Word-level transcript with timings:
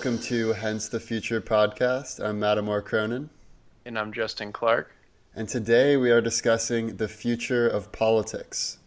welcome 0.00 0.18
to 0.18 0.54
Hence 0.54 0.88
the 0.88 0.98
Future 0.98 1.42
podcast. 1.42 2.24
I'm 2.24 2.40
Mattimore 2.40 2.82
Cronin. 2.82 3.28
And 3.84 3.98
I'm 3.98 4.14
Justin 4.14 4.50
Clark. 4.50 4.96
And 5.36 5.46
today 5.46 5.98
we 5.98 6.10
are 6.10 6.22
discussing 6.22 6.96
the 6.96 7.06
future 7.06 7.68
of 7.68 7.92
politics. 7.92 8.78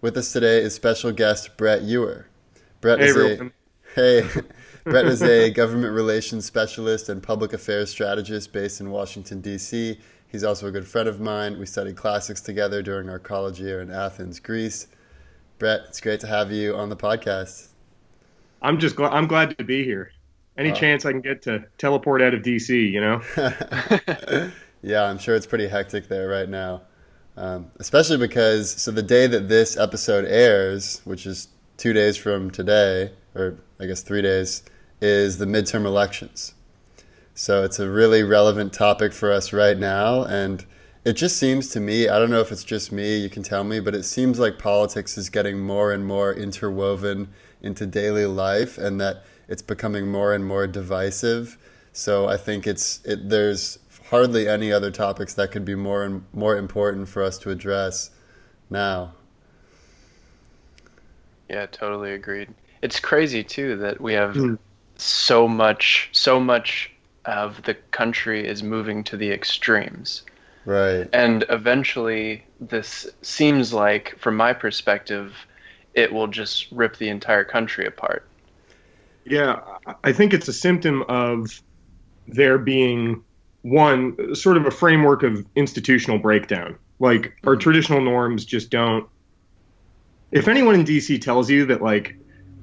With 0.00 0.16
us 0.16 0.32
today 0.32 0.58
is 0.58 0.74
special 0.74 1.12
guest 1.12 1.56
Brett 1.56 1.82
Ewer. 1.82 2.26
Brett 2.80 2.98
hey, 2.98 3.04
is 3.04 3.16
everyone. 3.16 3.52
a 3.96 4.00
hey, 4.00 4.42
Brett 4.84 5.06
is 5.06 5.22
a 5.22 5.52
government 5.52 5.94
relations 5.94 6.46
specialist 6.46 7.08
and 7.10 7.22
public 7.22 7.52
affairs 7.52 7.88
strategist 7.88 8.52
based 8.52 8.80
in 8.80 8.90
Washington 8.90 9.40
D.C. 9.40 10.00
He's 10.26 10.42
also 10.42 10.66
a 10.66 10.72
good 10.72 10.88
friend 10.88 11.08
of 11.08 11.20
mine. 11.20 11.60
We 11.60 11.66
studied 11.66 11.94
classics 11.94 12.40
together 12.40 12.82
during 12.82 13.08
our 13.08 13.20
college 13.20 13.60
year 13.60 13.82
in 13.82 13.92
Athens, 13.92 14.40
Greece. 14.40 14.88
Brett, 15.60 15.82
it's 15.86 16.00
great 16.00 16.18
to 16.22 16.26
have 16.26 16.50
you 16.50 16.74
on 16.74 16.88
the 16.88 16.96
podcast. 16.96 17.68
I'm 18.62 18.80
just 18.80 18.96
glad 18.96 19.12
I'm 19.12 19.28
glad 19.28 19.56
to 19.58 19.62
be 19.62 19.84
here. 19.84 20.10
Any 20.58 20.72
chance 20.72 21.04
I 21.04 21.12
can 21.12 21.20
get 21.20 21.42
to 21.42 21.64
teleport 21.76 22.22
out 22.22 22.32
of 22.32 22.42
DC, 22.42 22.90
you 22.90 23.00
know? 23.00 23.20
yeah, 24.82 25.04
I'm 25.04 25.18
sure 25.18 25.34
it's 25.34 25.46
pretty 25.46 25.68
hectic 25.68 26.08
there 26.08 26.28
right 26.28 26.48
now. 26.48 26.82
Um, 27.36 27.70
especially 27.78 28.16
because, 28.16 28.70
so 28.70 28.90
the 28.90 29.02
day 29.02 29.26
that 29.26 29.48
this 29.50 29.76
episode 29.76 30.24
airs, 30.24 31.02
which 31.04 31.26
is 31.26 31.48
two 31.76 31.92
days 31.92 32.16
from 32.16 32.50
today, 32.50 33.12
or 33.34 33.58
I 33.78 33.84
guess 33.84 34.02
three 34.02 34.22
days, 34.22 34.62
is 35.02 35.36
the 35.36 35.44
midterm 35.44 35.84
elections. 35.84 36.54
So 37.34 37.62
it's 37.62 37.78
a 37.78 37.90
really 37.90 38.22
relevant 38.22 38.72
topic 38.72 39.12
for 39.12 39.30
us 39.30 39.52
right 39.52 39.76
now. 39.76 40.24
And 40.24 40.64
it 41.04 41.12
just 41.12 41.36
seems 41.36 41.68
to 41.68 41.80
me, 41.80 42.08
I 42.08 42.18
don't 42.18 42.30
know 42.30 42.40
if 42.40 42.50
it's 42.50 42.64
just 42.64 42.90
me, 42.90 43.18
you 43.18 43.28
can 43.28 43.42
tell 43.42 43.62
me, 43.62 43.78
but 43.78 43.94
it 43.94 44.04
seems 44.04 44.38
like 44.38 44.58
politics 44.58 45.18
is 45.18 45.28
getting 45.28 45.60
more 45.60 45.92
and 45.92 46.06
more 46.06 46.32
interwoven 46.32 47.28
into 47.60 47.84
daily 47.84 48.24
life 48.24 48.78
and 48.78 48.98
that 49.02 49.24
it's 49.48 49.62
becoming 49.62 50.08
more 50.10 50.32
and 50.34 50.44
more 50.44 50.66
divisive. 50.66 51.58
So 51.92 52.28
I 52.28 52.36
think 52.36 52.66
it's 52.66 53.04
it, 53.04 53.28
there's 53.28 53.78
hardly 54.10 54.48
any 54.48 54.72
other 54.72 54.90
topics 54.90 55.34
that 55.34 55.50
could 55.50 55.64
be 55.64 55.74
more 55.74 56.04
and 56.04 56.24
more 56.32 56.56
important 56.56 57.08
for 57.08 57.22
us 57.22 57.38
to 57.38 57.50
address 57.50 58.10
now. 58.70 59.14
Yeah, 61.48 61.66
totally 61.66 62.12
agreed. 62.12 62.48
It's 62.82 63.00
crazy 63.00 63.42
too 63.42 63.76
that 63.78 64.00
we 64.00 64.12
have 64.14 64.34
mm. 64.34 64.58
so 64.96 65.48
much 65.48 66.08
so 66.12 66.38
much 66.40 66.90
of 67.24 67.62
the 67.62 67.74
country 67.90 68.46
is 68.46 68.62
moving 68.62 69.02
to 69.04 69.16
the 69.16 69.30
extremes. 69.30 70.22
Right. 70.64 71.08
And 71.12 71.44
eventually 71.48 72.44
this 72.60 73.08
seems 73.22 73.72
like 73.72 74.16
from 74.18 74.36
my 74.36 74.52
perspective 74.52 75.34
it 75.94 76.12
will 76.12 76.26
just 76.26 76.70
rip 76.72 76.96
the 76.98 77.08
entire 77.08 77.44
country 77.44 77.86
apart. 77.86 78.26
Yeah, 79.26 79.60
I 80.04 80.12
think 80.12 80.32
it's 80.32 80.48
a 80.48 80.52
symptom 80.52 81.02
of 81.08 81.62
there 82.28 82.58
being 82.58 83.24
one 83.62 84.34
sort 84.34 84.56
of 84.56 84.66
a 84.66 84.70
framework 84.70 85.22
of 85.22 85.44
institutional 85.56 86.18
breakdown. 86.18 86.78
Like 86.98 87.36
our 87.44 87.54
mm-hmm. 87.54 87.60
traditional 87.60 88.00
norms 88.00 88.44
just 88.44 88.70
don't. 88.70 89.08
If 90.30 90.48
anyone 90.48 90.74
in 90.76 90.84
DC 90.84 91.20
tells 91.20 91.50
you 91.50 91.66
that 91.66 91.82
like 91.82 92.16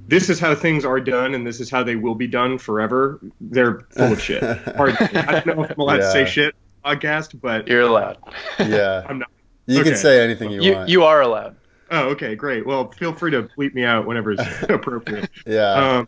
this 0.07 0.29
is 0.29 0.39
how 0.39 0.55
things 0.55 0.85
are 0.85 0.99
done 0.99 1.33
and 1.33 1.45
this 1.45 1.59
is 1.59 1.69
how 1.69 1.83
they 1.83 1.95
will 1.95 2.15
be 2.15 2.27
done 2.27 2.57
forever, 2.57 3.19
they're 3.39 3.81
full 3.91 4.13
of 4.13 4.21
shit. 4.21 4.43
Hard, 4.75 4.95
I 4.99 5.41
don't 5.41 5.57
know 5.57 5.63
if 5.63 5.71
I'm 5.71 5.79
allowed 5.79 5.99
yeah. 5.99 6.05
to 6.05 6.11
say 6.11 6.25
shit 6.25 6.55
podcast, 6.83 7.39
but 7.39 7.67
you're 7.67 7.81
allowed. 7.81 8.17
Yeah, 8.59 9.03
I'm 9.09 9.19
not. 9.19 9.29
You 9.65 9.79
okay. 9.79 9.91
can 9.91 9.97
say 9.97 10.23
anything 10.23 10.51
you, 10.51 10.61
you 10.61 10.73
want. 10.73 10.89
You 10.89 11.03
are 11.03 11.21
allowed. 11.21 11.55
Oh, 11.89 12.09
okay, 12.09 12.35
great. 12.35 12.65
Well, 12.65 12.91
feel 12.91 13.13
free 13.13 13.31
to 13.31 13.43
bleep 13.57 13.73
me 13.73 13.83
out 13.83 14.05
whenever 14.05 14.31
it's 14.33 14.63
appropriate. 14.69 15.29
yeah. 15.45 15.73
Um, 15.73 16.07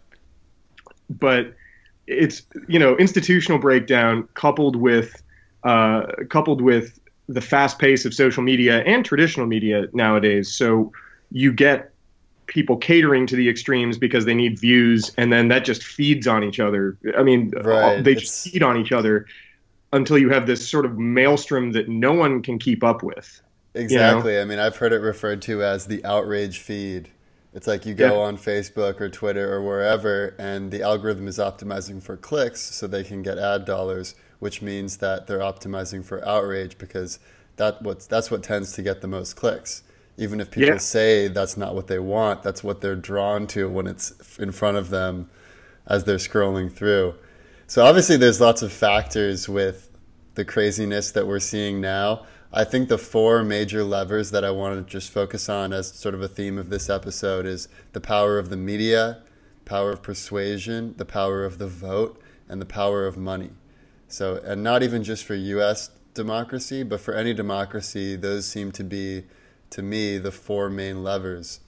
but 1.09 1.53
it's 2.07 2.43
you 2.67 2.79
know 2.79 2.95
institutional 2.97 3.59
breakdown 3.59 4.27
coupled 4.33 4.75
with 4.75 5.21
uh, 5.63 6.05
coupled 6.29 6.61
with 6.61 6.99
the 7.27 7.41
fast 7.41 7.79
pace 7.79 8.05
of 8.05 8.13
social 8.13 8.43
media 8.43 8.83
and 8.83 9.03
traditional 9.03 9.47
media 9.47 9.87
nowadays. 9.93 10.53
So 10.53 10.91
you 11.31 11.51
get 11.51 11.91
people 12.47 12.77
catering 12.77 13.25
to 13.25 13.35
the 13.35 13.49
extremes 13.49 13.97
because 13.97 14.25
they 14.25 14.35
need 14.35 14.59
views, 14.59 15.11
and 15.17 15.33
then 15.33 15.47
that 15.47 15.65
just 15.65 15.83
feeds 15.83 16.27
on 16.27 16.43
each 16.43 16.59
other. 16.59 16.97
I 17.17 17.23
mean, 17.23 17.51
right. 17.63 18.03
they 18.03 18.15
just 18.15 18.51
feed 18.51 18.61
on 18.61 18.77
each 18.77 18.91
other 18.91 19.25
until 19.91 20.17
you 20.17 20.29
have 20.29 20.45
this 20.45 20.67
sort 20.69 20.85
of 20.85 20.97
maelstrom 20.97 21.71
that 21.71 21.89
no 21.89 22.13
one 22.13 22.43
can 22.43 22.59
keep 22.59 22.83
up 22.83 23.01
with. 23.01 23.41
Exactly. 23.73 24.33
You 24.33 24.37
know? 24.37 24.43
I 24.43 24.45
mean, 24.45 24.59
I've 24.59 24.77
heard 24.77 24.93
it 24.93 24.99
referred 24.99 25.41
to 25.43 25.63
as 25.63 25.87
the 25.87 26.03
outrage 26.05 26.59
feed. 26.59 27.09
It's 27.55 27.67
like 27.67 27.85
you 27.85 27.93
go 27.93 28.19
yeah. 28.19 28.27
on 28.27 28.37
Facebook 28.37 28.99
or 28.99 29.07
Twitter 29.07 29.53
or 29.53 29.61
wherever, 29.61 30.35
and 30.37 30.69
the 30.69 30.81
algorithm 30.81 31.25
is 31.29 31.37
optimizing 31.37 32.03
for 32.03 32.17
clicks 32.17 32.59
so 32.59 32.85
they 32.85 33.05
can 33.05 33.23
get 33.23 33.37
ad 33.37 33.63
dollars, 33.63 34.13
which 34.39 34.61
means 34.61 34.97
that 34.97 35.25
they're 35.25 35.39
optimizing 35.39 36.03
for 36.03 36.23
outrage 36.27 36.77
because 36.77 37.17
that 37.55 37.81
what's, 37.81 38.07
that's 38.07 38.29
what 38.29 38.43
tends 38.43 38.73
to 38.73 38.81
get 38.81 38.99
the 38.99 39.07
most 39.07 39.37
clicks. 39.37 39.83
Even 40.17 40.41
if 40.41 40.51
people 40.51 40.71
yeah. 40.71 40.77
say 40.77 41.29
that's 41.29 41.55
not 41.55 41.75
what 41.75 41.87
they 41.87 41.97
want, 41.97 42.43
that's 42.43 42.61
what 42.61 42.81
they're 42.81 42.93
drawn 42.93 43.47
to 43.47 43.69
when 43.69 43.87
it's 43.87 44.37
in 44.37 44.51
front 44.51 44.75
of 44.75 44.89
them 44.89 45.29
as 45.87 46.03
they're 46.03 46.17
scrolling 46.17 46.69
through. 46.69 47.15
So 47.67 47.85
obviously, 47.85 48.17
there's 48.17 48.41
lots 48.41 48.63
of 48.63 48.73
factors 48.73 49.47
with 49.47 49.89
the 50.33 50.43
craziness 50.43 51.11
that 51.11 51.25
we're 51.25 51.39
seeing 51.39 51.79
now. 51.79 52.25
I 52.57 52.63
think 52.63 52.87
the 52.87 52.97
four 52.97 53.43
major 53.43 53.83
levers 53.83 54.31
that 54.31 54.45
I 54.45 54.51
want 54.51 54.77
to 54.77 54.89
just 54.89 55.11
focus 55.11 55.49
on 55.49 55.73
as 55.73 55.91
sort 55.91 56.15
of 56.15 56.21
a 56.21 56.29
theme 56.29 56.57
of 56.57 56.69
this 56.69 56.89
episode 56.89 57.45
is 57.45 57.67
the 57.91 57.99
power 57.99 58.39
of 58.39 58.49
the 58.49 58.55
media, 58.55 59.23
power 59.65 59.91
of 59.91 60.01
persuasion, 60.01 60.93
the 60.95 61.03
power 61.03 61.43
of 61.43 61.57
the 61.57 61.67
vote, 61.67 62.17
and 62.47 62.61
the 62.61 62.65
power 62.65 63.05
of 63.05 63.17
money. 63.17 63.49
So, 64.07 64.39
and 64.41 64.63
not 64.63 64.83
even 64.83 65.03
just 65.03 65.25
for 65.25 65.35
US 65.35 65.89
democracy, 66.13 66.83
but 66.83 67.01
for 67.01 67.13
any 67.13 67.33
democracy, 67.33 68.15
those 68.15 68.47
seem 68.47 68.71
to 68.71 68.85
be, 68.85 69.25
to 69.71 69.81
me, 69.81 70.17
the 70.17 70.31
four 70.31 70.69
main 70.69 71.03
levers. 71.03 71.59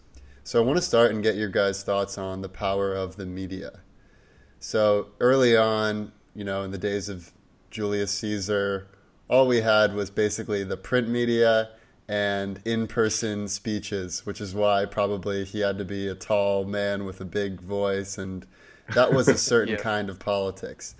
So, 0.45 0.63
I 0.63 0.65
want 0.65 0.77
to 0.77 0.81
start 0.81 1.11
and 1.11 1.21
get 1.21 1.35
your 1.35 1.49
guys' 1.49 1.83
thoughts 1.83 2.17
on 2.17 2.39
the 2.39 2.47
power 2.47 2.93
of 2.93 3.17
the 3.17 3.25
media. 3.25 3.81
So, 4.61 5.09
early 5.19 5.57
on, 5.57 6.13
you 6.33 6.45
know, 6.45 6.63
in 6.63 6.71
the 6.71 6.77
days 6.77 7.09
of 7.09 7.33
Julius 7.71 8.11
Caesar, 8.11 8.87
all 9.29 9.47
we 9.47 9.61
had 9.61 9.93
was 9.93 10.09
basically 10.09 10.63
the 10.63 10.77
print 10.77 11.07
media 11.07 11.69
and 12.07 12.61
in-person 12.63 13.47
speeches, 13.47 14.25
which 14.25 14.39
is 14.39 14.55
why 14.55 14.85
probably 14.85 15.43
he 15.43 15.59
had 15.59 15.77
to 15.77 15.85
be 15.85 16.07
a 16.07 16.15
tall 16.15 16.63
man 16.63 17.03
with 17.03 17.19
a 17.19 17.25
big 17.25 17.59
voice, 17.59 18.17
and 18.17 18.45
that 18.93 19.11
was 19.11 19.27
a 19.27 19.37
certain 19.37 19.75
yeah. 19.75 19.81
kind 19.81 20.09
of 20.09 20.17
politics. 20.19 20.95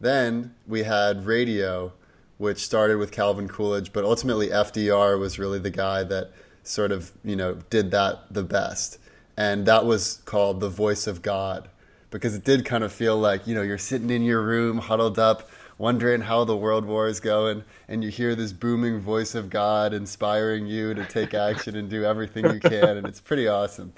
Then 0.00 0.54
we 0.66 0.82
had 0.82 1.24
radio, 1.24 1.92
which 2.36 2.58
started 2.58 2.98
with 2.98 3.12
Calvin 3.12 3.48
Coolidge, 3.48 3.92
but 3.92 4.04
ultimately 4.04 4.48
FDR 4.48 5.18
was 5.18 5.38
really 5.38 5.58
the 5.58 5.70
guy 5.70 6.02
that 6.04 6.32
sort 6.64 6.92
of 6.92 7.12
you 7.24 7.34
know 7.34 7.54
did 7.70 7.90
that 7.92 8.32
the 8.32 8.42
best, 8.42 8.98
and 9.36 9.64
that 9.66 9.86
was 9.86 10.20
called 10.26 10.60
the 10.60 10.68
voice 10.68 11.06
of 11.06 11.22
God, 11.22 11.70
because 12.10 12.34
it 12.34 12.44
did 12.44 12.66
kind 12.66 12.84
of 12.84 12.92
feel 12.92 13.16
like 13.16 13.46
you 13.46 13.54
know 13.54 13.62
you're 13.62 13.78
sitting 13.78 14.10
in 14.10 14.22
your 14.22 14.42
room 14.42 14.78
huddled 14.78 15.18
up 15.18 15.48
wondering 15.82 16.20
how 16.20 16.44
the 16.44 16.56
world 16.56 16.84
war 16.84 17.08
is 17.08 17.18
going, 17.18 17.64
and 17.88 18.04
you 18.04 18.08
hear 18.08 18.36
this 18.36 18.52
booming 18.52 19.00
voice 19.00 19.34
of 19.34 19.50
God 19.50 19.92
inspiring 19.92 20.64
you 20.64 20.94
to 20.94 21.04
take 21.04 21.34
action 21.34 21.74
and 21.74 21.90
do 21.90 22.04
everything 22.04 22.44
you 22.44 22.60
can, 22.60 22.96
and 22.96 23.04
it's 23.04 23.20
pretty 23.20 23.48
awesome. 23.48 23.92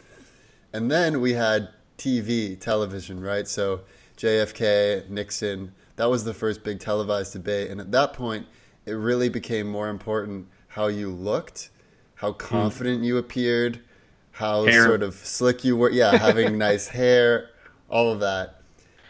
And 0.72 0.90
then 0.90 1.20
we 1.20 1.34
had 1.34 1.68
TV, 1.98 2.58
television, 2.58 3.20
right? 3.20 3.46
So 3.46 3.82
JFK, 4.16 5.10
Nixon, 5.10 5.74
that 5.96 6.06
was 6.06 6.24
the 6.24 6.32
first 6.32 6.64
big 6.64 6.80
televised 6.80 7.34
debate. 7.34 7.70
And 7.70 7.78
at 7.82 7.92
that 7.92 8.14
point, 8.14 8.46
it 8.86 8.92
really 8.92 9.28
became 9.28 9.68
more 9.68 9.90
important 9.90 10.48
how 10.68 10.86
you 10.86 11.10
looked, 11.10 11.68
how 12.14 12.32
hmm. 12.32 12.38
confident 12.38 13.02
mm. 13.02 13.04
you 13.04 13.18
appeared, 13.18 13.80
how 14.32 14.64
hair. 14.64 14.86
sort 14.86 15.02
of 15.02 15.16
slick 15.16 15.64
you 15.64 15.76
were. 15.76 15.90
Yeah, 15.90 16.16
having 16.16 16.56
nice 16.70 16.88
hair, 16.88 17.50
all 17.90 18.10
of 18.10 18.20
that. 18.20 18.62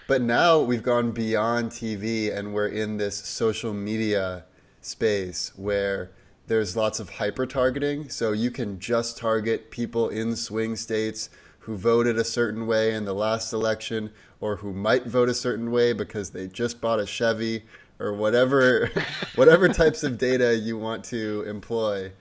But 0.07 0.21
now 0.21 0.61
we've 0.61 0.83
gone 0.83 1.13
beyond 1.13 1.71
TV 1.71 2.35
and 2.35 2.53
we're 2.53 2.69
in 2.69 2.99
this 2.99 3.17
social 3.17 3.73
media 3.73 4.45
space 4.83 5.51
where 5.57 6.11
there's 6.47 6.77
lots 6.77 7.01
of 7.01 7.09
hyper 7.09 7.47
targeting. 7.47 8.11
So 8.11 8.33
you 8.33 8.51
can 8.51 8.79
just 8.79 9.17
target 9.17 9.71
people 9.71 10.11
in 10.11 10.37
swing 10.37 10.77
states 10.77 11.31
who 11.61 11.77
voted 11.77 12.19
a 12.19 12.25
certain 12.25 12.67
way 12.67 12.93
in 12.93 13.07
the 13.07 13.15
last 13.15 13.55
election 13.55 14.11
or 14.43 14.57
who 14.57 14.75
might 14.75 15.07
vote 15.07 15.31
a 15.31 15.35
certain 15.35 15.71
way 15.71 15.95
because 15.95 16.31
they 16.31 16.49
just 16.49 16.83
bought 16.83 17.01
a 17.01 17.07
Chevy 17.07 17.65
or 17.99 18.13
whatever 18.13 18.91
whatever 19.37 19.69
types 19.71 20.03
of 20.03 20.19
data 20.19 20.55
you 20.55 20.77
want 20.77 21.03
to 21.05 21.45
employ. 21.47 22.13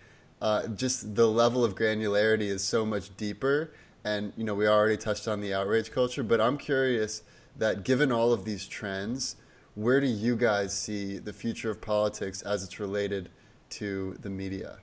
Uh, 0.41 0.67
just 0.67 1.15
the 1.15 1.27
level 1.27 1.65
of 1.65 1.75
granularity 1.75 2.43
is 2.43 2.63
so 2.63 2.85
much 2.85 3.15
deeper. 3.17 3.73
And 4.05 4.31
you 4.37 4.45
know, 4.45 4.55
we 4.55 4.67
already 4.67 4.95
touched 4.95 5.27
on 5.27 5.41
the 5.41 5.53
outrage 5.53 5.91
culture, 5.91 6.23
but 6.23 6.39
I'm 6.39 6.57
curious 6.57 7.23
that 7.57 7.83
given 7.83 8.11
all 8.11 8.33
of 8.33 8.45
these 8.45 8.67
trends, 8.67 9.35
where 9.75 9.99
do 9.99 10.07
you 10.07 10.35
guys 10.35 10.77
see 10.77 11.17
the 11.17 11.33
future 11.33 11.69
of 11.69 11.81
politics 11.81 12.41
as 12.41 12.63
it's 12.63 12.79
related 12.79 13.29
to 13.69 14.17
the 14.21 14.29
media? 14.29 14.77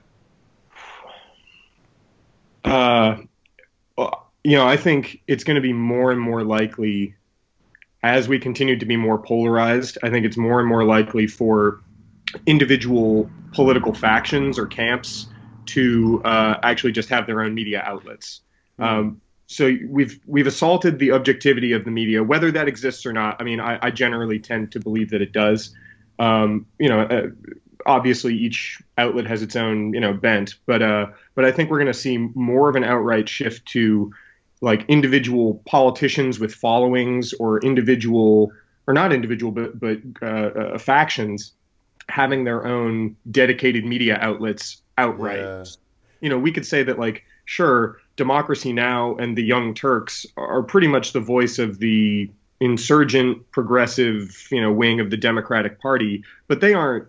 Uh, 2.63 3.17
well, 3.97 4.31
you 4.43 4.57
know, 4.57 4.67
I 4.67 4.77
think 4.77 5.21
it's 5.27 5.43
going 5.43 5.55
to 5.55 5.61
be 5.61 5.73
more 5.73 6.11
and 6.11 6.19
more 6.19 6.43
likely 6.43 7.15
as 8.03 8.27
we 8.27 8.39
continue 8.39 8.77
to 8.77 8.85
be 8.85 8.97
more 8.97 9.17
polarized, 9.17 9.97
I 10.03 10.09
think 10.09 10.25
it's 10.25 10.37
more 10.37 10.59
and 10.59 10.67
more 10.67 10.83
likely 10.83 11.27
for 11.27 11.81
individual 12.45 13.29
political 13.53 13.93
factions 13.93 14.57
or 14.57 14.65
camps 14.65 15.27
to 15.67 16.21
uh, 16.25 16.55
actually 16.63 16.93
just 16.93 17.09
have 17.09 17.27
their 17.27 17.41
own 17.41 17.53
media 17.53 17.83
outlets. 17.85 18.41
Mm-hmm. 18.79 18.99
Um, 18.99 19.21
so 19.51 19.75
we've 19.89 20.17
we've 20.25 20.47
assaulted 20.47 20.97
the 20.97 21.11
objectivity 21.11 21.73
of 21.73 21.83
the 21.83 21.91
media, 21.91 22.23
whether 22.23 22.51
that 22.51 22.69
exists 22.69 23.05
or 23.05 23.11
not. 23.11 23.35
I 23.41 23.43
mean, 23.43 23.59
I, 23.59 23.77
I 23.81 23.91
generally 23.91 24.39
tend 24.39 24.71
to 24.71 24.79
believe 24.79 25.09
that 25.09 25.21
it 25.21 25.33
does. 25.33 25.75
Um, 26.19 26.65
you 26.79 26.87
know, 26.87 27.01
uh, 27.01 27.27
obviously 27.85 28.33
each 28.33 28.81
outlet 28.97 29.27
has 29.27 29.41
its 29.41 29.57
own 29.57 29.93
you 29.93 29.99
know 29.99 30.13
bent, 30.13 30.55
but 30.65 30.81
uh, 30.81 31.07
but 31.35 31.43
I 31.43 31.51
think 31.51 31.69
we're 31.69 31.79
going 31.79 31.87
to 31.87 31.93
see 31.93 32.17
more 32.17 32.69
of 32.69 32.77
an 32.77 32.85
outright 32.85 33.27
shift 33.27 33.65
to 33.69 34.13
like 34.61 34.85
individual 34.87 35.61
politicians 35.65 36.39
with 36.39 36.53
followings 36.53 37.33
or 37.33 37.59
individual 37.59 38.53
or 38.87 38.93
not 38.93 39.11
individual 39.11 39.51
but 39.51 39.77
but 39.77 39.97
uh, 40.21 40.25
uh, 40.25 40.77
factions 40.77 41.51
having 42.07 42.45
their 42.45 42.65
own 42.65 43.17
dedicated 43.29 43.83
media 43.83 44.17
outlets 44.21 44.81
outright. 44.97 45.39
Yeah. 45.39 45.65
You 46.21 46.29
know, 46.29 46.37
we 46.37 46.51
could 46.51 46.65
say 46.65 46.83
that 46.83 46.97
like 46.97 47.25
sure, 47.51 47.99
Democracy 48.15 48.71
Now 48.71 49.15
and 49.15 49.37
the 49.37 49.43
Young 49.43 49.73
Turks 49.73 50.25
are 50.37 50.63
pretty 50.63 50.87
much 50.87 51.11
the 51.11 51.19
voice 51.19 51.59
of 51.59 51.79
the 51.79 52.29
insurgent 52.61 53.51
progressive, 53.51 54.47
you 54.51 54.61
know, 54.61 54.71
wing 54.71 55.01
of 55.01 55.09
the 55.09 55.17
Democratic 55.17 55.79
Party, 55.81 56.23
but 56.47 56.61
they 56.61 56.73
aren't 56.73 57.07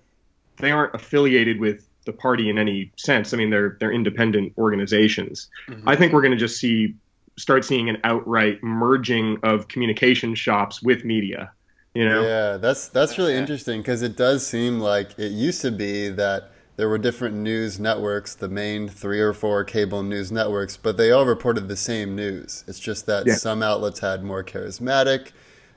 they 0.56 0.72
aren't 0.72 0.94
affiliated 0.94 1.60
with 1.60 1.88
the 2.06 2.12
party 2.12 2.50
in 2.50 2.58
any 2.58 2.90
sense. 2.96 3.32
I 3.32 3.36
mean, 3.36 3.50
they're 3.50 3.76
they're 3.78 3.92
independent 3.92 4.54
organizations. 4.58 5.48
Mm-hmm. 5.68 5.88
I 5.88 5.94
think 5.94 6.12
we're 6.12 6.22
going 6.22 6.32
to 6.32 6.38
just 6.38 6.58
see 6.58 6.96
start 7.38 7.64
seeing 7.64 7.88
an 7.88 7.98
outright 8.02 8.62
merging 8.64 9.38
of 9.44 9.68
communication 9.68 10.34
shops 10.34 10.82
with 10.82 11.04
media. 11.04 11.52
You 11.94 12.08
know? 12.08 12.22
Yeah, 12.22 12.56
that's 12.56 12.88
that's 12.88 13.16
really 13.16 13.34
interesting 13.34 13.80
because 13.80 14.02
it 14.02 14.16
does 14.16 14.44
seem 14.44 14.80
like 14.80 15.16
it 15.18 15.30
used 15.30 15.60
to 15.60 15.70
be 15.70 16.08
that 16.08 16.50
there 16.82 16.88
were 16.88 16.98
different 16.98 17.36
news 17.36 17.78
networks, 17.78 18.34
the 18.34 18.48
main 18.48 18.88
three 18.88 19.20
or 19.20 19.32
four 19.32 19.62
cable 19.62 20.02
news 20.02 20.32
networks, 20.32 20.76
but 20.76 20.96
they 20.96 21.12
all 21.12 21.24
reported 21.24 21.68
the 21.68 21.76
same 21.76 22.16
news. 22.16 22.64
It's 22.66 22.80
just 22.80 23.06
that 23.06 23.24
yeah. 23.24 23.34
some 23.34 23.62
outlets 23.62 24.00
had 24.00 24.24
more 24.24 24.42
charismatic 24.42 25.30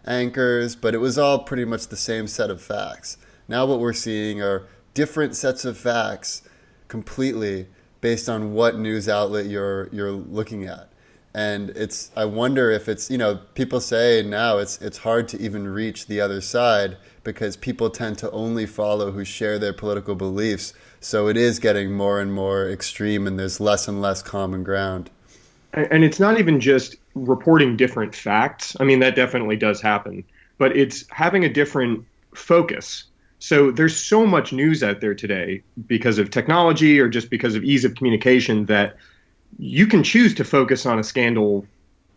anchors, 0.08 0.76
but 0.76 0.96
it 0.96 0.98
was 0.98 1.20
all 1.20 1.44
pretty 1.44 1.64
much 1.64 1.90
the 1.90 1.96
same 1.96 2.26
set 2.26 2.50
of 2.50 2.60
facts. 2.60 3.20
Now 3.48 3.68
what 3.68 3.80
we're 3.80 3.94
seeing 3.94 4.42
are 4.42 4.66
different 4.96 5.36
sets 5.36 5.64
of 5.64 5.78
facts 5.78 6.42
completely 6.88 7.68
based 8.02 8.28
on 8.28 8.54
what 8.54 8.80
news 8.80 9.08
outlet 9.08 9.46
you're 9.46 9.90
you're 9.92 10.12
looking 10.12 10.66
at 10.66 10.90
and 11.36 11.72
it's 11.72 12.12
I 12.16 12.24
wonder 12.24 12.72
if 12.72 12.88
it's 12.88 13.12
you 13.12 13.18
know 13.18 13.42
people 13.56 13.82
say 13.82 14.24
now 14.26 14.58
it's 14.58 14.82
it's 14.82 15.00
hard 15.00 15.28
to 15.30 15.42
even 15.42 15.68
reach 15.68 16.08
the 16.08 16.22
other 16.22 16.40
side 16.40 16.96
because 17.26 17.58
people 17.58 17.90
tend 17.90 18.18
to 18.20 18.32
only 18.32 18.66
follow 18.66 19.12
who 19.12 19.26
share 19.26 19.60
their 19.60 19.74
political 19.74 20.16
beliefs 20.16 20.74
so 21.06 21.28
it 21.28 21.38
is 21.38 21.60
getting 21.60 21.92
more 21.92 22.20
and 22.20 22.34
more 22.34 22.70
extreme 22.70 23.28
and 23.28 23.38
there's 23.38 23.60
less 23.60 23.88
and 23.88 24.02
less 24.02 24.22
common 24.22 24.64
ground 24.64 25.10
and 25.74 26.04
it's 26.04 26.20
not 26.20 26.40
even 26.40 26.60
just 26.60 26.96
reporting 27.14 27.78
different 27.78 28.16
facts 28.16 28.76
I 28.80 28.84
mean 28.84 29.00
that 29.00 29.16
definitely 29.16 29.56
does 29.56 29.82
happen 29.82 30.24
but 30.58 30.76
it's 30.76 31.06
having 31.10 31.44
a 31.44 31.50
different 31.50 32.06
focus 32.34 33.06
so 33.40 33.70
there's 33.70 33.96
so 33.96 34.26
much 34.26 34.54
news 34.54 34.82
out 34.82 35.02
there 35.02 35.14
today 35.14 35.62
because 35.86 36.18
of 36.18 36.32
technology 36.32 37.00
or 37.00 37.08
just 37.08 37.30
because 37.30 37.56
of 37.56 37.64
ease 37.64 37.86
of 37.86 37.96
communication 37.96 38.66
that 38.66 38.96
you 39.60 39.88
can 39.88 40.04
choose 40.04 40.34
to 40.36 40.44
focus 40.44 40.86
on 40.86 41.00
a 41.00 41.04
scandal 41.04 41.66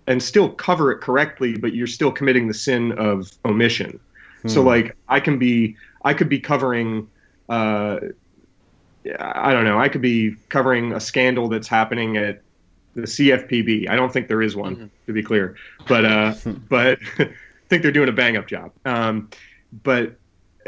and 0.06 0.22
still 0.22 0.48
cover 0.48 0.90
it 0.90 1.00
correctly, 1.00 1.56
but 1.56 1.74
you're 1.74 1.86
still 1.86 2.10
committing 2.10 2.48
the 2.48 2.54
sin 2.54 2.92
of 2.92 3.30
omission. 3.44 4.00
Hmm. 4.42 4.48
So 4.48 4.62
like 4.62 4.96
I 5.08 5.20
can 5.20 5.38
be 5.38 5.76
I 6.02 6.14
could 6.14 6.28
be 6.28 6.40
covering 6.40 7.08
uh, 7.48 7.98
I 9.18 9.52
don't 9.52 9.64
know, 9.64 9.78
I 9.78 9.88
could 9.88 10.02
be 10.02 10.36
covering 10.48 10.92
a 10.92 11.00
scandal 11.00 11.48
that's 11.48 11.68
happening 11.68 12.16
at 12.16 12.42
the 12.94 13.02
CFPB. 13.02 13.88
I 13.88 13.96
don't 13.96 14.12
think 14.12 14.28
there 14.28 14.42
is 14.42 14.56
one, 14.56 14.76
mm-hmm. 14.76 14.86
to 15.06 15.12
be 15.12 15.22
clear. 15.22 15.56
But 15.86 16.04
uh, 16.04 16.34
but 16.68 16.98
I 17.18 17.30
think 17.68 17.82
they're 17.82 17.92
doing 17.92 18.08
a 18.08 18.12
bang 18.12 18.36
up 18.36 18.46
job. 18.46 18.72
Um, 18.84 19.30
but 19.82 20.16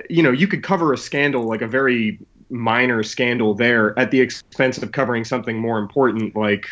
you 0.09 0.23
know, 0.23 0.31
you 0.31 0.47
could 0.47 0.63
cover 0.63 0.93
a 0.93 0.99
scandal 0.99 1.45
like 1.45 1.63
a 1.63 1.67
very 1.67 2.19
minor 2.51 3.03
scandal 3.03 3.55
there 3.55 3.97
at 3.99 4.11
the 4.11 4.21
expense 4.21 4.79
of 4.79 4.93
covering 4.93 5.25
something 5.25 5.57
more 5.57 5.79
important 5.79 6.35
like 6.35 6.67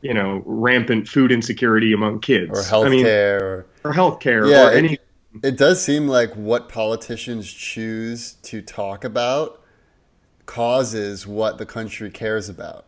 you 0.00 0.14
know 0.14 0.42
rampant 0.46 1.08
food 1.08 1.32
insecurity 1.32 1.92
among 1.92 2.20
kids 2.20 2.50
or 2.50 2.62
healthcare 2.62 2.86
I 2.86 2.88
mean, 2.88 3.06
or, 3.06 3.66
or 3.84 3.92
healthcare 3.92 4.48
yeah, 4.48 4.68
or 4.68 4.70
any 4.70 4.94
it, 4.94 5.00
it 5.42 5.56
does 5.56 5.82
seem 5.82 6.06
like 6.06 6.32
what 6.34 6.68
politicians 6.68 7.52
choose 7.52 8.34
to 8.42 8.62
talk 8.62 9.04
about 9.04 9.61
causes 10.46 11.26
what 11.26 11.58
the 11.58 11.66
country 11.66 12.10
cares 12.10 12.48
about 12.48 12.86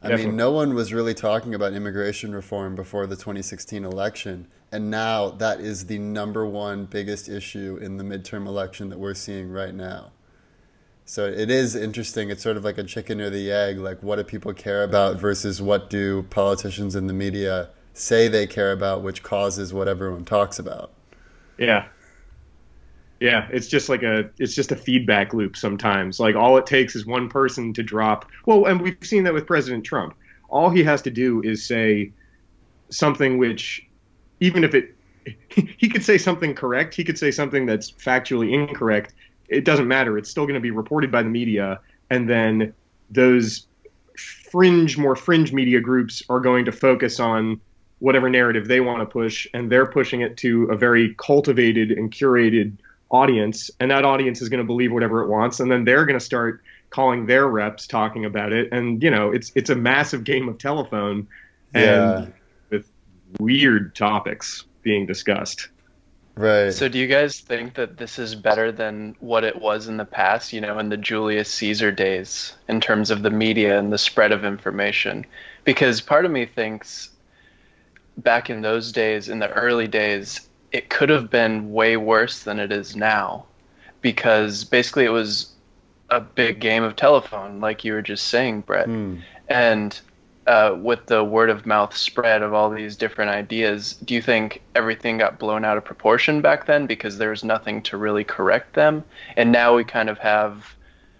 I 0.00 0.08
Definitely. 0.08 0.26
mean, 0.26 0.36
no 0.36 0.52
one 0.52 0.74
was 0.74 0.92
really 0.92 1.14
talking 1.14 1.54
about 1.54 1.72
immigration 1.72 2.32
reform 2.32 2.76
before 2.76 3.06
the 3.08 3.16
2016 3.16 3.84
election. 3.84 4.46
And 4.70 4.90
now 4.90 5.30
that 5.30 5.60
is 5.60 5.86
the 5.86 5.98
number 5.98 6.46
one 6.46 6.84
biggest 6.84 7.28
issue 7.28 7.78
in 7.82 7.96
the 7.96 8.04
midterm 8.04 8.46
election 8.46 8.90
that 8.90 8.98
we're 8.98 9.14
seeing 9.14 9.50
right 9.50 9.74
now. 9.74 10.12
So 11.04 11.26
it 11.26 11.50
is 11.50 11.74
interesting. 11.74 12.30
It's 12.30 12.42
sort 12.42 12.56
of 12.56 12.64
like 12.64 12.78
a 12.78 12.84
chicken 12.84 13.20
or 13.20 13.30
the 13.30 13.50
egg. 13.50 13.78
Like, 13.78 14.00
what 14.02 14.16
do 14.16 14.24
people 14.24 14.52
care 14.52 14.84
about 14.84 15.16
versus 15.16 15.60
what 15.60 15.90
do 15.90 16.22
politicians 16.24 16.94
in 16.94 17.06
the 17.08 17.14
media 17.14 17.70
say 17.92 18.28
they 18.28 18.46
care 18.46 18.70
about, 18.70 19.02
which 19.02 19.24
causes 19.24 19.72
what 19.72 19.88
everyone 19.88 20.24
talks 20.24 20.60
about. 20.60 20.92
Yeah. 21.58 21.88
Yeah, 23.20 23.48
it's 23.50 23.66
just 23.66 23.88
like 23.88 24.02
a 24.02 24.30
it's 24.38 24.54
just 24.54 24.70
a 24.70 24.76
feedback 24.76 25.34
loop 25.34 25.56
sometimes. 25.56 26.20
Like 26.20 26.36
all 26.36 26.56
it 26.56 26.66
takes 26.66 26.94
is 26.94 27.04
one 27.04 27.28
person 27.28 27.72
to 27.74 27.82
drop. 27.82 28.28
Well, 28.46 28.66
and 28.66 28.80
we've 28.80 28.96
seen 29.02 29.24
that 29.24 29.34
with 29.34 29.46
President 29.46 29.84
Trump. 29.84 30.14
All 30.48 30.70
he 30.70 30.84
has 30.84 31.02
to 31.02 31.10
do 31.10 31.42
is 31.42 31.66
say 31.66 32.12
something 32.90 33.38
which 33.38 33.86
even 34.40 34.62
if 34.64 34.74
it 34.74 34.94
he 35.48 35.88
could 35.88 36.04
say 36.04 36.16
something 36.16 36.54
correct, 36.54 36.94
he 36.94 37.04
could 37.04 37.18
say 37.18 37.30
something 37.30 37.66
that's 37.66 37.90
factually 37.90 38.52
incorrect 38.52 39.14
it 39.48 39.64
doesn't 39.64 39.88
matter. 39.88 40.18
It's 40.18 40.30
still 40.30 40.44
going 40.44 40.54
to 40.54 40.60
be 40.60 40.70
reported 40.70 41.10
by 41.10 41.22
the 41.22 41.28
media, 41.28 41.80
and 42.10 42.28
then 42.28 42.74
those 43.10 43.66
fringe, 44.16 44.98
more 44.98 45.16
fringe 45.16 45.52
media 45.52 45.80
groups 45.80 46.22
are 46.28 46.40
going 46.40 46.64
to 46.66 46.72
focus 46.72 47.18
on 47.18 47.60
whatever 47.98 48.30
narrative 48.30 48.68
they 48.68 48.80
want 48.80 49.00
to 49.00 49.06
push, 49.06 49.46
and 49.54 49.72
they're 49.72 49.86
pushing 49.86 50.20
it 50.20 50.36
to 50.38 50.64
a 50.64 50.76
very 50.76 51.14
cultivated 51.18 51.90
and 51.90 52.12
curated 52.12 52.76
audience, 53.10 53.70
and 53.80 53.90
that 53.90 54.04
audience 54.04 54.42
is 54.42 54.48
going 54.48 54.58
to 54.58 54.66
believe 54.66 54.92
whatever 54.92 55.22
it 55.22 55.28
wants, 55.28 55.60
and 55.60 55.70
then 55.70 55.84
they're 55.84 56.04
going 56.04 56.18
to 56.18 56.24
start 56.24 56.62
calling 56.90 57.26
their 57.26 57.46
reps 57.46 57.86
talking 57.86 58.24
about 58.24 58.52
it, 58.52 58.68
and 58.72 59.02
you 59.02 59.10
know, 59.10 59.30
it's 59.30 59.52
it's 59.54 59.70
a 59.70 59.76
massive 59.76 60.24
game 60.24 60.48
of 60.48 60.58
telephone, 60.58 61.26
and 61.74 61.84
yeah. 61.84 62.26
with 62.70 62.90
weird 63.38 63.94
topics 63.94 64.64
being 64.82 65.06
discussed. 65.06 65.68
Right. 66.38 66.70
So, 66.70 66.88
do 66.88 66.98
you 66.98 67.08
guys 67.08 67.40
think 67.40 67.74
that 67.74 67.96
this 67.96 68.16
is 68.16 68.36
better 68.36 68.70
than 68.70 69.16
what 69.18 69.42
it 69.42 69.60
was 69.60 69.88
in 69.88 69.96
the 69.96 70.04
past, 70.04 70.52
you 70.52 70.60
know, 70.60 70.78
in 70.78 70.88
the 70.88 70.96
Julius 70.96 71.52
Caesar 71.54 71.90
days, 71.90 72.54
in 72.68 72.80
terms 72.80 73.10
of 73.10 73.22
the 73.22 73.30
media 73.30 73.76
and 73.76 73.92
the 73.92 73.98
spread 73.98 74.30
of 74.30 74.44
information? 74.44 75.26
Because 75.64 76.00
part 76.00 76.24
of 76.24 76.30
me 76.30 76.46
thinks 76.46 77.10
back 78.18 78.50
in 78.50 78.62
those 78.62 78.92
days, 78.92 79.28
in 79.28 79.40
the 79.40 79.50
early 79.50 79.88
days, 79.88 80.47
it 80.72 80.90
could 80.90 81.08
have 81.08 81.30
been 81.30 81.72
way 81.72 81.96
worse 81.96 82.42
than 82.44 82.58
it 82.58 82.72
is 82.72 82.96
now. 82.96 83.46
Because 84.00 84.64
basically, 84.64 85.04
it 85.04 85.10
was 85.10 85.52
a 86.10 86.20
big 86.20 86.60
game 86.60 86.82
of 86.82 86.96
telephone, 86.96 87.60
like 87.60 87.84
you 87.84 87.92
were 87.92 88.02
just 88.02 88.28
saying, 88.28 88.62
Brett. 88.62 88.88
Mm. 88.88 89.20
And 89.48 90.00
uh, 90.46 90.74
with 90.80 91.04
the 91.06 91.22
word 91.22 91.50
of 91.50 91.66
mouth 91.66 91.94
spread 91.94 92.42
of 92.42 92.54
all 92.54 92.70
these 92.70 92.96
different 92.96 93.30
ideas, 93.30 93.94
do 94.04 94.14
you 94.14 94.22
think 94.22 94.62
everything 94.74 95.18
got 95.18 95.38
blown 95.38 95.64
out 95.64 95.76
of 95.76 95.84
proportion 95.84 96.40
back 96.40 96.66
then 96.66 96.86
because 96.86 97.18
there 97.18 97.30
was 97.30 97.44
nothing 97.44 97.82
to 97.82 97.96
really 97.96 98.24
correct 98.24 98.74
them? 98.74 99.04
And 99.36 99.52
now 99.52 99.76
we 99.76 99.84
kind 99.84 100.08
of 100.08 100.18
have 100.18 100.74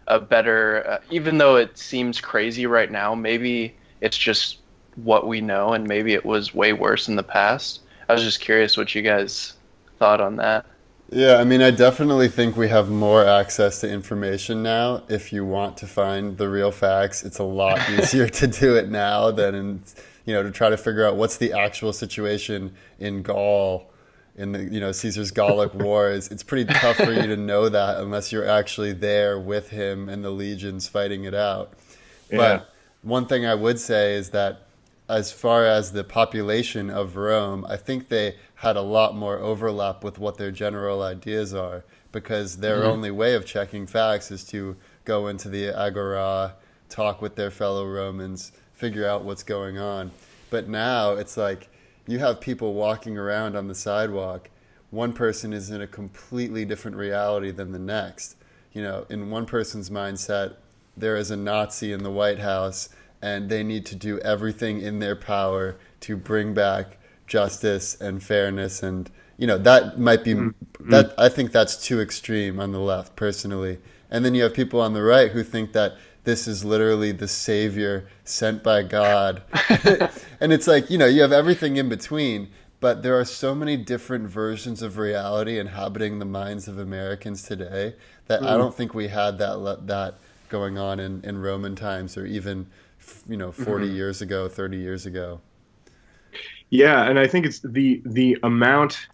a 0.07 0.19
better, 0.19 0.85
uh, 0.89 0.99
even 1.11 1.37
though 1.39 1.57
it 1.57 1.77
seems 1.77 2.21
crazy 2.21 2.65
right 2.65 2.91
now, 2.91 3.15
maybe 3.15 3.77
it's 4.01 4.17
just 4.17 4.59
what 4.97 5.27
we 5.27 5.41
know 5.41 5.75
and 5.75 5.87
maybe 5.87 6.15
it 6.15 6.25
was 6.25 6.55
way 6.55 6.73
worse 6.73 7.09
in 7.09 7.17
the 7.17 7.23
past. 7.23 7.81
I 8.09 8.15
was 8.15 8.23
just 8.23 8.41
curious 8.41 8.77
what 8.77 8.95
you 8.95 9.03
guys 9.03 9.55
thought 9.99 10.21
on 10.21 10.37
that. 10.37 10.67
Yeah, 11.11 11.37
I 11.37 11.45
mean, 11.45 11.63
I 11.63 11.71
definitely 11.71 12.29
think 12.29 12.57
we 12.57 12.69
have 12.69 12.91
more 12.91 13.25
access 13.25 13.81
to 13.81 13.91
information 13.91 14.63
now. 14.63 15.05
If 15.09 15.33
you 15.33 15.45
want 15.45 15.79
to 15.79 15.87
find 15.87 16.37
the 16.37 16.49
real 16.49 16.71
facts, 16.71 17.25
it's 17.25 17.39
a 17.39 17.45
lot 17.45 17.81
easier 17.99 18.29
to 18.29 18.47
do 18.47 18.77
it 18.77 18.91
now 18.91 19.31
than 19.31 19.55
in, 19.55 19.83
you 20.27 20.35
know, 20.35 20.43
to 20.43 20.51
try 20.51 20.69
to 20.69 20.77
figure 20.77 21.07
out 21.07 21.17
what's 21.17 21.39
the 21.39 21.55
actual 21.55 21.95
situation 21.95 22.75
in 22.99 23.23
Gaul, 23.23 23.91
in 24.37 24.53
the, 24.53 24.65
you 24.65 24.81
know, 24.81 24.93
Caesar's 24.93 25.31
Gallic 25.31 25.73
Wars. 25.83 26.29
It's 26.29 26.43
pretty 26.43 26.71
tough 26.71 26.97
for 26.97 27.13
you 27.13 27.27
to 27.27 27.37
know 27.37 27.71
that 27.71 27.99
unless 27.99 28.31
you're 28.31 28.49
actually 28.49 28.93
there 28.93 29.41
with 29.41 29.71
him 29.71 30.11
and 30.11 30.23
the 30.23 30.31
legions 30.31 30.89
fighting 30.89 31.25
it 31.25 31.35
out. 31.35 31.73
Yeah. 32.31 32.37
But 32.37 32.75
one 33.01 33.27
thing 33.27 33.47
I 33.47 33.55
would 33.55 33.81
say 33.81 34.15
is 34.15 34.29
that 34.31 34.68
as 35.09 35.33
far 35.33 35.65
as 35.65 35.93
the 35.93 36.05
population 36.05 36.91
of 36.91 37.17
Rome, 37.17 37.65
I 37.69 37.77
think 37.77 38.09
they 38.09 38.37
had 38.57 38.77
a 38.77 38.83
lot 38.83 39.17
more 39.17 39.39
overlap 39.39 40.05
with 40.05 40.19
what 40.19 40.37
their 40.37 40.51
general 40.51 41.03
ideas 41.03 41.55
are 41.55 41.85
because 42.13 42.59
their 42.59 42.79
mm-hmm. 42.79 42.91
only 42.91 43.11
way 43.11 43.35
of 43.35 43.47
checking 43.47 43.87
facts 43.87 44.31
is 44.31 44.45
to 44.45 44.77
go 45.05 45.29
into 45.29 45.49
the 45.49 45.69
agora, 45.69 46.55
talk 46.91 47.23
with 47.23 47.37
their 47.37 47.51
fellow 47.51 47.87
Romans, 47.87 48.53
figure 48.75 49.07
out 49.07 49.25
what's 49.25 49.43
going 49.43 49.79
on. 49.79 50.11
But 50.51 50.69
now 50.69 51.13
it's 51.13 51.37
like 51.37 51.71
you 52.07 52.19
have 52.19 52.41
people 52.41 52.75
walking 52.75 53.17
around 53.17 53.57
on 53.57 53.67
the 53.67 53.75
sidewalk. 53.75 54.51
One 54.91 55.13
person 55.13 55.53
is 55.53 55.71
in 55.71 55.83
a 55.83 55.87
completely 55.87 56.65
different 56.65 56.97
reality 56.97 57.51
than 57.51 57.73
the 57.73 57.79
next. 57.79 58.37
You 58.73 58.83
know, 58.83 59.07
in 59.09 59.31
one 59.31 59.47
person's 59.47 59.89
mindset, 59.89 60.57
there 60.97 61.17
is 61.17 61.31
a 61.31 61.37
Nazi 61.37 61.93
in 61.93 62.03
the 62.03 62.11
White 62.11 62.39
House 62.39 62.91
and 63.23 63.49
they 63.49 63.63
need 63.63 63.87
to 63.87 63.95
do 63.95 64.19
everything 64.21 64.81
in 64.81 64.99
their 64.99 65.17
power 65.17 65.77
to 66.01 66.17
bring 66.17 66.55
back 66.55 66.99
justice 67.27 68.01
and 68.01 68.23
fairness 68.23 68.83
and 68.83 69.11
you 69.39 69.47
know 69.47 69.57
that 69.57 69.99
might 69.99 70.25
be 70.25 70.35
mm-hmm. 70.35 70.91
that 70.91 71.15
I 71.17 71.29
think 71.29 71.53
that's 71.53 71.85
too 71.87 72.01
extreme 72.01 72.61
on 72.61 72.73
the 72.73 72.81
left 72.81 73.17
personally. 73.17 73.79
And 74.11 74.25
then 74.25 74.35
you 74.35 74.43
have 74.43 74.55
people 74.55 74.81
on 74.81 74.95
the 74.95 75.03
right 75.03 75.31
who 75.31 75.45
think 75.45 75.73
that 75.73 75.97
this 76.25 76.49
is 76.49 76.65
literally 76.65 77.13
the 77.13 77.29
savior 77.29 78.09
sent 78.25 78.63
by 78.63 78.83
God. 78.83 79.43
and 80.41 80.53
it's 80.53 80.67
like, 80.67 80.91
you 80.91 80.99
know, 80.99 81.07
you 81.07 81.23
have 81.23 81.33
everything 81.33 81.77
in 81.77 81.89
between, 81.89 82.49
but 82.81 83.03
there 83.03 83.19
are 83.19 83.25
so 83.25 83.55
many 83.55 83.77
different 83.77 84.29
versions 84.29 84.83
of 84.83 84.99
reality 84.99 85.59
inhabiting 85.59 86.19
the 86.19 86.25
minds 86.25 86.69
of 86.69 86.79
Americans 86.79 87.43
today 87.43 87.95
that 88.27 88.41
mm. 88.41 88.47
I 88.47 88.57
don't 88.57 88.75
think 88.75 88.95
we 88.95 89.09
had 89.09 89.39
that 89.39 89.87
that 89.87 90.15
going 90.49 90.79
on 90.79 90.99
in, 90.99 91.23
in 91.25 91.39
Roman 91.41 91.77
times 91.77 92.17
or 92.17 92.27
even 92.27 92.67
you 93.29 93.37
know 93.37 93.53
40 93.53 93.87
mm-hmm. 93.87 93.97
years 93.97 94.23
ago, 94.23 94.49
30 94.49 94.77
years 94.77 95.07
ago. 95.07 95.41
Yeah, 96.71 97.09
and 97.09 97.19
I 97.19 97.27
think 97.27 97.47
it's 97.47 97.61
the 97.61 98.03
the 98.05 98.37
amount 98.43 99.09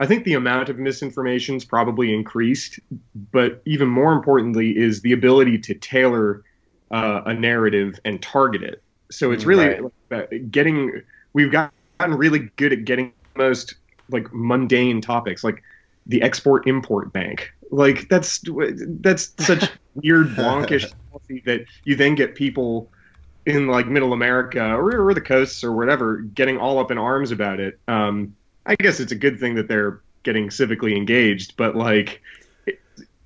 I 0.00 0.06
think 0.06 0.24
the 0.24 0.34
amount 0.34 0.68
of 0.68 0.78
misinformation 0.78 1.56
is 1.56 1.64
probably 1.64 2.14
increased, 2.14 2.78
but 3.32 3.60
even 3.64 3.88
more 3.88 4.12
importantly 4.12 4.76
is 4.76 5.00
the 5.00 5.12
ability 5.12 5.58
to 5.58 5.74
tailor 5.74 6.44
uh, 6.90 7.22
a 7.26 7.34
narrative 7.34 7.98
and 8.04 8.22
target 8.22 8.62
it. 8.62 8.82
So 9.10 9.32
it's 9.32 9.44
really 9.44 9.80
right. 10.10 10.50
getting. 10.50 11.02
We've 11.32 11.50
gotten 11.50 11.70
really 12.00 12.50
good 12.56 12.72
at 12.72 12.84
getting 12.84 13.12
most 13.36 13.74
like 14.10 14.32
mundane 14.32 15.00
topics, 15.00 15.42
like 15.42 15.62
the 16.06 16.22
export 16.22 16.66
import 16.66 17.12
bank. 17.12 17.50
Like 17.70 18.08
that's 18.08 18.42
that's 19.00 19.32
such 19.38 19.70
weird 19.94 20.28
wonkish 20.28 20.92
policy 21.10 21.42
that 21.46 21.64
you 21.84 21.96
then 21.96 22.14
get 22.14 22.34
people 22.34 22.90
in 23.48 23.66
like 23.66 23.88
middle 23.88 24.12
America 24.12 24.74
or, 24.74 25.08
or 25.08 25.14
the 25.14 25.22
coasts 25.22 25.64
or 25.64 25.72
whatever 25.72 26.18
getting 26.18 26.58
all 26.58 26.78
up 26.78 26.90
in 26.90 26.98
arms 26.98 27.30
about 27.30 27.60
it. 27.60 27.80
Um, 27.88 28.36
I 28.66 28.74
guess 28.76 29.00
it's 29.00 29.10
a 29.10 29.16
good 29.16 29.40
thing 29.40 29.54
that 29.54 29.68
they're 29.68 30.02
getting 30.22 30.48
civically 30.48 30.94
engaged, 30.94 31.56
but 31.56 31.74
like 31.74 32.20
it, 32.66 32.78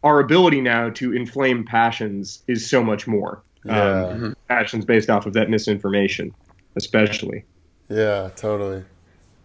our 0.05 0.21
ability 0.21 0.61
now 0.61 0.91
to 0.91 1.13
inflame 1.13 1.65
passions 1.65 2.43
is 2.47 2.71
so 2.71 2.85
much 2.85 3.09
more. 3.09 3.43
Yeah. 3.65 3.73
Um, 3.73 4.15
mm-hmm. 4.15 4.33
Passions 4.47 4.85
based 4.85 5.11
off 5.11 5.27
of 5.27 5.33
that 5.33 5.51
misinformation, 5.51 6.33
especially. 6.77 7.45
Yeah, 7.89 8.31
totally. 8.37 8.85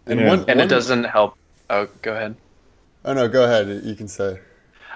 And 0.06 0.20
yeah. 0.20 0.28
one, 0.28 0.38
and 0.46 0.58
one, 0.58 0.60
it 0.60 0.68
doesn't 0.68 1.04
help. 1.04 1.36
Oh, 1.68 1.88
go 2.02 2.14
ahead. 2.14 2.36
Oh 3.04 3.14
no, 3.14 3.26
go 3.26 3.42
ahead. 3.42 3.84
You 3.84 3.96
can 3.96 4.06
say. 4.06 4.38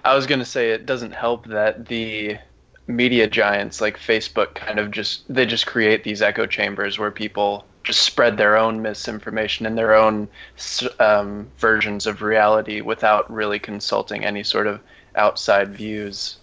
I 0.05 0.15
was 0.15 0.27
going 0.27 0.39
to 0.39 0.45
say 0.45 0.71
it 0.71 0.87
doesn't 0.87 1.13
help 1.13 1.47
that 1.47 1.87
the 1.87 2.39
media 2.87 3.29
giants 3.29 3.81
like 3.81 3.99
Facebook 3.99 4.55
kind 4.55 4.79
of 4.79 4.91
just 4.91 5.23
they 5.33 5.47
just 5.47 5.67
create 5.67 6.05
these 6.05 6.21
echo 6.21 6.47
chambers 6.47 6.99
where 6.99 7.11
people 7.11 7.65
just 7.85 8.03
spread 8.03 8.37
their 8.37 8.57
own 8.57 8.83
misinformation 8.83 9.67
and 9.67 9.77
their 9.77 9.95
own 9.95 10.29
um, 11.01 11.49
versions 11.59 12.07
of 12.07 12.23
reality 12.23 12.81
without 12.81 13.31
really 13.33 13.59
consulting 13.59 14.25
any 14.25 14.43
sort 14.43 14.67
of 14.67 14.81
outside 15.17 15.75
views. 15.75 16.39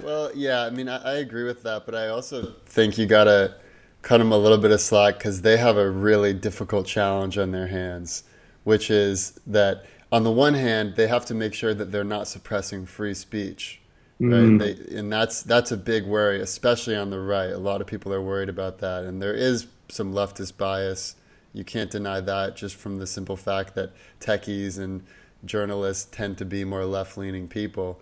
Well, 0.00 0.30
yeah, 0.34 0.62
I 0.62 0.70
mean, 0.70 0.88
I, 0.88 0.96
I 0.96 1.14
agree 1.16 1.44
with 1.44 1.62
that, 1.64 1.84
but 1.84 1.94
I 1.94 2.08
also 2.08 2.54
think 2.66 2.96
you 2.96 3.06
gotta 3.06 3.56
cut 4.02 4.18
them 4.18 4.32
a 4.32 4.38
little 4.38 4.58
bit 4.58 4.70
of 4.70 4.80
slack 4.80 5.18
because 5.18 5.42
they 5.42 5.56
have 5.56 5.76
a 5.76 5.90
really 5.90 6.32
difficult 6.32 6.86
challenge 6.86 7.36
on 7.36 7.50
their 7.50 7.66
hands, 7.66 8.24
which 8.64 8.90
is 8.90 9.38
that 9.46 9.84
on 10.10 10.24
the 10.24 10.30
one 10.30 10.54
hand, 10.54 10.94
they 10.96 11.06
have 11.06 11.26
to 11.26 11.34
make 11.34 11.52
sure 11.52 11.74
that 11.74 11.92
they're 11.92 12.04
not 12.04 12.28
suppressing 12.28 12.86
free 12.86 13.12
speech 13.12 13.77
right? 14.20 14.30
Mm. 14.30 14.58
They, 14.58 14.98
and 14.98 15.12
that's 15.12 15.42
that's 15.42 15.72
a 15.72 15.76
big 15.76 16.04
worry, 16.04 16.40
especially 16.40 16.96
on 16.96 17.10
the 17.10 17.20
right. 17.20 17.50
A 17.50 17.58
lot 17.58 17.80
of 17.80 17.86
people 17.86 18.12
are 18.12 18.22
worried 18.22 18.48
about 18.48 18.78
that, 18.78 19.04
and 19.04 19.22
there 19.22 19.34
is 19.34 19.66
some 19.88 20.12
leftist 20.12 20.56
bias. 20.56 21.16
You 21.52 21.64
can't 21.64 21.90
deny 21.90 22.20
that 22.20 22.56
just 22.56 22.76
from 22.76 22.98
the 22.98 23.06
simple 23.06 23.36
fact 23.36 23.74
that 23.74 23.92
techies 24.20 24.78
and 24.78 25.02
journalists 25.44 26.08
tend 26.10 26.38
to 26.38 26.44
be 26.44 26.64
more 26.64 26.84
left-leaning 26.84 27.48
people. 27.48 28.00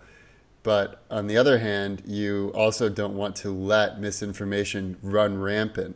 But 0.63 1.01
on 1.09 1.27
the 1.27 1.37
other 1.37 1.59
hand, 1.59 2.03
you 2.05 2.51
also 2.53 2.89
don't 2.89 3.15
want 3.15 3.35
to 3.37 3.51
let 3.51 4.01
misinformation 4.01 4.97
run 5.01 5.39
rampant 5.39 5.95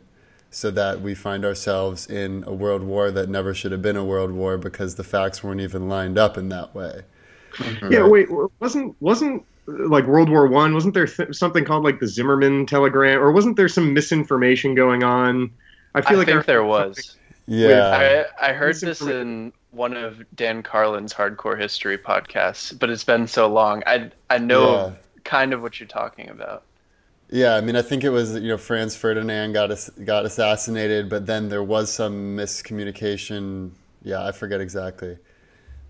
so 0.50 0.70
that 0.70 1.00
we 1.00 1.14
find 1.14 1.44
ourselves 1.44 2.06
in 2.06 2.44
a 2.46 2.52
world 2.52 2.82
war 2.82 3.10
that 3.10 3.28
never 3.28 3.54
should 3.54 3.72
have 3.72 3.82
been 3.82 3.96
a 3.96 4.04
world 4.04 4.30
war 4.30 4.56
because 4.56 4.94
the 4.94 5.04
facts 5.04 5.42
weren't 5.42 5.60
even 5.60 5.88
lined 5.88 6.18
up 6.18 6.38
in 6.38 6.48
that 6.50 6.74
way. 6.74 7.02
Mm-hmm. 7.56 7.92
Yeah, 7.92 8.06
wait, 8.06 8.28
wasn't 8.60 8.96
wasn't 9.00 9.44
like 9.66 10.06
World 10.06 10.28
War 10.28 10.46
One, 10.46 10.74
wasn't 10.74 10.94
there 10.94 11.06
th- 11.06 11.34
something 11.34 11.64
called 11.64 11.84
like 11.84 12.00
the 12.00 12.08
Zimmerman 12.08 12.66
telegram, 12.66 13.20
or 13.20 13.32
wasn't 13.32 13.56
there 13.56 13.68
some 13.68 13.94
misinformation 13.94 14.74
going 14.74 15.02
on? 15.02 15.50
I 15.94 16.00
feel 16.00 16.16
I 16.16 16.18
like 16.18 16.26
think 16.28 16.46
there 16.46 16.64
was. 16.64 17.16
Yeah, 17.46 18.26
I, 18.40 18.50
I 18.50 18.52
heard 18.52 18.76
this 18.80 19.02
in 19.02 19.52
one 19.72 19.96
of 19.96 20.22
Dan 20.34 20.62
Carlin's 20.62 21.12
Hardcore 21.12 21.58
History 21.58 21.98
podcasts, 21.98 22.76
but 22.78 22.90
it's 22.90 23.04
been 23.04 23.26
so 23.26 23.48
long. 23.48 23.82
I 23.86 24.10
I 24.30 24.38
know 24.38 24.74
yeah. 24.74 24.92
kind 25.24 25.52
of 25.52 25.62
what 25.62 25.80
you're 25.80 25.88
talking 25.88 26.28
about. 26.28 26.64
Yeah, 27.30 27.54
I 27.54 27.62
mean, 27.62 27.76
I 27.76 27.82
think 27.82 28.04
it 28.04 28.10
was 28.10 28.34
you 28.34 28.48
know 28.48 28.58
Franz 28.58 28.94
Ferdinand 28.94 29.52
got 29.52 29.70
got 30.04 30.24
assassinated, 30.24 31.08
but 31.08 31.26
then 31.26 31.48
there 31.48 31.62
was 31.62 31.92
some 31.92 32.36
miscommunication. 32.36 33.70
Yeah, 34.02 34.24
I 34.24 34.32
forget 34.32 34.60
exactly. 34.60 35.18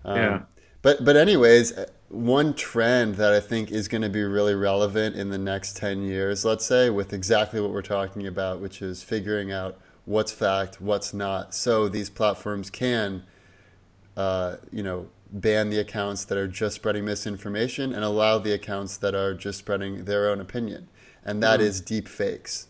Um, 0.05 0.17
yeah. 0.17 0.41
But 0.81 1.03
but 1.03 1.17
anyways, 1.17 1.73
one 2.13 2.53
trend 2.53 3.15
that 3.15 3.33
I 3.33 3.39
think 3.39 3.71
is 3.71 3.87
going 3.87 4.03
to 4.03 4.09
be 4.09 4.21
really 4.21 4.53
relevant 4.53 5.15
in 5.15 5.31
the 5.31 5.37
next 5.37 5.75
10 5.77 6.03
years, 6.03 6.45
let's 6.45 6.65
say, 6.65 6.91
with 6.91 7.11
exactly 7.11 7.59
what 7.59 7.71
we're 7.71 7.81
talking 7.81 8.27
about, 8.27 8.61
which 8.61 8.83
is 8.83 9.01
figuring 9.01 9.51
out 9.51 9.79
what's 10.05 10.31
fact, 10.31 10.79
what's 10.79 11.13
not. 11.13 11.55
So 11.55 11.89
these 11.89 12.11
platforms 12.11 12.69
can, 12.69 13.23
uh, 14.15 14.57
you 14.71 14.83
know, 14.83 15.07
ban 15.31 15.71
the 15.71 15.79
accounts 15.79 16.25
that 16.25 16.37
are 16.37 16.47
just 16.47 16.75
spreading 16.75 17.03
misinformation 17.03 17.93
and 17.93 18.03
allow 18.03 18.37
the 18.37 18.53
accounts 18.53 18.95
that 18.97 19.15
are 19.15 19.33
just 19.33 19.57
spreading 19.57 20.05
their 20.05 20.29
own 20.29 20.39
opinion. 20.39 20.89
And 21.25 21.41
that 21.41 21.59
mm. 21.59 21.63
is 21.63 21.81
deep 21.81 22.07
fakes. 22.07 22.67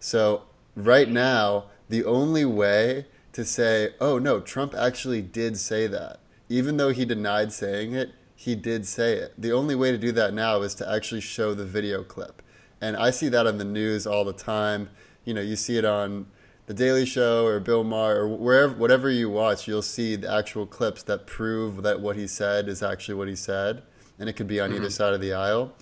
So 0.00 0.42
right 0.74 1.08
now, 1.08 1.66
the 1.88 2.04
only 2.04 2.44
way 2.44 3.06
to 3.34 3.44
say, 3.44 3.94
oh 4.00 4.18
no, 4.18 4.40
Trump 4.40 4.74
actually 4.74 5.22
did 5.22 5.56
say 5.58 5.86
that, 5.86 6.18
even 6.48 6.76
though 6.76 6.90
he 6.90 7.04
denied 7.04 7.52
saying 7.52 7.94
it, 7.94 8.10
he 8.40 8.54
did 8.54 8.86
say 8.86 9.16
it. 9.16 9.34
The 9.36 9.52
only 9.52 9.74
way 9.74 9.92
to 9.92 9.98
do 9.98 10.12
that 10.12 10.32
now 10.32 10.62
is 10.62 10.74
to 10.76 10.90
actually 10.90 11.20
show 11.20 11.52
the 11.52 11.66
video 11.66 12.02
clip. 12.02 12.40
And 12.80 12.96
I 12.96 13.10
see 13.10 13.28
that 13.28 13.46
on 13.46 13.58
the 13.58 13.66
news 13.66 14.06
all 14.06 14.24
the 14.24 14.32
time. 14.32 14.88
You 15.26 15.34
know, 15.34 15.42
you 15.42 15.56
see 15.56 15.76
it 15.76 15.84
on 15.84 16.24
the 16.64 16.72
Daily 16.72 17.04
Show 17.04 17.44
or 17.44 17.60
Bill 17.60 17.84
Maher 17.84 18.20
or 18.20 18.28
wherever, 18.28 18.72
whatever 18.72 19.10
you 19.10 19.28
watch, 19.28 19.68
you'll 19.68 19.82
see 19.82 20.16
the 20.16 20.32
actual 20.32 20.64
clips 20.64 21.02
that 21.02 21.26
prove 21.26 21.82
that 21.82 22.00
what 22.00 22.16
he 22.16 22.26
said 22.26 22.66
is 22.66 22.82
actually 22.82 23.16
what 23.16 23.28
he 23.28 23.36
said, 23.36 23.82
and 24.18 24.26
it 24.26 24.36
could 24.36 24.48
be 24.48 24.58
on 24.58 24.70
mm-hmm. 24.70 24.78
either 24.78 24.90
side 24.90 25.12
of 25.12 25.20
the 25.20 25.34
aisle. 25.34 25.74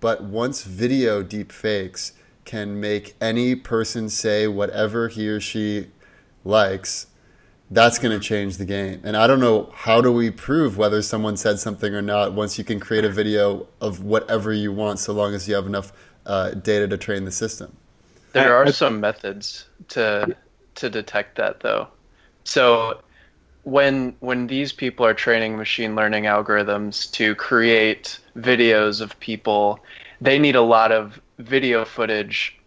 But 0.00 0.22
once 0.24 0.62
video 0.62 1.22
deep 1.22 1.52
fakes 1.52 2.14
can 2.46 2.80
make 2.80 3.16
any 3.20 3.54
person 3.54 4.08
say 4.08 4.48
whatever 4.48 5.08
he 5.08 5.28
or 5.28 5.40
she 5.40 5.88
likes, 6.42 7.08
that's 7.70 7.98
going 7.98 8.18
to 8.18 8.24
change 8.24 8.56
the 8.56 8.64
game. 8.64 9.00
And 9.04 9.16
I 9.16 9.26
don't 9.26 9.40
know 9.40 9.70
how 9.74 10.00
do 10.00 10.12
we 10.12 10.30
prove 10.30 10.78
whether 10.78 11.02
someone 11.02 11.36
said 11.36 11.58
something 11.58 11.94
or 11.94 12.02
not 12.02 12.32
once 12.32 12.58
you 12.58 12.64
can 12.64 12.80
create 12.80 13.04
a 13.04 13.10
video 13.10 13.66
of 13.80 14.04
whatever 14.04 14.52
you 14.52 14.72
want, 14.72 14.98
so 14.98 15.12
long 15.12 15.34
as 15.34 15.48
you 15.48 15.54
have 15.54 15.66
enough 15.66 15.92
uh, 16.24 16.50
data 16.50 16.88
to 16.88 16.96
train 16.96 17.24
the 17.24 17.32
system. 17.32 17.76
There 18.32 18.54
are 18.54 18.70
some 18.72 19.00
methods 19.00 19.66
to 19.88 20.36
to 20.76 20.90
detect 20.90 21.36
that, 21.36 21.60
though. 21.60 21.88
So 22.44 23.00
when 23.64 24.14
when 24.20 24.46
these 24.46 24.72
people 24.72 25.04
are 25.04 25.14
training 25.14 25.56
machine 25.56 25.94
learning 25.94 26.24
algorithms 26.24 27.10
to 27.12 27.34
create 27.34 28.18
videos 28.36 29.00
of 29.00 29.18
people, 29.20 29.80
they 30.20 30.38
need 30.38 30.56
a 30.56 30.62
lot 30.62 30.92
of 30.92 31.20
video 31.38 31.84
footage 31.84 32.58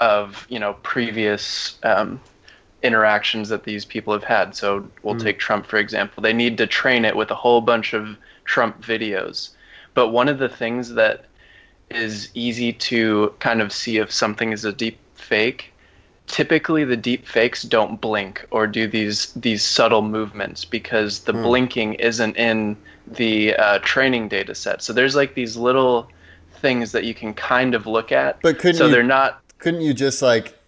of 0.00 0.46
you 0.50 0.58
know 0.58 0.74
previous 0.82 1.78
um, 1.82 2.20
interactions 2.84 3.48
that 3.48 3.64
these 3.64 3.84
people 3.84 4.12
have 4.12 4.24
had. 4.24 4.54
So 4.54 4.88
we'll 5.02 5.14
mm. 5.14 5.22
take 5.22 5.38
Trump 5.38 5.66
for 5.66 5.78
example. 5.78 6.22
They 6.22 6.32
need 6.32 6.58
to 6.58 6.66
train 6.66 7.04
it 7.04 7.16
with 7.16 7.30
a 7.30 7.34
whole 7.34 7.60
bunch 7.60 7.94
of 7.94 8.16
Trump 8.44 8.82
videos. 8.82 9.50
But 9.94 10.08
one 10.08 10.28
of 10.28 10.38
the 10.38 10.48
things 10.48 10.94
that 10.94 11.24
is 11.90 12.30
easy 12.34 12.72
to 12.72 13.34
kind 13.38 13.60
of 13.60 13.72
see 13.72 13.98
if 13.98 14.12
something 14.12 14.52
is 14.52 14.64
a 14.64 14.72
deep 14.72 14.98
fake 15.14 15.72
typically 16.26 16.84
the 16.84 16.96
deep 16.96 17.26
fakes 17.26 17.62
don't 17.62 18.00
blink 18.00 18.46
or 18.50 18.66
do 18.66 18.86
these 18.86 19.32
these 19.34 19.62
subtle 19.62 20.02
movements 20.02 20.64
because 20.64 21.20
the 21.20 21.32
Hmm. 21.32 21.42
blinking 21.42 21.94
isn't 21.94 22.36
in 22.36 22.76
the 23.06 23.54
uh, 23.56 23.78
training 23.80 24.28
data 24.28 24.54
set. 24.54 24.82
So 24.82 24.92
there's 24.92 25.14
like 25.14 25.34
these 25.34 25.56
little 25.56 26.08
things 26.60 26.92
that 26.92 27.04
you 27.04 27.14
can 27.14 27.34
kind 27.34 27.74
of 27.74 27.86
look 27.86 28.10
at. 28.10 28.40
But 28.42 28.58
couldn't 28.58 28.76
so 28.76 28.86
you- 28.86 28.92
they're 28.92 29.02
not. 29.02 29.42
Couldn't 29.58 29.82
you 29.82 29.94
just 29.94 30.22
like 30.22 30.58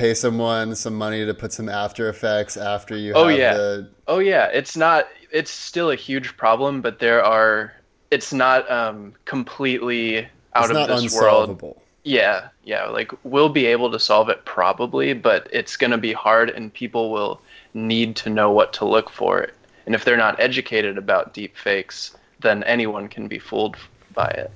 pay 0.00 0.14
someone 0.14 0.74
some 0.74 0.94
money 0.94 1.26
to 1.26 1.34
put 1.34 1.52
some 1.52 1.68
After 1.68 2.08
Effects 2.08 2.56
after 2.56 2.96
you 2.96 3.12
Oh, 3.14 3.28
have 3.28 3.38
yeah. 3.38 3.54
the 3.54 3.90
Oh 4.08 4.18
yeah, 4.18 4.46
it's 4.46 4.76
not. 4.76 5.06
It's 5.30 5.50
still 5.50 5.90
a 5.90 5.96
huge 5.96 6.36
problem, 6.36 6.80
but 6.80 6.98
there 6.98 7.22
are. 7.22 7.72
It's 8.10 8.32
not 8.32 8.68
um, 8.70 9.12
completely 9.26 10.26
out 10.54 10.64
it's 10.64 10.70
of 10.70 10.74
not 10.74 10.88
this 10.88 11.14
world. 11.14 11.50
unsolvable. 11.50 11.82
Yeah, 12.02 12.48
yeah. 12.64 12.86
Like 12.86 13.12
we'll 13.24 13.50
be 13.50 13.66
able 13.66 13.90
to 13.92 13.98
solve 14.00 14.30
it 14.30 14.44
probably, 14.44 15.12
but 15.12 15.46
it's 15.52 15.76
going 15.76 15.92
to 15.92 15.98
be 15.98 16.12
hard, 16.12 16.50
and 16.50 16.72
people 16.72 17.12
will 17.12 17.40
need 17.74 18.16
to 18.16 18.30
know 18.30 18.50
what 18.50 18.72
to 18.74 18.84
look 18.86 19.10
for. 19.10 19.48
And 19.86 19.94
if 19.94 20.04
they're 20.04 20.16
not 20.16 20.40
educated 20.40 20.98
about 20.98 21.34
deep 21.34 21.56
fakes, 21.56 22.16
then 22.40 22.64
anyone 22.64 23.08
can 23.08 23.28
be 23.28 23.38
fooled 23.38 23.76
by 24.14 24.28
it. 24.28 24.50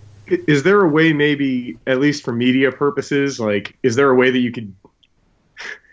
Is 0.49 0.63
there 0.63 0.81
a 0.81 0.89
way, 0.89 1.13
maybe 1.13 1.77
at 1.87 2.01
least 2.01 2.25
for 2.25 2.33
media 2.33 2.73
purposes, 2.73 3.39
like, 3.39 3.77
is 3.83 3.95
there 3.95 4.11
a 4.11 4.15
way 4.15 4.31
that 4.31 4.39
you 4.39 4.51
could, 4.51 4.75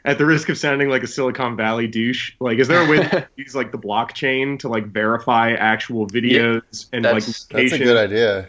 at 0.05 0.17
the 0.17 0.25
risk 0.25 0.49
of 0.49 0.57
sounding 0.57 0.89
like 0.89 1.03
a 1.03 1.07
Silicon 1.07 1.55
Valley 1.55 1.87
douche, 1.87 2.33
like, 2.39 2.57
is 2.59 2.67
there 2.67 2.81
a 2.83 2.89
way 2.89 2.97
to 3.07 3.27
use 3.35 3.53
like 3.55 3.71
the 3.71 3.77
blockchain 3.77 4.57
to 4.59 4.67
like 4.67 4.87
verify 4.87 5.51
actual 5.53 6.07
videos 6.07 6.87
and 6.93 7.03
like 7.05 7.13
that's- 7.23 7.43
That's 7.45 7.71
a 7.73 7.77
good 7.77 7.97
idea. 7.97 8.47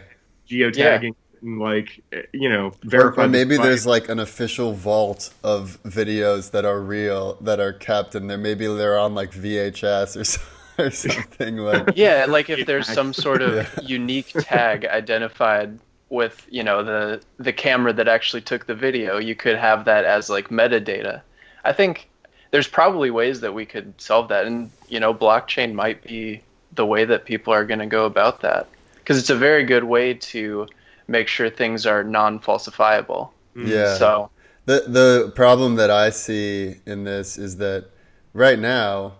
geotagging 0.49 1.15
and 1.41 1.59
like 1.59 2.01
you 2.31 2.47
know 2.49 2.71
verify 2.83 3.23
or 3.23 3.27
the 3.27 3.31
maybe 3.31 3.49
device? 3.51 3.65
there's 3.65 3.85
like 3.85 4.09
an 4.09 4.19
official 4.19 4.73
vault 4.73 5.33
of 5.43 5.77
videos 5.83 6.51
that 6.51 6.65
are 6.65 6.79
real 6.81 7.35
that 7.41 7.59
are 7.59 7.73
kept, 7.73 8.15
and 8.15 8.29
there 8.29 8.37
maybe 8.37 8.65
they're 8.67 8.97
on 8.97 9.13
like 9.15 9.31
VHS 9.31 10.17
or, 10.19 10.23
so- 10.23 10.41
or 10.79 10.89
something 10.89 11.57
like. 11.57 11.89
Yeah, 11.95 12.25
like 12.27 12.49
if 12.49 12.65
there's 12.65 12.87
some 12.87 13.13
sort 13.13 13.41
of 13.43 13.55
Yeah. 13.55 13.83
unique 13.83 14.29
tag 14.39 14.85
identified 14.85 15.77
with, 16.09 16.47
you 16.49 16.63
know, 16.63 16.83
the 16.83 17.21
the 17.37 17.53
camera 17.53 17.93
that 17.93 18.07
actually 18.07 18.41
took 18.41 18.65
the 18.65 18.73
video, 18.75 19.17
you 19.19 19.35
could 19.35 19.55
have 19.57 19.85
that 19.85 20.03
as 20.05 20.29
like 20.31 20.49
metadata. 20.49 21.21
I 21.63 21.73
think 21.73 22.09
there's 22.51 22.67
probably 22.67 23.11
ways 23.11 23.41
that 23.41 23.53
we 23.53 23.65
could 23.65 23.99
solve 23.99 24.27
that 24.29 24.45
and, 24.45 24.69
you 24.87 24.99
know, 24.99 25.13
blockchain 25.13 25.73
might 25.73 26.03
be 26.03 26.41
the 26.73 26.85
way 26.85 27.05
that 27.05 27.25
people 27.25 27.53
are 27.53 27.65
going 27.65 27.79
to 27.79 27.85
go 27.85 28.05
about 28.05 28.41
that 28.41 28.67
because 28.97 29.17
it's 29.17 29.29
a 29.29 29.35
very 29.35 29.63
good 29.63 29.83
way 29.83 30.13
to 30.13 30.67
make 31.07 31.27
sure 31.27 31.49
things 31.49 31.85
are 31.85 32.03
non-falsifiable. 32.03 33.29
Mm. 33.55 33.67
Yeah. 33.67 33.95
So, 33.95 34.29
The 34.65 34.85
the 34.87 35.31
problem 35.35 35.75
that 35.75 35.89
I 35.89 36.09
see 36.09 36.75
in 36.85 37.03
this 37.03 37.37
is 37.37 37.57
that 37.57 37.89
right 38.33 38.57
now 38.57 39.13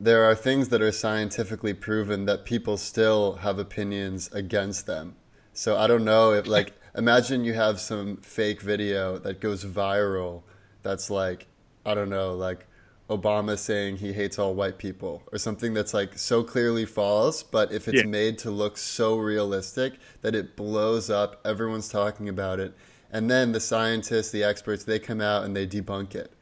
there 0.00 0.24
are 0.24 0.34
things 0.34 0.68
that 0.70 0.82
are 0.82 0.92
scientifically 0.92 1.72
proven 1.72 2.24
that 2.26 2.44
people 2.44 2.76
still 2.76 3.36
have 3.36 3.58
opinions 3.58 4.28
against 4.32 4.86
them. 4.86 5.14
So 5.52 5.76
I 5.76 5.86
don't 5.86 6.04
know 6.04 6.32
if 6.32 6.46
like 6.46 6.72
imagine 6.96 7.44
you 7.44 7.54
have 7.54 7.80
some 7.80 8.16
fake 8.18 8.60
video 8.60 9.18
that 9.18 9.40
goes 9.40 9.64
viral 9.64 10.42
that's 10.82 11.08
like 11.08 11.46
I 11.84 11.94
don't 11.94 12.10
know 12.10 12.34
like 12.34 12.66
Obama 13.10 13.58
saying 13.58 13.96
he 13.96 14.12
hates 14.12 14.38
all 14.38 14.54
white 14.54 14.78
people 14.78 15.22
or 15.30 15.38
something 15.38 15.74
that's 15.74 15.92
like 15.92 16.16
so 16.18 16.42
clearly 16.42 16.86
false 16.86 17.42
but 17.42 17.70
if 17.72 17.86
it's 17.88 17.98
Yeah. 18.02 18.06
made 18.06 18.38
to 18.38 18.50
look 18.50 18.78
so 18.78 19.16
realistic 19.16 19.94
that 20.22 20.34
it 20.34 20.56
blows 20.56 21.10
up 21.10 21.40
everyone's 21.44 21.88
talking 21.88 22.28
about 22.28 22.60
it 22.60 22.74
and 23.12 23.30
then 23.30 23.52
the 23.52 23.60
scientists 23.60 24.30
the 24.30 24.42
experts 24.42 24.84
they 24.84 24.98
come 24.98 25.20
out 25.20 25.44
and 25.44 25.54
they 25.54 25.66
debunk 25.66 26.14
it 26.14 26.32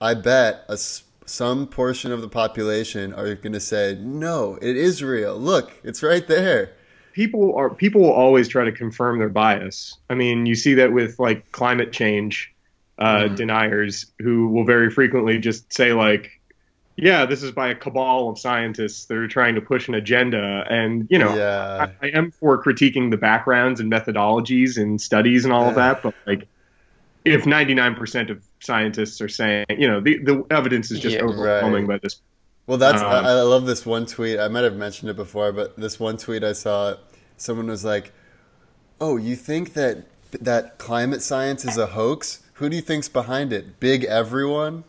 i 0.00 0.14
bet 0.14 0.64
a 0.68 0.78
some 1.26 1.66
portion 1.66 2.10
of 2.10 2.22
the 2.22 2.28
population 2.28 3.12
are 3.12 3.34
going 3.34 3.52
to 3.52 3.60
say 3.60 3.96
no 4.00 4.58
it 4.62 4.76
is 4.76 5.02
real 5.02 5.36
look 5.36 5.72
it's 5.84 6.02
right 6.02 6.26
there 6.26 6.72
people 7.12 7.54
are 7.54 7.70
people 7.70 8.00
will 8.00 8.12
always 8.12 8.48
try 8.48 8.64
to 8.64 8.72
confirm 8.72 9.18
their 9.18 9.28
bias. 9.28 9.98
I 10.10 10.14
mean, 10.14 10.46
you 10.46 10.54
see 10.54 10.74
that 10.74 10.92
with 10.92 11.18
like 11.18 11.50
climate 11.52 11.92
change 11.92 12.51
uh, 12.98 13.28
Mhm. 13.28 13.36
deniers 13.36 14.12
who 14.20 14.48
will 14.48 14.64
very 14.64 14.90
frequently 14.90 15.38
just 15.38 15.72
say 15.72 15.92
like, 15.92 16.30
"Yeah, 16.96 17.24
this 17.26 17.42
is 17.42 17.52
by 17.52 17.68
a 17.68 17.74
cabal 17.74 18.28
of 18.28 18.38
scientists 18.38 19.06
that 19.06 19.16
are 19.16 19.28
trying 19.28 19.54
to 19.54 19.60
push 19.60 19.88
an 19.88 19.94
agenda." 19.94 20.64
And 20.68 21.06
you 21.10 21.18
know, 21.18 21.34
yeah 21.36 21.86
I, 22.00 22.06
I 22.06 22.10
am 22.10 22.30
for 22.30 22.62
critiquing 22.62 23.10
the 23.10 23.16
backgrounds 23.16 23.80
and 23.80 23.90
methodologies 23.90 24.76
and 24.76 25.00
studies 25.00 25.44
and 25.44 25.52
all 25.52 25.68
of 25.68 25.74
that, 25.76 26.00
but 26.02 26.14
like, 26.26 26.48
if 27.24 27.44
99% 27.46 28.30
of 28.30 28.44
scientists 28.60 29.20
are 29.20 29.28
saying, 29.28 29.64
you 29.70 29.88
know, 29.88 30.00
the 30.00 30.18
the 30.24 30.44
evidence 30.50 30.90
is 30.90 31.00
just 31.00 31.16
Yeah. 31.16 31.22
overwhelming 31.22 31.86
Right. 31.86 31.96
by 31.96 31.98
this 32.02 32.20
Well, 32.66 32.78
that's 32.78 33.02
Um, 33.02 33.08
I, 33.08 33.18
I 33.30 33.42
love 33.42 33.66
this 33.66 33.84
one 33.84 34.06
tweet. 34.06 34.38
I 34.38 34.46
might 34.48 34.62
have 34.64 34.76
mentioned 34.76 35.10
it 35.10 35.16
before, 35.16 35.50
but 35.52 35.76
this 35.76 35.98
one 35.98 36.16
tweet 36.16 36.44
I 36.44 36.52
saw, 36.52 36.94
someone 37.36 37.66
was 37.66 37.84
like, 37.84 38.12
"Oh, 39.00 39.16
you 39.16 39.34
think 39.34 39.72
that 39.74 40.06
that 40.40 40.78
climate 40.78 41.22
science 41.22 41.64
is 41.64 41.76
a 41.76 41.86
hoax? 41.86 42.38
Who 42.54 42.68
do 42.68 42.76
you 42.76 42.82
think's 42.82 43.08
behind 43.08 43.52
it? 43.52 43.80
Big 43.80 44.04
everyone?" 44.04 44.84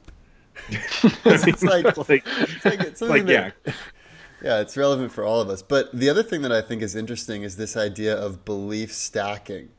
it's 0.70 1.64
like, 1.64 1.98
like, 1.98 2.24
it's 2.26 2.66
like, 2.66 2.80
it's 2.82 3.02
like 3.02 3.28
yeah, 3.28 3.52
yeah, 4.44 4.60
it's 4.60 4.78
relevant 4.78 5.12
for 5.12 5.24
all 5.24 5.42
of 5.42 5.50
us. 5.50 5.62
But 5.62 5.92
the 5.98 6.10
other 6.10 6.24
thing 6.24 6.42
that 6.44 6.52
I 6.52 6.62
think 6.62 6.82
is 6.82 6.96
interesting 6.96 7.44
is 7.44 7.56
this 7.58 7.76
idea 7.76 8.16
of 8.16 8.46
belief 8.46 8.94
stacking, 8.94 9.70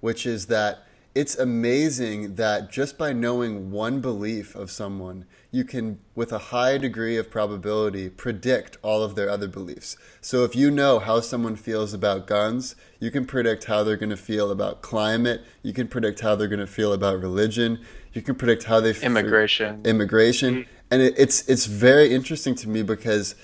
which 0.00 0.24
is 0.24 0.46
that 0.46 0.85
it's 1.16 1.38
amazing 1.38 2.34
that 2.34 2.70
just 2.70 2.98
by 2.98 3.10
knowing 3.14 3.70
one 3.70 4.02
belief 4.02 4.54
of 4.54 4.70
someone, 4.70 5.24
you 5.50 5.64
can, 5.64 5.98
with 6.14 6.30
a 6.30 6.38
high 6.38 6.76
degree 6.76 7.16
of 7.16 7.30
probability, 7.30 8.10
predict 8.10 8.76
all 8.82 9.02
of 9.02 9.14
their 9.14 9.30
other 9.30 9.48
beliefs. 9.48 9.96
So 10.20 10.44
if 10.44 10.54
you 10.54 10.70
know 10.70 10.98
how 10.98 11.20
someone 11.20 11.56
feels 11.56 11.94
about 11.94 12.26
guns, 12.26 12.76
you 13.00 13.10
can 13.10 13.24
predict 13.24 13.64
how 13.64 13.82
they're 13.82 13.96
going 13.96 14.10
to 14.10 14.16
feel 14.18 14.50
about 14.50 14.82
climate. 14.82 15.42
You 15.62 15.72
can 15.72 15.88
predict 15.88 16.20
how 16.20 16.36
they're 16.36 16.48
going 16.48 16.60
to 16.60 16.66
feel 16.66 16.92
about 16.92 17.18
religion. 17.18 17.80
You 18.12 18.20
can 18.20 18.34
predict 18.34 18.64
how 18.64 18.80
they 18.80 18.90
f- 18.90 19.02
immigration. 19.02 19.80
immigration, 19.86 20.54
mm-hmm. 20.54 20.70
and 20.90 21.00
it, 21.00 21.14
it's 21.16 21.48
it's 21.48 21.64
very 21.64 22.12
interesting 22.14 22.54
to 22.56 22.68
me 22.68 22.82
because 22.82 23.34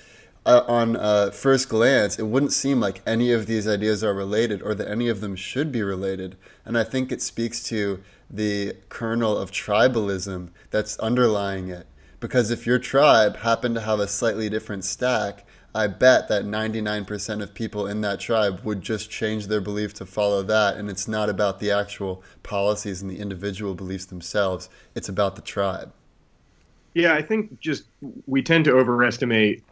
uh, 0.45 0.63
on 0.67 0.95
uh, 0.95 1.31
first 1.31 1.69
glance, 1.69 2.19
it 2.19 2.27
wouldn't 2.27 2.53
seem 2.53 2.79
like 2.79 3.01
any 3.05 3.31
of 3.31 3.45
these 3.45 3.67
ideas 3.67 4.03
are 4.03 4.13
related 4.13 4.61
or 4.61 4.73
that 4.75 4.89
any 4.89 5.07
of 5.07 5.21
them 5.21 5.35
should 5.35 5.71
be 5.71 5.81
related. 5.83 6.35
And 6.65 6.77
I 6.77 6.83
think 6.83 7.11
it 7.11 7.21
speaks 7.21 7.63
to 7.65 8.01
the 8.29 8.75
kernel 8.89 9.37
of 9.37 9.51
tribalism 9.51 10.49
that's 10.71 10.97
underlying 10.99 11.69
it. 11.69 11.87
Because 12.19 12.51
if 12.51 12.65
your 12.65 12.79
tribe 12.79 13.37
happened 13.37 13.75
to 13.75 13.81
have 13.81 13.99
a 13.99 14.07
slightly 14.07 14.49
different 14.49 14.85
stack, 14.85 15.45
I 15.75 15.87
bet 15.87 16.27
that 16.27 16.45
99% 16.45 17.41
of 17.41 17.53
people 17.53 17.87
in 17.87 18.01
that 18.01 18.19
tribe 18.19 18.61
would 18.63 18.81
just 18.81 19.09
change 19.09 19.47
their 19.47 19.61
belief 19.61 19.93
to 19.95 20.05
follow 20.05 20.43
that. 20.43 20.77
And 20.77 20.89
it's 20.89 21.07
not 21.07 21.29
about 21.29 21.59
the 21.59 21.71
actual 21.71 22.23
policies 22.43 23.01
and 23.01 23.09
the 23.09 23.19
individual 23.19 23.73
beliefs 23.73 24.05
themselves, 24.05 24.69
it's 24.93 25.09
about 25.09 25.35
the 25.35 25.41
tribe. 25.41 25.91
Yeah, 26.93 27.15
I 27.15 27.23
think 27.23 27.59
just 27.59 27.85
we 28.27 28.43
tend 28.43 28.65
to 28.65 28.71
overestimate, 28.71 29.63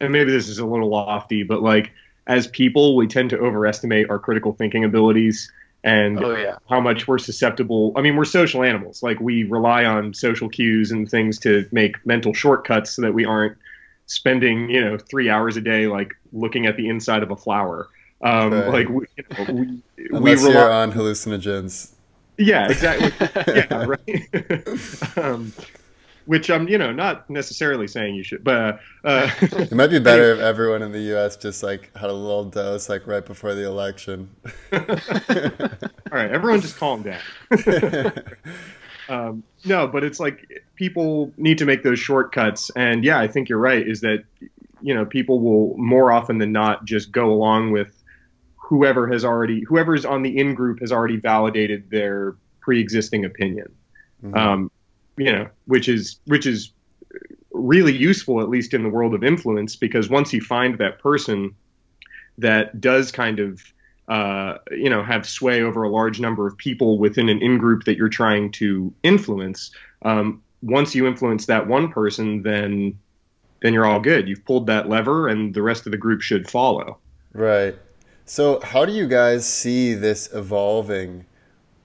and 0.00 0.12
maybe 0.12 0.30
this 0.30 0.48
is 0.48 0.58
a 0.58 0.66
little 0.66 0.88
lofty, 0.88 1.42
but 1.42 1.62
like 1.62 1.92
as 2.26 2.46
people, 2.48 2.96
we 2.96 3.06
tend 3.06 3.30
to 3.30 3.38
overestimate 3.38 4.08
our 4.10 4.18
critical 4.18 4.52
thinking 4.52 4.84
abilities 4.84 5.50
and 5.82 6.22
Oh 6.22 6.36
yeah. 6.36 6.56
how 6.68 6.80
much 6.80 7.08
we're 7.08 7.18
susceptible. 7.18 7.92
I 7.96 8.02
mean, 8.02 8.14
we're 8.16 8.24
social 8.26 8.62
animals. 8.62 9.02
Like 9.02 9.18
we 9.20 9.44
rely 9.44 9.84
on 9.84 10.12
social 10.14 10.48
cues 10.48 10.90
and 10.90 11.10
things 11.10 11.38
to 11.40 11.66
make 11.72 12.04
mental 12.06 12.34
shortcuts 12.34 12.90
so 12.92 13.02
that 13.02 13.14
we 13.14 13.24
aren't 13.24 13.56
spending, 14.06 14.68
you 14.70 14.80
know, 14.84 14.98
three 14.98 15.30
hours 15.30 15.56
a 15.56 15.60
day 15.60 15.86
like 15.86 16.12
looking 16.32 16.66
at 16.66 16.76
the 16.76 16.88
inside 16.88 17.22
of 17.22 17.30
a 17.30 17.36
flower. 17.36 17.88
Um, 18.22 18.52
Right. 18.52 18.68
Like 18.68 18.88
we, 18.90 19.06
you 19.16 19.24
know, 19.30 19.44
we, 19.54 20.18
we 20.20 20.34
rely 20.34 20.50
you're 20.52 20.70
on 20.72 20.92
hallucinogens. 20.92 21.92
yeah, 22.36 22.68
exactly. 22.68 23.12
yeah, 23.54 23.86
right. 23.86 25.16
um, 25.16 25.52
which 26.26 26.50
I'm, 26.50 26.68
you 26.68 26.78
know, 26.78 26.92
not 26.92 27.28
necessarily 27.28 27.86
saying 27.86 28.14
you 28.14 28.22
should, 28.22 28.44
but 28.44 28.80
uh, 29.04 29.30
It 29.40 29.72
might 29.72 29.88
be 29.88 29.98
better 30.10 30.32
if 30.32 30.40
everyone 30.40 30.82
in 30.82 30.92
the 30.92 31.00
U.S. 31.00 31.36
just 31.36 31.62
like 31.62 31.96
had 31.96 32.10
a 32.10 32.14
little 32.14 32.44
dose 32.44 32.88
like 32.88 33.06
right 33.06 33.24
before 33.24 33.54
the 33.54 33.66
election. 33.66 34.30
all 34.72 34.80
right, 36.12 36.30
everyone 36.30 36.60
just 36.60 36.78
calm 36.78 37.02
down. 37.02 37.20
um, 39.08 39.42
no, 39.64 39.86
but 39.86 40.04
it's 40.04 40.20
like 40.20 40.46
people 40.76 41.32
need 41.36 41.58
to 41.58 41.64
make 41.64 41.82
those 41.82 41.98
shortcuts, 41.98 42.70
and 42.76 43.04
yeah, 43.04 43.18
I 43.18 43.26
think 43.26 43.48
you're 43.48 43.58
right. 43.58 43.86
Is 43.86 44.00
that 44.02 44.24
you 44.80 44.94
know 44.94 45.04
people 45.04 45.40
will 45.40 45.76
more 45.76 46.12
often 46.12 46.38
than 46.38 46.52
not 46.52 46.84
just 46.84 47.12
go 47.12 47.30
along 47.32 47.72
with 47.72 47.92
whoever 48.56 49.08
has 49.08 49.24
already 49.24 49.62
whoever's 49.62 50.04
on 50.04 50.22
the 50.22 50.38
in 50.38 50.54
group 50.54 50.80
has 50.80 50.92
already 50.92 51.16
validated 51.16 51.90
their 51.90 52.36
pre-existing 52.60 53.24
opinion. 53.24 53.66
Mhm. 54.22 54.36
um, 54.36 54.70
you 55.16 55.32
know, 55.32 55.48
which 55.66 55.88
is 55.88 56.20
which 56.26 56.46
is 56.46 56.72
really 57.52 57.96
useful, 57.96 58.40
at 58.40 58.48
least 58.48 58.74
in 58.74 58.82
the 58.82 58.88
world 58.88 59.14
of 59.14 59.24
influence, 59.24 59.76
because 59.76 60.08
once 60.08 60.32
you 60.32 60.40
find 60.40 60.78
that 60.78 60.98
person 60.98 61.54
that 62.38 62.80
does 62.80 63.12
kind 63.12 63.38
of 63.38 63.60
uh, 64.10 64.58
you 64.72 64.90
know, 64.90 65.04
have 65.04 65.26
sway 65.26 65.62
over 65.62 65.84
a 65.84 65.88
large 65.88 66.18
number 66.18 66.44
of 66.44 66.56
people 66.58 66.98
within 66.98 67.28
an 67.28 67.40
in 67.40 67.58
group 67.58 67.84
that 67.84 67.96
you're 67.96 68.08
trying 68.08 68.50
to 68.50 68.92
influence. 69.04 69.70
Um, 70.02 70.42
once 70.62 70.96
you 70.96 71.06
influence 71.06 71.46
that 71.46 71.68
one 71.68 71.92
person, 71.92 72.42
then 72.42 72.98
then 73.62 73.72
you're 73.72 73.86
all 73.86 74.00
good. 74.00 74.28
You've 74.28 74.44
pulled 74.44 74.66
that 74.66 74.88
lever, 74.88 75.28
and 75.28 75.54
the 75.54 75.62
rest 75.62 75.86
of 75.86 75.92
the 75.92 75.98
group 75.98 76.22
should 76.22 76.50
follow. 76.50 76.98
Right. 77.32 77.76
So, 78.24 78.58
how 78.60 78.84
do 78.84 78.92
you 78.92 79.06
guys 79.06 79.46
see 79.46 79.94
this 79.94 80.28
evolving? 80.34 81.24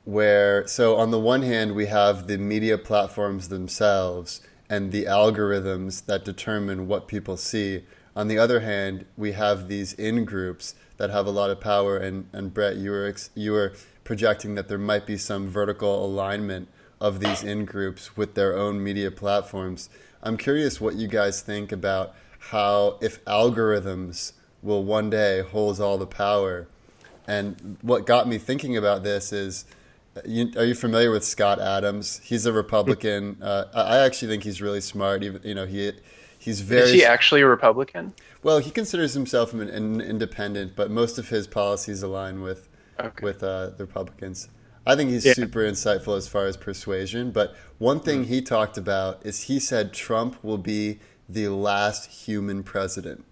Where, 0.05 0.65
so 0.67 0.95
on 0.95 1.11
the 1.11 1.19
one 1.19 1.41
hand, 1.41 1.75
we 1.75 1.87
have 1.87 2.27
the 2.27 2.37
media 2.37 2.77
platforms 2.77 3.49
themselves 3.49 4.41
and 4.69 4.91
the 4.91 5.05
algorithms 5.05 6.05
that 6.05 6.23
determine 6.23 6.87
what 6.87 7.07
people 7.07 7.37
see. 7.37 7.83
On 8.15 8.27
the 8.27 8.37
other 8.37 8.61
hand, 8.61 9.05
we 9.17 9.33
have 9.33 9.67
these 9.67 9.93
in 9.93 10.23
groups 10.23 10.75
that 10.97 11.09
have 11.09 11.25
a 11.25 11.31
lot 11.31 11.49
of 11.49 11.59
power. 11.59 11.97
And, 11.97 12.27
and 12.31 12.53
Brett, 12.53 12.77
you 12.77 12.91
were, 12.91 13.13
you 13.33 13.51
were 13.51 13.73
projecting 14.03 14.55
that 14.55 14.67
there 14.67 14.77
might 14.77 15.05
be 15.05 15.17
some 15.17 15.49
vertical 15.49 16.05
alignment 16.05 16.69
of 17.01 17.19
these 17.19 17.43
in 17.43 17.65
groups 17.65 18.15
with 18.15 18.35
their 18.35 18.55
own 18.55 18.83
media 18.83 19.11
platforms. 19.11 19.89
I'm 20.23 20.37
curious 20.37 20.79
what 20.79 20.95
you 20.95 21.07
guys 21.07 21.41
think 21.41 21.71
about 21.71 22.15
how, 22.39 22.97
if 23.01 23.23
algorithms 23.25 24.33
will 24.61 24.83
one 24.83 25.09
day 25.09 25.41
hold 25.41 25.81
all 25.81 25.97
the 25.97 26.07
power. 26.07 26.67
And 27.27 27.77
what 27.81 28.05
got 28.05 28.27
me 28.27 28.37
thinking 28.37 28.77
about 28.77 29.03
this 29.03 29.33
is 29.33 29.65
you, 30.23 30.51
are 30.55 30.65
you 30.65 30.75
familiar 30.75 31.11
with 31.11 31.23
Scott 31.23 31.59
Adams? 31.59 32.21
He's 32.23 32.45
a 32.45 32.53
Republican. 32.53 33.37
Uh, 33.41 33.65
I 33.73 33.99
actually 33.99 34.29
think 34.29 34.43
he's 34.43 34.61
really 34.61 34.81
smart. 34.81 35.23
Even 35.23 35.41
you 35.43 35.55
know 35.55 35.65
he 35.65 35.91
he's 36.39 36.61
very. 36.61 36.83
Is 36.83 36.91
he 36.91 37.05
actually 37.05 37.41
a 37.41 37.47
Republican? 37.47 38.13
Well, 38.43 38.59
he 38.59 38.71
considers 38.71 39.13
himself 39.13 39.53
an, 39.53 39.61
an 39.61 40.01
independent, 40.01 40.75
but 40.75 40.91
most 40.91 41.17
of 41.17 41.29
his 41.29 41.47
policies 41.47 42.03
align 42.03 42.41
with 42.41 42.69
okay. 42.99 43.25
with 43.25 43.43
uh, 43.43 43.71
the 43.71 43.85
Republicans. 43.85 44.49
I 44.87 44.95
think 44.95 45.09
he's 45.09 45.25
yeah. 45.25 45.33
super 45.33 45.59
insightful 45.61 46.15
as 46.15 46.27
far 46.27 46.45
as 46.45 46.55
persuasion. 46.55 47.31
But 47.31 47.55
one 47.79 47.99
thing 47.99 48.23
mm. 48.23 48.27
he 48.27 48.41
talked 48.41 48.77
about 48.77 49.25
is 49.25 49.43
he 49.43 49.59
said 49.59 49.93
Trump 49.93 50.41
will 50.43 50.59
be 50.59 50.99
the 51.27 51.47
last 51.47 52.05
human 52.05 52.61
president. 52.63 53.25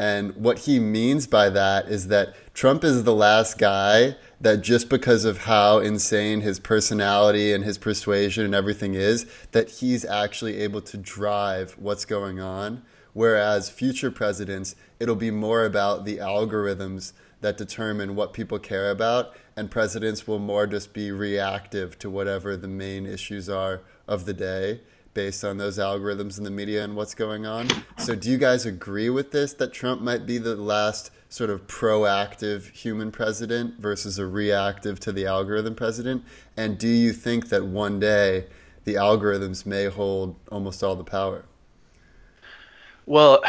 And 0.00 0.34
what 0.36 0.60
he 0.60 0.78
means 0.78 1.26
by 1.26 1.48
that 1.50 1.88
is 1.88 2.08
that 2.08 2.34
Trump 2.54 2.84
is 2.84 3.04
the 3.04 3.14
last 3.14 3.58
guy 3.58 4.16
that 4.40 4.62
just 4.62 4.88
because 4.88 5.24
of 5.24 5.38
how 5.38 5.78
insane 5.78 6.40
his 6.42 6.60
personality 6.60 7.52
and 7.52 7.64
his 7.64 7.78
persuasion 7.78 8.44
and 8.44 8.54
everything 8.54 8.94
is, 8.94 9.26
that 9.52 9.70
he's 9.70 10.04
actually 10.04 10.58
able 10.58 10.80
to 10.80 10.96
drive 10.96 11.72
what's 11.78 12.04
going 12.04 12.40
on. 12.40 12.82
Whereas 13.12 13.68
future 13.68 14.10
presidents, 14.10 14.76
it'll 15.00 15.16
be 15.16 15.32
more 15.32 15.64
about 15.64 16.04
the 16.04 16.18
algorithms 16.18 17.12
that 17.40 17.56
determine 17.56 18.14
what 18.14 18.32
people 18.32 18.58
care 18.58 18.90
about, 18.90 19.34
and 19.56 19.70
presidents 19.70 20.26
will 20.26 20.38
more 20.38 20.66
just 20.66 20.92
be 20.92 21.10
reactive 21.10 21.98
to 22.00 22.10
whatever 22.10 22.56
the 22.56 22.68
main 22.68 23.06
issues 23.06 23.48
are 23.48 23.80
of 24.06 24.24
the 24.24 24.34
day 24.34 24.80
based 25.14 25.44
on 25.44 25.56
those 25.56 25.78
algorithms 25.78 26.38
in 26.38 26.44
the 26.44 26.50
media 26.50 26.84
and 26.84 26.94
what's 26.94 27.14
going 27.14 27.44
on. 27.44 27.68
So, 27.98 28.14
do 28.14 28.30
you 28.30 28.38
guys 28.38 28.66
agree 28.66 29.10
with 29.10 29.32
this 29.32 29.52
that 29.54 29.72
Trump 29.72 30.00
might 30.00 30.26
be 30.26 30.38
the 30.38 30.54
last 30.54 31.10
sort 31.28 31.50
of 31.50 31.66
proactive 31.66 32.70
human 32.70 33.10
president 33.10 33.78
versus 33.78 34.18
a 34.18 34.26
reactive 34.26 34.98
to 35.00 35.12
the 35.12 35.26
algorithm 35.26 35.74
president? 35.74 36.24
And 36.56 36.78
do 36.78 36.88
you 36.88 37.12
think 37.12 37.48
that 37.50 37.64
one 37.64 38.00
day 38.00 38.46
the 38.84 38.94
algorithms 38.94 39.66
may 39.66 39.86
hold 39.86 40.36
almost 40.50 40.82
all 40.82 40.96
the 40.96 41.04
power? 41.04 41.44
Well, 43.06 43.42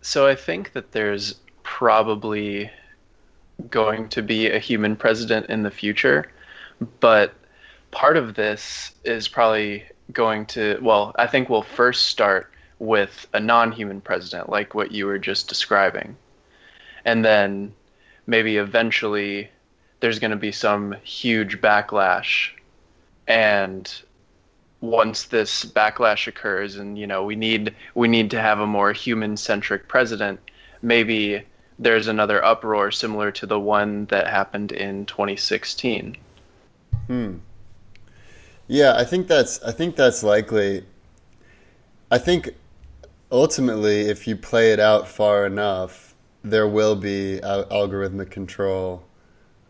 so 0.00 0.26
I 0.26 0.34
think 0.34 0.72
that 0.72 0.92
there's 0.92 1.36
probably 1.62 2.70
going 3.70 4.08
to 4.10 4.22
be 4.22 4.48
a 4.48 4.58
human 4.58 4.96
president 4.96 5.46
in 5.46 5.62
the 5.62 5.70
future, 5.70 6.30
but 7.00 7.34
part 7.90 8.16
of 8.16 8.34
this 8.34 8.92
is 9.04 9.26
probably 9.26 9.84
going 10.12 10.46
to, 10.46 10.78
well, 10.82 11.12
I 11.16 11.26
think 11.26 11.48
we'll 11.48 11.62
first 11.62 12.06
start 12.06 12.52
with 12.78 13.26
a 13.32 13.40
non 13.40 13.72
human 13.72 14.00
president, 14.00 14.48
like 14.48 14.74
what 14.74 14.92
you 14.92 15.06
were 15.06 15.18
just 15.18 15.48
describing. 15.48 16.16
And 17.06 17.24
then 17.24 17.72
maybe 18.26 18.58
eventually 18.58 19.48
there's 20.00 20.18
going 20.18 20.32
to 20.32 20.36
be 20.36 20.52
some 20.52 20.94
huge 21.02 21.62
backlash. 21.62 22.50
And 23.26 23.90
once 24.82 25.24
this 25.24 25.64
backlash 25.64 26.26
occurs 26.26 26.76
and 26.76 26.98
you 26.98 27.06
know 27.06 27.24
we 27.24 27.34
need 27.34 27.74
we 27.94 28.06
need 28.06 28.30
to 28.30 28.38
have 28.38 28.60
a 28.60 28.66
more 28.66 28.92
human 28.92 29.34
centric 29.34 29.88
president 29.88 30.38
maybe 30.82 31.42
there's 31.78 32.08
another 32.08 32.44
uproar 32.44 32.90
similar 32.90 33.32
to 33.32 33.46
the 33.46 33.58
one 33.58 34.04
that 34.06 34.28
happened 34.28 34.72
in 34.72 35.06
2016 35.06 36.14
hmm 37.06 37.36
yeah, 38.68 38.94
I 38.96 39.04
think 39.04 39.28
that's 39.28 39.62
I 39.62 39.72
think 39.72 39.96
that's 39.96 40.22
likely. 40.22 40.84
I 42.10 42.18
think 42.18 42.50
ultimately, 43.30 44.02
if 44.02 44.26
you 44.26 44.36
play 44.36 44.72
it 44.72 44.80
out 44.80 45.06
far 45.08 45.46
enough, 45.46 46.05
there 46.50 46.68
will 46.68 46.96
be 46.96 47.40
al- 47.42 47.64
algorithmic 47.66 48.30
control 48.30 49.04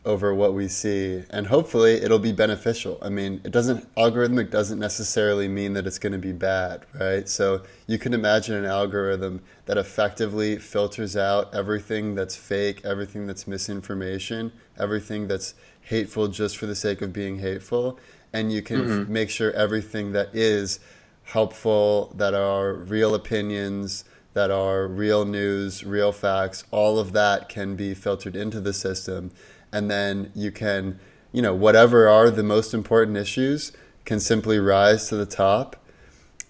over 0.05 0.33
what 0.33 0.55
we 0.55 0.69
see, 0.69 1.25
and 1.31 1.49
hopefully, 1.49 1.95
it'll 1.95 2.21
be 2.21 2.31
beneficial. 2.31 2.97
I 3.03 3.09
mean, 3.09 3.41
it 3.43 3.51
doesn't 3.51 3.93
algorithmic 3.97 4.51
doesn't 4.51 4.79
necessarily 4.79 5.49
mean 5.49 5.73
that 5.73 5.85
it's 5.85 5.99
going 5.99 6.13
to 6.13 6.19
be 6.19 6.33
bad, 6.33 6.87
right? 6.95 7.29
So 7.29 7.63
you 7.89 7.99
can 7.99 8.15
imagine 8.15 8.55
an 8.55 8.65
algorithm 8.65 9.43
that 9.65 9.77
effectively 9.77 10.59
filters 10.59 11.17
out 11.17 11.53
everything 11.53 12.15
that's 12.15 12.37
fake, 12.37 12.83
everything 12.85 13.27
that's 13.27 13.49
misinformation, 13.49 14.53
everything 14.79 15.27
that's 15.27 15.55
hateful 15.81 16.29
just 16.29 16.57
for 16.57 16.67
the 16.67 16.77
sake 16.77 17.03
of 17.03 17.13
being 17.13 17.41
hateful 17.41 17.99
and 18.37 18.53
you 18.53 18.63
can 18.63 18.81
mm-hmm. 18.83 19.03
f- 19.03 19.09
make 19.09 19.31
sure 19.31 19.51
everything 19.53 20.13
that 20.13 20.35
is 20.35 20.79
helpful, 21.25 22.13
that 22.17 22.35
are 22.35 22.75
real 22.75 23.15
opinions, 23.15 24.05
that 24.37 24.51
are 24.51 24.87
real 24.87 25.25
news, 25.25 25.83
real 25.83 26.13
facts, 26.13 26.63
all 26.71 26.99
of 26.99 27.15
that 27.15 27.49
can 27.49 27.75
be 27.75 27.95
filtered 27.95 28.37
into 28.37 28.61
the 28.61 28.75
system. 28.75 29.31
And 29.73 29.91
then 29.91 30.31
you 30.35 30.53
can, 30.53 31.01
you 31.33 31.41
know, 31.41 31.55
whatever 31.55 32.07
are 32.07 32.31
the 32.31 32.43
most 32.43 32.75
important 32.75 33.17
issues 33.17 33.73
can 34.05 34.21
simply 34.21 34.59
rise 34.59 35.09
to 35.09 35.17
the 35.17 35.25
top. 35.25 35.77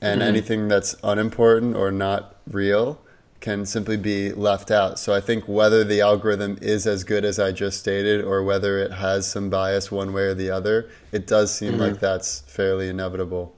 And 0.01 0.20
mm-hmm. 0.20 0.29
anything 0.29 0.66
that's 0.66 0.96
unimportant 1.05 1.77
or 1.77 1.92
not 1.92 2.35
real 2.51 3.01
can 3.38 3.64
simply 3.64 3.96
be 3.96 4.33
left 4.33 4.72
out. 4.72 4.99
So 4.99 5.14
I 5.14 5.20
think 5.20 5.46
whether 5.46 5.85
the 5.85 6.01
algorithm 6.01 6.59
is 6.61 6.88
as 6.88 7.05
good 7.05 7.25
as 7.25 7.38
I 7.38 7.53
just 7.53 7.79
stated 7.79 8.25
or 8.25 8.42
whether 8.42 8.79
it 8.79 8.94
has 8.94 9.31
some 9.31 9.49
bias 9.49 9.92
one 9.92 10.12
way 10.12 10.22
or 10.22 10.35
the 10.35 10.51
other, 10.51 10.90
it 11.12 11.29
does 11.29 11.55
seem 11.55 11.75
mm-hmm. 11.75 11.83
like 11.83 12.01
that's 12.01 12.40
fairly 12.40 12.88
inevitable. 12.88 13.56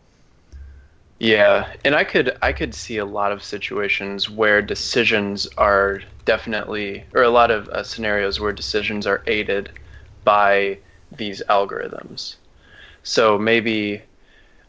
Yeah, 1.18 1.72
and 1.84 1.94
I 1.96 2.04
could 2.04 2.36
I 2.42 2.52
could 2.52 2.74
see 2.74 2.96
a 2.98 3.04
lot 3.04 3.32
of 3.32 3.42
situations 3.42 4.30
where 4.30 4.62
decisions 4.62 5.48
are 5.58 6.00
definitely 6.24 7.04
or 7.14 7.22
a 7.22 7.30
lot 7.30 7.50
of 7.50 7.68
uh, 7.70 7.82
scenarios 7.82 8.38
where 8.38 8.52
decisions 8.52 9.06
are 9.06 9.22
aided 9.26 9.70
by 10.24 10.78
these 11.10 11.42
algorithms. 11.48 12.36
So 13.04 13.38
maybe 13.38 14.02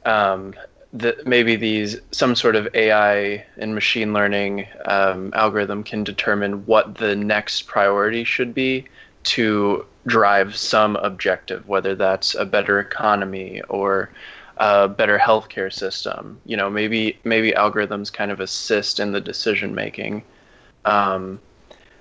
um, 0.06 0.56
that 0.94 1.28
maybe 1.28 1.56
these 1.58 1.98
some 2.12 2.36
sort 2.36 2.56
of 2.56 2.68
AI 2.76 3.46
and 3.58 3.76
machine 3.76 4.14
learning 4.14 4.68
um, 4.86 5.32
algorithm 5.36 5.84
can 5.84 6.04
determine 6.04 6.66
what 6.66 6.96
the 6.96 7.16
next 7.16 7.68
priority 7.68 8.24
should 8.24 8.54
be 8.56 8.88
to 9.24 9.86
drive 10.08 10.56
some 10.56 10.96
objective, 10.98 11.68
whether 11.68 11.96
that's 11.96 12.36
a 12.36 12.46
better 12.46 12.80
economy 12.80 13.62
or 13.70 14.12
a 14.60 14.88
better 14.88 15.18
healthcare 15.18 15.72
system. 15.72 16.40
You 16.46 16.58
know, 16.58 16.70
maybe 16.70 17.20
maybe 17.24 17.52
algorithms 17.52 18.12
kind 18.12 18.32
of 18.32 18.40
assist 18.40 19.00
in 19.00 19.12
the 19.12 19.22
decision 19.22 19.74
making. 19.74 20.24
Um, 20.86 21.40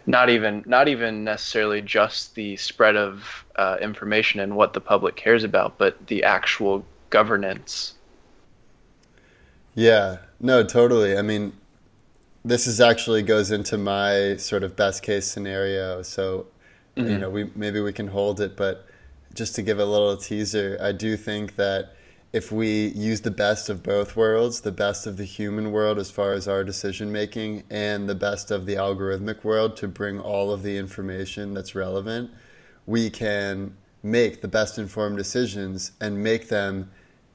not 0.06 0.30
even 0.30 0.62
not 0.66 0.88
even 0.88 1.24
necessarily 1.24 1.82
just 1.82 2.34
the 2.34 2.56
spread 2.56 2.96
of 2.96 3.44
uh, 3.56 3.78
information 3.80 4.40
and 4.40 4.56
what 4.56 4.72
the 4.72 4.80
public 4.80 5.16
cares 5.16 5.44
about, 5.44 5.78
but 5.78 6.06
the 6.06 6.24
actual 6.24 6.84
governance 7.10 7.94
yeah, 9.78 10.16
no, 10.40 10.64
totally. 10.64 11.16
I 11.16 11.22
mean, 11.22 11.52
this 12.44 12.66
is 12.66 12.80
actually 12.80 13.22
goes 13.22 13.52
into 13.52 13.78
my 13.78 14.34
sort 14.36 14.64
of 14.64 14.74
best 14.74 15.04
case 15.04 15.24
scenario. 15.24 16.02
So, 16.02 16.46
mm-hmm. 16.96 17.08
you 17.08 17.16
know, 17.16 17.30
we 17.30 17.52
maybe 17.54 17.80
we 17.80 17.92
can 17.92 18.08
hold 18.08 18.40
it, 18.40 18.56
but 18.56 18.86
just 19.34 19.54
to 19.54 19.62
give 19.62 19.78
a 19.78 19.84
little 19.84 20.16
teaser, 20.16 20.76
I 20.82 20.90
do 20.90 21.16
think 21.16 21.54
that 21.54 21.94
if 22.32 22.52
we 22.52 22.88
use 22.88 23.22
the 23.22 23.30
best 23.30 23.68
of 23.68 23.82
both 23.82 24.16
worlds, 24.16 24.60
the 24.60 24.72
best 24.72 25.06
of 25.06 25.16
the 25.16 25.24
human 25.24 25.72
world 25.72 25.98
as 25.98 26.10
far 26.10 26.32
as 26.32 26.46
our 26.46 26.62
decision 26.62 27.10
making 27.10 27.62
and 27.70 28.08
the 28.08 28.14
best 28.14 28.50
of 28.50 28.66
the 28.66 28.74
algorithmic 28.74 29.44
world 29.44 29.76
to 29.78 29.88
bring 29.88 30.20
all 30.20 30.52
of 30.52 30.62
the 30.62 30.76
information 30.76 31.54
that's 31.54 31.74
relevant, 31.74 32.30
we 32.86 33.08
can 33.08 33.74
make 34.02 34.42
the 34.42 34.48
best 34.48 34.78
informed 34.78 35.16
decisions 35.16 35.92
and 36.00 36.22
make 36.22 36.48
them 36.48 36.90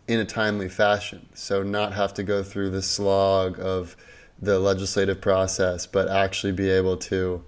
in 0.08 0.19
a 0.19 0.25
timely 0.25 0.69
fashion. 0.69 1.27
So 1.34 1.63
not 1.63 1.93
have 1.93 2.13
to 2.15 2.23
go 2.23 2.43
through 2.43 2.69
the 2.69 2.82
slog 2.82 3.60
of 3.60 3.95
the 4.39 4.60
legislative 4.60 5.21
process, 5.21 5.88
but 5.88 6.08
actually 6.10 6.53
be 6.53 6.69
able 6.69 6.97
to 6.97 7.43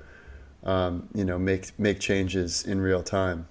um, 0.66 1.08
you 1.14 1.24
know, 1.24 1.38
make 1.38 1.78
make 1.80 2.00
changes 2.00 2.64
in 2.64 2.82
real 2.82 3.04
time. 3.04 3.48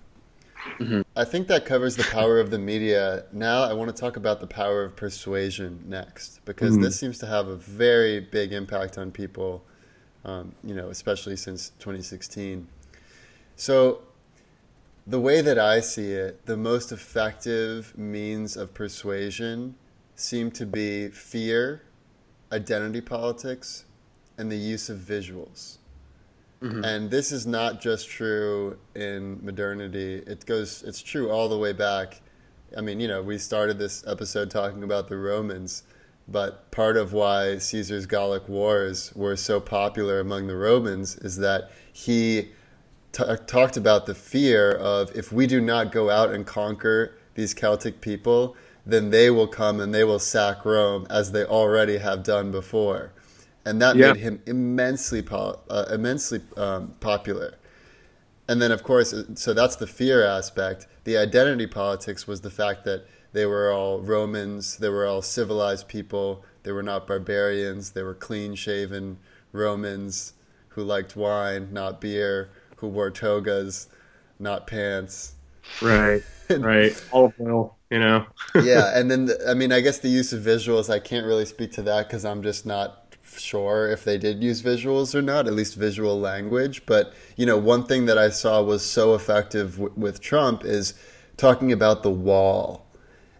Mm-hmm. 0.79 1.03
I 1.15 1.25
think 1.25 1.47
that 1.49 1.65
covers 1.67 1.97
the 1.97 2.05
power 2.05 2.41
of 2.41 2.51
the 2.51 2.59
media. 2.59 3.25
Now 3.33 3.63
I 3.63 3.73
want 3.73 3.95
to 3.95 4.01
talk 4.01 4.17
about 4.17 4.41
the 4.41 4.47
power 4.47 4.83
of 4.83 4.97
persuasion 4.97 5.83
next, 5.87 6.45
because 6.45 6.73
mm-hmm. 6.73 6.83
this 6.83 6.99
seems 6.99 7.19
to 7.19 7.27
have 7.27 7.49
a 7.49 7.57
very 7.57 8.21
big 8.21 8.53
impact 8.53 8.99
on 8.99 9.11
people, 9.11 9.65
um, 10.25 10.55
you 10.65 10.75
know, 10.75 10.89
especially 10.89 11.37
since 11.37 11.71
2016. 11.79 12.67
So, 13.57 14.03
the 15.07 15.21
way 15.21 15.43
that 15.43 15.59
I 15.59 15.81
see 15.81 16.13
it, 16.13 16.47
the 16.47 16.57
most 16.57 16.91
effective 16.91 17.97
means 17.97 18.57
of 18.57 18.73
persuasion 18.73 19.75
seem 20.17 20.51
to 20.53 20.65
be 20.65 21.09
fear, 21.09 21.83
identity 22.51 23.03
politics, 23.03 23.85
and 24.39 24.51
the 24.51 24.57
use 24.57 24.89
of 24.89 24.99
visuals. 24.99 25.77
Mm-hmm. 26.65 26.83
And 26.83 27.11
this 27.11 27.31
is 27.31 27.47
not 27.47 27.79
just 27.79 28.09
true 28.09 28.79
in 28.95 29.45
modernity. 29.45 30.23
It 30.27 30.47
goes 30.47 30.83
it's 30.83 31.03
true 31.03 31.31
all 31.31 31.47
the 31.47 31.59
way 31.59 31.75
back. 31.75 32.23
I 32.77 32.81
mean, 32.81 33.01
you 33.01 33.07
know, 33.07 33.21
we 33.21 33.37
started 33.37 33.79
this 33.79 34.03
episode 34.07 34.51
talking 34.51 34.83
about 34.83 35.09
the 35.09 35.19
Romans, 35.19 35.83
but 36.27 36.71
part 36.71 36.97
of 36.97 37.13
why 37.13 37.59
Caesar's 37.59 38.07
Gallic 38.07 38.49
Wars 38.49 39.13
were 39.15 39.37
so 39.37 39.61
popular 39.61 40.21
among 40.21 40.47
the 40.47 40.57
Romans 40.57 41.17
is 41.19 41.37
that 41.37 41.71
he 41.93 42.49
t- 43.13 43.25
talked 43.47 43.77
about 43.77 44.07
the 44.07 44.15
fear 44.15 44.73
of 44.73 45.15
if 45.15 45.33
we 45.33 45.47
do 45.47 45.61
not 45.61 45.93
go 45.93 46.09
out 46.09 46.33
and 46.33 46.47
conquer 46.47 47.19
these 47.35 47.53
Celtic 47.53 48.01
people, 48.01 48.57
then 48.87 49.11
they 49.11 49.31
will 49.31 49.49
come 49.49 49.81
and 49.81 49.95
they 49.95 50.05
will 50.05 50.19
sack 50.19 50.65
Rome 50.65 51.07
as 51.11 51.33
they 51.33 51.45
already 51.45 51.99
have 51.99 52.23
done 52.23 52.51
before 52.51 53.13
and 53.65 53.81
that 53.81 53.97
yeah. 53.97 54.13
made 54.13 54.21
him 54.21 54.43
immensely 54.47 55.23
po- 55.23 55.61
uh, 55.69 55.87
immensely 55.91 56.41
um, 56.57 56.95
popular. 57.01 57.55
And 58.49 58.61
then, 58.61 58.71
of 58.71 58.83
course, 58.83 59.13
uh, 59.13 59.25
so 59.35 59.55
that's 59.55 59.77
the 59.77 59.87
fear 59.87 60.25
aspect. 60.25 60.87
The 61.05 61.17
identity 61.17 61.67
politics 61.67 62.27
was 62.27 62.43
the 62.43 62.51
fact 62.51 62.85
that 62.85 63.07
they 63.33 63.47
were 63.47 63.73
all 63.73 64.01
Romans, 64.01 64.77
they 64.77 64.89
were 64.89 65.07
all 65.07 65.23
civilized 65.23 65.89
people, 65.89 66.45
they 66.63 66.73
were 66.73 66.83
not 66.83 67.07
barbarians, 67.07 67.91
they 67.91 68.03
were 68.03 68.15
clean 68.15 68.55
shaven 68.55 69.19
Romans 69.53 70.35
who 70.69 70.83
liked 70.83 71.17
wine, 71.17 71.69
not 71.73 72.01
beer, 72.01 72.51
who 72.77 72.89
wore 72.89 73.11
togas, 73.11 73.89
not 74.39 74.67
pants. 74.67 75.35
Right, 75.81 76.23
right. 76.51 77.05
Olive 77.13 77.35
oil, 77.41 77.77
you 77.91 77.99
know. 77.99 78.27
yeah, 78.63 78.99
and 78.99 79.11
then 79.11 79.27
the, 79.27 79.49
I 79.49 79.55
mean, 79.55 79.73
I 79.73 79.81
guess 79.81 79.99
the 79.99 80.09
use 80.09 80.33
of 80.33 80.43
visuals, 80.43 80.91
I 80.91 80.99
can't 80.99 81.27
really 81.27 81.47
speak 81.47 81.73
to 81.73 81.83
that 81.83 82.09
because 82.09 82.25
I'm 82.25 82.43
just 82.43 82.67
not 82.67 83.04
sure 83.39 83.89
if 83.89 84.05
they 84.05 84.19
did 84.19 84.43
use 84.43 84.63
visuals 84.63 85.15
or 85.15 85.23
not, 85.23 85.47
at 85.47 85.55
least 85.55 85.77
visual 85.77 86.19
language. 86.19 86.85
But, 86.87 87.13
you 87.37 87.47
know, 87.47 87.59
one 87.59 87.85
thing 87.85 88.07
that 88.07 88.19
I 88.19 88.31
saw 88.31 88.63
was 88.63 88.85
so 88.85 89.15
effective 89.15 89.73
w- 89.73 89.93
with 89.97 90.21
Trump 90.21 90.65
is 90.65 90.95
talking 91.37 91.73
about 91.73 92.03
the 92.03 92.11
wall. 92.11 92.87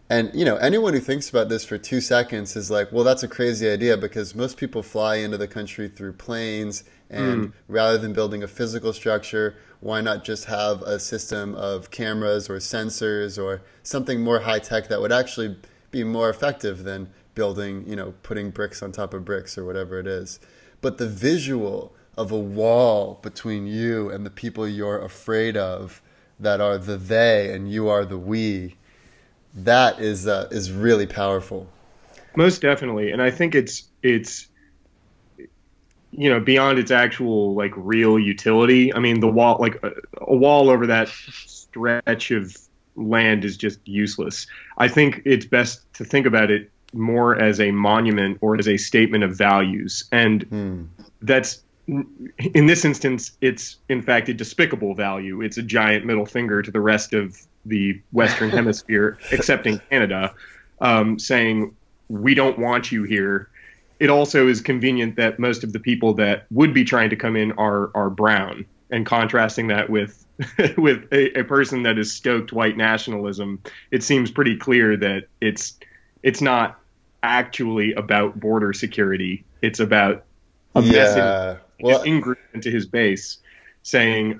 And, 0.09 0.29
you 0.35 0.45
know, 0.45 0.55
anyone 0.57 0.93
who 0.93 0.99
thinks 0.99 1.29
about 1.29 1.49
this 1.49 1.65
for 1.65 1.77
two 1.77 1.99
seconds 1.99 2.55
is 2.55 2.69
like, 2.69 2.91
well, 2.91 3.03
that's 3.03 3.23
a 3.23 3.27
crazy 3.27 3.67
idea 3.67 3.97
because 3.97 4.35
most 4.35 4.57
people 4.57 4.83
fly 4.83 5.15
into 5.15 5.37
the 5.37 5.47
country 5.47 5.87
through 5.87 6.13
planes. 6.13 6.83
And 7.09 7.47
mm. 7.47 7.53
rather 7.67 7.97
than 7.97 8.13
building 8.13 8.43
a 8.43 8.47
physical 8.47 8.93
structure, 8.93 9.55
why 9.79 10.01
not 10.01 10.23
just 10.23 10.45
have 10.45 10.81
a 10.83 10.99
system 10.99 11.55
of 11.55 11.89
cameras 11.89 12.49
or 12.49 12.57
sensors 12.57 13.41
or 13.41 13.61
something 13.83 14.21
more 14.21 14.39
high 14.39 14.59
tech 14.59 14.87
that 14.89 15.01
would 15.01 15.11
actually 15.11 15.55
be 15.91 16.03
more 16.03 16.29
effective 16.29 16.83
than 16.83 17.09
building, 17.35 17.87
you 17.87 17.95
know, 17.95 18.13
putting 18.23 18.49
bricks 18.49 18.81
on 18.81 18.91
top 18.91 19.13
of 19.13 19.25
bricks 19.25 19.57
or 19.57 19.65
whatever 19.65 19.99
it 19.99 20.07
is. 20.07 20.39
But 20.81 20.97
the 20.97 21.07
visual 21.07 21.93
of 22.17 22.31
a 22.31 22.39
wall 22.39 23.19
between 23.21 23.67
you 23.67 24.09
and 24.09 24.25
the 24.25 24.29
people 24.29 24.67
you're 24.67 25.01
afraid 25.01 25.57
of 25.57 26.01
that 26.39 26.61
are 26.61 26.77
the 26.77 26.97
they 26.97 27.53
and 27.53 27.71
you 27.71 27.89
are 27.89 28.05
the 28.05 28.17
we, 28.17 28.75
that 29.53 29.99
is 29.99 30.27
uh, 30.27 30.47
is 30.51 30.71
really 30.71 31.07
powerful. 31.07 31.67
Most 32.35 32.61
definitely, 32.61 33.11
and 33.11 33.21
I 33.21 33.31
think 33.31 33.55
it's 33.55 33.83
it's 34.03 34.47
you 36.11 36.29
know 36.29 36.39
beyond 36.39 36.79
its 36.79 36.91
actual 36.91 37.53
like 37.55 37.71
real 37.75 38.19
utility. 38.19 38.93
I 38.93 38.99
mean, 38.99 39.21
the 39.21 39.27
wall 39.27 39.57
like 39.59 39.81
a, 39.83 39.91
a 40.21 40.35
wall 40.35 40.69
over 40.69 40.85
that 40.87 41.07
stretch 41.07 42.31
of 42.31 42.57
land 42.95 43.45
is 43.45 43.55
just 43.55 43.79
useless. 43.85 44.47
I 44.77 44.87
think 44.87 45.21
it's 45.25 45.45
best 45.45 45.91
to 45.93 46.05
think 46.05 46.25
about 46.25 46.51
it 46.51 46.71
more 46.95 47.37
as 47.37 47.59
a 47.59 47.71
monument 47.71 48.37
or 48.41 48.57
as 48.57 48.67
a 48.67 48.77
statement 48.77 49.23
of 49.23 49.35
values. 49.35 50.05
And 50.11 50.49
mm. 50.49 50.87
that's, 51.21 51.61
in 51.87 52.65
this 52.65 52.85
instance, 52.85 53.31
it's 53.41 53.77
in 53.89 54.01
fact 54.01 54.29
a 54.29 54.33
despicable 54.33 54.95
value. 54.95 55.41
It's 55.41 55.57
a 55.57 55.63
giant 55.63 56.05
middle 56.05 56.25
finger 56.25 56.61
to 56.61 56.71
the 56.71 56.81
rest 56.81 57.13
of 57.13 57.37
the 57.65 58.01
Western 58.11 58.49
Hemisphere, 58.51 59.17
excepting 59.31 59.79
Canada, 59.89 60.33
um, 60.81 61.19
saying, 61.19 61.75
we 62.09 62.33
don't 62.33 62.59
want 62.59 62.91
you 62.91 63.03
here. 63.03 63.49
It 63.99 64.09
also 64.09 64.47
is 64.47 64.61
convenient 64.61 65.15
that 65.15 65.39
most 65.39 65.63
of 65.63 65.73
the 65.73 65.79
people 65.79 66.13
that 66.15 66.45
would 66.51 66.73
be 66.73 66.83
trying 66.83 67.09
to 67.09 67.15
come 67.15 67.35
in 67.35 67.51
are 67.53 67.91
are 67.95 68.09
brown, 68.09 68.65
and 68.89 69.05
contrasting 69.05 69.67
that 69.67 69.89
with 69.89 70.25
with 70.77 71.07
a, 71.11 71.39
a, 71.39 71.43
person 71.43 71.83
that 71.83 71.97
is 71.97 72.11
stoked 72.11 72.51
white 72.51 72.75
nationalism, 72.75 73.61
it 73.91 74.03
seems 74.03 74.31
pretty 74.31 74.57
clear 74.57 74.97
that 74.97 75.27
it's 75.39 75.79
it's 76.23 76.41
not 76.41 76.79
actually 77.25 77.93
about 77.93 78.39
border 78.39 78.73
security. 78.73 79.45
It's 79.61 79.79
about 79.79 80.25
a 80.75 80.81
yeah. 80.81 80.91
message 80.91 81.61
well, 81.79 82.01
in 82.03 82.35
into 82.53 82.69
his 82.69 82.85
base 82.85 83.39
saying, 83.83 84.39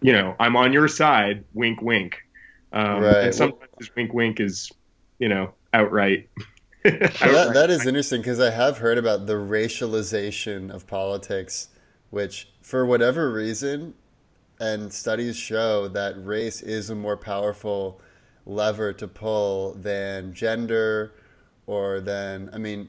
you 0.00 0.12
know, 0.12 0.36
I'm 0.38 0.56
on 0.56 0.72
your 0.72 0.88
side, 0.88 1.44
wink, 1.54 1.80
wink. 1.82 2.18
Um, 2.72 3.00
right. 3.00 3.16
And 3.24 3.34
sometimes 3.34 3.70
well, 3.78 3.88
wink, 3.96 4.12
wink 4.12 4.40
is, 4.40 4.70
you 5.18 5.28
know, 5.28 5.52
outright. 5.72 6.28
outright. 6.84 7.20
That, 7.20 7.54
that 7.54 7.70
is 7.70 7.86
interesting 7.86 8.20
because 8.20 8.40
I 8.40 8.50
have 8.50 8.78
heard 8.78 8.98
about 8.98 9.26
the 9.26 9.34
racialization 9.34 10.70
of 10.70 10.86
politics, 10.86 11.68
which, 12.10 12.48
for 12.60 12.84
whatever 12.84 13.32
reason, 13.32 13.94
and 14.60 14.92
studies 14.92 15.36
show 15.36 15.88
that 15.88 16.14
race 16.24 16.62
is 16.62 16.90
a 16.90 16.94
more 16.94 17.16
powerful 17.16 18.00
lever 18.46 18.92
to 18.92 19.08
pull 19.08 19.74
than 19.74 20.34
gender 20.34 21.12
or 21.66 22.00
then 22.00 22.50
I 22.52 22.58
mean, 22.58 22.88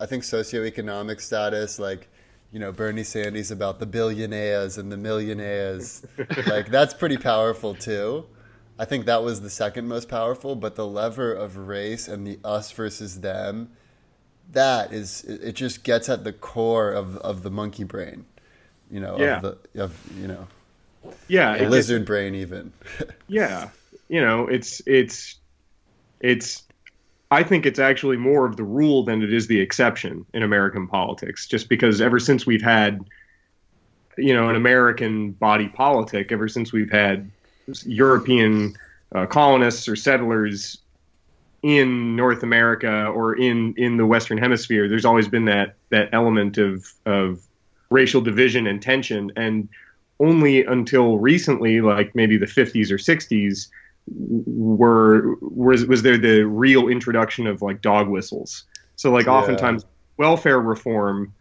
I 0.00 0.06
think 0.06 0.22
socioeconomic 0.22 1.20
status, 1.20 1.78
like 1.78 2.08
you 2.52 2.58
know 2.58 2.72
Bernie 2.72 3.04
Sanders 3.04 3.50
about 3.50 3.78
the 3.78 3.86
billionaires 3.86 4.78
and 4.78 4.90
the 4.90 4.96
millionaires, 4.96 6.04
like 6.46 6.70
that's 6.70 6.94
pretty 6.94 7.16
powerful 7.16 7.74
too. 7.74 8.26
I 8.78 8.84
think 8.84 9.06
that 9.06 9.22
was 9.22 9.40
the 9.40 9.50
second 9.50 9.86
most 9.86 10.08
powerful, 10.08 10.56
but 10.56 10.74
the 10.74 10.86
lever 10.86 11.32
of 11.32 11.56
race 11.56 12.08
and 12.08 12.26
the 12.26 12.38
us 12.44 12.72
versus 12.72 13.20
them, 13.20 13.70
that 14.50 14.92
is 14.92 15.24
it 15.24 15.52
just 15.52 15.84
gets 15.84 16.08
at 16.08 16.24
the 16.24 16.32
core 16.32 16.90
of, 16.90 17.16
of 17.18 17.42
the 17.42 17.50
monkey 17.50 17.84
brain, 17.84 18.24
you 18.90 19.00
know, 19.00 19.18
yeah. 19.18 19.36
of 19.36 19.42
the 19.42 19.82
of 19.82 20.18
you 20.18 20.26
know, 20.26 20.48
yeah, 21.28 21.58
the 21.58 21.68
lizard 21.68 22.04
brain 22.04 22.34
even. 22.34 22.72
yeah, 23.28 23.68
you 24.08 24.20
know, 24.20 24.46
it's 24.46 24.82
it's 24.86 25.36
it's 26.20 26.64
I 27.32 27.42
think 27.42 27.64
it's 27.64 27.78
actually 27.78 28.18
more 28.18 28.44
of 28.44 28.58
the 28.58 28.62
rule 28.62 29.04
than 29.04 29.22
it 29.22 29.32
is 29.32 29.46
the 29.46 29.58
exception 29.58 30.26
in 30.34 30.42
American 30.42 30.86
politics, 30.86 31.46
just 31.46 31.70
because 31.70 32.02
ever 32.02 32.20
since 32.20 32.44
we've 32.44 32.60
had, 32.60 33.02
you 34.18 34.34
know, 34.34 34.50
an 34.50 34.56
American 34.56 35.32
body 35.32 35.68
politic, 35.68 36.30
ever 36.30 36.46
since 36.46 36.74
we've 36.74 36.90
had 36.90 37.30
European 37.86 38.76
uh, 39.14 39.24
colonists 39.24 39.88
or 39.88 39.96
settlers 39.96 40.76
in 41.62 42.16
North 42.16 42.42
America 42.42 43.06
or 43.06 43.34
in 43.34 43.72
in 43.78 43.96
the 43.96 44.04
Western 44.04 44.36
Hemisphere, 44.36 44.86
there's 44.86 45.06
always 45.06 45.26
been 45.26 45.46
that 45.46 45.76
that 45.88 46.10
element 46.12 46.58
of 46.58 46.92
of 47.06 47.40
racial 47.88 48.20
division 48.20 48.66
and 48.66 48.82
tension, 48.82 49.32
and 49.36 49.70
only 50.20 50.66
until 50.66 51.18
recently, 51.18 51.80
like 51.80 52.14
maybe 52.14 52.36
the 52.36 52.44
50s 52.44 52.90
or 52.90 52.98
60s 52.98 53.68
were 54.06 55.36
was 55.40 55.86
was 55.86 56.02
there 56.02 56.18
the 56.18 56.42
real 56.42 56.88
introduction 56.88 57.46
of 57.46 57.62
like 57.62 57.80
dog 57.82 58.08
whistles. 58.08 58.64
So 58.96 59.10
like 59.10 59.26
yeah. 59.26 59.32
oftentimes 59.32 59.84
welfare 60.16 60.60
reform 60.60 61.32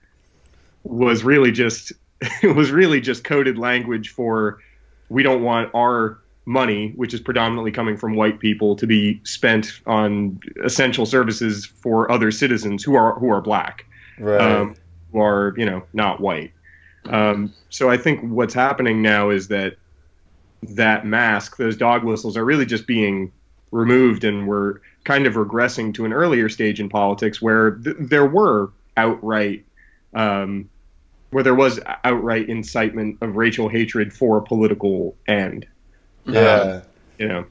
was 0.84 1.24
really 1.24 1.52
just 1.52 1.92
it 2.44 2.56
was 2.56 2.72
really 2.72 3.02
just 3.02 3.24
coded 3.24 3.58
language 3.58 4.10
for 4.10 4.60
we 5.10 5.24
don't 5.24 5.44
want 5.44 5.70
our 5.74 6.20
money, 6.46 6.92
which 6.96 7.14
is 7.14 7.20
predominantly 7.20 7.72
coming 7.72 7.98
from 7.98 8.16
white 8.16 8.40
people, 8.40 8.76
to 8.76 8.88
be 8.88 9.22
spent 9.24 9.82
on 9.86 10.40
essential 10.64 11.06
services 11.06 11.66
for 11.66 12.12
other 12.12 12.32
citizens 12.32 12.84
who 12.84 12.96
are 12.96 13.18
who 13.20 13.30
are 13.30 13.42
black, 13.42 13.86
right. 14.20 14.42
um, 14.42 14.76
who 15.12 15.20
are 15.20 15.54
you 15.58 15.66
know 15.66 15.84
not 15.94 16.20
white. 16.20 16.52
Um, 17.06 17.54
so 17.70 17.90
I 17.90 17.98
think 17.98 18.22
what's 18.22 18.54
happening 18.54 19.02
now 19.02 19.30
is 19.32 19.48
that 19.48 19.78
that 20.64 21.06
mask, 21.06 21.58
those 21.58 21.76
dog 21.76 22.04
whistles, 22.04 22.38
are 22.38 22.46
really 22.46 22.66
just 22.66 22.88
being 22.88 23.32
removed, 23.72 24.24
and 24.24 24.48
we're 24.48 24.80
kind 25.04 25.26
of 25.26 25.34
regressing 25.34 25.94
to 25.96 26.06
an 26.06 26.14
earlier 26.14 26.50
stage 26.50 26.80
in 26.80 26.90
politics 26.90 27.42
where 27.42 27.72
th- 27.72 27.96
there 28.00 28.26
were 28.26 28.72
outright, 28.98 29.66
um, 30.14 30.70
where 31.32 31.44
there 31.44 31.56
was 31.56 31.80
outright 32.04 32.50
incitement 32.50 33.18
of 33.22 33.36
racial 33.36 33.70
hatred 33.70 34.14
for 34.14 34.38
a 34.38 34.42
political 34.42 35.16
end. 35.28 35.66
Yeah. 36.26 36.42
Um, 36.42 36.82
you 37.18 37.28
know. 37.28 37.46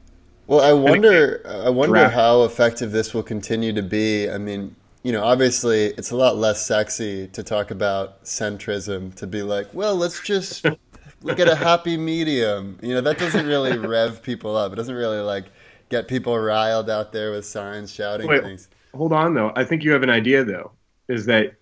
Well, 0.47 0.61
I 0.61 0.73
wonder. 0.73 1.43
I 1.47 1.71
wonder 1.71 1.95
draft. 1.95 2.15
how 2.15 2.43
effective 2.43 2.91
this 2.91 3.15
will 3.15 3.23
continue 3.23 3.73
to 3.73 3.83
be. 3.83 4.29
I 4.29 4.37
mean, 4.37 4.75
you 5.05 5.13
know, 5.13 5.23
obviously, 5.23 5.87
it's 5.87 6.11
a 6.11 6.17
lot 6.17 6.37
less 6.37 6.67
sexy 6.67 7.29
to 7.29 7.43
talk 7.43 7.71
about 7.71 8.25
centrism. 8.25 9.15
To 9.17 9.27
be 9.29 9.43
like, 9.43 9.73
well, 9.73 9.95
let's 9.95 10.21
just 10.23 10.67
look 11.23 11.39
at 11.39 11.49
a 11.49 11.55
happy 11.55 11.97
medium. 11.97 12.79
You 12.83 12.95
know, 12.95 13.01
that 13.01 13.19
doesn't 13.19 13.47
really 13.47 13.77
rev 13.87 14.23
people 14.23 14.57
up. 14.57 14.73
It 14.73 14.77
doesn't 14.77 14.95
really 14.95 15.21
like 15.21 15.47
get 15.89 16.09
people 16.09 16.39
riled 16.39 16.89
out 16.89 17.13
there 17.13 17.33
with 17.33 17.45
signs 17.45 17.93
shouting 17.93 18.27
Wait. 18.27 18.43
things. 18.43 18.69
Hold 18.95 19.13
on 19.13 19.35
though. 19.35 19.53
I 19.57 19.65
think 19.65 19.85
you 19.85 19.93
have 19.93 20.03
an 20.03 20.11
idea 20.11 20.45
though. 20.45 20.73
Is 21.09 21.27
that 21.27 21.55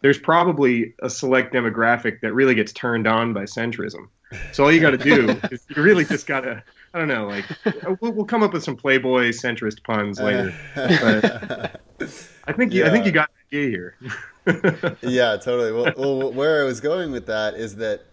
there's 0.00 0.18
probably 0.18 0.94
a 1.02 1.10
select 1.10 1.52
demographic 1.54 2.20
that 2.20 2.32
really 2.32 2.54
gets 2.54 2.72
turned 2.72 3.06
on 3.06 3.32
by 3.32 3.44
centrism. 3.44 4.08
So 4.52 4.64
all 4.64 4.72
you 4.72 4.80
got 4.80 4.90
to 4.90 4.98
do 4.98 5.30
is 5.50 5.64
you 5.74 5.82
really 5.82 6.04
just 6.04 6.26
got 6.26 6.40
to 6.40 6.62
I 6.94 6.98
don't 6.98 7.08
know, 7.08 7.26
like 7.26 7.44
uh, 7.66 7.96
we'll, 8.00 8.12
we'll 8.12 8.24
come 8.24 8.44
up 8.44 8.52
with 8.52 8.62
some 8.62 8.76
Playboy 8.76 9.30
centrist 9.30 9.82
puns 9.82 10.20
uh, 10.20 10.24
later. 10.24 10.54
I 12.46 12.52
think 12.52 12.72
you, 12.72 12.84
I 12.86 12.90
think 12.90 13.04
you 13.04 13.10
got 13.10 13.30
the 13.50 13.58
idea 13.58 13.68
here. 13.68 14.96
yeah, 15.02 15.36
totally. 15.36 15.72
Well, 15.72 15.92
well, 15.96 16.32
where 16.32 16.62
I 16.62 16.64
was 16.64 16.80
going 16.80 17.10
with 17.10 17.26
that 17.26 17.54
is 17.54 17.74
that 17.76 18.04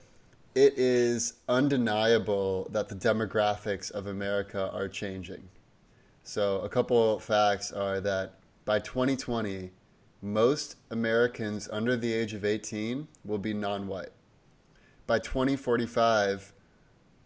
it 0.53 0.73
is 0.77 1.33
undeniable 1.47 2.67
that 2.71 2.89
the 2.89 2.95
demographics 2.95 3.89
of 3.91 4.07
America 4.07 4.69
are 4.73 4.87
changing. 4.87 5.47
So, 6.23 6.59
a 6.61 6.69
couple 6.69 7.19
facts 7.19 7.71
are 7.71 7.99
that 8.01 8.35
by 8.65 8.79
2020, 8.79 9.71
most 10.21 10.75
Americans 10.91 11.67
under 11.71 11.97
the 11.97 12.13
age 12.13 12.33
of 12.33 12.45
18 12.45 13.07
will 13.25 13.37
be 13.37 13.53
non 13.53 13.87
white. 13.87 14.11
By 15.07 15.19
2045, 15.19 16.53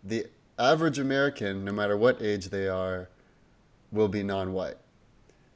the 0.04 0.28
average 0.58 1.00
American, 1.00 1.66
no 1.66 1.74
matter 1.74 1.98
what 1.98 2.22
age 2.22 2.50
they 2.50 2.70
are, 2.70 3.10
will 3.92 4.08
be 4.08 4.24
non 4.24 4.54
white. 4.54 4.78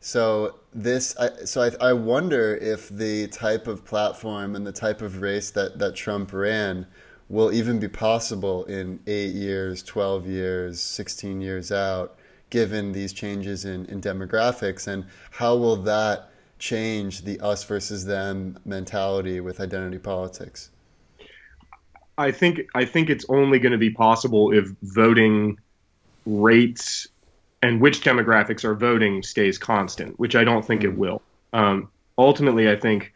So 0.02 0.60
this, 0.74 1.16
I, 1.18 1.46
so 1.46 1.62
I, 1.62 1.90
I 1.90 1.94
wonder 1.94 2.56
if 2.56 2.90
the 2.90 3.28
type 3.28 3.68
of 3.68 3.86
platform 3.86 4.56
and 4.56 4.66
the 4.66 4.72
type 4.72 5.02
of 5.02 5.22
race 5.22 5.52
that, 5.52 5.80
that 5.80 5.96
Trump 5.96 6.34
ran 6.34 6.88
will 7.30 7.54
even 7.54 7.80
be 7.80 7.88
possible 7.88 8.66
in 8.66 9.00
eight 9.08 9.34
years, 9.34 9.84
twelve 9.84 10.28
years, 10.28 10.82
sixteen 10.82 11.40
years 11.40 11.72
out, 11.72 12.18
given 12.50 12.92
these 12.92 13.14
changes 13.14 13.66
in, 13.66 13.86
in 13.86 14.02
demographics, 14.02 14.88
and 14.88 15.06
how 15.32 15.56
will 15.56 15.76
that 15.76 16.32
change 16.58 17.22
the 17.22 17.40
us 17.40 17.64
versus 17.64 18.06
them 18.06 18.58
mentality 18.66 19.40
with 19.40 19.60
identity 19.62 20.00
politics? 20.00 20.72
I 22.18 22.32
think 22.32 22.62
I 22.76 22.84
think 22.84 23.10
it's 23.10 23.26
only 23.30 23.60
going 23.60 23.72
to 23.72 23.78
be 23.78 23.92
possible 23.92 24.52
if 24.52 24.68
voting 24.82 25.58
rates 26.26 27.08
and 27.62 27.80
which 27.80 28.02
demographics 28.04 28.64
are 28.64 28.76
voting 28.76 29.24
stays 29.24 29.58
constant, 29.58 30.20
which 30.20 30.36
I 30.36 30.44
don't 30.44 30.66
think 30.66 30.84
it 30.84 30.98
will. 30.98 31.22
Um, 31.54 31.90
ultimately, 32.18 32.70
I 32.70 32.76
think 32.76 33.14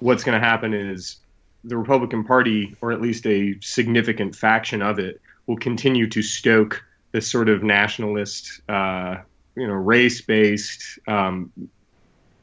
what's 0.00 0.24
going 0.24 0.40
to 0.40 0.44
happen 0.44 0.74
is 0.74 1.16
the 1.64 1.76
Republican 1.76 2.24
Party, 2.24 2.76
or 2.80 2.92
at 2.92 3.00
least 3.00 3.26
a 3.26 3.58
significant 3.60 4.36
faction 4.36 4.82
of 4.82 4.98
it, 4.98 5.20
will 5.46 5.56
continue 5.56 6.08
to 6.08 6.22
stoke 6.22 6.84
this 7.12 7.30
sort 7.30 7.48
of 7.48 7.62
nationalist, 7.62 8.60
uh, 8.68 9.16
you 9.56 9.66
know, 9.66 9.74
race-based, 9.74 10.98
um, 11.06 11.50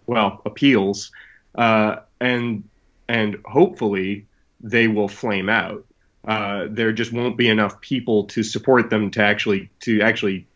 well, 0.07 0.41
appeals, 0.45 1.11
uh, 1.55 1.97
and 2.19 2.63
and 3.07 3.37
hopefully 3.45 4.25
they 4.61 4.87
will 4.87 5.07
flame 5.07 5.49
out. 5.49 5.85
Uh, 6.25 6.67
there 6.69 6.93
just 6.93 7.11
won't 7.11 7.37
be 7.37 7.49
enough 7.49 7.81
people 7.81 8.25
to 8.25 8.43
support 8.43 8.89
them 8.89 9.11
to 9.11 9.23
actually 9.23 9.69
to 9.81 10.01
actually 10.01 10.47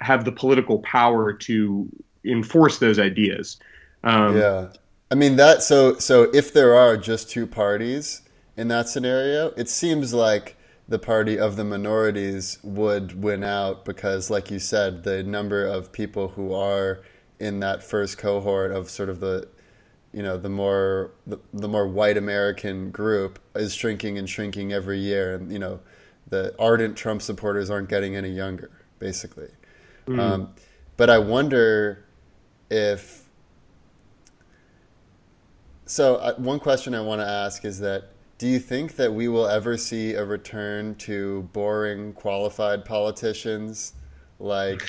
have 0.00 0.24
the 0.24 0.32
political 0.32 0.78
power 0.80 1.32
to 1.32 1.88
enforce 2.24 2.78
those 2.78 2.98
ideas. 2.98 3.58
Um, 4.02 4.36
Yeah. 4.36 4.68
I 5.10 5.14
mean 5.14 5.36
that 5.36 5.62
so 5.62 5.98
so 5.98 6.24
if 6.34 6.52
there 6.52 6.74
are 6.74 6.96
just 6.96 7.30
two 7.30 7.46
parties 7.46 8.22
in 8.56 8.68
that 8.68 8.88
scenario, 8.88 9.50
it 9.50 9.68
seems 9.68 10.12
like 10.12 10.56
the 10.88 10.98
party 10.98 11.38
of 11.38 11.56
the 11.56 11.64
minorities 11.64 12.58
would 12.62 13.22
win 13.22 13.44
out 13.44 13.84
because 13.84 14.30
like 14.30 14.50
you 14.50 14.58
said, 14.58 15.04
the 15.04 15.22
number 15.22 15.64
of 15.64 15.92
people 15.92 16.28
who 16.28 16.52
are 16.52 17.02
in 17.38 17.60
that 17.60 17.82
first 17.82 18.18
cohort 18.18 18.72
of 18.72 18.90
sort 18.90 19.08
of 19.08 19.20
the 19.20 19.48
you 20.12 20.22
know, 20.22 20.36
the 20.38 20.48
more 20.48 21.12
the, 21.26 21.38
the 21.52 21.68
more 21.68 21.86
white 21.86 22.16
American 22.16 22.90
group 22.90 23.38
is 23.54 23.74
shrinking 23.74 24.18
and 24.18 24.28
shrinking 24.28 24.72
every 24.72 24.98
year 24.98 25.34
and 25.36 25.52
you 25.52 25.58
know, 25.58 25.80
the 26.28 26.54
ardent 26.58 26.96
Trump 26.96 27.22
supporters 27.22 27.70
aren't 27.70 27.88
getting 27.88 28.16
any 28.16 28.30
younger, 28.30 28.70
basically. 28.98 29.48
Um, 30.20 30.54
but 30.96 31.10
I 31.10 31.18
wonder 31.18 32.04
if 32.70 33.27
so, 35.88 36.16
uh, 36.16 36.34
one 36.34 36.60
question 36.60 36.94
I 36.94 37.00
want 37.00 37.22
to 37.22 37.26
ask 37.26 37.64
is 37.64 37.80
that 37.80 38.10
do 38.36 38.46
you 38.46 38.58
think 38.58 38.96
that 38.96 39.12
we 39.12 39.26
will 39.26 39.48
ever 39.48 39.76
see 39.76 40.14
a 40.14 40.24
return 40.24 40.94
to 40.96 41.48
boring, 41.52 42.12
qualified 42.12 42.84
politicians 42.84 43.94
like, 44.38 44.82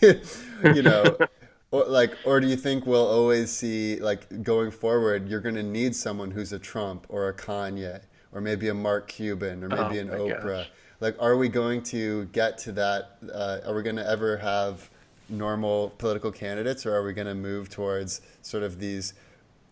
you 0.02 0.82
know, 0.82 1.16
or 1.70 1.84
like, 1.84 2.16
or 2.24 2.40
do 2.40 2.46
you 2.46 2.56
think 2.56 2.86
we'll 2.86 3.06
always 3.06 3.50
see, 3.50 4.00
like, 4.00 4.42
going 4.42 4.70
forward, 4.70 5.28
you're 5.28 5.40
going 5.40 5.54
to 5.54 5.62
need 5.62 5.94
someone 5.94 6.30
who's 6.30 6.52
a 6.52 6.58
Trump 6.58 7.06
or 7.10 7.28
a 7.28 7.34
Kanye 7.34 8.00
or 8.32 8.40
maybe 8.40 8.68
a 8.68 8.74
Mark 8.74 9.08
Cuban 9.08 9.62
or 9.62 9.68
maybe 9.68 9.98
Oh 9.98 10.00
an 10.00 10.08
Oprah? 10.08 10.42
gosh. 10.42 10.70
Like, 11.00 11.16
are 11.20 11.36
we 11.36 11.48
going 11.48 11.82
to 11.84 12.24
get 12.26 12.58
to 12.58 12.72
that? 12.72 13.18
Uh, 13.32 13.58
are 13.66 13.74
we 13.74 13.82
going 13.82 13.96
to 13.96 14.08
ever 14.08 14.38
have 14.38 14.90
normal 15.28 15.90
political 15.98 16.32
candidates 16.32 16.86
or 16.86 16.94
are 16.94 17.04
we 17.04 17.12
going 17.12 17.26
to 17.26 17.34
move 17.34 17.68
towards 17.68 18.22
sort 18.42 18.62
of 18.62 18.80
these 18.80 19.14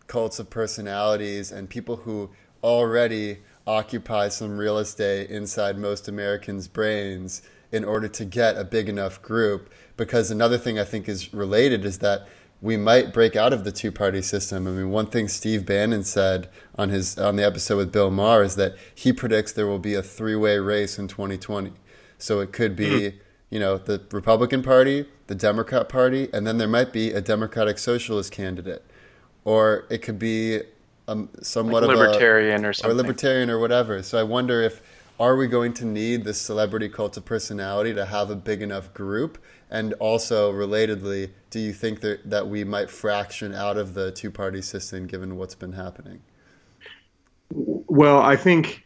cults 0.07 0.39
of 0.39 0.49
personalities 0.49 1.51
and 1.51 1.69
people 1.69 1.97
who 1.97 2.29
already 2.63 3.39
occupy 3.65 4.29
some 4.29 4.57
real 4.57 4.77
estate 4.77 5.29
inside 5.29 5.77
most 5.77 6.07
Americans' 6.07 6.67
brains 6.67 7.41
in 7.71 7.83
order 7.83 8.07
to 8.07 8.25
get 8.25 8.57
a 8.57 8.63
big 8.63 8.87
enough 8.87 9.21
group. 9.21 9.69
Because 9.97 10.31
another 10.31 10.57
thing 10.57 10.79
I 10.79 10.85
think 10.85 11.09
is 11.09 11.33
related 11.33 11.83
is 11.83 11.99
that 11.99 12.27
we 12.61 12.77
might 12.77 13.13
break 13.13 13.35
out 13.35 13.53
of 13.53 13.63
the 13.63 13.71
two 13.71 13.91
party 13.91 14.21
system. 14.21 14.67
I 14.67 14.71
mean, 14.71 14.89
one 14.89 15.07
thing 15.07 15.27
Steve 15.27 15.65
Bannon 15.65 16.03
said 16.03 16.49
on 16.75 16.89
his 16.89 17.17
on 17.17 17.35
the 17.35 17.45
episode 17.45 17.77
with 17.77 17.91
Bill 17.91 18.09
Maher 18.09 18.43
is 18.43 18.55
that 18.55 18.75
he 18.95 19.13
predicts 19.13 19.51
there 19.51 19.67
will 19.67 19.79
be 19.79 19.93
a 19.93 20.01
three 20.01 20.35
way 20.35 20.57
race 20.57 20.97
in 20.97 21.07
2020. 21.07 21.73
So 22.17 22.39
it 22.39 22.51
could 22.51 22.75
be, 22.75 23.11
hmm. 23.11 23.17
you 23.51 23.59
know, 23.59 23.77
the 23.77 24.01
Republican 24.11 24.63
Party, 24.63 25.05
the 25.27 25.35
Democrat 25.35 25.87
Party, 25.87 26.29
and 26.33 26.47
then 26.47 26.57
there 26.57 26.67
might 26.67 26.91
be 26.91 27.11
a 27.11 27.21
Democratic 27.21 27.77
Socialist 27.77 28.31
candidate 28.31 28.83
or 29.47 29.85
it 29.89 29.99
could 29.99 30.19
be 30.19 30.59
um, 31.07 31.29
somewhat 31.41 31.81
Like 31.81 31.93
of 31.93 31.97
libertarian 31.97 32.65
or 32.65 32.67
a, 32.67 32.69
or 32.71 32.73
something. 32.73 32.97
libertarian 32.97 33.49
or 33.49 33.59
whatever. 33.59 34.03
So 34.03 34.19
I 34.19 34.23
wonder 34.23 34.61
if 34.61 34.81
are 35.21 35.37
we 35.37 35.47
going 35.47 35.73
to 35.75 35.85
need 35.85 36.25
this 36.25 36.39
celebrity 36.39 36.89
cult 36.89 37.15
of 37.15 37.23
personality 37.23 37.93
to 37.93 38.05
have 38.05 38.29
a 38.29 38.35
big 38.35 38.61
enough 38.61 38.93
group? 38.93 39.37
And 39.71 39.93
also, 39.93 40.51
relatedly, 40.51 41.29
do 41.49 41.61
you 41.61 41.71
think 41.71 42.01
that, 42.01 42.29
that 42.29 42.45
we 42.45 42.65
might 42.65 42.89
fraction 42.89 43.55
out 43.55 43.77
of 43.77 43.93
the 43.93 44.11
two 44.11 44.29
party 44.29 44.61
system 44.61 45.07
given 45.07 45.37
what's 45.37 45.55
been 45.55 45.71
happening? 45.71 46.21
Well, 47.49 48.19
I 48.19 48.35
think 48.35 48.83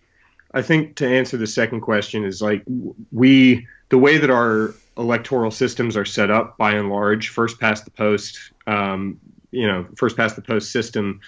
I 0.53 0.61
think 0.61 0.95
to 0.97 1.07
answer 1.07 1.37
the 1.37 1.47
second 1.47 1.81
question 1.81 2.23
is 2.23 2.39
like 2.39 2.63
we 3.11 3.65
the 3.89 3.97
way 3.97 4.19
that 4.19 4.29
our 4.29 4.75
electoral 4.95 5.49
systems 5.49 5.97
are 5.97 6.05
set 6.05 6.29
up 6.29 6.55
by 6.59 6.73
and 6.73 6.89
large, 6.89 7.29
first 7.29 7.59
past 7.59 7.85
the 7.85 7.91
post, 7.91 8.37
um, 8.67 9.19
you 9.51 9.67
know, 9.67 9.85
first 9.95 10.17
past 10.17 10.35
the 10.35 10.41
post 10.41 10.71
system 10.71 11.19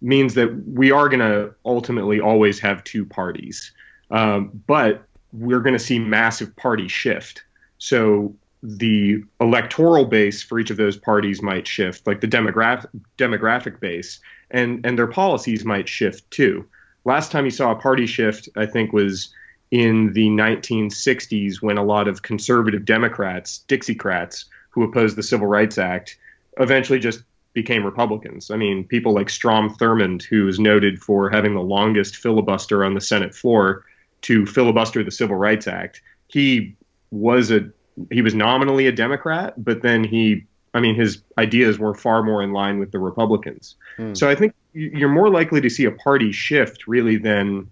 means 0.00 0.34
that 0.34 0.54
we 0.66 0.90
are 0.90 1.08
going 1.08 1.20
to 1.20 1.54
ultimately 1.64 2.20
always 2.20 2.58
have 2.60 2.84
two 2.84 3.04
parties, 3.04 3.72
um, 4.10 4.50
but 4.66 5.04
we're 5.32 5.60
going 5.60 5.74
to 5.74 5.78
see 5.78 5.98
massive 5.98 6.54
party 6.56 6.88
shift. 6.88 7.42
So 7.78 8.34
the 8.62 9.24
electoral 9.40 10.04
base 10.04 10.42
for 10.42 10.58
each 10.58 10.70
of 10.70 10.76
those 10.76 10.96
parties 10.96 11.42
might 11.42 11.66
shift, 11.66 12.06
like 12.06 12.20
the 12.20 12.28
demographic 12.28 12.88
demographic 13.18 13.80
base, 13.80 14.20
and 14.50 14.84
and 14.86 14.98
their 14.98 15.06
policies 15.06 15.64
might 15.64 15.88
shift 15.88 16.30
too. 16.30 16.66
Last 17.04 17.32
time 17.32 17.44
you 17.44 17.50
saw 17.50 17.72
a 17.72 17.76
party 17.76 18.06
shift, 18.06 18.48
I 18.56 18.66
think, 18.66 18.92
was 18.92 19.34
in 19.72 20.12
the 20.12 20.28
1960s 20.28 21.62
when 21.62 21.78
a 21.78 21.84
lot 21.84 22.06
of 22.06 22.22
conservative 22.22 22.84
Democrats, 22.84 23.64
Dixiecrats, 23.66 24.44
who 24.70 24.84
opposed 24.84 25.16
the 25.16 25.22
Civil 25.22 25.46
Rights 25.46 25.78
Act, 25.78 26.18
eventually 26.58 27.00
just 27.00 27.22
became 27.52 27.84
Republicans. 27.84 28.50
I 28.50 28.56
mean, 28.56 28.84
people 28.84 29.12
like 29.12 29.28
Strom 29.28 29.74
Thurmond, 29.74 30.22
who 30.22 30.48
is 30.48 30.58
noted 30.58 31.00
for 31.00 31.30
having 31.30 31.54
the 31.54 31.60
longest 31.60 32.16
filibuster 32.16 32.84
on 32.84 32.94
the 32.94 33.00
Senate 33.00 33.34
floor 33.34 33.84
to 34.22 34.46
filibuster 34.46 35.02
the 35.02 35.10
Civil 35.10 35.36
Rights 35.36 35.66
Act, 35.66 36.00
he 36.28 36.74
was 37.10 37.50
a 37.50 37.68
he 38.10 38.22
was 38.22 38.34
nominally 38.34 38.86
a 38.86 38.92
Democrat, 38.92 39.52
but 39.62 39.82
then 39.82 40.02
he 40.02 40.46
I 40.74 40.80
mean, 40.80 40.94
his 40.94 41.22
ideas 41.36 41.78
were 41.78 41.94
far 41.94 42.22
more 42.22 42.42
in 42.42 42.52
line 42.52 42.78
with 42.78 42.92
the 42.92 42.98
Republicans. 42.98 43.76
Hmm. 43.96 44.14
So 44.14 44.30
I 44.30 44.34
think 44.34 44.54
you're 44.72 45.10
more 45.10 45.28
likely 45.28 45.60
to 45.60 45.68
see 45.68 45.84
a 45.84 45.92
party 45.92 46.32
shift 46.32 46.86
really 46.86 47.18
than 47.18 47.70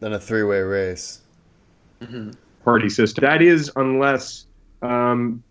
than 0.00 0.12
a 0.12 0.20
three-way 0.20 0.60
race. 0.60 1.22
party 2.64 2.88
system. 2.88 3.22
That 3.22 3.42
is, 3.42 3.70
unless 3.76 4.46
um, 4.82 5.42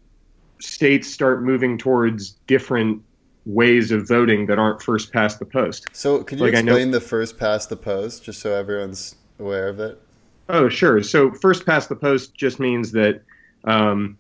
states 0.64 1.12
start 1.12 1.44
moving 1.44 1.78
towards 1.78 2.32
different 2.48 3.02
ways 3.46 3.92
of 3.92 4.08
voting 4.08 4.46
that 4.46 4.58
aren't 4.58 4.82
first 4.82 5.12
past 5.12 5.40
the 5.40 5.46
post. 5.46 5.88
So, 5.92 6.24
could 6.24 6.40
you 6.40 6.46
Like, 6.46 6.56
I 6.56 6.62
know- 6.62 6.74
explain 6.74 6.92
the 6.92 7.02
first 7.02 7.38
past 7.38 7.70
the 7.70 7.76
post, 7.76 8.24
just 8.24 8.40
so 8.42 8.54
everyone's 8.54 9.16
aware 9.40 9.68
of 9.68 9.80
it? 9.80 10.02
Oh, 10.50 10.70
sure. 10.70 11.02
So 11.04 11.32
first 11.32 11.66
past 11.66 11.90
the 11.90 11.96
post 11.96 12.36
just 12.36 12.60
means 12.60 12.92
that 12.92 13.22
um, 13.66 14.18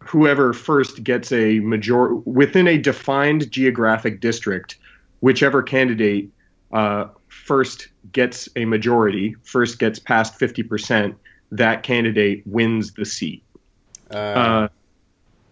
whoever 0.00 0.52
first 0.52 1.02
gets 1.04 1.32
a 1.32 1.60
major 1.60 2.14
within 2.14 2.66
a 2.68 2.76
defined 2.78 3.50
geographic 3.50 4.20
district, 4.20 4.78
whichever 5.20 5.62
candidate 5.62 6.28
uh, 6.72 7.06
first 7.28 7.88
gets 8.12 8.48
a 8.56 8.64
majority, 8.64 9.36
first 9.44 9.78
gets 9.78 9.98
past 10.00 10.34
fifty 10.36 10.62
percent, 10.64 11.16
that 11.52 11.82
candidate 11.84 12.42
wins 12.46 12.92
the 12.94 13.04
seat. 13.04 13.42
Uh, 14.10 14.16
Uh, 14.16 14.68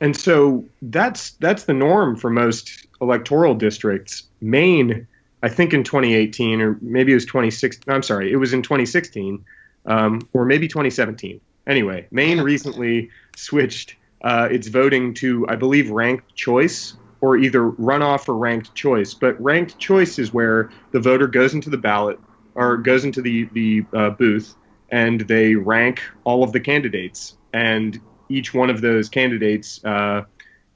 and 0.02 0.16
so 0.16 0.64
that's 0.82 1.30
that's 1.34 1.64
the 1.64 1.72
norm 1.72 2.16
for 2.16 2.28
most 2.28 2.88
electoral 3.00 3.54
districts. 3.54 4.24
Maine, 4.40 5.06
I 5.44 5.48
think 5.48 5.72
in 5.72 5.84
2018 5.84 6.60
or 6.60 6.76
maybe 6.82 7.12
it 7.12 7.14
was 7.14 7.24
2016. 7.24 7.94
I'm 7.94 8.02
sorry, 8.02 8.32
it 8.32 8.36
was 8.36 8.52
in 8.52 8.62
2016 8.62 9.44
um, 9.86 10.28
or 10.32 10.44
maybe 10.44 10.66
2017. 10.66 11.40
Anyway, 11.68 12.08
Maine 12.10 12.40
recently 12.52 13.10
switched 13.36 13.94
uh, 14.22 14.48
its 14.50 14.66
voting 14.66 15.14
to 15.14 15.46
I 15.48 15.54
believe 15.54 15.88
ranked 15.88 16.34
choice 16.34 16.94
or 17.20 17.36
either 17.36 17.60
runoff 17.60 18.28
or 18.28 18.34
ranked 18.34 18.74
choice. 18.74 19.14
But 19.14 19.40
ranked 19.40 19.78
choice 19.78 20.18
is 20.18 20.34
where 20.34 20.70
the 20.90 20.98
voter 20.98 21.28
goes 21.28 21.54
into 21.54 21.70
the 21.70 21.78
ballot 21.78 22.18
or 22.56 22.76
goes 22.76 23.04
into 23.04 23.22
the 23.22 23.44
the 23.52 23.84
uh, 23.94 24.10
booth 24.10 24.56
and 24.88 25.20
they 25.20 25.54
rank 25.54 26.02
all 26.24 26.42
of 26.42 26.50
the 26.50 26.58
candidates 26.58 27.36
and 27.52 28.00
each 28.32 28.54
one 28.54 28.70
of 28.70 28.80
those 28.80 29.08
candidates 29.08 29.84
uh, 29.84 30.24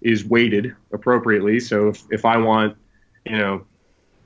is 0.01 0.25
weighted 0.25 0.75
appropriately. 0.93 1.59
So 1.61 1.89
if, 1.89 2.03
if 2.11 2.25
I 2.25 2.37
want, 2.37 2.77
you 3.25 3.37
know, 3.39 3.65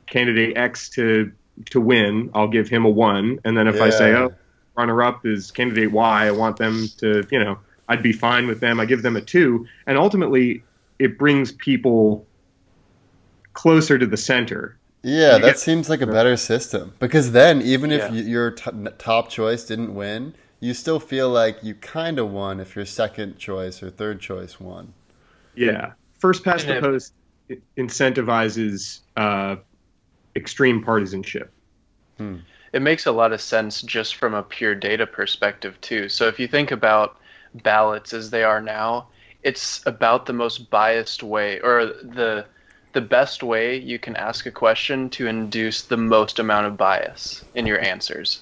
candidate 0.06 0.56
X 0.56 0.88
to 0.90 1.32
to 1.66 1.80
win, 1.80 2.30
I'll 2.34 2.48
give 2.48 2.68
him 2.68 2.84
a 2.86 2.88
one, 2.90 3.38
and 3.44 3.56
then 3.56 3.66
if 3.68 3.80
I 3.82 3.90
say, 3.90 4.14
oh, 4.14 4.32
runner 4.76 5.02
up 5.02 5.26
is 5.26 5.50
candidate 5.50 5.92
Y, 5.92 6.26
I 6.26 6.30
want 6.30 6.56
them 6.56 6.86
to, 6.98 7.26
you 7.30 7.38
know, 7.38 7.58
I'd 7.88 8.02
be 8.02 8.12
fine 8.12 8.46
with 8.46 8.60
them. 8.60 8.80
I 8.80 8.86
give 8.86 9.02
them 9.02 9.16
a 9.16 9.20
two, 9.20 9.66
and 9.86 9.98
ultimately 9.98 10.64
it 10.98 11.18
brings 11.18 11.52
people 11.52 12.26
closer 13.52 13.98
to 13.98 14.06
the 14.06 14.16
center. 14.16 14.76
yeah, 15.02 15.38
that 15.38 15.58
seems 15.58 15.88
like 15.88 16.00
a 16.02 16.06
better 16.06 16.36
system 16.36 16.92
because 16.98 17.32
then, 17.32 17.62
even 17.62 17.90
if 17.90 18.00
Yeah. 18.12 18.20
your 18.22 18.50
t- 18.52 18.70
top 18.98 19.28
choice 19.28 19.64
didn't 19.64 19.94
win, 19.94 20.34
you 20.60 20.74
still 20.74 21.00
feel 21.00 21.30
like 21.30 21.64
you 21.64 21.74
kind 21.74 22.18
of 22.18 22.30
won 22.30 22.60
if 22.60 22.76
your 22.76 22.84
second 22.84 23.38
choice 23.38 23.82
or 23.82 23.90
third 23.90 24.20
choice 24.20 24.60
won. 24.60 24.92
Yeah, 25.54 25.92
first 26.18 26.44
past 26.44 26.66
the 26.66 26.80
post 26.80 27.14
incentivizes 27.76 29.00
uh, 29.16 29.56
extreme 30.36 30.82
partisanship. 30.82 31.52
It 32.72 32.82
makes 32.82 33.06
a 33.06 33.12
lot 33.12 33.32
of 33.32 33.40
sense 33.40 33.82
just 33.82 34.16
from 34.16 34.34
a 34.34 34.42
pure 34.42 34.74
data 34.74 35.06
perspective 35.06 35.80
too. 35.80 36.08
So 36.08 36.28
if 36.28 36.38
you 36.38 36.46
think 36.46 36.70
about 36.70 37.16
ballots 37.54 38.12
as 38.12 38.30
they 38.30 38.44
are 38.44 38.60
now, 38.60 39.08
it's 39.42 39.84
about 39.86 40.26
the 40.26 40.32
most 40.32 40.70
biased 40.70 41.22
way 41.22 41.60
or 41.60 41.86
the 41.86 42.46
the 42.92 43.00
best 43.00 43.42
way 43.42 43.76
you 43.76 43.98
can 43.98 44.16
ask 44.16 44.46
a 44.46 44.50
question 44.50 45.08
to 45.10 45.28
induce 45.28 45.82
the 45.82 45.96
most 45.96 46.38
amount 46.40 46.66
of 46.66 46.76
bias 46.76 47.44
in 47.54 47.64
your 47.64 47.80
answers. 47.80 48.40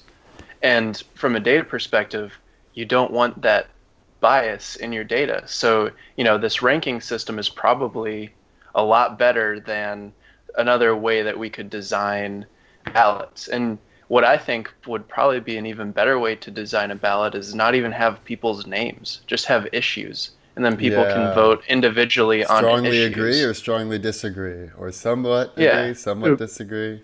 And 0.63 1.03
from 1.15 1.37
a 1.37 1.41
data 1.41 1.65
perspective, 1.65 2.39
you 2.75 2.85
don't 2.85 3.13
want 3.13 3.43
that 3.43 3.69
bias 4.21 4.77
in 4.77 4.93
your 4.93 5.05
data. 5.05 5.43
So, 5.47 5.91
you 6.17 6.25
know, 6.25 6.39
this 6.39 6.63
ranking 6.63 7.01
system 7.01 7.39
is 7.39 7.49
probably 7.49 8.35
a 8.75 8.83
lot 8.83 9.19
better 9.19 9.61
than 9.61 10.13
another 10.57 10.97
way 10.97 11.23
that 11.23 11.39
we 11.39 11.51
could 11.51 11.71
design 11.71 12.47
ballots. 12.93 13.49
And 13.49 13.79
what 14.09 14.25
I 14.25 14.37
think 14.39 14.73
would 14.87 15.09
probably 15.09 15.41
be 15.41 15.57
an 15.57 15.67
even 15.67 15.93
better 15.93 16.19
way 16.19 16.35
to 16.37 16.51
design 16.51 16.91
a 16.91 16.97
ballot 16.97 17.35
is 17.35 17.55
not 17.55 17.75
even 17.75 17.93
have 17.93 18.25
people's 18.25 18.67
names, 18.67 19.21
just 19.27 19.45
have 19.47 19.69
issues. 19.73 20.31
And 20.57 20.65
then 20.65 20.77
people 20.77 21.05
Yeah. 21.05 21.13
can 21.13 21.31
vote 21.31 21.63
individually 21.69 22.45
on 22.45 22.65
Strongly 22.65 23.05
agree 23.05 23.43
or 23.43 23.55
strongly 23.55 23.99
disagree, 23.99 24.71
or 24.77 24.91
somewhat 24.91 25.53
Yeah. 25.57 25.83
agree, 25.83 25.95
somewhat 25.95 26.33
Uh, 26.33 26.37
disagree. 26.37 27.03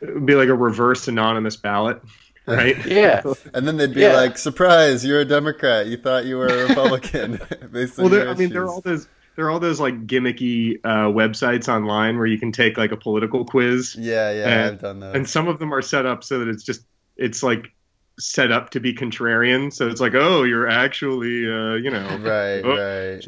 It 0.00 0.14
would 0.14 0.26
be 0.26 0.34
like 0.34 0.48
a 0.48 0.54
reverse 0.54 1.06
anonymous 1.06 1.56
ballot, 1.56 2.00
right? 2.48 2.76
Yeah. 2.86 3.22
And 3.54 3.66
then 3.68 3.76
they'd 3.76 3.94
be 3.94 4.00
Yeah. 4.00 4.16
like, 4.16 4.38
"Surprise! 4.38 5.04
You're 5.04 5.20
a 5.20 5.24
Democrat. 5.24 5.86
You 5.86 5.96
thought 5.96 6.24
you 6.24 6.36
were 6.38 6.46
a 6.48 6.68
Republican." 6.68 7.40
based 7.72 7.98
well, 7.98 8.08
there, 8.08 8.28
I 8.28 8.34
mean, 8.34 8.50
there 8.50 8.62
are 8.62 8.68
all 8.68 8.80
those 8.80 9.06
there 9.36 9.46
are 9.46 9.50
all 9.50 9.60
those 9.60 9.78
like 9.78 10.06
gimmicky 10.06 10.80
uh, 10.82 11.06
websites 11.06 11.68
online 11.68 12.16
where 12.18 12.26
you 12.26 12.38
can 12.38 12.50
take 12.50 12.76
like 12.76 12.90
a 12.90 12.96
political 12.96 13.44
quiz, 13.44 13.94
Yeah, 13.96 14.32
yeah, 14.32 14.48
and- 14.48 14.74
I've 14.74 14.80
done 14.80 14.98
those. 15.00 15.14
and 15.14 15.28
some 15.28 15.46
of 15.46 15.58
them 15.60 15.72
are 15.72 15.82
set 15.82 16.06
up 16.06 16.24
so 16.24 16.40
that 16.40 16.48
it's 16.48 16.64
just 16.64 16.82
it's 17.16 17.42
like 17.42 17.68
set 18.18 18.50
up 18.50 18.70
to 18.70 18.80
be 18.80 18.92
contrarian. 18.92 19.72
So 19.72 19.86
it's 19.86 20.00
like, 20.00 20.14
oh, 20.14 20.42
you're 20.42 20.68
actually, 20.68 21.48
uh, 21.48 21.74
you 21.74 21.88
know, 21.90 22.18
right, 22.20 22.62
Oh. 22.64 22.76
right. 22.76 23.24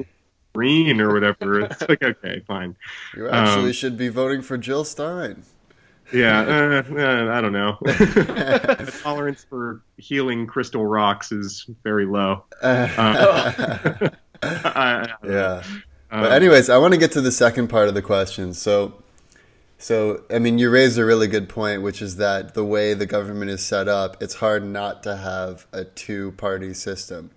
green 0.53 1.01
or 1.01 1.13
whatever. 1.13 1.61
It's 1.61 1.89
like, 1.89 2.03
okay, 2.03 2.43
fine. 2.49 2.75
You 3.17 3.29
actually 3.29 3.67
Um, 3.67 3.73
should 3.73 3.97
be 3.97 4.09
voting 4.09 4.43
for 4.43 4.59
Jill 4.59 4.83
Stein. 4.83 5.45
Yeah, 6.13 6.41
uh, 6.41 6.83
uh, 6.99 7.33
I 7.33 7.41
don't 7.41 7.53
know. 7.53 7.79
the 7.83 8.99
tolerance 9.03 9.45
for 9.45 9.83
healing 9.97 10.47
crystal 10.47 10.85
rocks 10.87 11.31
is 11.33 11.67
very 11.85 12.07
low. 12.07 12.45
Uh, 12.63 12.89
I- 14.09 14.11
I 14.43 15.07
yeah. 15.25 15.63
Um, 16.11 16.23
But 16.23 16.33
anyways, 16.33 16.71
I 16.71 16.79
want 16.79 16.95
to 16.95 16.99
get 16.99 17.13
to 17.13 17.21
the 17.21 17.31
second 17.31 17.69
part 17.69 17.89
of 17.89 17.95
the 17.95 18.03
question. 18.03 18.55
So, 18.55 19.03
so 19.79 20.23
I 20.31 20.39
mean, 20.39 20.59
you 20.59 20.71
raised 20.71 20.99
a 20.99 21.05
really 21.05 21.29
good 21.29 21.49
point, 21.49 21.83
which 21.83 22.01
is 22.03 22.17
that 22.17 22.55
the 22.55 22.65
way 22.65 22.95
the 22.95 23.07
government 23.07 23.51
is 23.51 23.65
set 23.65 23.87
up, 23.87 24.21
it's 24.23 24.37
hard 24.37 24.65
not 24.65 25.03
to 25.05 25.17
have 25.17 25.67
a 25.73 25.85
two-party 25.85 26.75
system. 26.75 27.31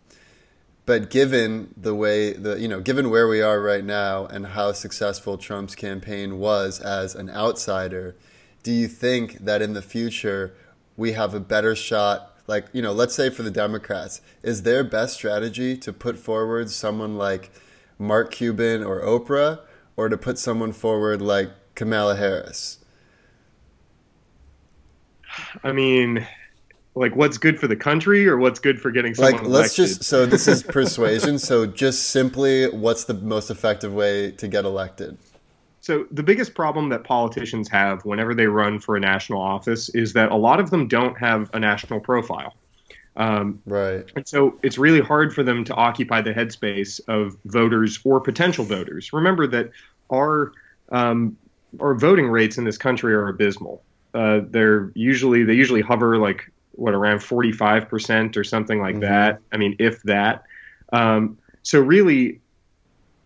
But 0.85 1.09
given 1.09 1.73
the 1.77 1.93
way 1.95 2.33
the 2.33 2.59
you 2.59 2.67
know, 2.67 2.79
given 2.81 3.09
where 3.09 3.27
we 3.27 3.41
are 3.41 3.61
right 3.61 3.83
now 3.85 4.25
and 4.25 4.47
how 4.47 4.71
successful 4.71 5.37
Trump's 5.37 5.75
campaign 5.75 6.39
was 6.39 6.79
as 6.79 7.15
an 7.15 7.29
outsider, 7.29 8.15
do 8.63 8.71
you 8.71 8.87
think 8.87 9.39
that 9.39 9.61
in 9.61 9.73
the 9.73 9.81
future 9.81 10.55
we 10.97 11.11
have 11.11 11.33
a 11.33 11.39
better 11.39 11.75
shot? 11.75 12.31
Like 12.47 12.65
you 12.73 12.81
know, 12.81 12.91
let's 12.91 13.13
say 13.13 13.29
for 13.29 13.43
the 13.43 13.51
Democrats, 13.51 14.21
is 14.41 14.63
their 14.63 14.83
best 14.83 15.15
strategy 15.15 15.77
to 15.77 15.93
put 15.93 16.17
forward 16.17 16.69
someone 16.69 17.17
like 17.17 17.51
Mark 17.99 18.31
Cuban 18.31 18.83
or 18.83 19.01
Oprah, 19.01 19.59
or 19.95 20.09
to 20.09 20.17
put 20.17 20.37
someone 20.37 20.73
forward 20.73 21.21
like 21.21 21.51
Kamala 21.75 22.15
Harris? 22.15 22.79
I 25.63 25.71
mean, 25.71 26.27
like, 26.95 27.15
what's 27.15 27.37
good 27.37 27.59
for 27.59 27.67
the 27.67 27.75
country 27.75 28.27
or 28.27 28.37
what's 28.37 28.59
good 28.59 28.79
for 28.79 28.91
getting 28.91 29.15
someone 29.15 29.33
Like, 29.33 29.41
let's 29.43 29.77
elected? 29.77 29.97
just 29.97 30.03
so 30.03 30.25
this 30.25 30.47
is 30.47 30.63
persuasion. 30.63 31.39
so 31.39 31.65
just 31.65 32.09
simply, 32.09 32.69
what's 32.69 33.05
the 33.05 33.15
most 33.15 33.49
effective 33.49 33.93
way 33.93 34.31
to 34.31 34.47
get 34.47 34.65
elected? 34.65 35.17
So 35.83 36.05
the 36.11 36.23
biggest 36.23 36.55
problem 36.55 36.87
that 36.89 37.03
politicians 37.03 37.67
have 37.67 38.05
whenever 38.05 38.33
they 38.33 38.47
run 38.47 38.79
for 38.79 38.95
a 38.95 39.01
national 39.01 39.41
office 39.41 39.89
is 39.89 40.13
that 40.13 40.31
a 40.31 40.35
lot 40.35 40.61
of 40.61 40.69
them 40.69 40.87
don't 40.87 41.17
have 41.19 41.49
a 41.53 41.59
national 41.59 41.99
profile. 41.99 42.53
Um, 43.17 43.59
Right. 43.65 44.05
And 44.15 44.25
so 44.25 44.57
it's 44.63 44.77
really 44.77 45.01
hard 45.01 45.35
for 45.35 45.43
them 45.43 45.65
to 45.65 45.73
occupy 45.75 46.21
the 46.21 46.33
headspace 46.33 47.01
of 47.09 47.35
voters 47.45 47.99
or 48.05 48.21
potential 48.21 48.63
voters. 48.63 49.11
Remember 49.11 49.45
that 49.47 49.71
our 50.09 50.53
um, 50.89 51.35
our 51.81 51.95
voting 51.95 52.29
rates 52.29 52.57
in 52.57 52.63
this 52.63 52.77
country 52.77 53.13
are 53.13 53.27
abysmal. 53.27 53.83
Uh, 54.13 54.39
they're 54.51 54.89
usually 54.95 55.43
they 55.43 55.53
usually 55.53 55.81
hover 55.81 56.17
like 56.17 56.49
what 56.71 56.93
around 56.93 57.19
forty 57.19 57.51
five 57.51 57.89
percent 57.89 58.37
or 58.37 58.45
something 58.45 58.79
like 58.79 58.95
Mhm. 58.95 59.01
that. 59.01 59.39
I 59.51 59.57
mean, 59.57 59.75
if 59.79 60.01
that. 60.03 60.43
Um, 60.93 61.37
so 61.61 61.81
really, 61.81 62.39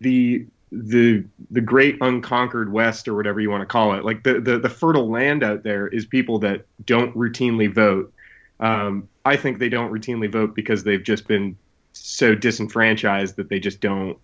the 0.00 0.44
the 0.70 1.24
the 1.50 1.60
great 1.60 1.96
unconquered 2.00 2.72
west 2.72 3.08
or 3.08 3.14
whatever 3.14 3.40
you 3.40 3.50
want 3.50 3.62
to 3.62 3.66
call 3.66 3.94
it 3.94 4.04
like 4.04 4.22
the, 4.22 4.40
the 4.40 4.58
the 4.58 4.68
fertile 4.68 5.10
land 5.10 5.42
out 5.42 5.62
there 5.62 5.88
is 5.88 6.04
people 6.04 6.38
that 6.38 6.66
don't 6.84 7.16
routinely 7.16 7.72
vote 7.72 8.12
um, 8.60 9.08
i 9.24 9.36
think 9.36 9.58
they 9.58 9.68
don't 9.68 9.90
routinely 9.90 10.30
vote 10.30 10.54
because 10.54 10.84
they've 10.84 11.04
just 11.04 11.26
been 11.26 11.56
so 11.92 12.34
disenfranchised 12.34 13.36
that 13.36 13.48
they 13.48 13.58
just 13.58 13.80
don't 13.80 14.18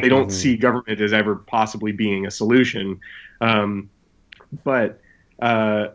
they 0.00 0.08
don't 0.08 0.28
Mhm. 0.28 0.32
see 0.32 0.56
government 0.56 1.00
as 1.00 1.12
ever 1.12 1.36
possibly 1.36 1.92
being 1.92 2.26
a 2.26 2.30
solution 2.30 2.98
um, 3.40 3.90
but 4.64 5.00
uh, 5.40 5.88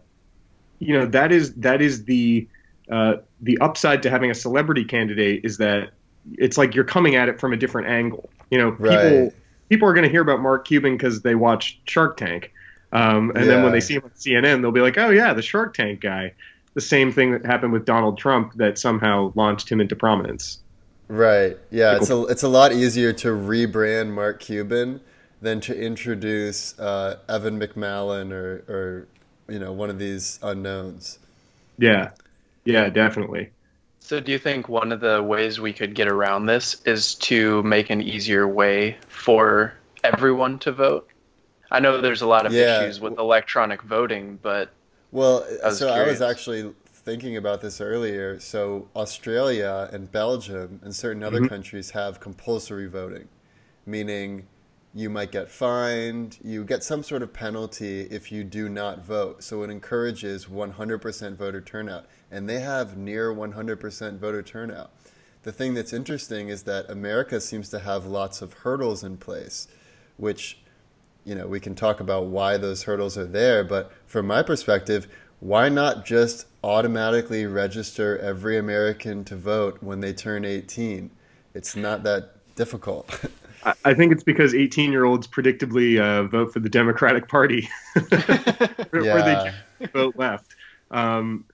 you 0.80 0.94
know 0.94 1.06
that 1.08 1.32
is 1.32 1.54
that 1.56 1.82
is 1.82 2.06
the 2.06 2.48
uh, 2.92 3.16
the 3.42 3.58
upside 3.60 4.04
to 4.04 4.10
having 4.10 4.30
a 4.32 4.36
celebrity 4.36 4.84
candidate 4.84 5.42
is 5.44 5.58
that 5.58 5.92
it's 6.38 6.58
like 6.58 6.76
you're 6.76 6.84
coming 6.84 7.16
at 7.16 7.30
it 7.30 7.40
from 7.40 7.54
a 7.54 7.58
different 7.58 7.88
angle. 7.88 8.30
You 8.50 8.58
know, 8.58 8.72
people 8.72 8.90
Right. 8.90 9.34
People 9.74 9.90
are 9.90 9.94
going 9.94 10.04
to 10.04 10.12
hear 10.12 10.22
about 10.22 10.40
Mark 10.40 10.68
Cuban 10.68 10.96
because 10.96 11.24
they 11.24 11.34
watch 11.34 11.80
Shark 11.86 12.16
Tank, 12.16 12.54
um, 12.92 13.32
and 13.36 13.50
then 13.50 13.64
when 13.64 13.72
they 13.72 13.80
see 13.80 13.96
him 13.96 14.04
on 14.04 14.12
CNN, 14.12 14.62
they'll 14.62 14.72
be 14.72 14.82
like, 14.82 15.00
"Oh 15.00 15.10
yeah, 15.10 15.34
the 15.34 15.42
Shark 15.42 15.74
Tank 15.74 16.00
guy." 16.00 16.34
The 16.76 16.82
same 16.82 17.12
thing 17.12 17.32
that 17.32 17.44
happened 17.44 17.74
with 17.74 17.86
Donald 17.86 18.20
Trump 18.20 18.54
that 18.58 18.78
somehow 18.78 19.34
launched 19.34 19.72
him 19.72 19.82
into 19.82 19.96
prominence. 19.96 20.60
Right. 21.08 21.58
Yeah, 21.72 21.96
it's 21.96 22.12
a 22.12 22.24
it's 22.26 22.44
a 22.44 22.48
lot 22.48 22.72
easier 22.72 23.14
to 23.14 23.30
rebrand 23.30 24.12
Mark 24.12 24.42
Cuban 24.42 25.02
than 25.42 25.60
to 25.62 25.76
introduce 25.76 26.78
uh, 26.78 27.18
Evan 27.28 27.60
McMullin 27.60 28.32
or 28.32 28.64
or 28.68 29.08
you 29.50 29.58
know 29.58 29.72
one 29.72 29.90
of 29.90 29.98
these 29.98 30.38
unknowns. 30.44 31.18
Yeah, 31.80 32.12
yeah, 32.64 32.90
definitely. 32.90 33.50
So, 34.06 34.20
do 34.20 34.34
you 34.34 34.38
think 34.38 34.68
one 34.68 34.92
of 34.92 35.00
the 35.00 35.24
ways 35.24 35.62
we 35.62 35.72
could 35.72 35.96
get 35.96 36.10
around 36.10 36.46
this 36.46 36.76
is 36.84 37.16
to 37.30 37.64
make 37.64 37.90
an 37.90 38.02
easier 38.02 38.46
way 38.46 38.98
for 39.08 39.76
everyone 40.04 40.60
to 40.60 40.74
vote? 40.74 41.10
I 41.72 41.80
know 41.80 42.02
there's 42.02 42.22
a 42.22 42.28
lot 42.28 42.46
of 42.46 42.52
Yeah. 42.52 42.60
issues 42.60 43.00
with 43.00 43.18
electronic 43.18 43.82
voting, 43.82 44.40
but 44.42 44.74
Well, 45.12 45.46
I 45.64 45.70
was 45.70 45.78
so 45.80 45.90
I 45.90 46.04
was 46.04 46.22
actually 46.22 46.74
thinking 46.88 47.38
about 47.38 47.62
this 47.62 47.80
earlier. 47.82 48.40
So 48.40 48.90
Australia 48.96 49.90
and 49.92 50.12
Belgium 50.12 50.80
and 50.84 50.96
certain 50.96 51.24
other 51.24 51.40
Mhm. 51.40 51.50
countries 51.50 51.92
have 51.92 52.20
compulsory 52.20 52.88
voting, 52.88 53.28
meaning 53.86 54.48
you 54.96 55.10
might 55.10 55.32
get 55.32 55.50
fined, 55.50 56.38
you 56.44 56.64
get 56.64 56.84
some 56.84 57.02
sort 57.02 57.24
of 57.24 57.34
penalty 57.34 58.02
if 58.02 58.32
you 58.32 58.44
do 58.44 58.70
not 58.70 59.04
vote. 59.04 59.44
So 59.44 59.64
it 59.64 59.70
encourages 59.70 60.46
100% 60.46 61.36
voter 61.36 61.62
turnout, 61.62 62.06
and 62.30 62.48
they 62.48 62.60
have 62.60 62.96
near 62.96 63.34
100% 63.34 64.20
voter 64.20 64.44
turnout. 64.44 64.92
The 65.42 65.52
thing 65.52 65.74
that's 65.74 65.94
interesting 65.94 66.50
is 66.50 66.64
that 66.64 66.90
America 66.90 67.42
seems 67.42 67.70
to 67.70 67.80
have 67.80 68.06
lots 68.06 68.42
of 68.42 68.54
hurdles 68.54 69.04
in 69.04 69.18
place, 69.18 69.68
which 70.18 70.60
you 71.26 71.36
know, 71.36 71.48
we 71.48 71.60
can 71.60 71.74
talk 71.74 72.00
about 72.00 72.26
why 72.26 72.58
those 72.58 72.84
hurdles 72.84 73.18
are 73.18 73.26
there, 73.26 73.64
but 73.64 73.92
from 74.06 74.28
my 74.28 74.44
perspective, 74.44 75.08
why 75.40 75.70
not 75.70 76.06
just 76.06 76.46
automatically 76.64 77.46
register 77.46 78.18
every 78.20 78.58
American 78.58 79.24
to 79.26 79.36
vote 79.36 79.78
when 79.82 80.02
they 80.02 80.14
turn 80.14 80.46
18? 80.46 81.12
It's 81.54 81.76
not 81.76 82.04
that 82.04 82.56
difficult. 82.56 83.26
I, 83.86 83.94
think 83.94 84.12
it's 84.12 84.24
because 84.24 84.54
18 84.54 84.92
year 84.92 85.06
olds 85.06 85.28
predictably 85.28 86.00
uh, 86.00 86.24
vote 86.28 86.54
for 86.54 86.60
the 86.60 86.70
Democratic 86.70 87.28
Party, 87.28 87.70
where 88.90 89.04
Yeah. 89.06 89.54
they 89.80 89.86
vote 89.88 90.16
left. 90.18 90.56
Um, 90.92 91.46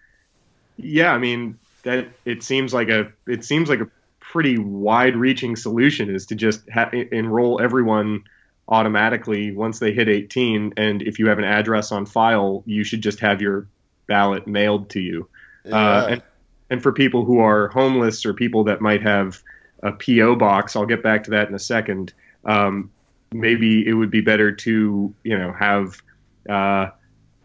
yeah, 0.77 1.11
I 1.13 1.17
mean 1.17 1.57
that 1.83 2.07
it 2.25 2.43
seems 2.43 2.73
like 2.73 2.89
a 2.89 3.11
it 3.27 3.43
seems 3.45 3.69
like 3.69 3.79
a 3.79 3.87
pretty 4.19 4.57
wide 4.57 5.15
reaching 5.15 5.55
solution 5.55 6.13
is 6.13 6.25
to 6.27 6.35
just 6.35 6.61
ha- 6.69 6.89
enroll 6.91 7.59
everyone 7.61 8.23
automatically 8.67 9.51
once 9.51 9.79
they 9.79 9.91
hit 9.93 10.07
18 10.07 10.73
and 10.77 11.01
if 11.01 11.17
you 11.17 11.27
have 11.29 11.39
an 11.39 11.43
address 11.45 11.91
on 11.91 12.05
file 12.05 12.61
you 12.67 12.83
should 12.83 13.01
just 13.01 13.19
have 13.19 13.41
your 13.41 13.65
ballot 14.05 14.45
mailed 14.45 14.89
to 14.91 14.99
you 14.99 15.27
Yeah. 15.65 15.75
uh, 15.75 16.07
and 16.11 16.21
and 16.69 16.83
for 16.83 16.91
people 16.91 17.25
who 17.25 17.39
are 17.39 17.69
homeless 17.69 18.25
or 18.27 18.33
people 18.35 18.65
that 18.65 18.79
might 18.79 19.01
have 19.01 19.41
a 19.83 19.91
PO 19.91 20.35
box, 20.35 20.75
I'll 20.75 20.85
get 20.85 21.01
back 21.03 21.23
to 21.25 21.31
that 21.31 21.47
in 21.49 21.55
a 21.55 21.59
second. 21.59 22.13
Um, 22.45 22.91
maybe 23.31 23.87
it 23.87 23.93
would 23.93 24.09
be 24.11 24.21
better 24.21 24.51
to 24.51 25.13
you 25.23 25.37
know 25.37 25.51
have 25.53 26.01
uh, 26.49 26.89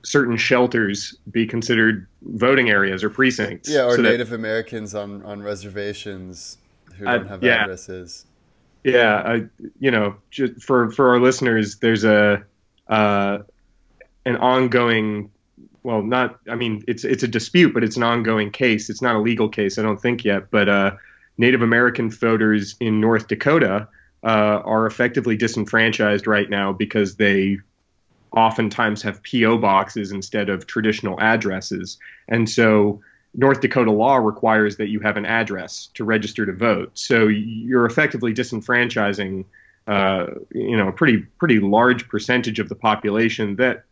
certain 0.02 0.36
shelters 0.36 1.16
be 1.30 1.46
considered 1.46 2.06
voting 2.22 2.70
areas 2.70 3.02
or 3.04 3.10
precincts. 3.10 3.68
yeah, 3.70 3.84
or 3.84 3.96
so 3.96 4.02
that- 4.02 4.10
Native 4.10 4.32
Americans 4.32 4.94
on, 4.94 5.22
on 5.24 5.42
reservations 5.42 6.58
who 6.96 7.06
Uh, 7.06 7.18
don't 7.18 7.26
have 7.28 7.42
yeah. 7.42 7.62
addresses. 7.64 8.24
yeah, 8.84 9.22
I, 9.26 9.44
you 9.80 9.90
know, 9.90 10.16
just 10.30 10.62
for 10.62 10.90
for 10.90 11.10
our 11.10 11.20
listeners, 11.20 11.76
there's 11.76 12.04
a 12.04 12.44
uh, 12.88 13.38
an 14.26 14.36
ongoing. 14.36 15.30
Well, 15.82 16.02
not. 16.02 16.38
I 16.48 16.54
mean, 16.54 16.82
it's 16.88 17.04
it's 17.04 17.22
a 17.22 17.28
dispute, 17.28 17.74
but 17.74 17.84
it's 17.84 17.96
an 17.96 18.02
ongoing 18.02 18.50
case. 18.50 18.88
It's 18.88 19.02
not 19.02 19.16
a 19.16 19.18
legal 19.18 19.48
case, 19.50 19.78
I 19.78 19.82
don't 19.82 20.00
think 20.00 20.24
yet. 20.24 20.50
But 20.50 20.68
uh, 20.68 20.92
Native 21.38 21.62
American 21.62 22.10
voters 22.10 22.76
in 22.80 23.00
North 23.00 23.28
Dakota 23.28 23.88
uh, 24.22 24.62
are 24.64 24.86
effectively 24.86 25.36
disenfranchised 25.36 26.26
right 26.26 26.48
now 26.48 26.72
because 26.72 27.16
they 27.16 27.58
oftentimes 28.36 29.02
have 29.02 29.20
PO 29.24 29.58
boxes 29.58 30.10
instead 30.10 30.48
of 30.48 30.66
traditional 30.66 31.20
addresses, 31.20 31.98
and 32.28 32.48
so 32.48 33.00
North 33.36 33.60
Dakota 33.60 33.90
law 33.90 34.16
requires 34.16 34.76
that 34.76 34.88
you 34.88 35.00
have 35.00 35.16
an 35.16 35.26
address 35.26 35.90
to 35.94 36.04
register 36.04 36.46
to 36.46 36.52
vote. 36.52 36.92
So 36.94 37.26
you're 37.26 37.84
effectively 37.84 38.32
disenfranchising, 38.32 39.44
uh, 39.88 40.26
you 40.52 40.76
know, 40.76 40.88
a 40.88 40.92
pretty 40.92 41.18
pretty 41.38 41.58
large 41.58 42.08
percentage 42.08 42.60
of 42.60 42.68
the 42.68 42.76
population 42.76 43.56
that 43.56 43.84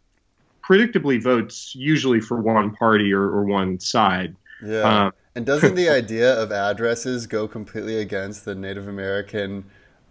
predictably 0.64 1.20
votes 1.20 1.74
usually 1.74 2.20
for 2.20 2.40
one 2.40 2.74
party 2.76 3.12
or, 3.12 3.22
or 3.22 3.45
one 3.45 3.80
side. 3.80 4.36
Yeah. 4.64 5.07
Um, 5.07 5.12
and 5.35 5.47
doesn't 5.47 5.74
the 5.74 5.89
idea 5.89 6.35
of 6.35 6.53
addresses 6.53 7.26
go 7.26 7.49
completely 7.49 7.99
against 7.99 8.45
the 8.45 8.55
Native 8.55 8.89
American 8.89 9.64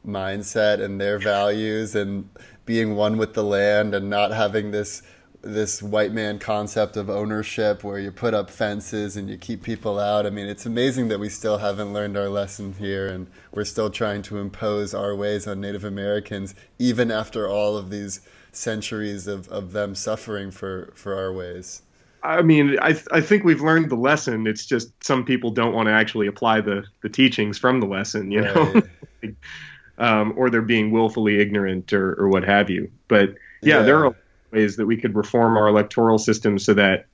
mindset 0.05 0.81
and 0.81 0.99
their 0.99 1.19
values 1.19 1.95
and 1.95 2.27
being 2.65 2.95
one 2.95 3.17
with 3.17 3.33
the 3.33 3.43
land 3.43 3.93
and 3.93 4.09
not 4.09 4.31
having 4.31 4.71
this 4.71 5.03
this 5.43 5.81
white 5.81 6.11
man 6.11 6.37
concept 6.37 6.95
of 6.95 7.09
ownership 7.09 7.83
where 7.83 7.97
you 7.97 8.11
put 8.11 8.35
up 8.35 8.47
fences 8.47 9.17
and 9.17 9.27
you 9.27 9.37
keep 9.37 9.63
people 9.63 9.99
out. 9.99 10.27
I 10.27 10.29
mean, 10.29 10.45
it's 10.45 10.67
amazing 10.67 11.07
that 11.07 11.19
we 11.19 11.29
still 11.29 11.57
haven't 11.57 11.93
learned 11.93 12.15
our 12.15 12.29
lesson 12.29 12.73
here 12.73 13.07
and 13.07 13.25
we're 13.51 13.65
still 13.65 13.89
trying 13.89 14.21
to 14.23 14.37
impose 14.37 14.93
our 14.93 15.15
ways 15.15 15.47
on 15.47 15.59
Native 15.59 15.83
Americans 15.83 16.53
even 16.77 17.09
after 17.09 17.49
all 17.49 17.75
of 17.75 17.89
these 17.89 18.21
centuries 18.51 19.25
of, 19.25 19.47
of 19.47 19.71
them 19.71 19.95
suffering 19.95 20.51
for, 20.51 20.93
for 20.95 21.15
our 21.15 21.33
ways. 21.33 21.81
I 22.23 22.41
mean, 22.41 22.77
I, 22.81 22.93
th- 22.93 23.07
I 23.11 23.21
think 23.21 23.43
we've 23.43 23.61
learned 23.61 23.89
the 23.89 23.95
lesson. 23.95 24.45
It's 24.47 24.65
just 24.65 24.91
some 25.03 25.25
people 25.25 25.49
don't 25.51 25.73
want 25.73 25.87
to 25.87 25.91
actually 25.93 26.27
apply 26.27 26.61
the, 26.61 26.83
the 27.01 27.09
teachings 27.09 27.57
from 27.57 27.79
the 27.79 27.87
lesson, 27.87 28.31
you 28.31 28.41
know, 28.41 28.81
Right. 29.23 29.35
um, 29.97 30.33
or 30.37 30.49
they're 30.49 30.61
being 30.61 30.91
willfully 30.91 31.39
ignorant 31.39 31.93
or, 31.93 32.13
or 32.19 32.27
what 32.29 32.43
have 32.43 32.69
you. 32.69 32.91
But 33.07 33.29
yeah, 33.61 33.77
Yeah. 33.77 33.81
there 33.83 34.05
are 34.05 34.15
ways 34.51 34.75
that 34.77 34.85
we 34.85 34.97
could 34.97 35.15
reform 35.15 35.57
our 35.57 35.67
electoral 35.67 36.17
system 36.17 36.59
so 36.59 36.73
that 36.75 37.07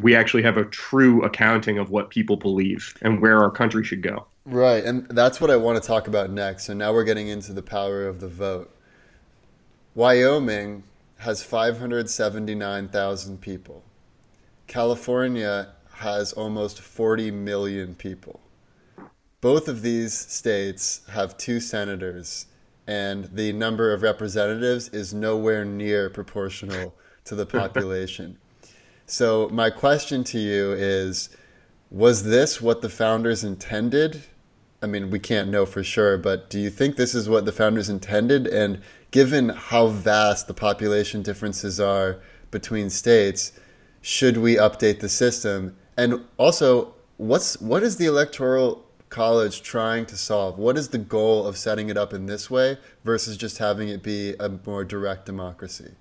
we 0.00 0.14
actually 0.14 0.42
have 0.42 0.56
a 0.56 0.64
true 0.64 1.22
accounting 1.24 1.78
of 1.78 1.90
what 1.90 2.10
people 2.10 2.36
believe 2.36 2.94
and 3.02 3.20
where 3.20 3.38
our 3.42 3.50
country 3.50 3.84
should 3.84 4.02
go. 4.02 4.26
Right, 4.44 4.84
and 4.84 5.08
that's 5.08 5.40
what 5.40 5.50
I 5.50 5.56
want 5.56 5.80
to 5.82 5.86
talk 5.86 6.06
about 6.08 6.30
next. 6.30 6.64
So 6.66 6.74
now 6.74 6.92
we're 6.92 7.04
getting 7.04 7.28
into 7.28 7.52
the 7.52 7.62
power 7.62 8.06
of 8.06 8.20
the 8.20 8.28
vote. 8.28 8.70
Wyoming 9.94 10.82
has 11.18 11.42
579,000 11.42 13.40
people. 13.40 13.82
California 14.66 15.68
has 15.94 16.32
almost 16.32 16.80
40 16.80 17.30
million 17.30 17.94
people. 17.94 18.40
Both 19.40 19.68
of 19.68 19.82
these 19.82 20.14
states 20.14 21.02
have 21.10 21.36
two 21.36 21.60
senators, 21.60 22.46
and 22.86 23.24
the 23.26 23.52
number 23.52 23.92
of 23.92 24.02
representatives 24.02 24.88
is 24.88 25.12
nowhere 25.12 25.64
near 25.64 26.08
proportional 26.10 26.94
to 27.24 27.34
the 27.34 27.46
population. 27.60 28.38
So, 29.06 29.48
my 29.50 29.68
question 29.68 30.24
to 30.24 30.38
you 30.38 30.72
is 30.72 31.28
Was 31.90 32.24
this 32.24 32.60
what 32.60 32.80
the 32.80 32.88
founders 32.88 33.44
intended? 33.44 34.24
I 34.82 34.86
mean, 34.86 35.10
we 35.10 35.18
can't 35.18 35.50
know 35.50 35.64
for 35.66 35.82
sure, 35.82 36.18
but 36.18 36.50
do 36.50 36.58
you 36.58 36.70
think 36.70 36.96
this 36.96 37.14
is 37.14 37.28
what 37.28 37.44
the 37.44 37.52
founders 37.52 37.88
intended? 37.88 38.46
And 38.46 38.80
given 39.10 39.50
how 39.50 39.86
vast 39.88 40.46
the 40.46 40.54
population 40.54 41.22
differences 41.22 41.80
are 41.80 42.20
between 42.50 42.90
states, 42.90 43.52
should 44.04 44.36
we 44.36 44.56
update 44.56 45.00
the 45.00 45.08
system? 45.08 45.74
And 45.96 46.26
also, 46.36 46.94
what's 47.16 47.58
what 47.58 47.82
is 47.82 47.96
the 47.96 48.04
electoral 48.04 48.84
college 49.08 49.62
trying 49.62 50.04
to 50.06 50.16
solve? 50.16 50.58
What 50.58 50.76
is 50.76 50.88
the 50.88 50.98
goal 50.98 51.46
of 51.46 51.56
setting 51.56 51.88
it 51.88 51.96
up 51.96 52.12
in 52.12 52.26
this 52.26 52.50
way 52.50 52.76
versus 53.02 53.38
just 53.38 53.56
having 53.56 53.88
it 53.88 54.02
be 54.02 54.34
a 54.38 54.50
more 54.66 54.84
direct 54.84 55.24
democracy? 55.24 55.92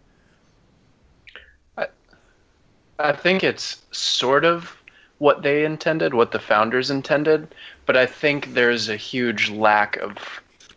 I 2.99 3.11
think 3.13 3.43
it's 3.43 3.81
sort 3.91 4.43
of 4.43 4.77
what 5.19 5.41
they 5.41 5.63
intended, 5.63 6.13
what 6.13 6.31
the 6.31 6.39
founders 6.39 6.91
intended, 6.91 7.55
but 7.85 7.95
I 7.95 8.05
think 8.05 8.53
there's 8.53 8.89
a 8.89 8.97
huge 8.97 9.49
lack 9.49 9.95
of 9.97 10.17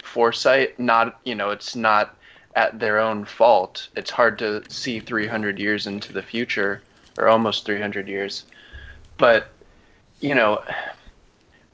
foresight. 0.02 0.78
Not, 0.78 1.20
you 1.24 1.34
know, 1.34 1.50
it's 1.50 1.74
not 1.74 2.16
at 2.54 2.78
their 2.78 2.98
own 2.98 3.24
fault. 3.24 3.88
It's 3.96 4.10
hard 4.10 4.38
to 4.38 4.62
see 4.68 5.00
300 5.00 5.58
years 5.58 5.86
into 5.86 6.12
the 6.12 6.22
future, 6.22 6.82
or 7.18 7.28
almost 7.28 7.64
300 7.64 8.08
years. 8.08 8.44
But, 9.18 9.48
you 10.20 10.34
know, 10.34 10.62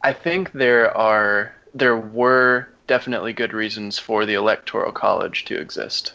I 0.03 0.12
think 0.12 0.53
there 0.53 0.97
are, 0.97 1.55
there 1.74 1.97
were 1.97 2.68
definitely 2.86 3.32
good 3.32 3.53
reasons 3.53 3.99
for 3.99 4.26
the 4.26 4.34
Electoral 4.34 4.93
College 4.93 5.45
to 5.47 5.59
exist 5.59 6.14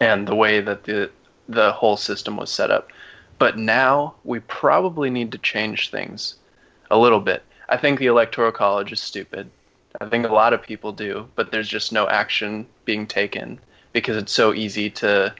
and 0.00 0.26
the 0.26 0.34
way 0.34 0.60
that 0.60 0.84
the, 0.84 1.10
the 1.48 1.72
whole 1.72 1.96
system 1.96 2.36
was 2.36 2.50
set 2.50 2.70
up. 2.70 2.90
But 3.38 3.58
now 3.58 4.14
we 4.24 4.40
probably 4.40 5.10
need 5.10 5.32
to 5.32 5.38
change 5.38 5.90
things 5.90 6.36
a 6.90 6.98
little 6.98 7.20
bit. 7.20 7.42
I 7.68 7.76
think 7.76 7.98
the 7.98 8.06
Electoral 8.06 8.52
College 8.52 8.92
is 8.92 9.00
stupid. 9.00 9.50
I 10.00 10.08
think 10.08 10.26
a 10.26 10.32
lot 10.32 10.52
of 10.52 10.62
people 10.62 10.92
do, 10.92 11.28
but 11.34 11.50
there's 11.50 11.68
just 11.68 11.92
no 11.92 12.08
action 12.08 12.66
being 12.84 13.06
taken 13.06 13.58
because 13.92 14.16
it's 14.16 14.32
so 14.32 14.54
easy 14.54 14.90
to 14.90 15.34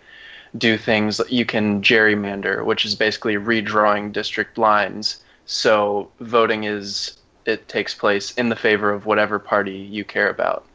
do 0.57 0.77
things. 0.77 1.21
You 1.29 1.45
can 1.45 1.83
gerrymander, 1.83 2.65
which 2.65 2.85
is 2.85 2.95
basically 2.95 3.35
redrawing 3.35 4.13
district 4.13 4.59
lines. 4.59 5.23
So 5.47 6.11
voting 6.21 6.65
is 6.65 7.17
it 7.47 7.69
takes 7.69 7.95
place 7.95 8.33
in 8.33 8.49
the 8.49 8.57
favor 8.57 8.91
of 8.91 9.07
whatever 9.07 9.39
party 9.39 9.79
you 9.79 10.05
care 10.05 10.29
about. 10.29 10.67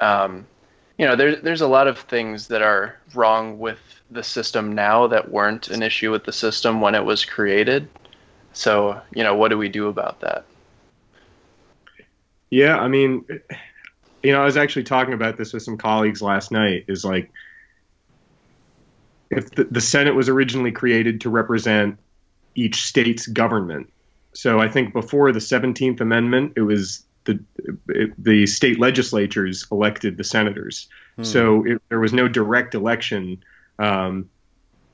Um, 0.00 0.46
you 0.98 1.06
know, 1.06 1.16
there's 1.16 1.42
there's 1.42 1.60
a 1.60 1.68
lot 1.68 1.88
of 1.88 1.98
things 1.98 2.48
that 2.48 2.62
are 2.62 2.96
wrong 3.14 3.58
with 3.58 3.78
the 4.10 4.22
system 4.22 4.74
now 4.74 5.06
that 5.08 5.30
weren't 5.30 5.68
an 5.68 5.82
issue 5.82 6.10
with 6.10 6.24
the 6.24 6.32
system 6.32 6.80
when 6.80 6.94
it 6.94 7.04
was 7.04 7.24
created. 7.24 7.88
So, 8.52 9.00
you 9.14 9.22
know, 9.22 9.34
what 9.34 9.48
do 9.48 9.58
we 9.58 9.68
do 9.68 9.88
about 9.88 10.20
that? 10.20 10.44
Yeah, 12.48 12.78
I 12.78 12.88
mean, 12.88 13.24
you 14.22 14.32
know, 14.32 14.40
I 14.40 14.44
was 14.44 14.56
actually 14.56 14.84
talking 14.84 15.12
about 15.12 15.36
this 15.36 15.52
with 15.52 15.62
some 15.62 15.76
colleagues 15.76 16.22
last 16.22 16.50
night. 16.50 16.84
Is 16.88 17.04
like, 17.04 17.30
if 19.30 19.50
the, 19.50 19.64
the 19.64 19.80
Senate 19.80 20.14
was 20.14 20.28
originally 20.28 20.72
created 20.72 21.22
to 21.22 21.30
represent 21.30 21.98
each 22.54 22.82
state's 22.82 23.26
government, 23.26 23.92
so 24.32 24.60
I 24.60 24.68
think 24.68 24.92
before 24.92 25.32
the 25.32 25.40
Seventeenth 25.40 26.00
Amendment, 26.00 26.54
it 26.56 26.62
was 26.62 27.04
the 27.24 27.40
it, 27.88 28.12
the 28.22 28.46
state 28.46 28.78
legislatures 28.78 29.66
elected 29.70 30.16
the 30.16 30.24
senators. 30.24 30.88
Hmm. 31.16 31.24
So 31.24 31.64
it, 31.64 31.82
there 31.88 32.00
was 32.00 32.12
no 32.12 32.28
direct 32.28 32.74
election 32.74 33.42
um, 33.78 34.30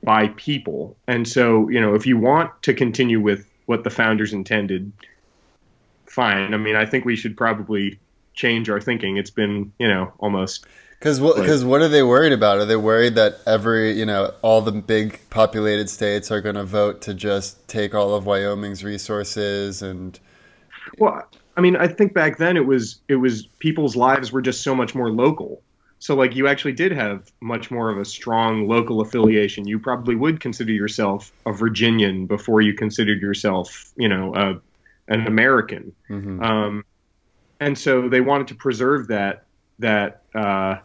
by 0.03 0.29
people, 0.29 0.97
and 1.07 1.27
so 1.27 1.69
you 1.69 1.79
know, 1.81 1.95
if 1.95 2.05
you 2.05 2.17
want 2.17 2.63
to 2.63 2.73
continue 2.73 3.19
with 3.19 3.47
what 3.65 3.83
the 3.83 3.89
founders 3.89 4.33
intended, 4.33 4.91
fine. 6.05 6.53
I 6.53 6.57
mean, 6.57 6.75
I 6.75 6.85
think 6.85 7.05
we 7.05 7.15
should 7.15 7.37
probably 7.37 7.99
change 8.33 8.69
our 8.69 8.81
thinking. 8.81 9.17
It's 9.17 9.29
been, 9.29 9.71
you 9.79 9.87
know, 9.87 10.13
almost 10.19 10.65
because 11.03 11.19
what 11.19 11.35
because 11.35 11.65
what 11.65 11.81
are 11.81 11.89
they 11.89 12.01
worried 12.01 12.31
about? 12.31 12.59
Are 12.59 12.65
they 12.65 12.77
worried 12.77 13.15
that 13.15 13.39
every 13.45 13.91
you 13.91 14.05
know 14.05 14.33
all 14.41 14.61
the 14.61 14.71
big 14.71 15.19
populated 15.29 15.89
states 15.89 16.31
are 16.31 16.39
going 16.39 16.55
to 16.55 16.63
vote 16.63 17.01
to 17.01 17.13
just 17.13 17.67
take 17.67 17.93
all 17.93 18.15
of 18.15 18.25
Wyoming's 18.25 18.85
resources 18.85 19.81
and? 19.81 20.17
Well, 20.97 21.27
I 21.57 21.61
mean, 21.61 21.75
I 21.75 21.87
think 21.87 22.13
back 22.13 22.37
then 22.37 22.55
it 22.55 22.65
was 22.65 23.01
it 23.09 23.17
was 23.17 23.45
people's 23.59 23.97
lives 23.97 24.31
were 24.31 24.41
just 24.41 24.63
so 24.63 24.73
much 24.73 24.95
more 24.95 25.11
local. 25.11 25.61
So 25.99 26.15
like 26.15 26.35
you 26.35 26.47
actually 26.47 26.73
did 26.73 26.93
have 26.93 27.31
much 27.41 27.69
more 27.69 27.89
of 27.89 27.97
a 27.97 28.05
strong 28.05 28.67
local 28.67 29.01
affiliation. 29.01 29.67
You 29.67 29.79
probably 29.79 30.15
would 30.15 30.39
consider 30.39 30.71
yourself 30.71 31.31
a 31.45 31.51
Virginian 31.51 32.27
before 32.27 32.61
you 32.61 32.73
considered 32.73 33.21
yourself, 33.21 33.91
you 33.97 34.07
know, 34.07 34.33
a 34.35 34.61
an 35.07 35.27
American. 35.27 35.93
Mm-hmm. 36.09 36.41
Um, 36.41 36.85
and 37.63 37.77
so 37.77 38.09
they 38.09 38.21
wanted 38.21 38.47
to 38.47 38.55
preserve 38.55 39.07
that 39.07 39.45
that 39.79 40.21
uh, 40.35 40.75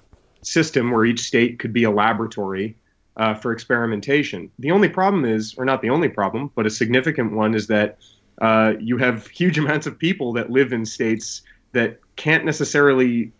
system 0.42 0.92
where 0.92 1.04
each 1.04 1.20
state 1.20 1.58
could 1.58 1.72
be 1.72 1.84
a 1.84 1.90
laboratory 1.90 2.76
uh, 3.16 3.34
for 3.34 3.52
experimentation. 3.52 4.50
The 4.60 4.70
only 4.70 4.88
problem 4.88 5.24
is, 5.24 5.54
or 5.58 5.64
not 5.64 5.82
the 5.82 5.90
only 5.90 6.08
problem, 6.08 6.50
but 6.54 6.66
a 6.66 6.70
significant 6.70 7.32
one, 7.32 7.54
is 7.54 7.66
that 7.66 7.98
uh, 8.40 8.74
you 8.78 8.96
have 8.98 9.26
huge 9.26 9.58
amounts 9.62 9.86
of 9.86 9.98
people 9.98 10.32
that 10.34 10.50
live 10.50 10.72
in 10.72 10.86
states 10.86 11.42
that 11.72 11.98
can't 12.16 12.44
necessarily. 12.44 13.32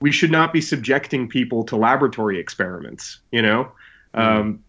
We 0.00 0.12
should 0.12 0.30
not 0.30 0.52
be 0.52 0.60
subjecting 0.60 1.28
people 1.28 1.64
to 1.64 1.76
laboratory 1.76 2.38
experiments. 2.38 3.18
You 3.30 3.42
know, 3.42 3.72
mm-hmm. 4.14 4.20
um, 4.20 4.64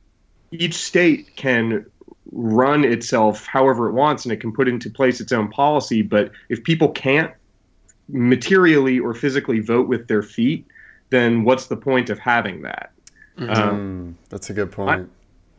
each 0.52 0.74
state 0.74 1.36
can 1.36 1.86
run 2.32 2.84
itself 2.84 3.46
however 3.46 3.90
it 3.90 3.94
wants 3.94 4.26
and 4.26 4.32
it 4.32 4.38
can 4.38 4.52
put 4.52 4.68
into 4.68 4.90
place 4.90 5.22
its 5.22 5.32
own 5.32 5.50
policy. 5.50 6.02
But 6.02 6.32
if 6.50 6.64
people 6.64 6.90
can't 6.90 7.32
materially 8.12 9.00
or 9.00 9.14
physically 9.14 9.60
vote 9.60 9.88
with 9.88 10.08
their 10.08 10.24
feet, 10.24 10.66
then 11.10 11.44
what's 11.44 11.68
the 11.68 11.78
point 11.78 12.10
of 12.10 12.20
having 12.20 12.62
that? 12.64 12.92
Mm-hmm. 13.38 13.52
Um, 13.52 14.18
That's 14.30 14.50
a 14.50 14.54
good 14.54 14.72
point. 14.72 15.10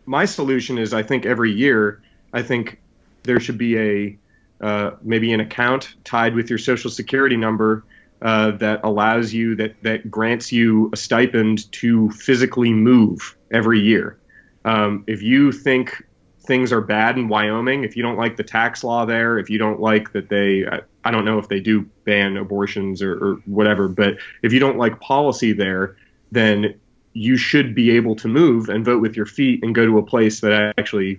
My, 0.06 0.20
my, 0.20 0.24
solution 0.24 0.78
is 0.78 0.92
I 0.92 1.02
think 1.02 1.24
every 1.26 1.52
year, 1.52 2.02
I 2.32 2.42
think 2.42 2.80
there 3.22 3.40
should 3.40 3.58
be 3.58 3.78
a 3.78 4.18
uh, 4.60 4.90
maybe 5.02 5.32
an 5.32 5.40
account 5.40 5.94
tied 6.04 6.34
with 6.34 6.50
your 6.50 6.58
social 6.58 6.90
security 6.90 7.36
number 7.36 7.84
uh, 8.20 8.50
that 8.52 8.80
allows 8.84 9.32
you 9.32 9.54
that 9.56 9.82
that 9.82 10.10
grants 10.10 10.52
you 10.52 10.90
a 10.92 10.96
stipend 10.96 11.70
to 11.72 12.10
physically 12.10 12.72
move 12.72 13.36
every 13.50 13.80
year. 13.80 14.18
Um, 14.64 15.04
if 15.06 15.22
you 15.22 15.52
think 15.52 16.04
things 16.40 16.72
are 16.72 16.82
bad 16.82 17.16
in 17.16 17.28
Wyoming, 17.28 17.84
if 17.84 17.96
you 17.96 18.02
don't 18.02 18.18
like 18.18 18.36
the 18.36 18.42
tax 18.42 18.84
law 18.84 19.06
there, 19.06 19.38
if 19.38 19.48
you 19.48 19.58
don't 19.58 19.80
like 19.80 20.12
that 20.12 20.28
they, 20.28 20.66
I 20.66 20.80
don't 21.10 21.24
know 21.24 21.38
if 21.38 21.48
they 21.48 21.60
do 21.60 21.88
ban 22.04 22.36
abortions 22.36 23.00
or, 23.00 23.12
or 23.12 23.34
whatever, 23.46 23.88
but 23.88 24.18
if 24.42 24.52
you 24.52 24.60
don't 24.60 24.76
like 24.76 25.00
policy 25.00 25.52
there, 25.52 25.96
then 26.30 26.74
you 27.12 27.36
should 27.36 27.74
be 27.74 27.90
able 27.90 28.14
to 28.16 28.28
move 28.28 28.68
and 28.68 28.84
vote 28.84 29.00
with 29.00 29.16
your 29.16 29.26
feet 29.26 29.62
and 29.62 29.74
go 29.74 29.84
to 29.86 29.98
a 29.98 30.02
place 30.02 30.40
that 30.40 30.74
actually. 30.78 31.18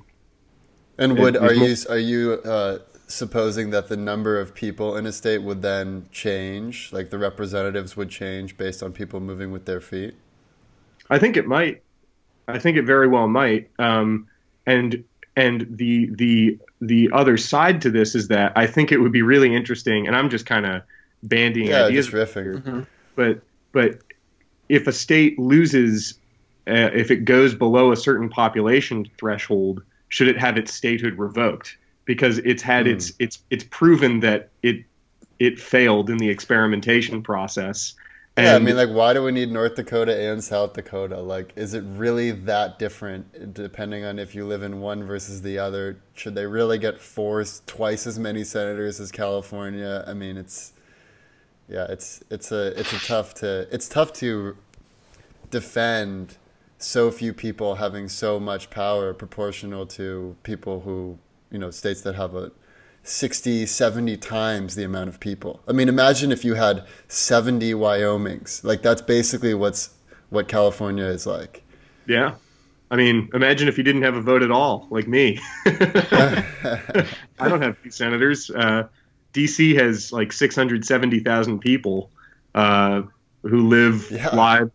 And 0.97 1.17
would 1.17 1.35
are 1.35 1.53
you 1.53 1.75
are 1.89 1.97
you 1.97 2.33
uh, 2.45 2.79
supposing 3.07 3.71
that 3.71 3.87
the 3.87 3.97
number 3.97 4.39
of 4.39 4.53
people 4.53 4.95
in 4.97 5.05
a 5.05 5.11
state 5.11 5.39
would 5.39 5.61
then 5.61 6.07
change, 6.11 6.93
like 6.93 7.09
the 7.09 7.17
representatives 7.17 7.97
would 7.97 8.09
change 8.09 8.57
based 8.57 8.83
on 8.83 8.93
people 8.93 9.19
moving 9.19 9.51
with 9.51 9.65
their 9.65 9.81
feet? 9.81 10.15
I 11.09 11.19
think 11.19 11.37
it 11.37 11.47
might. 11.47 11.81
I 12.47 12.59
think 12.59 12.77
it 12.77 12.83
very 12.83 13.07
well 13.07 13.27
might. 13.27 13.69
Um, 13.79 14.27
and 14.65 15.03
and 15.35 15.65
the 15.69 16.09
the 16.15 16.59
the 16.81 17.09
other 17.13 17.37
side 17.37 17.81
to 17.81 17.89
this 17.89 18.15
is 18.15 18.27
that 18.29 18.53
I 18.55 18.67
think 18.67 18.91
it 18.91 18.97
would 18.97 19.11
be 19.11 19.21
really 19.21 19.55
interesting, 19.55 20.07
and 20.07 20.15
I'm 20.15 20.29
just 20.29 20.45
kind 20.45 20.65
of 20.65 20.81
bandying 21.23 21.67
yeah, 21.67 21.85
ideas. 21.85 22.07
Just 22.07 22.35
riffing. 22.35 22.61
Mm-hmm. 22.61 22.81
But 23.15 23.41
but 23.71 23.99
if 24.69 24.87
a 24.87 24.91
state 24.91 25.39
loses, 25.39 26.15
uh, 26.67 26.89
if 26.93 27.11
it 27.11 27.25
goes 27.25 27.53
below 27.53 27.91
a 27.91 27.97
certain 27.97 28.29
population 28.29 29.09
threshold, 29.17 29.83
should 30.09 30.27
it 30.27 30.37
have 30.37 30.57
its 30.57 30.73
statehood 30.73 31.17
revoked? 31.17 31.77
Because 32.05 32.39
it's 32.39 32.63
had 32.63 32.85
mm. 32.85 32.93
its 32.93 33.13
it's 33.19 33.39
it's 33.49 33.63
proven 33.63 34.21
that 34.21 34.49
it 34.63 34.83
it 35.39 35.59
failed 35.59 36.09
in 36.09 36.17
the 36.17 36.29
experimentation 36.29 37.23
process, 37.23 37.95
and 38.37 38.45
yeah, 38.45 38.55
I 38.55 38.59
mean, 38.59 38.77
like, 38.77 38.89
why 38.89 39.13
do 39.13 39.21
we 39.21 39.31
need 39.33 39.51
North 39.51 39.75
Dakota 39.75 40.17
and 40.31 40.41
South 40.41 40.73
Dakota? 40.73 41.19
Like, 41.19 41.51
is 41.57 41.73
it 41.73 41.83
really 41.85 42.31
that 42.31 42.79
different 42.79 43.53
depending 43.53 44.05
on 44.05 44.19
if 44.19 44.33
you 44.33 44.45
live 44.45 44.63
in 44.63 44.79
one 44.79 45.03
versus 45.03 45.41
the 45.41 45.59
other? 45.59 45.99
Should 46.13 46.35
they 46.35 46.45
really 46.45 46.77
get 46.77 47.01
forced 47.01 47.67
twice 47.67 48.07
as 48.07 48.17
many 48.17 48.45
senators 48.45 49.01
as 49.01 49.11
California? 49.11 50.05
I 50.07 50.13
mean, 50.13 50.37
it's 50.37 50.71
yeah, 51.67 51.87
it's 51.89 52.23
it's 52.29 52.53
a 52.53 52.79
it's 52.79 52.93
a 52.93 52.99
tough 52.99 53.33
to 53.35 53.67
it's 53.69 53.89
tough 53.89 54.13
to 54.13 54.55
defend 55.49 56.37
so 56.77 57.11
few 57.11 57.33
people 57.33 57.75
having 57.75 58.07
so 58.07 58.39
much 58.39 58.69
power 58.69 59.13
proportional 59.13 59.85
to 59.85 60.35
people 60.43 60.79
who 60.81 61.17
you 61.51 61.59
know 61.59 61.69
states 61.69 62.01
that 62.01 62.15
have 62.15 62.33
a 62.35 62.51
60, 63.03 63.65
70 63.65 64.17
times 64.17 64.75
the 64.75 64.83
amount 64.83 65.09
of 65.09 65.19
people. 65.19 65.61
I 65.67 65.71
mean, 65.71 65.89
imagine 65.89 66.31
if 66.31 66.45
you 66.45 66.53
had 66.53 66.85
70 67.07 67.73
Wyomings. 67.73 68.63
Like 68.63 68.81
that's 68.81 69.01
basically 69.01 69.53
what's 69.53 69.91
what 70.29 70.47
California 70.47 71.05
is 71.05 71.25
like. 71.25 71.63
Yeah. 72.07 72.35
I 72.89 72.97
mean, 72.97 73.29
imagine 73.33 73.67
if 73.67 73.77
you 73.77 73.83
didn't 73.83 74.01
have 74.03 74.15
a 74.15 74.21
vote 74.21 74.43
at 74.43 74.51
all, 74.51 74.87
like 74.89 75.07
me. 75.07 75.39
I 75.65 77.15
don't 77.39 77.61
have 77.61 77.81
two 77.81 77.89
senators. 77.89 78.49
Uh, 78.49 78.87
DC 79.33 79.77
has 79.77 80.11
like 80.11 80.33
670,000 80.33 81.59
people 81.59 82.11
uh, 82.53 83.03
who 83.43 83.67
live 83.69 84.09
yeah. 84.11 84.35
live, 84.35 84.71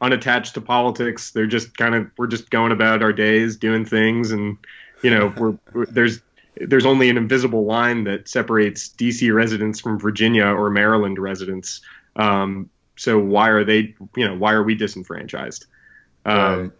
unattached 0.00 0.54
to 0.54 0.60
politics. 0.60 1.30
They're 1.30 1.46
just 1.46 1.76
kind 1.76 1.94
of, 1.94 2.10
we're 2.18 2.26
just 2.26 2.50
going 2.50 2.72
about 2.72 3.02
our 3.02 3.12
days, 3.12 3.56
doing 3.56 3.84
things. 3.84 4.32
And, 4.32 4.58
you 5.02 5.10
know, 5.10 5.32
we're, 5.36 5.56
we're 5.72 5.86
there's 5.86 6.20
there's 6.56 6.86
only 6.86 7.08
an 7.08 7.16
invisible 7.16 7.64
line 7.64 8.04
that 8.04 8.28
separates 8.28 8.88
DC 8.88 9.32
residents 9.34 9.80
from 9.80 9.98
Virginia 9.98 10.46
or 10.46 10.70
Maryland 10.70 11.18
residents. 11.18 11.80
Um, 12.16 12.68
so 12.96 13.18
why 13.18 13.48
are 13.48 13.64
they, 13.64 13.94
you 14.16 14.28
know, 14.28 14.36
why 14.36 14.52
are 14.52 14.62
we 14.62 14.74
disenfranchised? 14.74 15.66
Um, 16.26 16.60
right. 16.60 16.70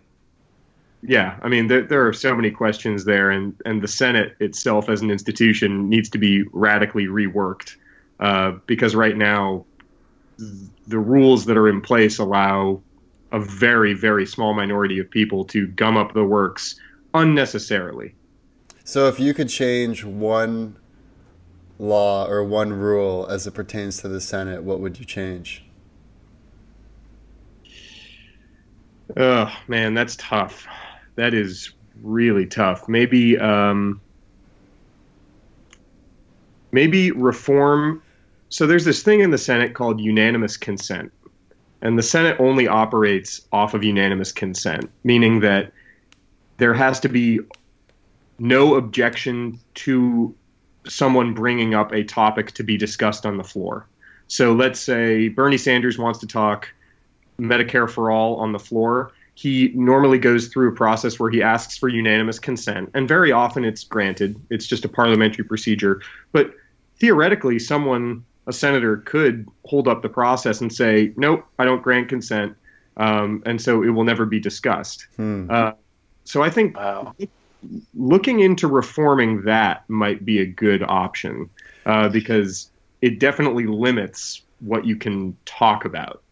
Yeah, 1.03 1.39
I 1.43 1.49
mean, 1.49 1.69
there, 1.69 1.83
there 1.83 2.07
are 2.07 2.13
so 2.13 2.37
many 2.37 2.51
questions 2.51 3.07
there, 3.07 3.31
and, 3.31 3.55
and 3.65 3.81
the 3.81 3.89
Senate 3.89 4.37
itself 4.39 4.91
as 4.91 5.01
an 5.01 5.11
institution 5.11 5.89
needs 5.89 6.11
to 6.11 6.19
be 6.19 6.45
radically 6.53 7.07
reworked 7.07 7.77
uh, 8.19 8.53
because 8.67 8.95
right 8.95 9.17
now 9.17 9.65
the 10.89 10.99
rules 10.99 11.47
that 11.47 11.57
are 11.57 11.69
in 11.69 11.81
place 11.81 12.19
allow 12.19 12.83
a 13.33 13.41
very, 13.41 13.95
very 13.95 14.27
small 14.27 14.53
minority 14.53 14.99
of 14.99 15.11
people 15.11 15.45
to 15.47 15.67
gum 15.69 15.97
up 15.97 16.13
the 16.13 16.25
works 16.25 16.79
unnecessarily. 17.15 18.15
So 18.91 19.07
if 19.07 19.21
you 19.21 19.35
could 19.35 19.49
change 19.49 20.03
one 20.03 20.77
law 21.79 22.27
or 22.27 22.43
one 22.43 22.73
rule 22.73 23.25
as 23.31 23.47
it 23.47 23.53
pertains 23.53 23.99
to 23.99 24.09
the 24.09 24.21
Senate, 24.21 24.65
what 24.65 24.81
would 24.81 24.99
you 24.99 25.05
change? 25.05 25.65
Oh 29.17 29.49
man, 29.69 29.95
that's 29.95 30.17
tough. 30.17 30.67
That 31.15 31.35
is 31.35 31.71
really 32.03 32.47
tough. 32.47 32.89
Maybe 32.89 33.39
um, 33.39 34.01
maybe 36.73 37.13
reform 37.13 38.03
so 38.49 38.67
there's 38.67 38.87
this 38.87 39.05
thing 39.05 39.21
in 39.21 39.31
the 39.31 39.39
Senate 39.39 39.73
called 39.73 40.01
unanimous 40.01 40.57
consent. 40.57 41.13
And 41.81 41.97
the 41.97 42.03
Senate 42.03 42.41
only 42.41 42.67
operates 42.67 43.43
off 43.53 43.73
of 43.73 43.85
unanimous 43.85 44.33
consent, 44.33 44.91
meaning 45.05 45.39
that 45.43 45.73
there 46.57 46.75
has 46.75 46.99
to 46.99 47.09
be 47.09 47.39
no 48.41 48.75
objection 48.75 49.61
to 49.75 50.35
someone 50.87 51.35
bringing 51.35 51.75
up 51.75 51.93
a 51.93 52.03
topic 52.03 52.53
to 52.53 52.65
be 52.65 52.77
discussed 52.77 53.27
on 53.27 53.37
the 53.37 53.45
floor. 53.45 53.87
So 54.29 54.55
let's 54.55 54.81
say 54.81 55.29
Bernie 55.29 55.59
Sanders 55.59 55.99
wants 55.99 56.19
to 56.21 56.27
talk 56.27 56.69
Medicare 57.39 57.89
for 57.89 58.11
all 58.11 58.37
on 58.37 58.53
the 58.53 58.59
floor. 58.59 59.13
He 59.35 59.73
normally 59.75 60.19
goes 60.19 60.49
through 60.49 60.71
a 60.71 60.75
process 60.75 61.21
where 61.21 61.31
he 61.31 61.43
asks 61.43 61.77
for 61.77 61.89
unanimous 61.89 62.39
consent, 62.39 62.91
and 62.95 63.07
very 63.07 63.31
often 63.31 63.65
it's 63.65 63.85
granted. 63.85 64.41
It's 64.51 64.67
just 64.67 64.85
a 64.85 64.89
parliamentary 64.89 65.45
procedure. 65.45 66.03
But 66.33 66.53
theoretically, 66.99 67.59
someone 67.59 68.25
a 68.47 68.53
senator 68.53 68.99
could 68.99 69.47
hold 69.65 69.87
up 69.87 70.03
the 70.03 70.09
process 70.09 70.61
and 70.61 70.73
say, 70.73 71.13
"Nope, 71.17 71.45
I 71.59 71.65
don't 71.65 71.83
grant 71.83 72.09
consent," 72.09 72.57
um, 72.97 73.43
and 73.47 73.61
so 73.61 73.83
it 73.83 73.91
will 73.91 74.05
never 74.05 74.27
be 74.27 74.41
discussed. 74.41 75.07
Hmm. 75.17 75.47
Uh, 75.51 75.73
so 76.25 76.43
I 76.43 76.51
think 76.51 76.77
wow. 76.77 77.15
Looking 77.95 78.41
into 78.41 78.67
reforming 78.67 79.43
that 79.43 79.89
might 79.89 80.25
be 80.25 80.41
a 80.41 80.47
good 80.47 80.83
option 80.83 81.49
uh, 81.87 82.09
because 82.09 82.71
it 83.03 83.19
definitely 83.19 83.67
limits 83.67 84.43
what 84.61 84.87
you 84.87 84.97
can 84.97 85.37
talk 85.45 85.85
about. 85.85 86.23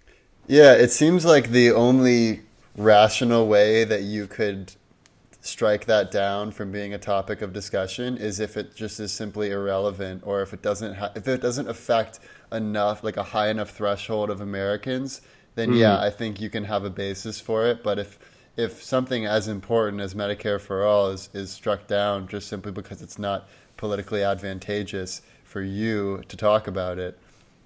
Yeah, 0.46 0.72
it 0.74 0.90
seems 0.90 1.24
like 1.24 1.50
the 1.50 1.72
only 1.72 2.40
rational 2.76 3.48
way 3.48 3.84
that 3.84 4.02
you 4.02 4.26
could 4.26 4.72
strike 5.40 5.86
that 5.86 6.10
down 6.10 6.50
from 6.50 6.70
being 6.70 6.94
a 6.94 6.98
topic 6.98 7.42
of 7.42 7.52
discussion 7.52 8.16
is 8.16 8.40
if 8.40 8.56
it 8.56 8.74
just 8.74 9.00
is 9.00 9.12
simply 9.12 9.50
irrelevant 9.50 10.22
or 10.24 10.42
if 10.42 10.52
it 10.52 10.62
doesn't 10.62 10.94
ha- 10.94 11.12
if 11.14 11.26
it 11.26 11.40
doesn't 11.40 11.68
affect 11.68 12.20
enough 12.52 13.02
like 13.02 13.16
a 13.16 13.22
high 13.22 13.48
enough 13.48 13.70
threshold 13.70 14.30
of 14.30 14.40
Americans 14.40 15.22
then 15.54 15.70
mm. 15.70 15.78
yeah 15.78 16.00
I 16.00 16.10
think 16.10 16.40
you 16.40 16.50
can 16.50 16.64
have 16.64 16.84
a 16.84 16.90
basis 16.90 17.40
for 17.40 17.66
it 17.66 17.82
but 17.82 17.98
if 17.98 18.18
if 18.58 18.82
something 18.82 19.24
as 19.24 19.48
important 19.48 20.02
as 20.02 20.14
Medicare 20.14 20.60
for 20.60 20.84
all 20.84 21.08
is 21.08 21.30
is 21.32 21.50
struck 21.50 21.86
down 21.86 22.28
just 22.28 22.48
simply 22.48 22.72
because 22.72 23.00
it's 23.00 23.18
not 23.18 23.48
politically 23.78 24.22
advantageous 24.22 25.22
for 25.44 25.62
you 25.62 26.22
to 26.28 26.36
talk 26.36 26.66
about 26.66 26.98
it 26.98 27.18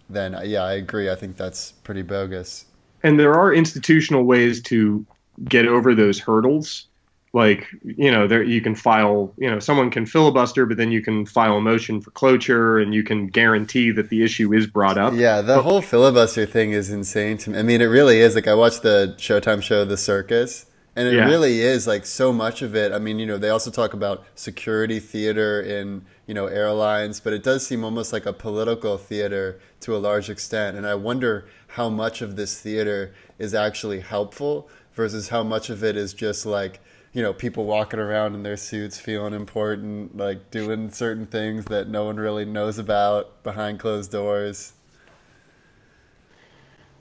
then 0.08 0.34
uh, 0.34 0.42
yeah 0.42 0.62
I 0.62 0.74
agree. 0.74 1.10
I 1.10 1.14
think 1.14 1.36
that's 1.36 1.72
pretty 1.72 2.02
bogus. 2.02 2.66
And 3.02 3.18
there 3.18 3.34
are 3.34 3.52
institutional 3.52 4.22
ways 4.24 4.62
to 4.62 5.04
get 5.44 5.66
over 5.66 5.94
those 5.94 6.20
hurdles. 6.20 6.86
Like 7.32 7.66
you 7.82 8.10
know 8.10 8.26
there 8.28 8.42
you 8.42 8.60
can 8.60 8.74
file 8.74 9.32
you 9.38 9.50
know 9.50 9.58
someone 9.58 9.90
can 9.90 10.04
filibuster 10.04 10.66
but 10.66 10.76
then 10.76 10.92
you 10.92 11.00
can 11.00 11.24
file 11.24 11.56
a 11.56 11.60
motion 11.62 12.02
for 12.02 12.10
cloture 12.10 12.78
and 12.78 12.92
you 12.92 13.02
can 13.02 13.26
guarantee 13.26 13.90
that 13.92 14.10
the 14.10 14.22
issue 14.22 14.52
is 14.52 14.66
brought 14.66 14.98
up. 14.98 15.14
Yeah 15.14 15.40
the 15.40 15.62
whole 15.62 15.80
filibuster 15.80 16.44
thing 16.44 16.72
is 16.72 16.90
insane 16.90 17.38
to 17.38 17.50
me. 17.50 17.58
I 17.58 17.62
mean 17.62 17.80
it 17.80 17.86
really 17.86 18.20
is. 18.20 18.34
Like 18.34 18.48
i 18.48 18.54
watched 18.54 18.82
the 18.82 19.14
showtime 19.16 19.62
show 19.62 19.86
the 19.86 19.96
circus 19.96 20.66
and 20.94 21.08
it 21.08 21.14
yeah. 21.14 21.24
really 21.24 21.60
is 21.60 21.86
like 21.86 22.04
so 22.04 22.32
much 22.32 22.62
of 22.62 22.74
it. 22.74 22.92
I 22.92 22.98
mean 22.98 23.18
you 23.18 23.26
know 23.26 23.38
they 23.38 23.50
also 23.50 23.70
talk 23.70 23.94
about 23.94 24.24
security 24.34 25.00
theater 25.00 25.60
in 25.60 26.04
you 26.26 26.34
know 26.34 26.46
airlines 26.46 27.20
but 27.20 27.32
it 27.32 27.42
does 27.42 27.66
seem 27.66 27.84
almost 27.84 28.12
like 28.12 28.26
a 28.26 28.32
political 28.32 28.98
theater 28.98 29.60
to 29.80 29.96
a 29.96 29.98
large 29.98 30.30
extent. 30.30 30.76
And 30.76 30.86
i 30.86 30.94
wonder 30.94 31.46
how 31.68 31.88
much 31.88 32.22
of 32.22 32.36
this 32.36 32.60
theater 32.60 33.14
is 33.38 33.54
actually 33.54 34.00
helpful 34.00 34.68
versus 34.94 35.28
how 35.28 35.42
much 35.42 35.70
of 35.70 35.82
it 35.82 35.96
is 35.96 36.12
just 36.12 36.44
like 36.44 36.80
you 37.12 37.22
know 37.22 37.32
people 37.32 37.64
walking 37.64 38.00
around 38.00 38.34
in 38.34 38.42
their 38.42 38.56
suits 38.56 38.98
feeling 38.98 39.34
important 39.34 40.16
like 40.16 40.50
doing 40.50 40.90
certain 40.90 41.26
things 41.26 41.64
that 41.66 41.88
no 41.88 42.04
one 42.04 42.16
really 42.16 42.44
knows 42.44 42.78
about 42.78 43.42
behind 43.42 43.78
closed 43.78 44.10
doors 44.10 44.72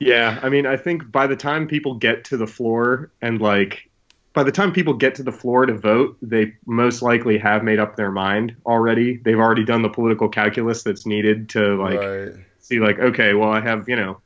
yeah 0.02 0.40
i 0.44 0.50
mean 0.50 0.66
i 0.66 0.76
think 0.76 1.12
by 1.12 1.28
the 1.28 1.36
time 1.36 1.68
people 1.68 1.96
get 1.96 2.24
to 2.24 2.38
the 2.38 2.48
floor 2.48 3.12
and 3.22 3.42
like 3.42 3.90
by 4.34 4.44
the 4.44 4.52
time 4.52 4.72
people 4.72 4.94
get 4.94 5.16
to 5.16 5.24
the 5.24 5.32
floor 5.32 5.66
to 5.66 5.74
vote 5.74 6.18
they 6.22 6.54
most 6.66 7.02
likely 7.02 7.38
have 7.38 7.64
made 7.64 7.80
up 7.80 7.96
their 7.96 8.12
mind 8.12 8.56
already 8.66 9.18
they've 9.18 9.40
already 9.40 9.64
done 9.64 9.82
the 9.82 9.90
political 9.90 10.30
calculus 10.30 10.84
that's 10.84 11.06
needed 11.06 11.50
to 11.50 11.82
like 11.82 12.00
right. 12.00 12.34
see 12.60 12.80
like 12.80 13.00
okay 13.00 13.34
well 13.34 13.52
i 13.52 13.60
have 13.60 13.88
you 13.88 13.96
know 13.96 14.20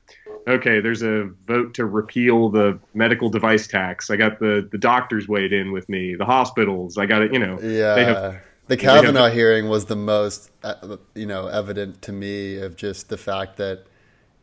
okay, 0.48 0.80
there's 0.80 1.02
a 1.02 1.30
vote 1.48 1.74
to 1.76 1.86
repeal 1.86 2.50
the 2.50 2.80
medical 2.94 3.30
device 3.30 3.68
tax. 3.68 4.10
I 4.10 4.16
got 4.16 4.40
the 4.40 4.68
the 4.72 4.78
doctors 4.78 5.28
weighed 5.28 5.54
in 5.54 5.72
with 5.72 5.90
me, 5.90 6.16
the 6.16 6.26
hospitals. 6.26 6.98
I 6.98 7.06
got 7.06 7.22
it. 7.22 7.34
You 7.34 7.40
know, 7.40 7.60
yeah. 7.62 7.98
Have, 7.98 8.42
the 8.68 8.78
Kavanaugh 8.78 9.30
hearing 9.30 9.70
was 9.70 9.86
the 9.86 9.96
most, 9.96 10.50
uh, 10.64 10.98
you 11.14 11.28
know, 11.28 11.48
evident 11.48 12.02
to 12.04 12.12
me 12.12 12.58
of 12.58 12.76
just 12.76 13.10
the 13.10 13.18
fact 13.18 13.58
that 13.58 13.86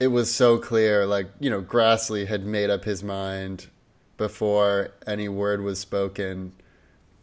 it 0.03 0.09
was 0.09 0.35
so 0.35 0.59
clear. 0.59 1.07
Like, 1.07 1.29
you 1.41 1.51
know, 1.51 1.63
Grassley 1.63 2.27
had 2.27 2.45
made 2.45 2.71
up 2.71 2.85
his 2.85 3.03
mind 3.03 3.69
before 4.17 4.91
any 5.07 5.29
word 5.29 5.63
was 5.63 5.79
spoken, 5.79 6.53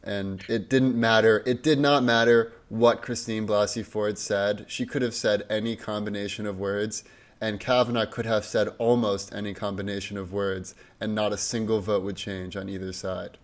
and 0.04 0.44
it 0.48 0.70
didn't 0.70 0.96
matter. 0.96 1.44
It 1.46 1.62
did 1.64 1.80
not 1.80 2.04
matter 2.04 2.54
what 2.70 3.02
Christine 3.02 3.48
Blasey 3.48 3.86
Ford 3.86 4.18
said. 4.18 4.66
She 4.68 4.86
could 4.86 5.02
have 5.02 5.14
said 5.14 5.46
any 5.50 5.76
combination 5.76 6.46
of 6.46 6.60
words 6.60 7.04
and 7.42 7.60
Kavanaugh 7.60 8.06
could 8.06 8.26
have 8.26 8.44
said 8.44 8.70
almost 8.78 9.34
any 9.34 9.54
combination 9.54 10.18
of 10.18 10.34
words, 10.34 10.76
and 11.00 11.16
not 11.16 11.32
a 11.34 11.38
single 11.38 11.80
vote 11.80 12.04
would 12.04 12.18
change 12.18 12.58
on 12.58 12.68
either 12.68 12.92
side. 12.92 13.38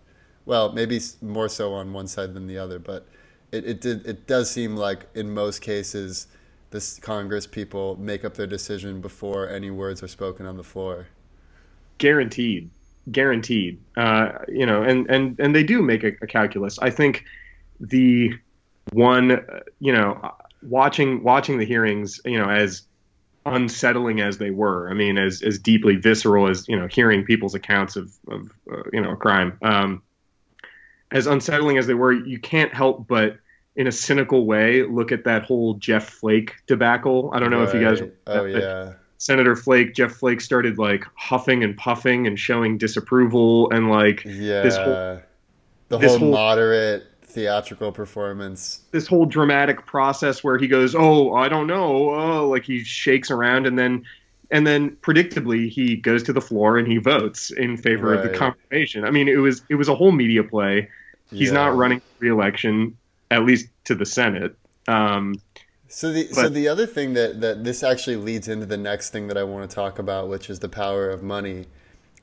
Well, 0.44 0.72
maybe 0.72 1.00
more 1.22 1.48
so 1.48 1.72
on 1.72 1.92
one 1.92 2.06
side 2.06 2.34
than 2.34 2.46
the 2.46 2.58
other, 2.58 2.78
but 2.78 3.06
it, 3.52 3.64
it 3.64 3.80
did 3.80 4.06
it 4.06 4.26
does 4.26 4.50
seem 4.50 4.76
like 4.76 5.06
in 5.14 5.32
most 5.32 5.60
cases, 5.60 6.26
this 6.70 6.98
Congress 6.98 7.46
people 7.46 7.96
make 7.96 8.24
up 8.24 8.34
their 8.34 8.46
decision 8.46 9.00
before 9.00 9.48
any 9.48 9.70
words 9.70 10.02
are 10.02 10.08
spoken 10.08 10.46
on 10.46 10.56
the 10.56 10.64
floor. 10.64 11.06
Guaranteed, 11.98 12.70
guaranteed. 13.10 13.80
Uh, 13.96 14.32
you 14.48 14.66
know, 14.66 14.82
and 14.82 15.08
and 15.10 15.38
and 15.40 15.54
they 15.54 15.62
do 15.62 15.82
make 15.82 16.04
a, 16.04 16.12
a 16.22 16.26
calculus. 16.26 16.78
I 16.78 16.90
think 16.90 17.24
the 17.80 18.32
one, 18.92 19.32
uh, 19.32 19.60
you 19.80 19.92
know, 19.92 20.32
watching 20.62 21.22
watching 21.22 21.58
the 21.58 21.64
hearings, 21.64 22.20
you 22.24 22.38
know, 22.38 22.48
as 22.48 22.82
unsettling 23.46 24.20
as 24.20 24.38
they 24.38 24.50
were. 24.50 24.90
I 24.90 24.94
mean, 24.94 25.18
as 25.18 25.42
as 25.42 25.58
deeply 25.58 25.96
visceral 25.96 26.48
as 26.48 26.68
you 26.68 26.78
know, 26.78 26.88
hearing 26.88 27.24
people's 27.24 27.54
accounts 27.54 27.96
of 27.96 28.12
of 28.28 28.50
uh, 28.70 28.82
you 28.92 29.00
know 29.00 29.12
a 29.12 29.16
crime. 29.16 29.58
Um, 29.62 30.02
as 31.10 31.26
unsettling 31.26 31.78
as 31.78 31.86
they 31.86 31.94
were, 31.94 32.12
you 32.12 32.38
can't 32.38 32.74
help 32.74 33.06
but, 33.06 33.38
in 33.76 33.86
a 33.86 33.92
cynical 33.92 34.46
way, 34.46 34.82
look 34.82 35.12
at 35.12 35.24
that 35.24 35.44
whole 35.44 35.74
Jeff 35.74 36.08
Flake 36.08 36.54
debacle. 36.66 37.30
I 37.34 37.38
don't 37.38 37.50
know 37.50 37.60
right. 37.60 37.68
if 37.68 37.74
you 37.74 37.80
guys. 37.80 38.02
Oh 38.26 38.44
yeah. 38.44 38.94
Senator 39.18 39.56
Flake, 39.56 39.94
Jeff 39.94 40.12
Flake 40.12 40.40
started 40.40 40.78
like 40.78 41.04
huffing 41.14 41.64
and 41.64 41.76
puffing 41.76 42.26
and 42.26 42.38
showing 42.38 42.76
disapproval 42.78 43.70
and 43.70 43.90
like 43.90 44.24
yeah. 44.24 44.62
this 44.62 44.76
whole 44.76 45.20
the 45.88 45.98
whole, 45.98 46.18
whole 46.18 46.30
moderate 46.30 47.06
theatrical 47.22 47.92
performance. 47.92 48.80
This 48.90 49.06
whole 49.06 49.26
dramatic 49.26 49.86
process 49.86 50.42
where 50.42 50.58
he 50.58 50.68
goes, 50.68 50.94
"Oh, 50.94 51.34
I 51.34 51.48
don't 51.48 51.66
know," 51.66 52.10
oh, 52.10 52.48
like 52.48 52.64
he 52.64 52.82
shakes 52.82 53.30
around, 53.30 53.66
and 53.66 53.78
then, 53.78 54.04
and 54.50 54.66
then 54.66 54.96
predictably 54.96 55.68
he 55.68 55.96
goes 55.96 56.22
to 56.24 56.32
the 56.32 56.40
floor 56.40 56.78
and 56.78 56.88
he 56.88 56.96
votes 56.96 57.50
in 57.50 57.76
favor 57.76 58.08
right. 58.08 58.18
of 58.18 58.22
the 58.22 58.36
confirmation. 58.36 59.04
I 59.04 59.10
mean, 59.10 59.28
it 59.28 59.36
was 59.36 59.62
it 59.68 59.74
was 59.76 59.88
a 59.88 59.94
whole 59.94 60.12
media 60.12 60.42
play. 60.42 60.88
He's 61.30 61.48
yeah. 61.48 61.54
not 61.54 61.76
running 61.76 62.00
re-election, 62.20 62.96
at 63.30 63.44
least 63.44 63.68
to 63.84 63.94
the 63.94 64.06
Senate. 64.06 64.56
Um, 64.88 65.40
so 65.88 66.12
the 66.12 66.26
but, 66.28 66.34
so 66.34 66.48
the 66.48 66.68
other 66.68 66.86
thing 66.86 67.14
that 67.14 67.40
that 67.40 67.64
this 67.64 67.82
actually 67.82 68.16
leads 68.16 68.48
into 68.48 68.66
the 68.66 68.76
next 68.76 69.10
thing 69.10 69.28
that 69.28 69.36
I 69.36 69.44
want 69.44 69.68
to 69.68 69.74
talk 69.74 69.98
about, 69.98 70.28
which 70.28 70.50
is 70.50 70.58
the 70.58 70.68
power 70.68 71.10
of 71.10 71.22
money. 71.22 71.66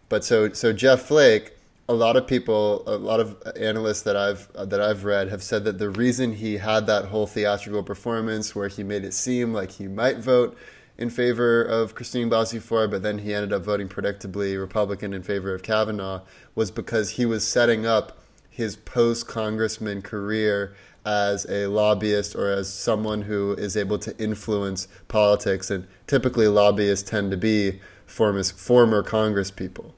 But 0.10 0.24
so 0.24 0.52
so 0.54 0.74
Jeff 0.74 1.04
Flake 1.04 1.54
a 1.90 1.94
lot 1.94 2.16
of 2.16 2.26
people, 2.26 2.84
a 2.88 2.96
lot 2.96 3.20
of 3.20 3.42
analysts 3.58 4.04
that 4.04 4.16
I've 4.16 4.52
that 4.54 4.80
I've 4.80 5.04
read 5.04 5.30
have 5.30 5.44
said 5.44 5.66
that 5.66 5.78
the 5.80 5.90
reason 5.90 6.34
he 6.34 6.58
had 6.58 6.88
that 6.88 7.06
whole 7.06 7.28
theatrical 7.28 7.84
performance 7.84 8.56
where 8.56 8.70
he 8.70 8.84
made 8.84 9.04
it 9.04 9.14
seem 9.14 9.54
like 9.54 9.72
he 9.72 9.88
might 9.88 10.18
vote 10.18 10.58
in 10.98 11.10
favor 11.10 11.62
of 11.62 11.96
Christine 11.96 12.30
Blasey 12.30 12.62
Ford, 12.62 12.92
but 12.92 13.04
then 13.04 13.18
he 13.20 13.34
ended 13.34 13.52
up 13.52 13.64
voting 13.64 13.90
predictably 13.90 14.58
Republican 14.58 15.14
in 15.14 15.24
favor 15.24 15.54
of 15.54 15.64
Kavanaugh, 15.64 16.22
was 16.56 16.72
because 16.72 17.12
he 17.12 17.26
was 17.26 17.46
setting 17.46 17.86
up 17.86 18.20
his 18.50 18.76
post 18.76 19.28
congressman 19.28 20.02
career 20.02 20.76
as 21.06 21.46
a 21.50 21.68
lobbyist 21.68 22.36
or 22.36 22.50
as 22.50 22.72
someone 22.72 23.24
who 23.24 23.54
is 23.54 23.76
able 23.76 23.98
to 24.00 24.18
influence 24.18 24.88
politics. 25.08 25.70
And 25.70 25.88
typically, 26.08 26.48
lobbyists 26.48 27.10
tend 27.10 27.32
to 27.32 27.38
be 27.38 27.80
former, 28.06 28.44
former 28.44 29.04
Congress 29.04 29.52
people. 29.52 29.96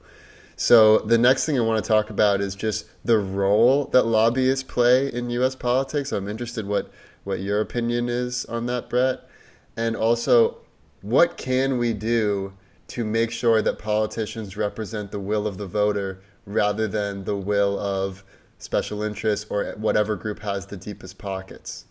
So 0.58 1.00
the 1.00 1.18
next 1.18 1.46
thing 1.46 1.58
I 1.58 1.62
want 1.62 1.84
to 1.84 1.88
talk 1.88 2.10
about 2.10 2.40
is 2.40 2.56
just 2.56 2.86
the 3.04 3.18
role 3.18 3.86
that 3.86 4.06
lobbyists 4.06 4.64
play 4.64 5.12
in 5.12 5.30
U.S. 5.32 5.56
politics. 5.56 6.12
I'm 6.12 6.28
interested 6.28 6.66
what 6.66 6.92
what 7.26 7.40
your 7.40 7.60
opinion 7.60 8.08
is 8.08 8.46
on 8.46 8.68
that, 8.68 8.88
Brett, 8.88 9.28
and 9.76 9.96
also 9.96 10.58
what 11.02 11.38
can 11.38 11.78
we 11.78 11.92
do 11.92 12.54
to 12.88 13.04
make 13.04 13.32
sure 13.32 13.62
that 13.62 13.80
politicians 13.80 14.56
represent 14.56 15.12
the 15.12 15.20
will 15.20 15.48
of 15.48 15.58
the 15.58 15.68
voter 15.68 16.22
rather 16.46 16.88
than 16.88 17.24
the 17.24 17.36
will 17.36 17.80
of 17.80 18.24
special 18.66 19.02
interests 19.02 19.46
or 19.50 19.74
whatever 19.78 20.16
group 20.16 20.40
has 20.40 20.66
the 20.66 20.78
deepest 20.78 21.18
pockets. 21.18 21.86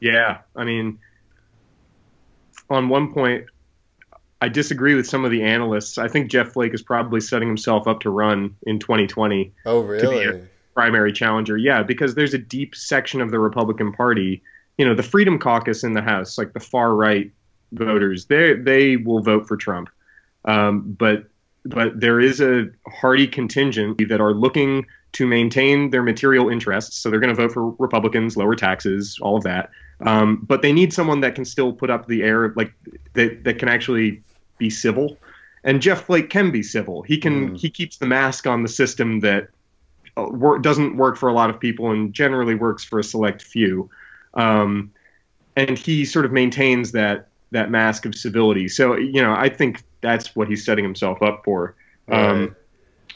Yeah, 0.00 0.38
I 0.56 0.64
mean, 0.64 0.98
on 2.70 2.88
one 2.88 3.12
point, 3.12 3.46
I 4.40 4.48
disagree 4.48 4.94
with 4.94 5.06
some 5.06 5.24
of 5.24 5.30
the 5.30 5.42
analysts. 5.42 5.98
I 5.98 6.08
think 6.08 6.30
Jeff 6.30 6.52
Flake 6.52 6.74
is 6.74 6.82
probably 6.82 7.20
setting 7.20 7.48
himself 7.48 7.86
up 7.86 8.00
to 8.00 8.10
run 8.10 8.56
in 8.66 8.78
2020. 8.78 9.52
Oh, 9.66 9.80
really? 9.82 10.46
primary 10.74 11.12
challenger. 11.12 11.56
Yeah, 11.56 11.82
because 11.82 12.14
there's 12.14 12.34
a 12.34 12.38
deep 12.38 12.74
section 12.74 13.20
of 13.20 13.30
the 13.30 13.38
Republican 13.38 13.92
Party, 13.92 14.42
you 14.76 14.84
know, 14.84 14.94
the 14.94 15.02
Freedom 15.02 15.38
Caucus 15.38 15.84
in 15.84 15.92
the 15.92 16.02
House, 16.02 16.36
like 16.36 16.52
the 16.52 16.60
far 16.60 16.94
right 16.94 17.30
voters, 17.72 18.26
they 18.26 18.54
they 18.54 18.96
will 18.96 19.20
vote 19.20 19.46
for 19.46 19.56
Trump. 19.56 19.88
Um, 20.44 20.94
but 20.98 21.24
but 21.64 21.98
there 21.98 22.20
is 22.20 22.40
a 22.40 22.66
hearty 22.88 23.26
contingent 23.26 24.08
that 24.08 24.20
are 24.20 24.34
looking 24.34 24.84
to 25.14 25.26
maintain 25.26 25.90
their 25.90 26.02
material 26.02 26.48
interests. 26.48 26.98
So 26.98 27.10
they're 27.10 27.20
going 27.20 27.34
to 27.34 27.40
vote 27.40 27.52
for 27.52 27.70
Republicans, 27.70 28.36
lower 28.36 28.54
taxes, 28.54 29.18
all 29.22 29.36
of 29.36 29.44
that. 29.44 29.70
Um, 30.00 30.44
but 30.46 30.62
they 30.62 30.72
need 30.72 30.92
someone 30.92 31.20
that 31.20 31.34
can 31.34 31.44
still 31.44 31.72
put 31.72 31.88
up 31.88 32.06
the 32.06 32.22
air, 32.22 32.52
like 32.56 32.72
that, 33.14 33.44
that 33.44 33.58
can 33.58 33.68
actually 33.68 34.22
be 34.58 34.70
civil. 34.70 35.18
And 35.62 35.80
Jeff 35.80 36.04
Flake 36.04 36.30
can 36.30 36.50
be 36.50 36.62
civil. 36.62 37.02
He 37.02 37.16
can 37.16 37.50
mm. 37.50 37.58
he 37.58 37.70
keeps 37.70 37.96
the 37.96 38.06
mask 38.06 38.46
on 38.46 38.62
the 38.62 38.68
system 38.68 39.20
that 39.20 39.48
uh, 40.16 40.26
work, 40.30 40.62
doesn't 40.62 40.96
work 40.96 41.16
for 41.16 41.28
a 41.28 41.32
lot 41.32 41.48
of 41.48 41.58
people 41.58 41.90
and 41.90 42.12
generally 42.12 42.54
works 42.54 42.84
for 42.84 42.98
a 42.98 43.04
select 43.04 43.40
few. 43.40 43.88
Um, 44.34 44.92
and 45.56 45.78
he 45.78 46.04
sort 46.04 46.26
of 46.26 46.32
maintains 46.32 46.92
that 46.92 47.28
that 47.52 47.70
mask 47.70 48.04
of 48.04 48.14
civility. 48.14 48.68
So 48.68 48.96
you 48.96 49.22
know, 49.22 49.34
I 49.34 49.48
think 49.48 49.82
that's 50.00 50.36
what 50.36 50.48
he's 50.48 50.64
setting 50.64 50.84
himself 50.84 51.22
up 51.22 51.42
for. 51.44 51.76
Um, 52.08 52.40
right. 52.40 52.52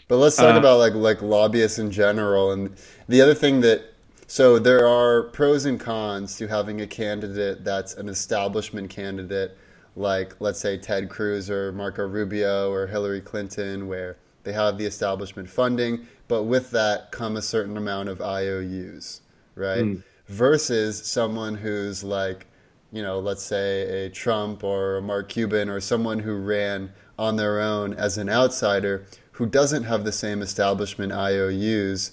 But 0.08 0.16
let's 0.16 0.36
talk 0.36 0.54
uh, 0.54 0.58
about 0.58 0.78
like 0.78 0.94
like 0.94 1.22
lobbyists 1.22 1.78
in 1.78 1.90
general. 1.90 2.52
And 2.52 2.74
the 3.08 3.20
other 3.20 3.34
thing 3.34 3.60
that 3.60 3.94
so 4.26 4.58
there 4.58 4.86
are 4.86 5.22
pros 5.22 5.64
and 5.64 5.78
cons 5.78 6.36
to 6.36 6.48
having 6.48 6.80
a 6.80 6.86
candidate 6.86 7.64
that's 7.64 7.94
an 7.94 8.08
establishment 8.08 8.90
candidate, 8.90 9.56
like 9.96 10.34
let's 10.40 10.60
say 10.60 10.78
Ted 10.78 11.08
Cruz 11.08 11.48
or 11.50 11.72
Marco 11.72 12.06
Rubio 12.06 12.70
or 12.70 12.86
Hillary 12.86 13.20
Clinton, 13.20 13.86
where 13.86 14.16
they 14.44 14.52
have 14.52 14.78
the 14.78 14.86
establishment 14.86 15.48
funding, 15.48 16.06
but 16.26 16.44
with 16.44 16.70
that 16.70 17.10
come 17.10 17.36
a 17.36 17.42
certain 17.42 17.76
amount 17.76 18.08
of 18.08 18.20
IOUs, 18.20 19.20
right? 19.54 19.84
Mm. 19.84 20.02
Versus 20.26 21.06
someone 21.06 21.54
who's 21.54 22.04
like, 22.04 22.46
you 22.92 23.02
know, 23.02 23.18
let's 23.18 23.42
say 23.42 24.06
a 24.06 24.10
Trump 24.10 24.64
or 24.64 24.98
a 24.98 25.02
Mark 25.02 25.28
Cuban 25.28 25.68
or 25.68 25.80
someone 25.80 26.18
who 26.18 26.36
ran 26.36 26.92
on 27.18 27.36
their 27.36 27.60
own 27.60 27.92
as 27.94 28.16
an 28.16 28.28
outsider 28.28 29.04
who 29.38 29.46
doesn't 29.46 29.84
have 29.84 30.02
the 30.02 30.10
same 30.10 30.42
establishment 30.42 31.12
IOUs, 31.12 32.10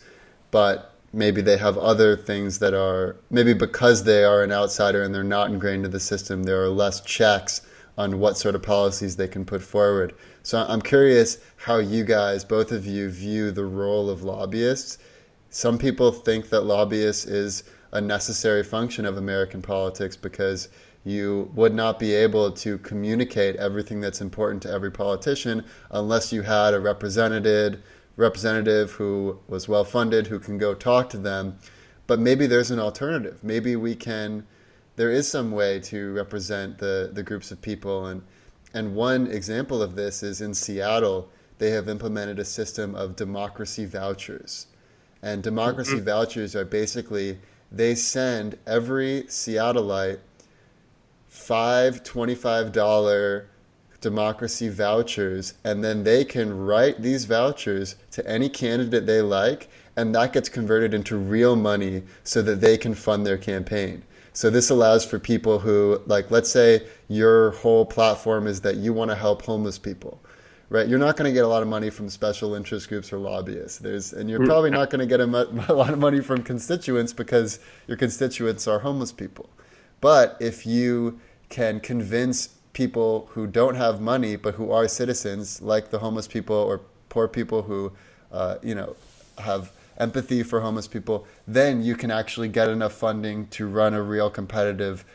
but 0.51 0.93
maybe 1.11 1.41
they 1.41 1.57
have 1.57 1.75
other 1.75 2.15
things 2.15 2.59
that 2.59 2.75
are 2.75 3.15
maybe 3.31 3.51
because 3.51 4.03
they 4.03 4.23
are 4.23 4.43
an 4.43 4.51
outsider 4.51 5.01
and 5.01 5.13
they're 5.13 5.23
not 5.23 5.49
ingrained 5.49 5.83
in 5.85 5.89
the 5.89 5.99
system, 5.99 6.43
there 6.43 6.61
are 6.61 6.69
less 6.69 7.01
checks 7.01 7.61
on 7.97 8.19
what 8.19 8.37
sort 8.37 8.53
of 8.53 8.61
policies 8.61 9.15
they 9.15 9.27
can 9.27 9.43
put 9.43 9.63
forward. 9.63 10.13
So 10.43 10.63
I'm 10.69 10.83
curious 10.83 11.39
how 11.55 11.77
you 11.79 12.03
guys, 12.03 12.45
both 12.45 12.71
of 12.71 12.85
you, 12.85 13.09
view 13.09 13.49
the 13.49 13.65
role 13.65 14.07
of 14.07 14.21
lobbyists. 14.21 14.99
Some 15.49 15.79
people 15.79 16.11
think 16.11 16.49
that 16.49 16.61
lobbyists 16.61 17.25
is 17.25 17.63
a 17.91 18.01
necessary 18.01 18.63
function 18.63 19.03
of 19.03 19.17
American 19.17 19.63
politics 19.63 20.15
because 20.15 20.69
you 21.05 21.51
would 21.53 21.73
not 21.73 21.99
be 21.99 22.13
able 22.13 22.51
to 22.51 22.79
communicate 22.79 23.55
everything 23.57 24.01
that's 24.01 24.21
important 24.21 24.63
to 24.63 24.71
every 24.71 24.91
politician 24.91 25.63
unless 25.91 26.33
you 26.33 26.41
had 26.41 26.73
a 26.73 26.79
representative 26.79 27.81
representative 28.17 28.91
who 28.91 29.37
was 29.47 29.67
well 29.67 29.83
funded 29.83 30.27
who 30.27 30.39
can 30.39 30.57
go 30.57 30.73
talk 30.73 31.09
to 31.09 31.17
them. 31.17 31.57
But 32.07 32.19
maybe 32.19 32.47
there's 32.47 32.71
an 32.71 32.79
alternative. 32.79 33.43
Maybe 33.43 33.75
we 33.75 33.95
can 33.95 34.45
there 34.95 35.11
is 35.11 35.27
some 35.27 35.51
way 35.51 35.79
to 35.81 36.13
represent 36.13 36.79
the 36.79 37.11
the 37.13 37.23
groups 37.23 37.51
of 37.51 37.61
people. 37.61 38.07
And 38.07 38.23
and 38.73 38.95
one 38.95 39.27
example 39.27 39.81
of 39.81 39.95
this 39.95 40.23
is 40.23 40.41
in 40.41 40.53
Seattle 40.53 41.29
they 41.57 41.69
have 41.69 41.87
implemented 41.87 42.39
a 42.39 42.45
system 42.45 42.95
of 42.95 43.15
democracy 43.15 43.85
vouchers. 43.85 44.67
And 45.21 45.43
democracy 45.43 45.97
mm-hmm. 45.97 46.05
vouchers 46.05 46.55
are 46.55 46.65
basically 46.65 47.37
they 47.71 47.93
send 47.93 48.57
every 48.65 49.23
Seattleite 49.23 50.19
five 51.35 52.01
$25 52.01 53.45
democracy 53.99 54.69
vouchers, 54.69 55.55
and 55.63 55.83
then 55.83 56.03
they 56.03 56.23
can 56.23 56.65
write 56.65 57.01
these 57.01 57.25
vouchers 57.25 57.97
to 58.11 58.25
any 58.27 58.47
candidate 58.47 59.05
they 59.05 59.21
like, 59.21 59.67
and 59.97 60.15
that 60.15 60.31
gets 60.31 60.47
converted 60.47 60.93
into 60.93 61.17
real 61.17 61.55
money 61.55 62.03
so 62.23 62.41
that 62.41 62.61
they 62.61 62.77
can 62.77 62.95
fund 62.95 63.25
their 63.25 63.37
campaign. 63.37 64.01
So 64.31 64.49
this 64.49 64.69
allows 64.69 65.05
for 65.05 65.19
people 65.19 65.59
who, 65.59 66.01
like, 66.07 66.31
let's 66.31 66.49
say 66.49 66.87
your 67.09 67.51
whole 67.51 67.85
platform 67.85 68.47
is 68.47 68.61
that 68.61 68.77
you 68.77 68.93
want 68.93 69.11
to 69.11 69.15
help 69.15 69.41
homeless 69.41 69.77
people, 69.77 70.21
right? 70.69 70.87
You're 70.87 70.99
not 70.99 71.17
going 71.17 71.29
to 71.29 71.33
get 71.33 71.43
a 71.43 71.47
lot 71.47 71.61
of 71.61 71.67
money 71.67 71.89
from 71.89 72.09
special 72.09 72.55
interest 72.55 72.87
groups 72.87 73.11
or 73.11 73.17
lobbyists. 73.17 73.77
There's, 73.79 74.13
and 74.13 74.29
you're 74.29 74.45
probably 74.45 74.71
not 74.71 74.89
going 74.89 74.99
to 74.99 75.05
get 75.05 75.19
a, 75.19 75.25
a 75.71 75.73
lot 75.73 75.91
of 75.91 75.99
money 75.99 76.21
from 76.21 76.43
constituents 76.43 77.11
because 77.13 77.59
your 77.87 77.97
constituents 77.97 78.67
are 78.67 78.79
homeless 78.79 79.11
people. 79.11 79.49
But 80.01 80.37
if 80.39 80.65
you 80.65 81.19
can 81.49 81.79
convince 81.79 82.49
people 82.73 83.29
who 83.31 83.47
don't 83.47 83.75
have 83.75 84.01
money 84.01 84.35
but 84.35 84.55
who 84.55 84.71
are 84.71 84.87
citizens, 84.87 85.61
like 85.61 85.89
the 85.89 85.99
homeless 85.99 86.27
people 86.27 86.55
or 86.55 86.81
poor 87.09 87.27
people 87.27 87.61
who, 87.61 87.91
uh, 88.31 88.57
you 88.61 88.75
know, 88.75 88.95
have 89.37 89.71
empathy 89.97 90.43
for 90.43 90.59
homeless 90.59 90.87
people, 90.87 91.25
then 91.47 91.81
you 91.81 91.95
can 91.95 92.11
actually 92.11 92.49
get 92.49 92.67
enough 92.67 92.93
funding 92.93 93.47
to 93.47 93.67
run 93.67 93.93
a 93.93 94.01
real 94.01 94.29
competitive 94.29 95.05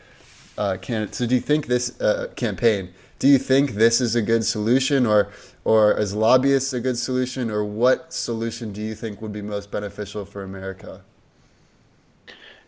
uh, 0.57 0.77
candidate. 0.79 1.15
So, 1.15 1.27
do 1.27 1.35
you 1.35 1.41
think 1.41 1.67
this 1.67 2.01
uh, 2.01 2.29
campaign? 2.37 2.91
Do 3.19 3.29
you 3.29 3.39
think 3.39 3.73
this 3.73 4.01
is 4.01 4.17
a 4.17 4.23
good 4.23 4.45
solution, 4.45 5.07
or 5.07 5.29
or 5.65 5.99
is 5.99 6.15
lobbyists 6.15 6.73
a 6.73 6.81
good 6.81 6.99
solution, 6.99 7.51
or 7.51 7.65
what 7.65 8.13
solution 8.13 8.73
do 8.73 8.81
you 8.81 8.95
think 8.95 9.21
would 9.21 9.33
be 9.33 9.43
most 9.43 9.71
beneficial 9.71 10.25
for 10.25 10.43
America? 10.43 11.03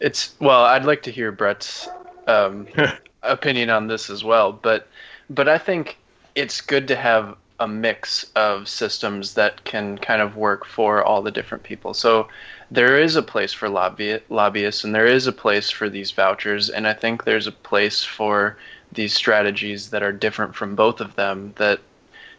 It's 0.00 0.34
well, 0.40 0.64
I'd 0.64 0.84
like 0.84 1.02
to 1.04 1.10
hear 1.10 1.32
Brett's 1.32 1.88
um, 2.26 2.66
opinion 3.22 3.70
on 3.70 3.86
this 3.86 4.10
as 4.10 4.24
well, 4.24 4.52
but 4.52 4.88
but 5.30 5.48
I 5.48 5.58
think 5.58 5.96
it's 6.34 6.60
good 6.60 6.88
to 6.88 6.96
have 6.96 7.36
a 7.60 7.68
mix 7.68 8.24
of 8.34 8.68
systems 8.68 9.34
that 9.34 9.64
can 9.64 9.96
kind 9.98 10.20
of 10.20 10.36
work 10.36 10.64
for 10.66 11.04
all 11.04 11.22
the 11.22 11.30
different 11.30 11.62
people. 11.62 11.94
So 11.94 12.28
there 12.70 12.98
is 12.98 13.14
a 13.14 13.22
place 13.22 13.52
for 13.52 13.68
lobby 13.68 14.18
lobbyists 14.30 14.82
and 14.82 14.94
there 14.94 15.06
is 15.06 15.26
a 15.26 15.32
place 15.32 15.70
for 15.70 15.88
these 15.88 16.10
vouchers 16.10 16.70
and 16.70 16.88
I 16.88 16.94
think 16.94 17.24
there's 17.24 17.46
a 17.46 17.52
place 17.52 18.02
for 18.02 18.56
these 18.90 19.14
strategies 19.14 19.90
that 19.90 20.02
are 20.02 20.12
different 20.12 20.54
from 20.54 20.74
both 20.74 21.00
of 21.00 21.14
them 21.14 21.54
that 21.56 21.80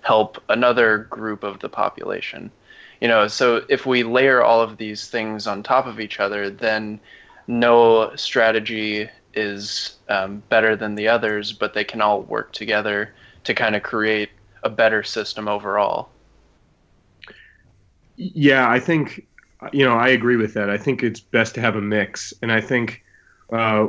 help 0.02 0.44
another 0.50 1.08
group 1.10 1.44
of 1.44 1.60
the 1.60 1.70
population. 1.70 2.52
You 3.00 3.08
know, 3.08 3.28
so 3.28 3.64
if 3.70 3.86
we 3.86 4.04
layer 4.04 4.44
all 4.44 4.62
of 4.62 4.78
these 4.78 5.08
things 5.08 5.48
on 5.48 5.64
top 5.64 5.88
of 5.88 6.00
each 6.00 6.20
other, 6.20 6.50
then 6.50 7.00
no 7.48 8.14
strategy 8.16 9.10
is 9.34 9.98
um, 10.10 10.44
better 10.50 10.76
than 10.76 10.96
the 10.96 11.08
others, 11.08 11.54
but 11.54 11.74
they 11.74 11.84
can 11.84 12.02
all 12.02 12.22
work 12.24 12.52
together 12.54 13.14
to 13.44 13.54
kind 13.54 13.76
of 13.76 13.84
create 13.84 14.30
a 14.64 14.70
better 14.70 15.04
system 15.04 15.48
overall. 15.48 16.10
Yeah, 18.16 18.70
I 18.70 18.80
think 18.80 19.28
you 19.72 19.86
know 19.86 19.96
I 19.96 20.10
agree 20.10 20.36
with 20.36 20.54
that. 20.54 20.70
I 20.70 20.78
think 20.78 21.04
it's 21.04 21.20
best 21.20 21.56
to 21.56 21.62
have 21.62 21.76
a 21.76 21.82
mix, 21.82 22.34
and 22.42 22.52
I 22.52 22.62
think 22.62 23.04
uh, 23.52 23.88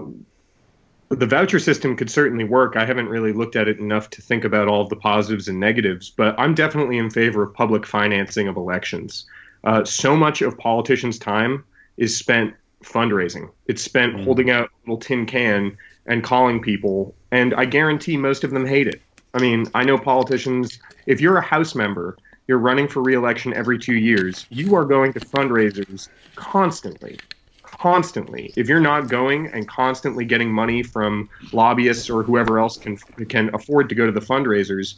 the 1.10 1.26
voucher 1.26 1.58
system 1.58 1.96
could 1.96 2.10
certainly 2.10 2.44
work. 2.44 2.76
I 2.76 2.84
haven't 2.84 3.08
really 3.08 3.32
looked 3.32 3.56
at 3.56 3.68
it 3.68 3.78
enough 3.78 4.10
to 4.10 4.22
think 4.22 4.44
about 4.44 4.68
all 4.68 4.80
of 4.80 4.88
the 4.88 4.96
positives 4.96 5.48
and 5.48 5.60
negatives, 5.60 6.10
but 6.10 6.38
I'm 6.38 6.54
definitely 6.54 6.98
in 6.98 7.10
favor 7.10 7.42
of 7.42 7.54
public 7.54 7.86
financing 7.86 8.48
of 8.48 8.56
elections. 8.56 9.26
Uh, 9.64 9.84
so 9.84 10.16
much 10.16 10.42
of 10.42 10.58
politicians' 10.58 11.18
time 11.18 11.64
is 11.96 12.16
spent 12.16 12.54
fundraising. 12.84 13.50
It's 13.66 13.82
spent 13.82 14.16
mm. 14.16 14.24
holding 14.24 14.50
out 14.50 14.68
a 14.68 14.80
little 14.80 14.98
tin 14.98 15.26
can 15.26 15.76
and 16.06 16.22
calling 16.22 16.60
people, 16.60 17.14
and 17.30 17.54
I 17.54 17.64
guarantee 17.64 18.16
most 18.16 18.44
of 18.44 18.50
them 18.50 18.66
hate 18.66 18.86
it. 18.86 19.00
I 19.32 19.40
mean, 19.40 19.66
I 19.74 19.84
know 19.84 19.98
politicians, 19.98 20.78
if 21.06 21.20
you're 21.20 21.36
a 21.38 21.42
House 21.42 21.74
member, 21.74 22.16
you're 22.46 22.58
running 22.58 22.88
for 22.88 23.02
reelection 23.02 23.54
every 23.54 23.78
two 23.78 23.94
years, 23.94 24.46
you 24.50 24.74
are 24.74 24.84
going 24.84 25.12
to 25.14 25.20
fundraisers 25.20 26.08
constantly. 26.36 27.18
Constantly. 27.62 28.52
If 28.56 28.68
you're 28.68 28.80
not 28.80 29.08
going 29.08 29.48
and 29.48 29.66
constantly 29.66 30.24
getting 30.24 30.52
money 30.52 30.82
from 30.82 31.28
lobbyists 31.52 32.08
or 32.08 32.22
whoever 32.22 32.58
else 32.58 32.76
can 32.76 32.96
can 32.96 33.52
afford 33.54 33.88
to 33.88 33.94
go 33.94 34.06
to 34.06 34.12
the 34.12 34.20
fundraisers, 34.20 34.94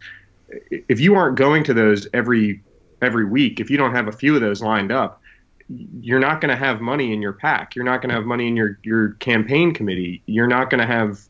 if 0.70 1.00
you 1.00 1.14
aren't 1.14 1.36
going 1.36 1.64
to 1.64 1.74
those 1.74 2.06
every 2.12 2.60
every 3.00 3.24
week, 3.24 3.60
if 3.60 3.70
you 3.70 3.76
don't 3.76 3.94
have 3.94 4.08
a 4.08 4.12
few 4.12 4.34
of 4.34 4.40
those 4.40 4.60
lined 4.60 4.92
up, 4.92 5.22
you're 5.68 6.20
not 6.20 6.40
going 6.40 6.50
to 6.50 6.56
have 6.56 6.80
money 6.80 7.12
in 7.12 7.20
your 7.20 7.32
PAC. 7.32 7.74
You're 7.74 7.84
not 7.84 8.00
going 8.00 8.10
to 8.10 8.14
have 8.14 8.24
money 8.24 8.48
in 8.48 8.56
your 8.56 8.78
your 8.82 9.10
campaign 9.14 9.74
committee. 9.74 10.22
You're 10.26 10.46
not 10.46 10.70
going 10.70 10.80
to 10.80 10.86
have 10.86 11.20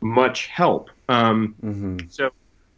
much 0.00 0.46
help. 0.46 0.90
Um, 1.08 1.54
mm-hmm. 1.62 1.98
So, 2.08 2.30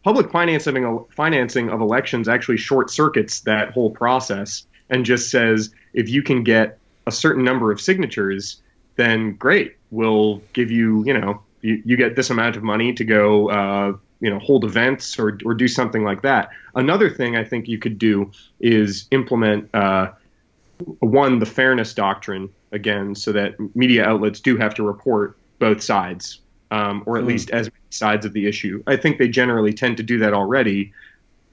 public 0.03 0.31
financing 0.31 1.05
financing 1.11 1.69
of 1.69 1.81
elections 1.81 2.27
actually 2.27 2.57
short 2.57 2.89
circuits 2.89 3.41
that 3.41 3.71
whole 3.71 3.91
process 3.91 4.65
and 4.89 5.05
just 5.05 5.29
says 5.29 5.73
if 5.93 6.09
you 6.09 6.21
can 6.21 6.43
get 6.43 6.77
a 7.05 7.11
certain 7.11 7.43
number 7.43 7.71
of 7.71 7.79
signatures, 7.79 8.61
then 8.95 9.35
great, 9.35 9.75
we'll 9.91 10.41
give 10.53 10.71
you 10.71 11.03
you 11.05 11.17
know 11.17 11.41
you, 11.61 11.81
you 11.85 11.97
get 11.97 12.15
this 12.15 12.29
amount 12.29 12.55
of 12.55 12.63
money 12.63 12.93
to 12.93 13.03
go, 13.03 13.49
uh, 13.49 13.93
you 14.19 14.29
know, 14.29 14.39
hold 14.39 14.63
events 14.63 15.19
or, 15.19 15.37
or 15.45 15.53
do 15.53 15.67
something 15.67 16.03
like 16.03 16.21
that. 16.21 16.49
Another 16.75 17.09
thing 17.09 17.35
I 17.35 17.43
think 17.43 17.67
you 17.67 17.77
could 17.77 17.97
do 17.97 18.31
is 18.59 19.07
implement 19.11 19.69
uh, 19.73 20.11
one, 20.99 21.39
the 21.39 21.45
fairness 21.45 21.93
doctrine 21.93 22.49
again, 22.71 23.15
so 23.15 23.31
that 23.31 23.55
media 23.75 24.05
outlets 24.05 24.39
do 24.39 24.57
have 24.57 24.73
to 24.75 24.83
report 24.83 25.37
both 25.59 25.81
sides, 25.81 26.41
um, 26.71 27.03
or 27.05 27.17
at 27.17 27.23
mm. 27.23 27.27
least 27.27 27.49
as 27.51 27.67
many 27.67 27.81
sides 27.89 28.25
of 28.25 28.33
the 28.33 28.47
issue. 28.47 28.83
I 28.87 28.95
think 28.95 29.17
they 29.17 29.27
generally 29.27 29.73
tend 29.73 29.97
to 29.97 30.03
do 30.03 30.19
that 30.19 30.33
already, 30.33 30.93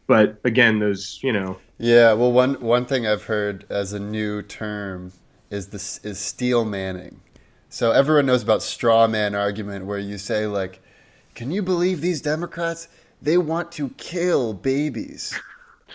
but 0.06 0.38
again, 0.44 0.78
those 0.78 1.20
you 1.22 1.32
know. 1.32 1.58
Yeah, 1.78 2.12
well, 2.12 2.32
one 2.32 2.54
one 2.60 2.86
thing 2.86 3.06
I've 3.06 3.24
heard 3.24 3.64
as 3.70 3.92
a 3.92 4.00
new 4.00 4.42
term 4.42 5.12
is 5.50 5.68
this 5.68 5.98
is 6.04 6.18
steel 6.18 6.64
manning. 6.64 7.20
So 7.68 7.90
everyone 7.90 8.26
knows 8.26 8.42
about 8.42 8.62
straw 8.62 9.06
man 9.06 9.34
argument, 9.34 9.86
where 9.86 9.98
you 9.98 10.18
say 10.18 10.46
like, 10.46 10.80
"Can 11.34 11.50
you 11.50 11.62
believe 11.62 12.00
these 12.00 12.20
Democrats? 12.20 12.88
They 13.22 13.38
want 13.38 13.72
to 13.72 13.90
kill 13.90 14.52
babies." 14.52 15.38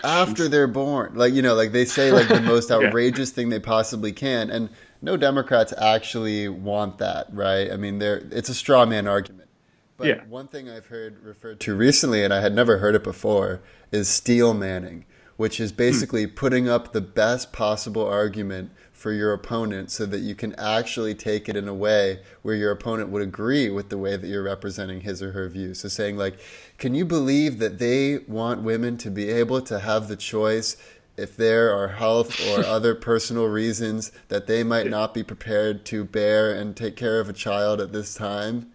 After 0.02 0.48
they're 0.48 0.66
born. 0.66 1.14
Like 1.14 1.34
you 1.34 1.42
know, 1.42 1.54
like 1.54 1.72
they 1.72 1.84
say 1.84 2.12
like 2.12 2.28
the 2.28 2.40
most 2.40 2.70
outrageous 2.70 3.30
yeah. 3.30 3.34
thing 3.34 3.48
they 3.48 3.60
possibly 3.60 4.12
can, 4.12 4.50
and 4.50 4.68
no 5.02 5.16
Democrats 5.16 5.72
actually 5.78 6.48
want 6.48 6.98
that, 6.98 7.26
right? 7.32 7.70
I 7.70 7.76
mean, 7.76 7.98
they're 7.98 8.22
it's 8.30 8.48
a 8.48 8.54
straw 8.54 8.86
man 8.86 9.06
argument. 9.06 9.48
But 9.96 10.06
yeah. 10.06 10.24
one 10.28 10.48
thing 10.48 10.70
I've 10.70 10.86
heard 10.86 11.22
referred 11.22 11.60
to 11.60 11.74
recently, 11.74 12.24
and 12.24 12.32
I 12.32 12.40
had 12.40 12.54
never 12.54 12.78
heard 12.78 12.94
it 12.94 13.04
before, 13.04 13.60
is 13.92 14.08
steel 14.08 14.54
manning, 14.54 15.04
which 15.36 15.60
is 15.60 15.72
basically 15.72 16.24
hmm. 16.24 16.34
putting 16.34 16.68
up 16.68 16.92
the 16.92 17.02
best 17.02 17.52
possible 17.52 18.06
argument 18.06 18.70
for 19.00 19.12
your 19.12 19.32
opponent 19.32 19.90
so 19.90 20.04
that 20.04 20.20
you 20.20 20.34
can 20.34 20.54
actually 20.56 21.14
take 21.14 21.48
it 21.48 21.56
in 21.56 21.66
a 21.66 21.72
way 21.72 22.20
where 22.42 22.54
your 22.54 22.70
opponent 22.70 23.08
would 23.08 23.22
agree 23.22 23.70
with 23.70 23.88
the 23.88 23.96
way 23.96 24.14
that 24.14 24.26
you're 24.26 24.42
representing 24.42 25.00
his 25.00 25.22
or 25.22 25.32
her 25.32 25.48
view. 25.48 25.72
So 25.72 25.88
saying 25.88 26.18
like, 26.18 26.38
can 26.76 26.94
you 26.94 27.06
believe 27.06 27.60
that 27.60 27.78
they 27.78 28.18
want 28.28 28.60
women 28.60 28.98
to 28.98 29.10
be 29.10 29.30
able 29.30 29.62
to 29.62 29.80
have 29.80 30.08
the 30.08 30.16
choice 30.16 30.76
if 31.16 31.34
there 31.34 31.74
are 31.74 31.88
health 31.88 32.38
or 32.48 32.62
other 32.66 32.94
personal 32.94 33.46
reasons 33.46 34.12
that 34.28 34.46
they 34.46 34.62
might 34.62 34.90
not 34.90 35.14
be 35.14 35.22
prepared 35.22 35.86
to 35.86 36.04
bear 36.04 36.52
and 36.52 36.76
take 36.76 36.94
care 36.94 37.20
of 37.20 37.30
a 37.30 37.32
child 37.32 37.80
at 37.80 37.92
this 37.92 38.14
time? 38.14 38.70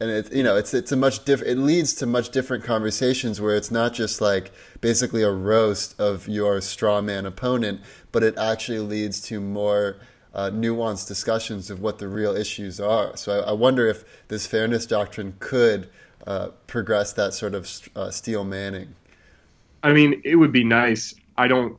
And 0.00 0.10
it's 0.10 0.30
you 0.32 0.42
know 0.42 0.56
it's 0.56 0.74
it's 0.74 0.92
a 0.92 0.96
much 0.96 1.24
different 1.24 1.52
it 1.52 1.62
leads 1.62 1.94
to 1.94 2.06
much 2.06 2.30
different 2.30 2.64
conversations 2.64 3.40
where 3.40 3.56
it's 3.56 3.70
not 3.70 3.92
just 3.94 4.20
like 4.20 4.50
basically 4.80 5.22
a 5.22 5.30
roast 5.30 5.98
of 6.00 6.28
your 6.28 6.60
straw 6.60 7.00
man 7.00 7.26
opponent 7.26 7.80
but 8.12 8.22
it 8.22 8.36
actually 8.36 8.80
leads 8.80 9.20
to 9.20 9.40
more 9.40 9.96
uh, 10.34 10.50
nuanced 10.50 11.06
discussions 11.06 11.70
of 11.70 11.80
what 11.80 11.98
the 11.98 12.08
real 12.08 12.34
issues 12.34 12.80
are. 12.80 13.16
So 13.16 13.40
I, 13.40 13.50
I 13.50 13.52
wonder 13.52 13.86
if 13.86 14.04
this 14.26 14.48
fairness 14.48 14.84
doctrine 14.84 15.36
could 15.38 15.88
uh, 16.26 16.48
progress 16.66 17.12
that 17.12 17.34
sort 17.34 17.54
of 17.54 17.70
uh, 17.94 18.10
steel 18.10 18.44
manning. 18.44 18.96
I 19.82 19.92
mean 19.92 20.20
it 20.24 20.36
would 20.36 20.52
be 20.52 20.64
nice. 20.64 21.14
I 21.36 21.46
don't 21.46 21.78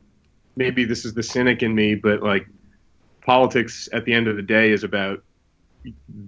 maybe 0.56 0.84
this 0.84 1.04
is 1.04 1.12
the 1.12 1.22
cynic 1.22 1.62
in 1.62 1.74
me 1.74 1.94
but 1.94 2.22
like 2.22 2.46
politics 3.20 3.88
at 3.92 4.04
the 4.04 4.14
end 4.14 4.26
of 4.28 4.36
the 4.36 4.42
day 4.42 4.70
is 4.70 4.84
about 4.84 5.22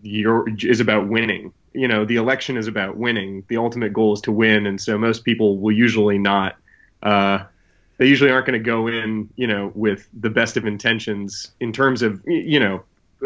your 0.03 0.47
is 0.61 0.81
about 0.81 1.09
winning 1.09 1.53
you 1.79 1.89
know 1.89 2.05
the 2.05 2.17
election 2.17 2.57
is 2.57 2.67
about 2.67 2.97
winning. 2.97 3.45
The 3.49 3.57
ultimate 3.57 3.93
goal 3.93 4.13
is 4.13 4.21
to 4.23 4.33
win, 4.33 4.67
and 4.67 4.81
so 4.81 4.99
most 4.99 5.25
people 5.25 5.59
will 5.59 5.75
usually 5.75 6.19
not. 6.19 6.57
Uh, 7.03 7.45
they 7.99 8.07
usually 8.07 8.31
aren't 8.31 8.47
going 8.47 8.59
to 8.59 8.65
go 8.65 8.87
in, 8.87 9.29
you 9.37 9.47
know, 9.47 9.73
with 9.75 10.09
the 10.19 10.31
best 10.31 10.57
of 10.57 10.67
intentions 10.67 11.51
in 11.61 11.73
terms 11.73 12.01
of, 12.01 12.23
you 12.27 12.59
know, 12.59 12.83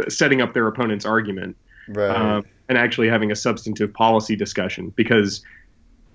setting 0.09 0.41
up 0.41 0.55
their 0.55 0.67
opponent's 0.67 1.05
argument 1.05 1.57
right. 1.89 2.09
um, 2.09 2.45
and 2.69 2.79
actually 2.79 3.09
having 3.09 3.31
a 3.31 3.37
substantive 3.37 3.93
policy 3.93 4.35
discussion 4.35 4.91
because 4.97 5.43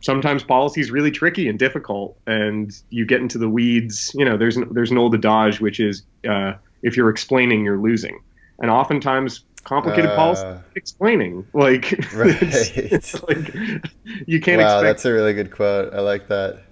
sometimes 0.02 0.44
policy 0.44 0.82
is 0.82 0.90
really 0.90 1.12
tricky 1.12 1.48
and 1.48 1.60
difficult, 1.60 2.18
and 2.26 2.82
you 2.90 3.06
get 3.06 3.22
into 3.22 3.38
the 3.38 3.50
weeds. 3.50 4.12
You 4.16 4.26
know, 4.26 4.38
there's 4.38 4.58
an, 4.58 4.68
there's 4.72 4.92
an 4.92 4.98
old 4.98 5.14
adage 5.14 5.62
which 5.62 5.80
is 5.80 6.04
uh, 6.28 6.54
if 6.82 6.98
you're 6.98 7.10
explaining, 7.10 7.64
you're 7.64 7.80
losing, 7.80 8.20
and 8.60 8.72
oftentimes 8.72 9.44
complicated 9.68 10.12
uh, 10.12 10.16
policy 10.16 10.64
explaining. 10.76 11.46
Like, 11.54 11.92
right. 12.14 12.42
it's, 12.42 12.72
it's 12.78 13.24
like 13.24 13.54
you 14.26 14.40
can't. 14.40 14.62
Wow, 14.62 14.80
expect, 14.80 14.84
that's 14.84 15.06
a 15.06 15.14
really 15.14 15.34
good 15.34 15.52
quote. 15.52 15.94
I 15.94 16.00
like 16.00 16.28
that. 16.30 16.64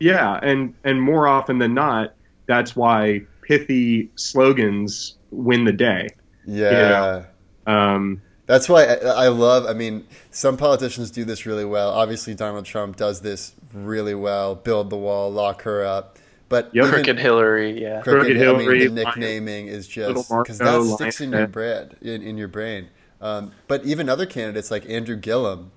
Yeah, 0.00 0.40
and 0.42 0.74
and 0.84 1.00
more 1.00 1.28
often 1.28 1.58
than 1.58 1.74
not, 1.74 2.14
that's 2.46 2.74
why 2.74 3.22
pithy 3.42 4.10
slogans 4.16 5.16
win 5.30 5.64
the 5.64 5.72
day. 5.72 6.08
Yeah. 6.46 6.70
You 6.70 7.26
know? 7.66 7.72
um, 7.72 8.22
that's 8.46 8.68
why 8.68 8.84
I, 8.84 8.94
I 8.94 9.28
love. 9.28 9.66
I 9.66 9.74
mean, 9.74 10.06
some 10.30 10.56
politicians 10.56 11.10
do 11.10 11.24
this 11.24 11.44
really 11.44 11.66
well. 11.66 11.90
Obviously, 11.90 12.34
Donald 12.34 12.64
Trump 12.64 12.96
does 12.96 13.20
this 13.20 13.52
really 13.74 14.14
well. 14.14 14.54
Build 14.54 14.88
the 14.88 14.96
wall, 14.96 15.30
lock 15.30 15.62
her 15.62 15.84
up. 15.84 16.18
But 16.48 16.70
yep. 16.74 16.86
Crooked 16.86 17.18
Hillary, 17.18 17.80
yeah. 17.80 18.00
Crooked, 18.00 18.20
Crooked 18.20 18.36
Hillary. 18.36 18.64
I 18.64 18.86
mean, 18.86 18.94
the 18.94 19.04
nicknaming 19.04 19.68
is 19.68 19.86
just 19.86 20.30
because 20.30 20.58
that 20.58 20.82
sticks 20.94 21.20
in 21.20 21.32
your 21.32 21.46
bread, 21.46 21.96
in, 22.00 22.22
in 22.22 22.38
your 22.38 22.48
brain. 22.48 22.88
Um, 23.20 23.52
but 23.66 23.84
even 23.84 24.08
other 24.08 24.26
candidates 24.26 24.70
like 24.70 24.88
Andrew 24.88 25.16
Gillum, 25.16 25.72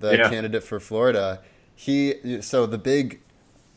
the 0.00 0.16
yeah. 0.18 0.28
candidate 0.28 0.64
for 0.64 0.80
Florida, 0.80 1.40
he 1.74 2.40
so 2.40 2.66
the 2.66 2.78
big 2.78 3.20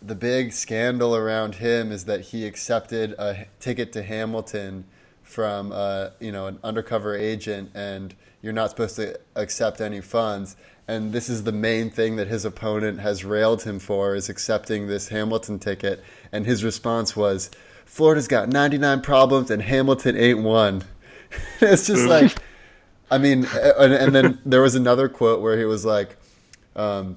the 0.01 0.15
big 0.15 0.53
scandal 0.53 1.15
around 1.15 1.55
him 1.55 1.91
is 1.91 2.05
that 2.05 2.21
he 2.21 2.45
accepted 2.45 3.13
a 3.19 3.45
ticket 3.59 3.91
to 3.93 4.01
Hamilton 4.01 4.85
from 5.23 5.71
uh, 5.71 6.09
you 6.19 6.31
know 6.31 6.47
an 6.47 6.59
undercover 6.63 7.15
agent, 7.15 7.71
and 7.75 8.15
you're 8.41 8.53
not 8.53 8.71
supposed 8.71 8.95
to 8.95 9.19
accept 9.35 9.79
any 9.79 10.01
funds 10.01 10.55
and 10.89 11.13
this 11.13 11.29
is 11.29 11.43
the 11.43 11.51
main 11.51 11.91
thing 11.91 12.15
that 12.15 12.27
his 12.27 12.45
opponent 12.45 12.99
has 12.99 13.23
railed 13.23 13.61
him 13.61 13.77
for 13.77 14.15
is 14.15 14.27
accepting 14.27 14.87
this 14.87 15.07
Hamilton 15.07 15.59
ticket 15.59 16.03
and 16.31 16.47
his 16.47 16.63
response 16.63 17.15
was 17.15 17.51
Florida's 17.85 18.27
got 18.27 18.49
99 18.49 19.01
problems 19.01 19.51
and 19.51 19.61
Hamilton 19.61 20.17
ain't 20.17 20.39
one. 20.39 20.83
it's 21.61 21.85
just 21.85 22.07
like 22.07 22.35
I 23.11 23.19
mean 23.19 23.45
and, 23.53 23.93
and, 23.93 24.15
then 24.15 24.41
there 24.45 24.63
was 24.63 24.73
another 24.73 25.07
quote 25.07 25.41
where 25.41 25.59
he 25.59 25.65
was 25.65 25.85
like 25.85 26.17
um, 26.75 27.15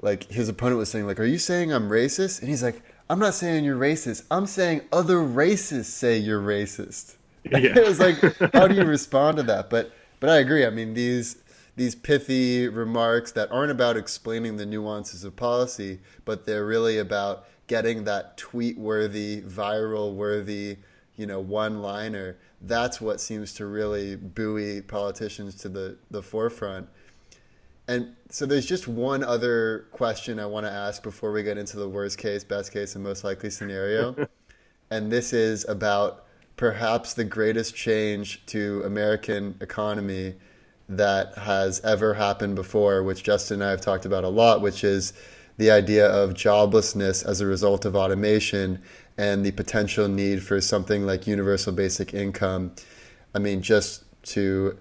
like 0.00 0.30
his 0.30 0.48
opponent 0.48 0.78
was 0.78 0.88
saying 0.88 1.04
like 1.04 1.18
are 1.18 1.24
you 1.24 1.38
saying 1.38 1.72
I'm 1.72 1.88
racist 1.88 2.38
and 2.38 2.48
he's 2.48 2.62
like 2.62 2.80
I'm 3.10 3.18
not 3.18 3.34
saying 3.34 3.64
you're 3.64 3.76
racist 3.76 4.22
I'm 4.30 4.46
saying 4.46 4.82
other 4.92 5.16
racists 5.16 5.86
say 5.86 6.18
you're 6.18 6.40
racist. 6.40 7.16
Yeah. 7.44 7.58
it 7.62 7.84
was 7.84 7.98
like 7.98 8.20
how 8.52 8.68
do 8.68 8.76
you 8.76 8.84
respond 8.84 9.38
to 9.38 9.42
that 9.44 9.70
but 9.70 9.90
but 10.20 10.30
I 10.30 10.36
agree 10.36 10.64
I 10.64 10.70
mean 10.70 10.94
these 10.94 11.41
these 11.76 11.94
pithy 11.94 12.68
remarks 12.68 13.32
that 13.32 13.50
aren't 13.50 13.70
about 13.70 13.96
explaining 13.96 14.56
the 14.56 14.66
nuances 14.66 15.24
of 15.24 15.36
policy, 15.36 16.00
but 16.24 16.44
they're 16.44 16.66
really 16.66 16.98
about 16.98 17.46
getting 17.66 18.04
that 18.04 18.36
tweet 18.36 18.76
worthy, 18.76 19.40
viral 19.40 20.14
worthy, 20.14 20.76
you 21.16 21.26
know, 21.26 21.40
one 21.40 21.80
liner. 21.80 22.36
That's 22.60 23.00
what 23.00 23.20
seems 23.20 23.54
to 23.54 23.66
really 23.66 24.16
buoy 24.16 24.82
politicians 24.82 25.54
to 25.56 25.68
the, 25.68 25.96
the 26.10 26.22
forefront. 26.22 26.88
And 27.88 28.14
so 28.28 28.46
there's 28.46 28.66
just 28.66 28.86
one 28.86 29.24
other 29.24 29.86
question 29.92 30.38
I 30.38 30.46
want 30.46 30.66
to 30.66 30.72
ask 30.72 31.02
before 31.02 31.32
we 31.32 31.42
get 31.42 31.58
into 31.58 31.78
the 31.78 31.88
worst 31.88 32.18
case, 32.18 32.44
best 32.44 32.72
case, 32.72 32.94
and 32.94 33.02
most 33.02 33.24
likely 33.24 33.50
scenario. 33.50 34.28
and 34.90 35.10
this 35.10 35.32
is 35.32 35.66
about 35.68 36.26
perhaps 36.56 37.14
the 37.14 37.24
greatest 37.24 37.74
change 37.74 38.44
to 38.46 38.82
American 38.84 39.56
economy 39.60 40.34
that 40.88 41.36
has 41.38 41.80
ever 41.80 42.14
happened 42.14 42.54
before, 42.54 43.02
which 43.02 43.22
Justin 43.22 43.56
and 43.60 43.64
I 43.64 43.70
have 43.70 43.80
talked 43.80 44.04
about 44.04 44.24
a 44.24 44.28
lot, 44.28 44.60
which 44.60 44.84
is 44.84 45.12
the 45.58 45.70
idea 45.70 46.06
of 46.06 46.34
joblessness 46.34 47.24
as 47.24 47.40
a 47.40 47.46
result 47.46 47.84
of 47.84 47.94
automation 47.94 48.82
and 49.18 49.44
the 49.44 49.52
potential 49.52 50.08
need 50.08 50.42
for 50.42 50.60
something 50.60 51.06
like 51.06 51.26
universal 51.26 51.72
basic 51.72 52.14
income. 52.14 52.72
I 53.34 53.38
mean, 53.38 53.62
just 53.62 54.04
to 54.24 54.78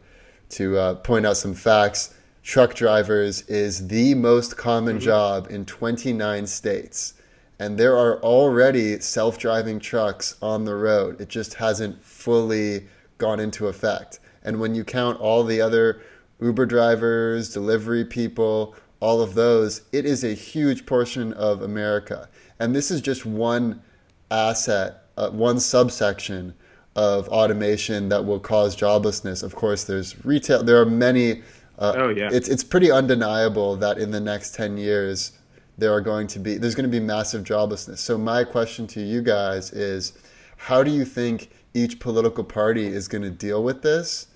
to 0.49 0.77
uh, 0.77 0.95
point 0.95 1.25
out 1.25 1.37
some 1.37 1.53
facts, 1.53 2.13
truck 2.43 2.73
drivers 2.73 3.41
is 3.43 3.87
the 3.87 4.13
most 4.15 4.57
common 4.57 4.97
mm-hmm. 4.97 5.05
job 5.05 5.47
in 5.49 5.65
29 5.65 6.45
states. 6.47 7.13
And 7.59 7.77
there 7.77 7.95
are 7.95 8.19
already 8.21 8.99
self 8.99 9.37
driving 9.37 9.79
trucks 9.79 10.35
on 10.41 10.65
the 10.65 10.75
road. 10.75 11.21
It 11.21 11.29
just 11.29 11.53
hasn't 11.55 12.03
fully 12.03 12.87
gone 13.17 13.39
into 13.39 13.67
effect. 13.67 14.19
And 14.43 14.59
when 14.59 14.75
you 14.75 14.83
count 14.83 15.19
all 15.19 15.43
the 15.43 15.61
other 15.61 16.01
Uber 16.41 16.65
drivers, 16.65 17.53
delivery 17.53 18.03
people, 18.05 18.75
all 18.99 19.21
of 19.21 19.33
those, 19.33 19.81
it 19.91 20.05
is 20.05 20.23
a 20.23 20.33
huge 20.33 20.85
portion 20.85 21.33
of 21.33 21.61
America. 21.61 22.29
And 22.59 22.75
this 22.75 22.91
is 22.91 23.01
just 23.01 23.25
one 23.25 23.81
asset, 24.29 25.03
uh, 25.17 25.29
one 25.29 25.59
subsection 25.59 26.53
of 26.95 27.27
automation 27.29 28.09
that 28.09 28.25
will 28.25 28.39
cause 28.39 28.75
joblessness. 28.75 29.43
Of 29.43 29.55
course, 29.55 29.83
there's 29.83 30.23
retail. 30.25 30.63
There 30.63 30.79
are 30.79 30.85
many. 30.85 31.41
Uh, 31.79 31.93
oh 31.95 32.09
yeah. 32.09 32.29
It's 32.31 32.47
it's 32.47 32.63
pretty 32.63 32.91
undeniable 32.91 33.75
that 33.77 33.97
in 33.97 34.11
the 34.11 34.19
next 34.19 34.53
ten 34.53 34.77
years 34.77 35.31
there 35.77 35.91
are 35.91 36.01
going 36.01 36.27
to 36.27 36.39
be 36.39 36.57
there's 36.57 36.75
going 36.75 36.89
to 36.89 36.99
be 36.99 37.03
massive 37.03 37.43
joblessness. 37.43 37.99
So 37.99 38.17
my 38.17 38.43
question 38.43 38.87
to 38.87 39.01
you 39.01 39.21
guys 39.21 39.71
is, 39.71 40.13
how 40.57 40.83
do 40.83 40.91
you 40.91 41.05
think 41.05 41.49
each 41.73 41.99
political 41.99 42.43
party 42.43 42.85
is 42.85 43.07
going 43.07 43.23
to 43.23 43.31
deal 43.31 43.63
with 43.63 43.81
this? 43.81 44.27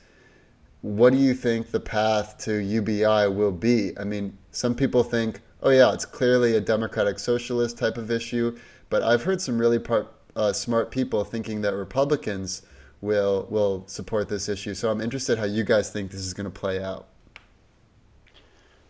What 0.85 1.13
do 1.13 1.17
you 1.17 1.33
think 1.33 1.71
the 1.71 1.79
path 1.79 2.37
to 2.37 2.57
UBI 2.57 3.27
will 3.27 3.51
be? 3.51 3.97
I 3.97 4.03
mean, 4.03 4.37
some 4.51 4.75
people 4.75 5.01
think, 5.01 5.41
oh 5.63 5.71
yeah, 5.71 5.91
it's 5.91 6.05
clearly 6.05 6.55
a 6.57 6.61
democratic 6.61 7.17
socialist 7.17 7.75
type 7.75 7.97
of 7.97 8.11
issue, 8.11 8.55
but 8.91 9.01
I've 9.01 9.23
heard 9.23 9.41
some 9.41 9.57
really 9.57 9.79
part, 9.79 10.13
uh, 10.35 10.53
smart 10.53 10.91
people 10.91 11.23
thinking 11.23 11.61
that 11.61 11.73
Republicans 11.73 12.61
will 13.01 13.47
will 13.49 13.83
support 13.87 14.29
this 14.29 14.47
issue. 14.47 14.75
So 14.75 14.91
I'm 14.91 15.01
interested 15.01 15.39
how 15.39 15.45
you 15.45 15.63
guys 15.63 15.89
think 15.89 16.11
this 16.11 16.21
is 16.21 16.35
going 16.35 16.45
to 16.45 16.51
play 16.51 16.83
out. 16.83 17.07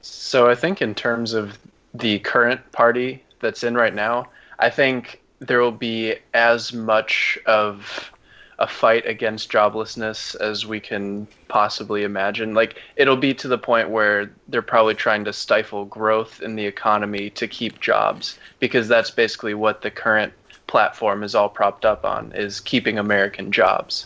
So 0.01 0.49
I 0.49 0.55
think 0.55 0.81
in 0.81 0.95
terms 0.95 1.33
of 1.33 1.57
the 1.93 2.19
current 2.19 2.59
party 2.73 3.23
that's 3.39 3.63
in 3.63 3.73
right 3.73 3.95
now, 3.95 4.27
I 4.59 4.69
think 4.69 5.21
there 5.39 5.61
will 5.61 5.71
be 5.71 6.15
as 6.33 6.73
much 6.73 7.39
of 7.45 8.11
a 8.59 8.67
fight 8.67 9.05
against 9.05 9.51
joblessness 9.51 10.35
as 10.39 10.65
we 10.65 10.79
can 10.79 11.27
possibly 11.47 12.03
imagine. 12.03 12.53
Like 12.53 12.81
it'll 12.95 13.17
be 13.17 13.33
to 13.35 13.47
the 13.47 13.57
point 13.57 13.89
where 13.89 14.31
they're 14.47 14.61
probably 14.61 14.95
trying 14.95 15.25
to 15.25 15.33
stifle 15.33 15.85
growth 15.85 16.41
in 16.41 16.55
the 16.55 16.65
economy 16.65 17.29
to 17.31 17.47
keep 17.47 17.81
jobs 17.81 18.39
because 18.59 18.87
that's 18.87 19.11
basically 19.11 19.53
what 19.53 19.81
the 19.81 19.91
current 19.91 20.33
platform 20.67 21.23
is 21.23 21.35
all 21.35 21.49
propped 21.49 21.85
up 21.85 22.05
on 22.05 22.31
is 22.33 22.59
keeping 22.59 22.97
American 22.97 23.51
jobs. 23.51 24.05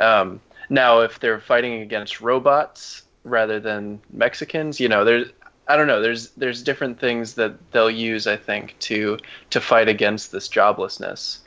Um, 0.00 0.40
now, 0.70 1.00
if 1.00 1.20
they're 1.20 1.40
fighting 1.40 1.80
against 1.80 2.20
robots 2.20 3.02
rather 3.24 3.60
than 3.60 4.00
Mexicans, 4.12 4.80
you 4.80 4.88
know, 4.88 5.04
there's 5.04 5.28
I 5.66 5.76
don't 5.76 5.86
know. 5.86 6.00
There's 6.00 6.30
there's 6.30 6.62
different 6.62 6.98
things 6.98 7.34
that 7.34 7.72
they'll 7.72 7.90
use, 7.90 8.26
I 8.26 8.36
think, 8.36 8.74
to 8.80 9.18
to 9.50 9.60
fight 9.60 9.88
against 9.88 10.32
this 10.32 10.48
joblessness. 10.48 11.38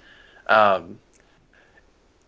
Um, 0.47 0.99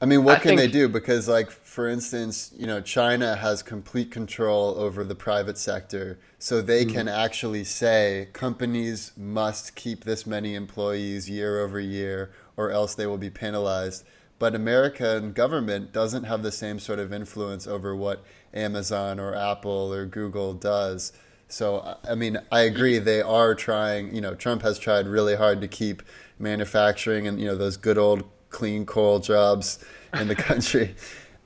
I 0.04 0.06
mean, 0.06 0.26
what 0.26 0.36
I 0.36 0.40
can 0.42 0.50
think, 0.50 0.60
they 0.60 0.68
do? 0.68 0.90
Because, 0.90 1.30
like, 1.30 1.50
for 1.50 1.88
instance, 1.88 2.52
you 2.58 2.68
know, 2.68 2.82
China 2.82 3.38
has 3.38 3.64
complete 3.64 4.12
control 4.12 4.76
over 4.78 5.02
the 5.02 5.16
private 5.16 5.58
sector, 5.58 6.20
so 6.40 6.62
they 6.62 6.84
mm-hmm. 6.84 6.94
can 6.94 7.08
actually 7.08 7.64
say 7.64 8.28
companies 8.34 9.14
must 9.16 9.78
keep 9.78 10.04
this 10.04 10.28
many 10.28 10.56
employees 10.56 11.30
year 11.30 11.62
over 11.62 11.80
year, 11.80 12.34
or 12.58 12.70
else 12.70 12.96
they 12.96 13.08
will 13.08 13.18
be 13.18 13.30
penalized. 13.30 14.04
But 14.40 14.56
American 14.56 15.32
government 15.32 15.94
doesn't 15.94 16.26
have 16.26 16.44
the 16.44 16.52
same 16.52 16.80
sort 16.80 17.00
of 17.00 17.14
influence 17.14 17.66
over 17.66 17.96
what 17.96 18.26
Amazon 18.54 19.22
or 19.22 19.34
Apple 19.34 19.94
or 19.94 20.06
Google 20.06 20.54
does. 20.54 21.14
So, 21.48 21.98
I 22.04 22.16
mean, 22.16 22.40
I 22.52 22.64
agree. 22.64 23.00
They 23.00 23.22
are 23.22 23.56
trying. 23.56 24.14
You 24.14 24.20
know, 24.20 24.36
Trump 24.36 24.64
has 24.64 24.78
tried 24.78 25.08
really 25.08 25.38
hard 25.38 25.62
to 25.62 25.70
keep 25.70 26.04
manufacturing 26.40 27.28
and 27.28 27.40
you 27.40 27.46
know 27.46 27.56
those 27.56 27.78
good 27.78 27.98
old 27.98 28.24
clean 28.54 28.86
coal 28.86 29.20
jobs 29.20 29.84
in 30.14 30.30
the 30.30 30.36
country. 30.50 30.96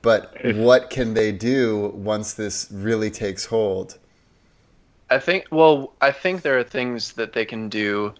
but 0.02 0.32
what 0.54 0.90
can 0.90 1.14
they 1.14 1.32
do 1.32 1.92
once 1.94 2.34
this 2.34 2.68
really 2.70 3.10
takes 3.10 3.46
hold? 3.46 3.98
I 5.10 5.18
think. 5.18 5.46
Well, 5.50 5.92
I 6.00 6.12
think 6.12 6.42
there 6.42 6.58
are 6.58 6.64
things 6.64 7.12
that 7.14 7.32
they 7.32 7.44
can 7.44 7.68
do 7.68 8.14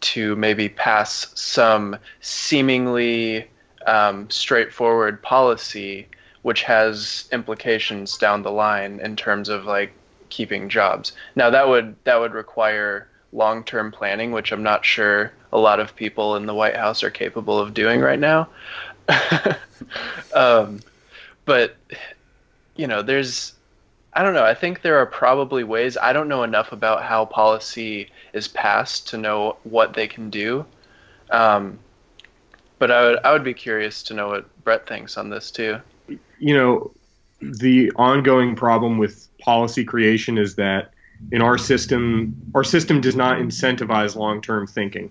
to 0.00 0.36
maybe 0.36 0.68
pass 0.68 1.32
some 1.34 1.96
seemingly 2.20 3.48
um, 3.86 4.28
straightforward 4.28 5.22
policy, 5.22 6.06
which 6.42 6.62
has 6.62 7.28
implications 7.32 8.18
down 8.18 8.42
the 8.42 8.50
line 8.50 9.00
in 9.00 9.16
terms 9.16 9.48
of 9.48 9.64
like 9.64 9.92
keeping 10.28 10.68
jobs. 10.68 11.12
Now 11.36 11.50
that 11.50 11.68
would 11.68 11.96
that 12.04 12.18
would 12.20 12.34
require 12.34 13.08
long-term 13.34 13.92
planning, 13.92 14.32
which 14.32 14.52
I'm 14.52 14.62
not 14.62 14.84
sure 14.84 15.32
a 15.52 15.58
lot 15.58 15.80
of 15.80 15.94
people 15.94 16.36
in 16.36 16.46
the 16.46 16.54
White 16.54 16.76
House 16.76 17.02
are 17.02 17.10
capable 17.10 17.58
of 17.58 17.74
doing 17.74 18.00
right 18.00 18.18
now. 18.18 18.48
um, 20.34 20.80
but 21.44 21.76
you 22.76 22.86
know, 22.86 23.02
there's 23.02 23.52
I 24.12 24.22
don't 24.22 24.34
know. 24.34 24.44
I 24.44 24.54
think 24.54 24.82
there 24.82 24.98
are 24.98 25.06
probably 25.06 25.64
ways. 25.64 25.96
I 25.96 26.12
don't 26.12 26.28
know 26.28 26.44
enough 26.44 26.72
about 26.72 27.02
how 27.02 27.24
policy 27.24 28.10
is 28.32 28.46
passed 28.46 29.08
to 29.08 29.18
know 29.18 29.56
what 29.64 29.94
they 29.94 30.06
can 30.06 30.30
do. 30.30 30.64
Um, 31.30 31.78
but 32.78 32.90
I 32.90 33.04
would 33.04 33.18
I 33.24 33.32
would 33.32 33.44
be 33.44 33.54
curious 33.54 34.02
to 34.04 34.14
know 34.14 34.28
what 34.28 34.64
Brett 34.64 34.86
thinks 34.86 35.16
on 35.16 35.30
this 35.30 35.50
too. 35.50 35.78
You 36.38 36.54
know, 36.54 36.92
the 37.40 37.90
ongoing 37.96 38.54
problem 38.54 38.98
with 38.98 39.28
policy 39.38 39.84
creation 39.84 40.38
is 40.38 40.54
that 40.56 40.93
in 41.32 41.42
our 41.42 41.58
system, 41.58 42.34
our 42.54 42.64
system 42.64 43.00
does 43.00 43.16
not 43.16 43.38
incentivize 43.38 44.16
long-term 44.16 44.66
thinking. 44.66 45.10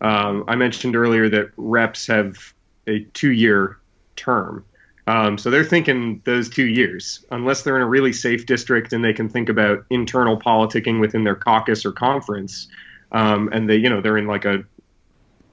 Um, 0.00 0.44
I 0.48 0.56
mentioned 0.56 0.96
earlier 0.96 1.28
that 1.30 1.50
reps 1.56 2.06
have 2.06 2.52
a 2.86 3.00
two-year 3.14 3.78
term. 4.16 4.64
Um, 5.06 5.38
so 5.38 5.50
they're 5.50 5.64
thinking 5.64 6.20
those 6.24 6.48
two 6.48 6.66
years, 6.66 7.24
unless 7.30 7.62
they're 7.62 7.76
in 7.76 7.82
a 7.82 7.86
really 7.86 8.12
safe 8.12 8.44
district 8.44 8.92
and 8.92 9.04
they 9.04 9.12
can 9.12 9.28
think 9.28 9.48
about 9.48 9.84
internal 9.90 10.38
politicking 10.38 11.00
within 11.00 11.22
their 11.22 11.36
caucus 11.36 11.86
or 11.86 11.92
conference, 11.92 12.68
um, 13.12 13.48
and 13.52 13.70
they, 13.70 13.76
you 13.76 13.88
know, 13.88 14.00
they're 14.00 14.18
in 14.18 14.26
like 14.26 14.44
a 14.44 14.64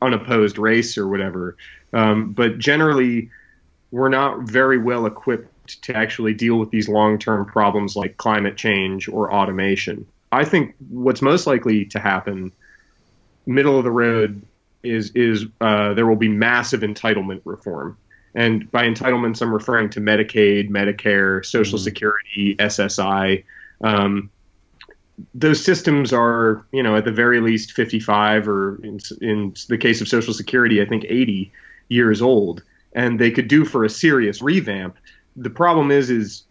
unopposed 0.01 0.57
race 0.57 0.97
or 0.97 1.07
whatever. 1.07 1.55
Um, 1.93 2.31
but 2.31 2.57
generally, 2.57 3.29
we're 3.91 4.09
not 4.09 4.41
very 4.41 4.79
well 4.79 5.05
equipped 5.05 5.52
to 5.68 5.95
actually 5.95 6.34
deal 6.34 6.57
with 6.57 6.72
these 6.72 6.89
long 6.89 7.18
term 7.18 7.45
problems 7.45 7.95
like 7.95 8.18
climate 8.18 8.57
change 8.57 9.07
or 9.07 9.34
automation. 9.34 10.05
I 10.32 10.45
think 10.45 10.76
what's 10.89 11.22
most 11.22 11.47
likely 11.47 11.86
to 11.86 11.99
happen, 11.99 12.51
middle 13.45 13.78
of 13.78 13.84
the 13.84 13.91
road, 13.91 14.41
is 14.82 15.11
is 15.11 15.45
uh, 15.61 15.93
there 15.93 16.05
will 16.05 16.16
be 16.16 16.28
massive 16.28 16.82
entitlement 16.82 17.41
reform. 17.45 17.97
And 18.36 18.70
by 18.72 18.88
entitlements, 18.88 19.41
I'm 19.41 19.53
referring 19.53 19.89
to 19.91 20.01
Medicaid, 20.01 20.70
Medicare, 20.70 21.45
Social 21.45 21.78
mm-hmm. 21.78 21.84
Security, 21.84 22.55
SSI. 22.55 23.43
Um, 23.82 24.32
those 25.36 25.64
systems 25.64 26.11
are, 26.11 26.66
you 26.72 26.82
know, 26.82 26.95
at 26.95 27.05
the 27.05 27.11
very 27.11 27.39
least 27.39 27.74
55 27.74 28.47
or 28.47 28.84
in, 28.84 28.99
in 29.22 29.53
the 29.70 29.78
case 29.78 30.01
of 30.01 30.07
Social 30.07 30.34
Security, 30.34 30.82
I 30.82 30.86
think 30.86 31.05
80 31.07 31.51
years 31.89 32.22
old, 32.22 32.64
and 32.93 33.20
they 33.20 33.30
could 33.30 33.47
do 33.47 33.66
for 33.66 33.84
a 33.84 33.89
serious 33.89 34.41
revamp 34.41 34.97
the 35.36 35.49
problem 35.49 35.91
is, 35.91 36.09
is 36.09 36.43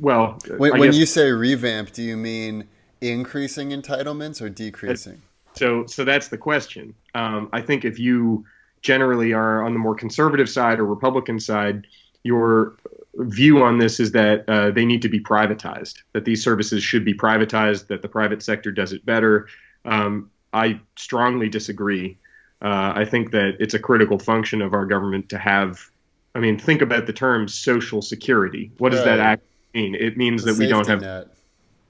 well, 0.00 0.38
when, 0.56 0.78
when 0.78 0.92
you 0.92 1.06
say 1.06 1.30
revamp, 1.30 1.92
do 1.92 2.02
you 2.02 2.16
mean 2.16 2.68
increasing 3.00 3.70
entitlements 3.70 4.40
or 4.40 4.48
decreasing? 4.48 5.22
So, 5.54 5.86
so 5.86 6.04
that's 6.04 6.28
the 6.28 6.38
question. 6.38 6.94
Um, 7.14 7.48
I 7.52 7.60
think 7.60 7.84
if 7.84 7.98
you 7.98 8.44
generally 8.82 9.32
are 9.32 9.64
on 9.64 9.72
the 9.72 9.78
more 9.78 9.94
conservative 9.94 10.48
side 10.48 10.78
or 10.78 10.84
Republican 10.84 11.40
side, 11.40 11.86
your 12.22 12.76
view 13.16 13.62
on 13.62 13.78
this 13.78 13.98
is 13.98 14.12
that 14.12 14.48
uh, 14.48 14.70
they 14.70 14.84
need 14.84 15.02
to 15.02 15.08
be 15.08 15.18
privatized, 15.18 16.02
that 16.12 16.24
these 16.24 16.42
services 16.42 16.82
should 16.84 17.04
be 17.04 17.14
privatized, 17.14 17.88
that 17.88 18.02
the 18.02 18.08
private 18.08 18.42
sector 18.42 18.70
does 18.70 18.92
it 18.92 19.04
better. 19.04 19.48
Um, 19.84 20.30
I 20.52 20.80
strongly 20.96 21.48
disagree. 21.48 22.18
Uh, 22.62 22.92
I 22.94 23.04
think 23.04 23.32
that 23.32 23.56
it's 23.58 23.74
a 23.74 23.78
critical 23.78 24.18
function 24.18 24.62
of 24.62 24.74
our 24.74 24.86
government 24.86 25.28
to 25.30 25.38
have 25.38 25.90
I 26.38 26.40
mean, 26.40 26.56
think 26.56 26.82
about 26.82 27.06
the 27.06 27.12
term 27.12 27.48
social 27.48 28.00
security. 28.00 28.70
What 28.78 28.92
does 28.92 29.00
right. 29.00 29.16
that 29.16 29.18
actually 29.18 29.48
mean? 29.74 29.94
It 29.96 30.16
means 30.16 30.44
the 30.44 30.52
that 30.52 30.58
we 30.60 30.68
don't 30.68 30.86
have 30.86 31.00
net. 31.00 31.26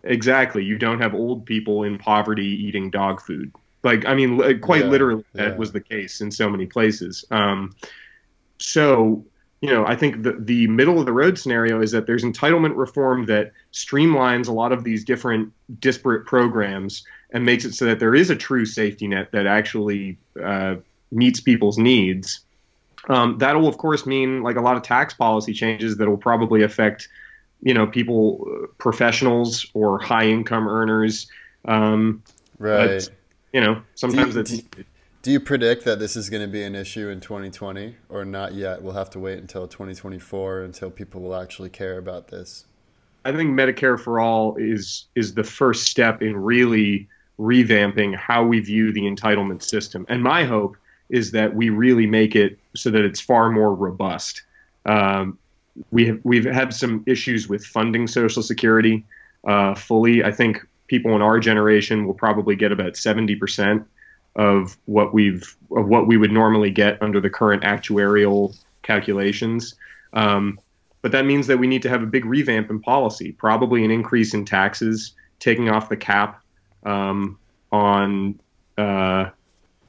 exactly. 0.05 0.65
You 0.65 0.79
don't 0.79 1.03
have 1.03 1.13
old 1.15 1.45
people 1.45 1.83
in 1.83 1.99
poverty 1.99 2.47
eating 2.47 2.89
dog 2.89 3.21
food. 3.21 3.53
Like, 3.83 4.07
I 4.07 4.15
mean, 4.15 4.59
quite 4.61 4.85
yeah, 4.85 4.91
literally, 4.91 5.25
that 5.35 5.49
yeah. 5.49 5.57
was 5.57 5.73
the 5.73 5.83
case 5.83 6.23
in 6.23 6.31
so 6.31 6.49
many 6.49 6.65
places. 6.65 7.27
Um, 7.31 7.77
so, 8.59 9.23
you 9.61 9.69
know, 9.69 9.85
I 9.85 9.95
think 9.95 10.23
the 10.23 10.33
the 10.39 10.67
middle 10.67 10.99
of 10.99 11.05
the 11.05 11.13
road 11.13 11.39
scenario 11.39 11.83
is 11.83 11.93
that 11.93 12.07
there's 12.07 12.25
entitlement 12.25 12.75
reform 12.75 13.27
that 13.27 13.53
streamlines 13.75 14.49
a 14.49 14.53
lot 14.53 14.73
of 14.73 14.83
these 14.83 15.05
different 15.05 15.53
disparate 15.79 16.25
programs 16.25 17.05
and 17.35 17.45
makes 17.45 17.67
it 17.67 17.75
so 17.75 17.85
that 17.85 17.99
there 17.99 18.15
is 18.15 18.31
a 18.31 18.37
true 18.37 18.65
safety 18.65 19.09
net 19.09 19.31
that 19.33 19.47
actually 19.47 20.17
uh, 20.43 20.77
meets 21.13 21.39
people's 21.39 21.77
needs 21.77 22.47
um, 23.09 23.39
that 23.39 23.55
will, 23.55 23.69
of 23.69 23.79
course, 23.79 24.07
mean 24.07 24.43
like 24.43 24.57
a 24.57 24.61
lot 24.61 24.77
of 24.77 24.83
tax 24.83 25.15
policy 25.15 25.53
changes 25.53 25.97
that 25.97 26.09
will 26.09 26.17
probably 26.17 26.63
affect, 26.63 27.09
you 27.63 27.75
know, 27.75 27.87
people, 27.87 28.47
uh, 28.47 28.67
professionals 28.79 29.67
or 29.75 29.99
high 29.99 30.27
income 30.27 30.69
earners. 30.69 31.31
Um, 31.65 32.23
right. 32.59 32.87
But, 32.87 33.11
you 33.53 33.61
know, 33.61 33.83
sometimes 33.95 34.35
do 34.35 34.55
you, 34.57 34.63
it's. 34.77 34.87
Do 35.23 35.33
you 35.33 35.41
predict 35.41 35.85
that 35.85 35.99
this 35.99 36.17
is 36.17 36.31
going 36.31 36.43
to 36.43 36.49
be 36.49 36.63
an 36.63 36.75
issue 36.75 37.09
in 37.09 37.21
2020 37.21 37.97
or 38.09 38.25
not 38.25 38.55
yet? 38.55 38.83
We'll 38.83 38.95
have 38.95 39.11
to 39.11 39.19
wait 39.19 39.39
until 39.39 39.67
2024 39.67 40.63
until 40.63 40.91
people 40.91 41.21
will 41.21 41.35
actually 41.35 41.71
care 41.71 41.99
about 41.99 42.29
this. 42.29 42.67
I 43.25 43.33
think 43.33 43.51
Medicare 43.51 43.99
for 43.99 44.21
all 44.21 44.57
is 44.57 45.07
is 45.15 45.35
the 45.35 45.45
first 45.45 45.87
step 45.87 46.23
in 46.23 46.37
really 46.37 47.09
revamping 47.39 48.17
how 48.17 48.45
we 48.45 48.61
view 48.61 48.93
the 48.93 49.03
entitlement 49.03 49.63
system. 49.63 50.07
And 50.09 50.23
my 50.23 50.45
hope 50.45 50.77
is 51.11 51.31
that 51.33 51.55
we 51.55 51.71
really 51.71 52.07
make 52.07 52.37
it 52.37 52.59
so 52.75 52.91
that 52.91 53.05
it's 53.05 53.21
far 53.21 53.51
more 53.51 53.75
robust. 53.75 54.43
Um, 54.87 55.39
we 55.91 56.07
have 56.07 56.21
we've 56.25 56.45
had 56.45 56.73
some 56.75 57.05
issues 57.07 57.49
with 57.49 57.65
funding 57.65 58.07
Social 58.07 58.43
Security 58.43 59.05
uh, 59.47 59.75
fully. 59.75 60.25
I 60.25 60.33
think 60.33 60.67
people 60.89 61.15
in 61.15 61.23
our 61.23 61.39
generation 61.39 62.07
will 62.07 62.15
probably 62.15 62.57
get 62.57 62.73
about 62.73 62.97
seventy 62.97 63.37
percent 63.37 63.87
of 64.37 64.77
what 64.87 65.13
we've 65.15 65.57
of 65.77 65.89
what 65.89 66.07
we 66.07 66.17
would 66.17 66.33
normally 66.33 66.71
get 66.71 67.01
under 67.03 67.21
the 67.21 67.31
current 67.31 67.63
actuarial 67.63 68.57
calculations. 68.83 69.75
Um, 70.13 70.59
but 71.03 71.13
that 71.13 71.27
means 71.27 71.47
that 71.47 71.59
we 71.59 71.67
need 71.67 71.83
to 71.83 71.89
have 71.89 72.03
a 72.03 72.07
big 72.07 72.25
revamp 72.25 72.71
in 72.71 72.81
policy, 72.81 73.33
probably 73.33 73.85
an 73.85 73.91
increase 73.91 74.35
in 74.35 74.45
taxes, 74.45 75.15
taking 75.39 75.69
off 75.69 75.89
the 75.89 75.97
cap 75.97 76.43
um, 76.85 77.39
on 77.71 78.41
uh, 78.77 79.31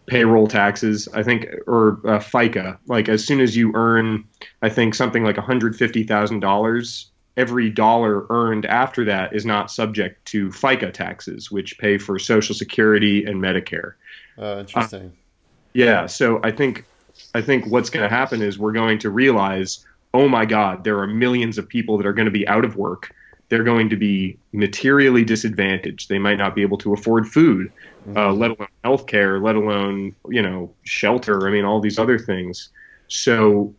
payroll 0.09 0.47
taxes. 0.47 1.07
I 1.13 1.23
think, 1.23 1.47
or 1.67 2.01
uh, 2.03 2.19
FICA. 2.19 2.77
Like 2.87 3.07
as 3.07 3.25
soon 3.25 3.39
as 3.39 3.55
you 3.55 3.71
earn, 3.75 4.25
I 4.61 4.69
think 4.69 4.95
something 4.95 5.23
like 5.23 5.37
one 5.37 5.45
hundred 5.45 5.75
fifty 5.75 6.03
thousand 6.03 6.41
dollars, 6.41 7.11
every 7.37 7.69
dollar 7.69 8.25
earned 8.29 8.65
after 8.65 9.05
that 9.05 9.33
is 9.33 9.45
not 9.45 9.71
subject 9.71 10.25
to 10.25 10.49
FICA 10.49 10.91
taxes, 10.91 11.51
which 11.51 11.77
pay 11.77 11.97
for 11.97 12.19
Social 12.19 12.55
Security 12.55 13.23
and 13.23 13.41
Medicare. 13.41 13.93
Oh, 14.37 14.59
interesting. 14.59 15.05
Uh, 15.05 15.15
yeah, 15.73 16.07
so 16.07 16.41
I 16.43 16.51
think 16.51 16.85
I 17.35 17.41
think 17.41 17.67
what's 17.67 17.89
going 17.89 18.03
to 18.03 18.13
happen 18.13 18.41
is 18.41 18.57
we're 18.57 18.71
going 18.71 18.99
to 18.99 19.09
realize, 19.09 19.85
oh 20.13 20.27
my 20.27 20.45
God, 20.45 20.83
there 20.83 20.99
are 20.99 21.07
millions 21.07 21.57
of 21.57 21.67
people 21.67 21.97
that 21.97 22.07
are 22.07 22.13
going 22.13 22.25
to 22.25 22.31
be 22.31 22.47
out 22.47 22.65
of 22.65 22.75
work. 22.75 23.11
They're 23.49 23.63
going 23.63 23.89
to 23.89 23.95
be 23.95 24.37
materially 24.53 25.25
disadvantaged. 25.25 26.07
They 26.07 26.19
might 26.19 26.37
not 26.37 26.55
be 26.55 26.61
able 26.61 26.77
to 26.79 26.93
afford 26.93 27.27
food, 27.27 27.71
mm-hmm. 28.07 28.17
uh, 28.17 28.31
let 28.31 28.51
alone 28.51 28.67
health 28.83 29.07
care, 29.07 29.39
let 29.39 29.55
alone 29.55 30.15
you 30.29 30.41
know 30.41 30.73
shelter. 30.83 31.47
I 31.47 31.51
mean, 31.51 31.65
all 31.65 31.79
these 31.79 31.99
other 31.99 32.19
things. 32.19 32.69
So 33.07 33.73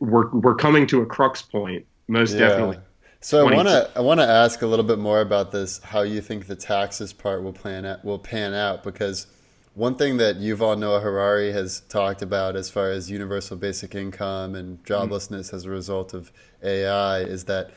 we're 0.00 0.30
we're 0.30 0.54
coming 0.54 0.86
to 0.88 1.02
a 1.02 1.06
crux 1.06 1.42
point, 1.42 1.84
most 2.08 2.32
yeah. 2.32 2.48
definitely. 2.48 2.78
So 3.20 3.48
I 3.48 3.54
want 3.54 3.68
to 3.68 3.90
I 3.96 4.00
want 4.00 4.20
to 4.20 4.26
ask 4.26 4.62
a 4.62 4.66
little 4.66 4.84
bit 4.84 4.98
more 4.98 5.20
about 5.20 5.50
this. 5.50 5.80
How 5.82 6.02
you 6.02 6.20
think 6.20 6.46
the 6.46 6.56
taxes 6.56 7.12
part 7.12 7.42
will 7.42 7.54
plan 7.54 7.86
out, 7.86 8.04
will 8.04 8.18
pan 8.18 8.52
out 8.52 8.84
because 8.84 9.26
one 9.74 9.96
thing 9.96 10.18
that 10.18 10.36
Yuval 10.36 10.78
Noah 10.78 11.00
Harari 11.00 11.50
has 11.52 11.80
talked 11.88 12.22
about 12.22 12.54
as 12.54 12.70
far 12.70 12.90
as 12.90 13.10
universal 13.10 13.56
basic 13.56 13.94
income 13.94 14.54
and 14.54 14.84
joblessness 14.84 15.46
mm-hmm. 15.46 15.56
as 15.56 15.64
a 15.64 15.70
result 15.70 16.14
of 16.14 16.30
AI 16.62 17.20
is 17.20 17.44
that 17.44 17.70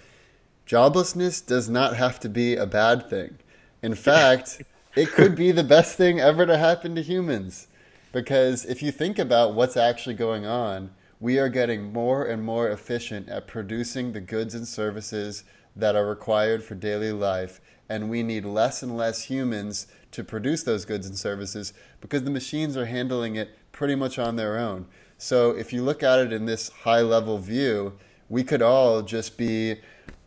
joblessness 0.67 1.45
does 1.45 1.69
not 1.69 1.95
have 1.95 2.19
to 2.19 2.29
be 2.29 2.55
a 2.55 2.65
bad 2.65 3.09
thing. 3.09 3.37
In 3.81 3.95
fact, 3.95 4.61
it 4.95 5.09
could 5.11 5.35
be 5.35 5.51
the 5.51 5.63
best 5.63 5.95
thing 5.95 6.19
ever 6.19 6.45
to 6.45 6.57
happen 6.57 6.95
to 6.95 7.01
humans. 7.01 7.67
Because 8.11 8.65
if 8.65 8.81
you 8.81 8.91
think 8.91 9.19
about 9.19 9.53
what's 9.53 9.77
actually 9.77 10.15
going 10.15 10.45
on, 10.45 10.91
we 11.19 11.39
are 11.39 11.49
getting 11.49 11.91
more 11.93 12.25
and 12.25 12.43
more 12.43 12.69
efficient 12.69 13.29
at 13.29 13.47
producing 13.47 14.11
the 14.11 14.21
goods 14.21 14.53
and 14.53 14.67
services 14.67 15.43
that 15.75 15.95
are 15.95 16.05
required 16.05 16.63
for 16.63 16.75
daily 16.75 17.11
life. 17.11 17.61
And 17.89 18.09
we 18.09 18.23
need 18.23 18.45
less 18.45 18.83
and 18.83 18.97
less 18.97 19.23
humans 19.23 19.87
to 20.11 20.23
produce 20.23 20.63
those 20.63 20.85
goods 20.85 21.07
and 21.07 21.17
services 21.17 21.73
because 22.01 22.23
the 22.23 22.31
machines 22.31 22.75
are 22.75 22.85
handling 22.85 23.35
it 23.35 23.57
pretty 23.71 23.95
much 23.95 24.19
on 24.19 24.35
their 24.35 24.57
own. 24.57 24.87
So 25.17 25.51
if 25.51 25.71
you 25.71 25.83
look 25.83 26.03
at 26.03 26.19
it 26.19 26.33
in 26.33 26.45
this 26.45 26.69
high 26.69 27.01
level 27.01 27.37
view, 27.37 27.93
we 28.29 28.43
could 28.43 28.61
all 28.61 29.01
just 29.01 29.37
be, 29.37 29.75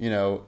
you 0.00 0.08
know, 0.10 0.46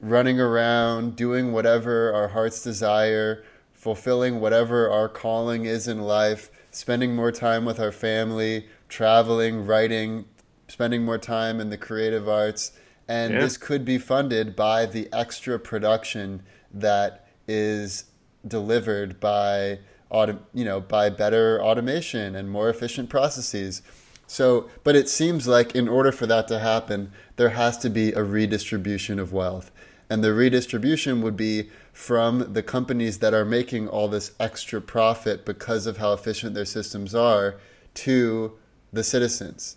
running 0.00 0.40
around 0.40 1.14
doing 1.14 1.52
whatever 1.52 2.12
our 2.14 2.28
hearts 2.28 2.62
desire, 2.62 3.44
fulfilling 3.74 4.40
whatever 4.40 4.90
our 4.90 5.08
calling 5.08 5.66
is 5.66 5.86
in 5.86 6.00
life, 6.00 6.50
spending 6.70 7.14
more 7.14 7.30
time 7.30 7.64
with 7.64 7.78
our 7.78 7.92
family, 7.92 8.66
traveling, 8.88 9.66
writing, 9.66 10.24
spending 10.66 11.04
more 11.04 11.18
time 11.18 11.60
in 11.60 11.68
the 11.68 11.76
creative 11.76 12.26
arts. 12.26 12.72
And 13.06 13.34
yeah. 13.34 13.40
this 13.40 13.58
could 13.58 13.84
be 13.84 13.98
funded 13.98 14.56
by 14.56 14.86
the 14.86 15.08
extra 15.12 15.58
production 15.58 16.42
that 16.72 17.28
is 17.46 18.04
delivered 18.48 19.20
by 19.20 19.78
auto, 20.08 20.38
you 20.54 20.64
know, 20.64 20.80
by 20.80 21.10
better 21.10 21.62
automation 21.62 22.34
and 22.34 22.50
more 22.50 22.70
efficient 22.70 23.10
processes. 23.10 23.82
So, 24.26 24.68
but 24.82 24.96
it 24.96 25.08
seems 25.08 25.46
like 25.46 25.74
in 25.74 25.88
order 25.88 26.10
for 26.10 26.26
that 26.26 26.48
to 26.48 26.58
happen, 26.58 27.12
there 27.36 27.50
has 27.50 27.78
to 27.78 27.90
be 27.90 28.12
a 28.12 28.22
redistribution 28.22 29.18
of 29.18 29.32
wealth. 29.32 29.70
And 30.08 30.22
the 30.22 30.32
redistribution 30.32 31.20
would 31.22 31.36
be 31.36 31.70
from 31.92 32.52
the 32.52 32.62
companies 32.62 33.18
that 33.18 33.34
are 33.34 33.44
making 33.44 33.88
all 33.88 34.08
this 34.08 34.32
extra 34.38 34.80
profit 34.80 35.44
because 35.44 35.86
of 35.86 35.96
how 35.96 36.12
efficient 36.12 36.54
their 36.54 36.64
systems 36.64 37.14
are 37.14 37.56
to 37.94 38.52
the 38.92 39.02
citizens. 39.02 39.76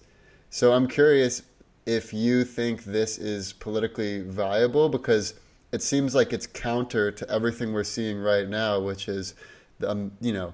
So 0.50 0.74
I'm 0.74 0.88
curious 0.88 1.44
if 1.86 2.14
you 2.14 2.44
think 2.44 2.84
this 2.84 3.18
is 3.18 3.54
politically 3.54 4.22
viable 4.22 4.90
because 4.90 5.34
it 5.72 5.82
seems 5.82 6.14
like 6.14 6.34
it's 6.34 6.48
counter 6.48 7.12
to 7.12 7.30
everything 7.30 7.74
we're 7.74 7.84
seeing 7.84 8.20
right 8.20 8.48
now, 8.48 8.80
which 8.80 9.08
is, 9.08 9.34
um, 9.86 10.12
you 10.22 10.34
know, 10.34 10.54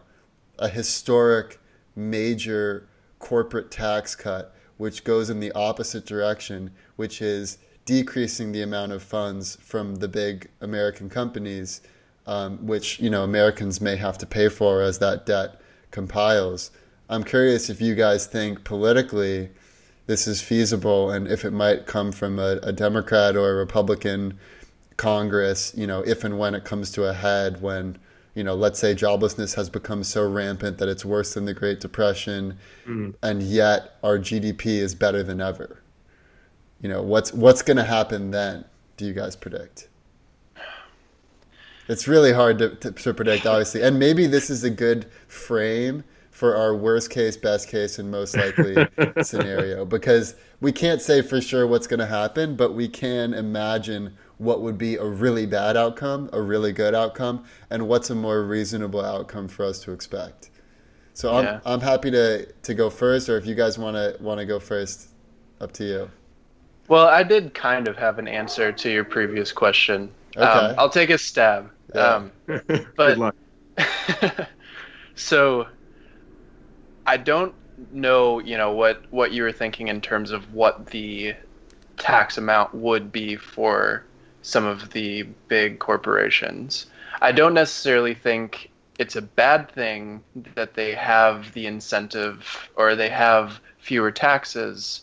a 0.60 0.70
historic 0.70 1.60
major 1.96 2.88
corporate 3.20 3.72
tax 3.72 4.16
cut, 4.16 4.55
which 4.78 5.04
goes 5.04 5.30
in 5.30 5.40
the 5.40 5.52
opposite 5.54 6.06
direction, 6.06 6.72
which 6.96 7.22
is 7.22 7.58
decreasing 7.86 8.52
the 8.52 8.62
amount 8.62 8.92
of 8.92 9.04
funds 9.04 9.58
from 9.62 9.96
the 9.96 10.08
big 10.08 10.50
American 10.62 11.10
companies, 11.10 11.82
um, 12.28 12.66
which 12.66 13.00
you 13.00 13.10
know 13.10 13.24
Americans 13.24 13.80
may 13.80 13.96
have 13.96 14.18
to 14.18 14.26
pay 14.26 14.50
for 14.50 14.82
as 14.82 15.00
that 15.00 15.26
debt 15.26 15.62
compiles. 15.92 16.72
I'm 17.10 17.24
curious 17.24 17.70
if 17.70 17.80
you 17.82 17.94
guys 17.94 18.26
think 18.26 18.64
politically 18.64 19.50
this 20.08 20.28
is 20.28 20.42
feasible 20.42 21.12
and 21.12 21.28
if 21.28 21.46
it 21.46 21.52
might 21.52 21.86
come 21.86 22.12
from 22.12 22.40
a, 22.40 22.60
a 22.64 22.72
Democrat 22.72 23.36
or 23.36 23.52
a 23.52 23.56
Republican 23.56 24.40
Congress, 24.98 25.74
you 25.76 25.88
know, 25.88 26.02
if 26.02 26.24
and 26.24 26.38
when 26.38 26.56
it 26.56 26.64
comes 26.64 26.92
to 26.92 27.06
a 27.06 27.14
head, 27.14 27.62
when, 27.62 27.98
you 28.36 28.44
know, 28.44 28.54
let's 28.54 28.78
say 28.78 28.94
joblessness 28.94 29.56
has 29.56 29.70
become 29.70 30.04
so 30.04 30.30
rampant 30.30 30.78
that 30.78 30.90
it's 30.90 31.06
worse 31.06 31.34
than 31.34 31.46
the 31.46 31.54
Great 31.54 31.80
Depression, 31.80 32.60
mm. 32.86 33.16
and 33.24 33.42
yet 33.42 33.96
our 34.04 34.20
GDP 34.20 34.66
is 34.66 34.94
better 34.94 35.24
than 35.24 35.40
ever. 35.40 35.82
You 36.82 36.90
know, 36.90 37.02
what's 37.02 37.34
what's 37.34 37.62
going 37.62 37.78
to 37.78 37.86
happen 37.86 38.32
then? 38.32 38.66
Do 38.98 39.06
you 39.06 39.14
guys 39.14 39.36
predict? 39.36 39.88
It's 41.88 42.08
really 42.08 42.34
hard 42.34 42.58
to, 42.60 42.76
to, 42.76 42.92
to 42.92 43.14
predict, 43.14 43.46
obviously, 43.46 43.82
and 43.82 43.98
maybe 43.98 44.28
this 44.28 44.50
is 44.50 44.64
a 44.64 44.70
good 44.70 45.06
frame 45.28 46.04
for 46.30 46.58
our 46.58 46.76
worst 46.76 47.12
case, 47.12 47.38
best 47.38 47.70
case, 47.70 48.00
and 48.00 48.12
most 48.12 48.36
likely 48.36 48.76
scenario 49.24 49.86
because 49.86 50.36
we 50.60 50.74
can't 50.74 51.02
say 51.02 51.22
for 51.22 51.40
sure 51.40 51.66
what's 51.66 51.88
going 51.88 52.00
to 52.00 52.06
happen, 52.06 52.56
but 52.58 52.74
we 52.74 52.90
can 52.90 53.34
imagine 53.34 54.18
what 54.38 54.62
would 54.62 54.78
be 54.78 54.96
a 54.96 55.06
really 55.06 55.46
bad 55.46 55.78
outcome, 55.78 56.30
a 56.34 56.42
really 56.42 56.74
good 56.74 56.94
outcome, 56.94 57.44
and 57.70 57.88
what's 57.88 58.10
a 58.10 58.16
more 58.16 58.44
reasonable 58.44 59.04
outcome 59.04 59.48
for 59.48 59.66
us 59.66 59.80
to 59.84 59.92
expect. 59.92 60.50
So 61.14 61.34
I'm 61.34 61.62
I'm 61.66 61.80
happy 61.80 62.12
to 62.12 62.46
to 62.46 62.74
go 62.74 62.90
first, 62.90 63.30
or 63.30 63.38
if 63.38 63.46
you 63.46 63.56
guys 63.56 63.78
want 63.78 63.96
to 63.96 64.22
want 64.22 64.40
to 64.40 64.46
go 64.46 64.60
first, 64.60 65.10
up 65.62 65.72
to 65.74 65.86
you. 65.86 66.12
Well, 66.88 67.08
I 67.08 67.24
did 67.24 67.54
kind 67.54 67.88
of 67.88 67.98
have 67.98 68.20
an 68.20 68.28
answer 68.28 68.72
to 68.72 68.92
your 68.92 69.06
previous 69.06 69.52
question. 69.52 70.12
Okay. 70.36 70.46
Um, 70.46 70.76
I'll 70.78 70.90
take 70.90 71.10
a 71.10 71.18
stab. 71.18 71.72
Yeah. 71.94 72.02
Um, 72.02 72.32
but 72.98 73.36
so 75.16 75.68
I 77.08 77.18
don't 77.18 77.54
know, 77.92 78.40
you 78.40 78.58
know, 78.58 78.74
what 78.74 79.04
what 79.12 79.32
you 79.32 79.44
were 79.44 79.52
thinking 79.52 79.88
in 79.88 80.02
terms 80.02 80.32
of 80.32 80.54
what 80.54 80.88
the 80.88 81.34
tax 81.98 82.38
amount 82.38 82.76
would 82.76 83.12
be 83.12 83.38
for 83.38 84.04
some 84.46 84.66
of 84.66 84.92
the 84.92 85.24
big 85.48 85.80
corporations. 85.80 86.86
I 87.20 87.32
don't 87.32 87.56
necessarily 87.56 88.14
think 88.14 88.70
it's 89.00 89.16
a 89.16 89.22
bad 89.22 89.72
thing 89.72 90.24
that 90.54 90.76
they 90.76 90.94
have 90.94 91.52
the 91.54 91.66
incentive 91.66 92.70
or 92.76 92.96
they 92.96 93.10
have 93.10 93.60
fewer 93.80 94.12
taxes. 94.12 95.02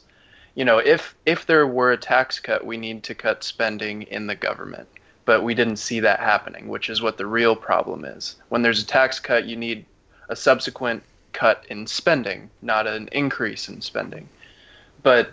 You 0.55 0.65
know, 0.65 0.79
if 0.79 1.17
if 1.27 1.47
there 1.47 1.67
were 1.67 1.91
a 1.91 1.97
tax 1.97 2.39
cut, 2.39 2.65
we 2.65 2.77
need 2.77 3.03
to 3.05 3.15
cut 3.15 3.43
spending 3.43 4.03
in 4.03 4.29
the 4.29 4.37
government. 4.37 4.89
But 5.25 5.43
we 5.43 5.55
didn't 5.55 5.77
see 5.77 6.01
that 6.01 6.21
happening, 6.21 6.69
which 6.69 6.89
is 6.89 7.03
what 7.03 7.17
the 7.17 7.27
real 7.27 7.57
problem 7.57 8.05
is. 8.05 8.37
When 8.49 8.63
there's 8.63 8.83
a 8.83 8.87
tax 8.87 9.19
cut, 9.19 9.45
you 9.47 9.57
need 9.57 9.85
a 10.29 10.37
subsequent 10.37 11.03
cut 11.33 11.65
in 11.69 11.87
spending, 11.87 12.51
not 12.61 12.87
an 12.87 13.09
increase 13.11 13.69
in 13.69 13.81
spending. 13.81 14.29
But 15.03 15.33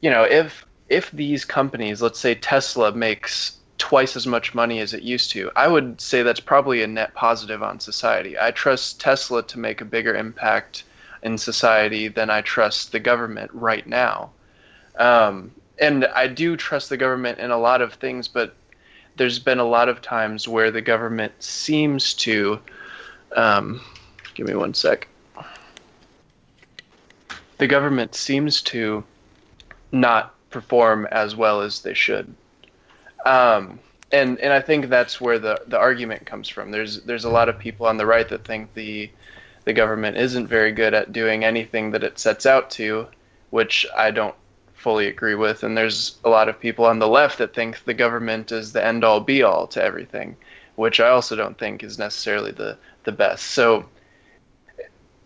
you 0.00 0.10
know, 0.10 0.24
if 0.24 0.64
if 0.88 1.10
these 1.10 1.44
companies, 1.44 2.00
let's 2.00 2.18
say 2.18 2.34
Tesla 2.34 2.92
makes 2.92 3.56
twice 3.78 4.16
as 4.16 4.26
much 4.26 4.54
money 4.54 4.80
as 4.80 4.92
it 4.92 5.02
used 5.02 5.30
to, 5.30 5.50
I 5.54 5.68
would 5.68 6.00
say 6.00 6.22
that's 6.22 6.40
probably 6.40 6.82
a 6.82 6.86
net 6.86 7.14
positive 7.14 7.62
on 7.62 7.80
society. 7.80 8.38
I 8.38 8.50
trust 8.50 9.00
Tesla 9.00 9.42
to 9.44 9.58
make 9.58 9.80
a 9.80 9.84
bigger 9.84 10.14
impact 10.14 10.84
in 11.22 11.38
society 11.38 12.08
than 12.08 12.30
I 12.30 12.40
trust 12.40 12.92
the 12.92 13.00
government 13.00 13.50
right 13.52 13.86
now. 13.86 14.30
Um, 14.96 15.52
and 15.78 16.06
I 16.06 16.26
do 16.26 16.56
trust 16.56 16.88
the 16.88 16.96
government 16.96 17.38
in 17.38 17.50
a 17.50 17.58
lot 17.58 17.82
of 17.82 17.94
things, 17.94 18.26
but 18.26 18.54
there's 19.16 19.38
been 19.38 19.58
a 19.58 19.64
lot 19.64 19.88
of 19.88 20.02
times 20.02 20.48
where 20.48 20.70
the 20.70 20.80
government 20.80 21.32
seems 21.40 22.14
to. 22.14 22.60
Um, 23.36 23.80
give 24.34 24.46
me 24.46 24.54
one 24.54 24.74
sec. 24.74 25.06
The 27.58 27.66
government 27.66 28.14
seems 28.14 28.62
to 28.62 29.04
not 29.92 30.34
perform 30.50 31.06
as 31.10 31.36
well 31.36 31.60
as 31.60 31.82
they 31.82 31.94
should. 31.94 32.34
Um, 33.24 33.78
and 34.12 34.38
and 34.38 34.52
I 34.52 34.60
think 34.60 34.88
that's 34.88 35.20
where 35.20 35.38
the 35.38 35.60
the 35.66 35.78
argument 35.78 36.26
comes 36.26 36.48
from. 36.48 36.70
There's 36.70 37.02
there's 37.02 37.24
a 37.24 37.30
lot 37.30 37.48
of 37.48 37.58
people 37.58 37.86
on 37.86 37.96
the 37.96 38.06
right 38.06 38.28
that 38.28 38.44
think 38.44 38.72
the 38.74 39.10
the 39.64 39.72
government 39.72 40.16
isn't 40.16 40.46
very 40.46 40.72
good 40.72 40.94
at 40.94 41.12
doing 41.12 41.44
anything 41.44 41.90
that 41.90 42.04
it 42.04 42.18
sets 42.18 42.46
out 42.46 42.70
to, 42.70 43.06
which 43.50 43.86
I 43.94 44.10
don't 44.10 44.34
fully 44.78 45.08
agree 45.08 45.34
with. 45.34 45.62
And 45.62 45.76
there's 45.76 46.16
a 46.24 46.30
lot 46.30 46.48
of 46.48 46.58
people 46.58 46.86
on 46.86 46.98
the 46.98 47.08
left 47.08 47.38
that 47.38 47.54
think 47.54 47.84
the 47.84 47.94
government 47.94 48.52
is 48.52 48.72
the 48.72 48.84
end 48.84 49.04
all 49.04 49.20
be 49.20 49.42
all 49.42 49.66
to 49.68 49.82
everything, 49.82 50.36
which 50.76 51.00
I 51.00 51.08
also 51.08 51.36
don't 51.36 51.58
think 51.58 51.82
is 51.82 51.98
necessarily 51.98 52.52
the, 52.52 52.78
the 53.04 53.12
best. 53.12 53.46
So, 53.46 53.84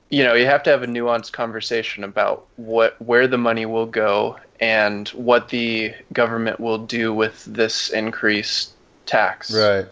you 0.09 0.25
know, 0.25 0.35
you 0.35 0.47
have 0.47 0.63
to 0.65 0.71
have 0.71 0.83
a 0.83 0.87
nuanced 0.87 1.33
conversation 1.33 2.03
about 2.03 2.47
what 2.57 3.01
where 3.01 3.29
the 3.29 3.39
money 3.39 3.67
will 3.67 3.87
go 3.87 4.39
and 4.63 5.09
what 5.09 5.49
the 5.49 5.93
government 6.13 6.61
will 6.61 6.79
do 6.79 7.13
with 7.13 7.45
this 7.47 7.91
increased 7.91 8.75
tax. 9.07 9.53
Right. 9.53 9.87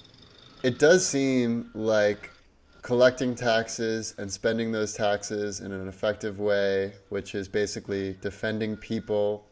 It 0.62 0.78
does 0.78 1.04
seem 1.04 1.72
like 1.74 2.30
collecting 2.82 3.34
taxes 3.34 4.14
and 4.16 4.32
spending 4.32 4.70
those 4.70 4.94
taxes 4.94 5.60
in 5.60 5.72
an 5.72 5.88
effective 5.88 6.38
way, 6.38 6.92
which 7.08 7.34
is 7.34 7.48
basically 7.48 8.16
defending 8.20 8.76
people 8.76 9.44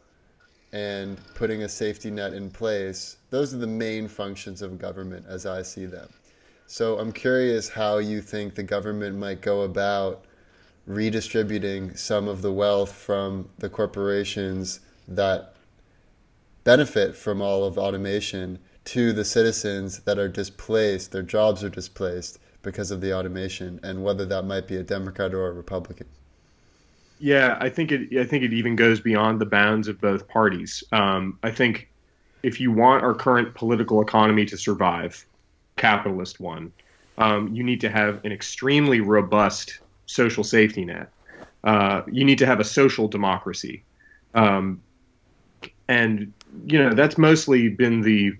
and 0.72 1.18
putting 1.34 1.64
a 1.64 1.68
safety 1.68 2.12
net 2.12 2.32
in 2.32 2.48
place, 2.48 3.16
those 3.30 3.52
are 3.52 3.58
the 3.58 3.66
main 3.66 4.06
functions 4.06 4.62
of 4.62 4.78
government 4.78 5.26
as 5.28 5.46
I 5.46 5.62
see 5.62 5.86
them. 5.86 6.08
So 6.68 6.96
I'm 6.98 7.10
curious 7.10 7.68
how 7.68 7.98
you 7.98 8.20
think 8.20 8.54
the 8.54 8.62
government 8.62 9.16
might 9.16 9.40
go 9.40 9.62
about 9.62 10.26
redistributing 10.86 11.96
some 11.96 12.28
of 12.28 12.40
the 12.40 12.52
wealth 12.52 12.92
from 12.92 13.48
the 13.58 13.68
corporations 13.68 14.80
that 15.08 15.54
benefit 16.64 17.16
from 17.16 17.40
all 17.40 17.64
of 17.64 17.78
automation 17.78 18.58
to 18.84 19.12
the 19.12 19.24
citizens 19.24 20.00
that 20.00 20.18
are 20.18 20.28
displaced, 20.28 21.12
their 21.12 21.22
jobs 21.22 21.64
are 21.64 21.68
displaced 21.70 22.38
because 22.62 22.90
of 22.90 23.00
the 23.00 23.14
automation, 23.14 23.80
and 23.82 24.02
whether 24.02 24.24
that 24.26 24.44
might 24.44 24.68
be 24.68 24.76
a 24.76 24.82
Democrat 24.82 25.32
or 25.32 25.46
a 25.48 25.52
Republican. 25.52 26.06
Yeah, 27.20 27.56
I 27.60 27.68
think 27.68 27.92
it. 27.92 28.16
I 28.18 28.24
think 28.24 28.44
it 28.44 28.52
even 28.52 28.76
goes 28.76 29.00
beyond 29.00 29.40
the 29.40 29.46
bounds 29.46 29.88
of 29.88 30.00
both 30.00 30.28
parties. 30.28 30.84
Um, 30.92 31.38
I 31.42 31.50
think 31.50 31.88
if 32.42 32.60
you 32.60 32.70
want 32.70 33.02
our 33.02 33.14
current 33.14 33.54
political 33.54 34.00
economy 34.00 34.44
to 34.46 34.56
survive, 34.56 35.24
capitalist 35.76 36.38
one, 36.38 36.72
um, 37.18 37.52
you 37.54 37.64
need 37.64 37.80
to 37.80 37.90
have 37.90 38.24
an 38.24 38.32
extremely 38.32 39.00
robust 39.00 39.80
social 40.06 40.44
safety 40.44 40.84
net. 40.84 41.10
Uh, 41.64 42.02
you 42.10 42.24
need 42.24 42.38
to 42.38 42.46
have 42.46 42.60
a 42.60 42.64
social 42.64 43.08
democracy, 43.08 43.82
um, 44.34 44.80
and 45.88 46.32
you 46.66 46.78
know 46.78 46.94
that's 46.94 47.18
mostly 47.18 47.68
been 47.68 48.02
the 48.02 48.32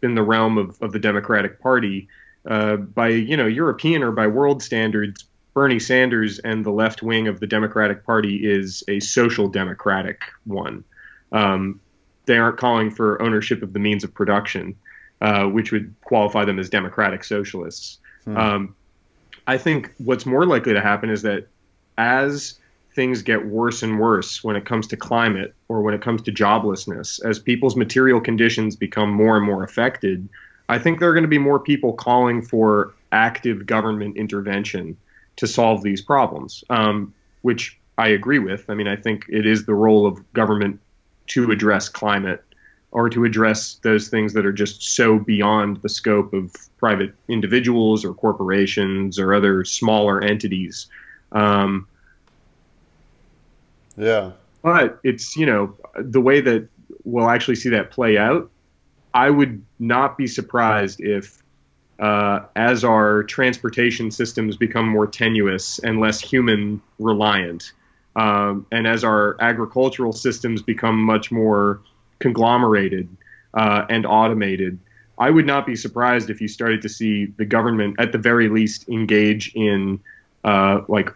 been 0.00 0.14
the 0.14 0.22
realm 0.22 0.58
of, 0.58 0.80
of 0.82 0.92
the 0.92 0.98
Democratic 0.98 1.60
Party. 1.60 2.08
Uh, 2.46 2.76
by 2.76 3.08
you 3.08 3.36
know 3.36 3.46
European 3.46 4.02
or 4.02 4.12
by 4.12 4.26
world 4.26 4.62
standards, 4.62 5.24
Bernie 5.52 5.78
Sanders 5.78 6.38
and 6.38 6.64
the 6.64 6.70
left 6.70 7.02
wing 7.02 7.28
of 7.28 7.40
the 7.40 7.46
Democratic 7.46 8.04
Party 8.04 8.48
is 8.48 8.82
a 8.88 9.00
social 9.00 9.48
democratic 9.48 10.22
one. 10.44 10.84
Um, 11.32 11.80
they 12.26 12.38
aren't 12.38 12.56
calling 12.56 12.90
for 12.90 13.20
ownership 13.20 13.62
of 13.62 13.72
the 13.72 13.78
means 13.78 14.04
of 14.04 14.14
production, 14.14 14.76
uh, 15.20 15.44
which 15.44 15.72
would 15.72 15.94
qualify 16.02 16.44
them 16.44 16.58
as 16.58 16.70
democratic 16.70 17.24
socialists. 17.24 17.98
Hmm. 18.24 18.36
Um, 18.36 18.76
I 19.46 19.58
think 19.58 19.92
what's 19.98 20.26
more 20.26 20.46
likely 20.46 20.74
to 20.74 20.80
happen 20.80 21.10
is 21.10 21.22
that 21.22 21.48
as 21.98 22.58
things 22.94 23.22
get 23.22 23.46
worse 23.46 23.82
and 23.82 24.00
worse 24.00 24.42
when 24.42 24.56
it 24.56 24.64
comes 24.64 24.86
to 24.88 24.96
climate 24.96 25.54
or 25.68 25.82
when 25.82 25.94
it 25.94 26.02
comes 26.02 26.22
to 26.22 26.32
joblessness, 26.32 27.24
as 27.24 27.38
people's 27.38 27.76
material 27.76 28.20
conditions 28.20 28.76
become 28.76 29.10
more 29.10 29.36
and 29.36 29.46
more 29.46 29.62
affected, 29.62 30.28
I 30.68 30.78
think 30.78 30.98
there 30.98 31.08
are 31.08 31.14
going 31.14 31.22
to 31.22 31.28
be 31.28 31.38
more 31.38 31.60
people 31.60 31.92
calling 31.92 32.42
for 32.42 32.94
active 33.12 33.66
government 33.66 34.16
intervention 34.16 34.96
to 35.36 35.46
solve 35.46 35.82
these 35.82 36.02
problems, 36.02 36.64
um, 36.70 37.14
which 37.42 37.78
I 37.96 38.08
agree 38.08 38.38
with. 38.38 38.68
I 38.68 38.74
mean, 38.74 38.88
I 38.88 38.96
think 38.96 39.26
it 39.28 39.46
is 39.46 39.64
the 39.64 39.74
role 39.74 40.06
of 40.06 40.32
government 40.32 40.80
to 41.28 41.50
address 41.50 41.88
climate 41.88 42.44
or 42.92 43.08
to 43.08 43.24
address 43.24 43.74
those 43.82 44.08
things 44.08 44.32
that 44.32 44.44
are 44.44 44.52
just 44.52 44.82
so 44.82 45.18
beyond 45.18 45.76
the 45.78 45.88
scope 45.88 46.32
of 46.32 46.52
private 46.78 47.14
individuals 47.28 48.04
or 48.04 48.14
corporations 48.14 49.18
or 49.18 49.32
other 49.32 49.64
smaller 49.64 50.20
entities. 50.20 50.88
Um, 51.32 51.86
yeah. 54.00 54.32
But 54.62 54.98
it's, 55.04 55.36
you 55.36 55.46
know, 55.46 55.76
the 55.96 56.20
way 56.20 56.40
that 56.40 56.68
we'll 57.04 57.28
actually 57.28 57.56
see 57.56 57.68
that 57.70 57.90
play 57.90 58.18
out, 58.18 58.50
I 59.14 59.30
would 59.30 59.62
not 59.78 60.16
be 60.16 60.26
surprised 60.26 61.00
if, 61.00 61.42
uh, 61.98 62.40
as 62.56 62.84
our 62.84 63.22
transportation 63.24 64.10
systems 64.10 64.56
become 64.56 64.88
more 64.88 65.06
tenuous 65.06 65.78
and 65.80 66.00
less 66.00 66.20
human 66.20 66.80
reliant, 66.98 67.72
um, 68.16 68.66
and 68.72 68.86
as 68.86 69.04
our 69.04 69.36
agricultural 69.40 70.12
systems 70.12 70.62
become 70.62 71.00
much 71.02 71.30
more 71.30 71.80
conglomerated 72.18 73.08
uh, 73.54 73.84
and 73.88 74.06
automated, 74.06 74.78
I 75.18 75.30
would 75.30 75.46
not 75.46 75.66
be 75.66 75.76
surprised 75.76 76.30
if 76.30 76.40
you 76.40 76.48
started 76.48 76.80
to 76.82 76.88
see 76.88 77.26
the 77.36 77.44
government, 77.44 77.96
at 77.98 78.12
the 78.12 78.18
very 78.18 78.48
least, 78.48 78.88
engage 78.88 79.54
in 79.54 80.00
uh, 80.44 80.82
like 80.88 81.10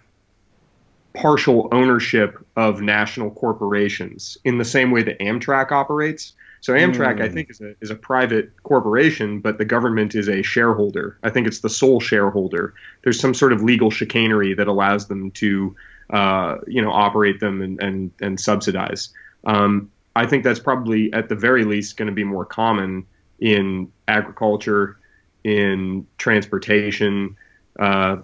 partial 1.15 1.69
ownership 1.73 2.45
of 2.57 2.81
national 2.81 3.31
corporations 3.31 4.37
in 4.45 4.59
the 4.59 4.65
same 4.65 4.91
way 4.91 5.03
that 5.03 5.19
Amtrak 5.21 5.71
operates. 5.71 6.33
So 6.61 6.73
Amtrak, 6.73 7.19
mm. 7.19 7.23
I 7.23 7.29
think, 7.29 7.51
is 7.51 7.61
a 7.61 7.75
is 7.81 7.91
a 7.91 7.95
private 7.95 8.51
corporation, 8.63 9.41
but 9.41 9.59
the 9.59 9.65
government 9.65 10.15
is 10.15 10.29
a 10.29 10.43
shareholder. 10.43 11.19
I 11.23 11.31
think 11.31 11.47
it's 11.47 11.61
the 11.61 11.69
sole 11.69 12.01
shareholder. 12.01 12.75
There's 13.03 13.21
some 13.21 13.35
sort 13.35 13.53
of 13.53 13.63
legal 13.63 13.91
chicanery 13.91 14.55
that 14.55 14.67
allows 14.67 15.07
them 15.07 15.31
to, 15.33 15.77
uh, 16.11 16.57
you 16.67 16.81
know, 16.81 16.91
operate 16.91 17.39
them 17.41 17.63
and 17.63 17.83
and, 17.83 18.11
and 18.21 18.41
subsidize. 18.41 19.11
Um, 19.45 19.91
I 20.17 20.27
think 20.27 20.43
that's 20.43 20.61
probably 20.61 21.13
at 21.13 21.29
the 21.29 21.35
very 21.35 21.65
least 21.65 21.97
going 21.97 22.09
to 22.09 22.15
be 22.15 22.25
more 22.25 22.47
common 22.47 23.07
in 23.41 23.93
agriculture, 24.09 24.97
in 25.45 26.07
transportation. 26.19 27.37
Uh, 27.79 28.17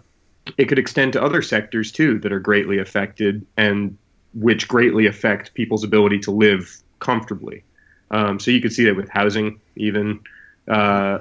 it 0.56 0.66
could 0.66 0.78
extend 0.78 1.12
to 1.12 1.22
other 1.22 1.42
sectors 1.42 1.92
too 1.92 2.18
that 2.20 2.32
are 2.32 2.40
greatly 2.40 2.78
affected 2.78 3.46
and 3.56 3.96
which 4.34 4.68
greatly 4.68 5.06
affect 5.06 5.54
people's 5.54 5.84
ability 5.84 6.18
to 6.20 6.30
live 6.30 6.82
comfortably. 6.98 7.64
Um, 8.10 8.38
so 8.40 8.50
you 8.50 8.60
could 8.60 8.72
see 8.72 8.84
that 8.84 8.96
with 8.96 9.08
housing, 9.08 9.60
even. 9.76 10.20
Uh, 10.68 11.20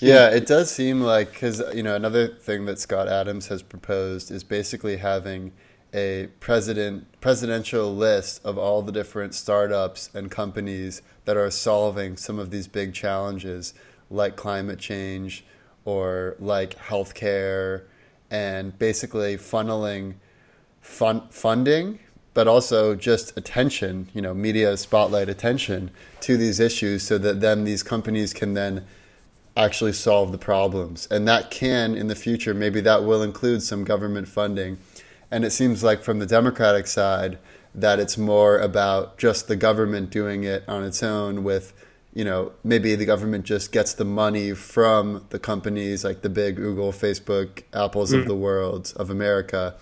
yeah, 0.00 0.28
it 0.28 0.46
does 0.46 0.70
seem 0.70 1.00
like 1.00 1.32
because 1.32 1.62
you 1.74 1.82
know 1.82 1.96
another 1.96 2.28
thing 2.28 2.66
that 2.66 2.78
Scott 2.78 3.08
Adams 3.08 3.48
has 3.48 3.62
proposed 3.62 4.30
is 4.30 4.44
basically 4.44 4.98
having 4.98 5.52
a 5.94 6.28
president 6.38 7.20
presidential 7.20 7.94
list 7.94 8.40
of 8.44 8.58
all 8.58 8.82
the 8.82 8.92
different 8.92 9.34
startups 9.34 10.10
and 10.14 10.30
companies 10.30 11.02
that 11.24 11.36
are 11.36 11.50
solving 11.50 12.16
some 12.16 12.38
of 12.38 12.50
these 12.50 12.68
big 12.68 12.94
challenges 12.94 13.74
like 14.10 14.36
climate 14.36 14.78
change, 14.78 15.44
or 15.88 16.36
like 16.38 16.76
healthcare 16.76 17.84
and 18.30 18.78
basically 18.78 19.38
funneling 19.38 20.14
fun- 20.82 21.26
funding 21.30 21.98
but 22.34 22.46
also 22.46 22.94
just 22.94 23.36
attention, 23.36 24.08
you 24.14 24.22
know, 24.22 24.32
media 24.32 24.76
spotlight 24.76 25.28
attention 25.28 25.90
to 26.20 26.36
these 26.36 26.60
issues 26.60 27.02
so 27.02 27.18
that 27.18 27.40
then 27.40 27.64
these 27.64 27.82
companies 27.82 28.32
can 28.32 28.54
then 28.54 28.84
actually 29.56 29.92
solve 29.92 30.30
the 30.30 30.38
problems. 30.38 31.08
And 31.10 31.26
that 31.26 31.50
can, 31.50 31.96
in 31.96 32.06
the 32.06 32.14
future, 32.14 32.54
maybe 32.54 32.80
that 32.82 33.02
will 33.02 33.22
include 33.22 33.64
some 33.64 33.82
government 33.82 34.28
funding. 34.28 34.78
And 35.32 35.44
it 35.44 35.50
seems 35.50 35.82
like 35.82 36.02
from 36.02 36.20
the 36.20 36.26
Democratic 36.26 36.86
side 36.86 37.38
that 37.74 37.98
it's 37.98 38.16
more 38.16 38.58
about 38.58 39.18
just 39.18 39.48
the 39.48 39.56
government 39.56 40.10
doing 40.10 40.44
it 40.44 40.62
on 40.68 40.84
its 40.84 41.02
own 41.02 41.42
with 41.42 41.72
you 42.14 42.24
know, 42.24 42.52
maybe 42.64 42.94
the 42.94 43.04
government 43.04 43.44
just 43.44 43.70
gets 43.70 43.94
the 43.94 44.04
money 44.04 44.52
from 44.54 45.26
the 45.30 45.38
companies 45.38 46.04
like 46.04 46.22
the 46.22 46.28
big 46.28 46.56
Google, 46.56 46.92
Facebook, 46.92 47.62
Apples 47.72 48.12
mm. 48.12 48.20
of 48.20 48.26
the 48.26 48.34
world 48.34 48.92
of 48.96 49.10
America, 49.10 49.74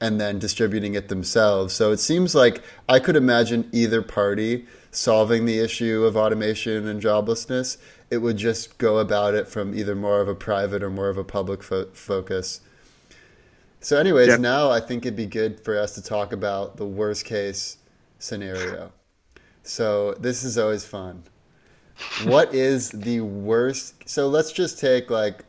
and 0.00 0.20
then 0.20 0.38
distributing 0.38 0.94
it 0.94 1.08
themselves. 1.08 1.74
So 1.74 1.92
it 1.92 1.98
seems 1.98 2.34
like 2.34 2.62
I 2.88 2.98
could 2.98 3.16
imagine 3.16 3.68
either 3.72 4.02
party 4.02 4.66
solving 4.90 5.44
the 5.44 5.58
issue 5.58 6.04
of 6.04 6.16
automation 6.16 6.88
and 6.88 7.00
joblessness. 7.00 7.76
It 8.10 8.18
would 8.18 8.36
just 8.36 8.78
go 8.78 8.98
about 8.98 9.34
it 9.34 9.46
from 9.46 9.74
either 9.74 9.94
more 9.94 10.20
of 10.20 10.28
a 10.28 10.34
private 10.34 10.82
or 10.82 10.90
more 10.90 11.08
of 11.08 11.16
a 11.16 11.24
public 11.24 11.62
fo- 11.62 11.90
focus. 11.92 12.60
So, 13.80 13.98
anyways, 13.98 14.28
yeah. 14.28 14.36
now 14.36 14.70
I 14.70 14.80
think 14.80 15.06
it'd 15.06 15.16
be 15.16 15.26
good 15.26 15.60
for 15.60 15.78
us 15.78 15.94
to 15.94 16.02
talk 16.02 16.32
about 16.32 16.76
the 16.76 16.86
worst 16.86 17.24
case 17.24 17.78
scenario. 18.18 18.92
So, 19.62 20.14
this 20.14 20.42
is 20.42 20.58
always 20.58 20.84
fun 20.84 21.22
what 22.24 22.54
is 22.54 22.90
the 22.90 23.20
worst? 23.20 24.08
So 24.08 24.28
let's 24.28 24.52
just 24.52 24.78
take 24.78 25.10
like 25.10 25.44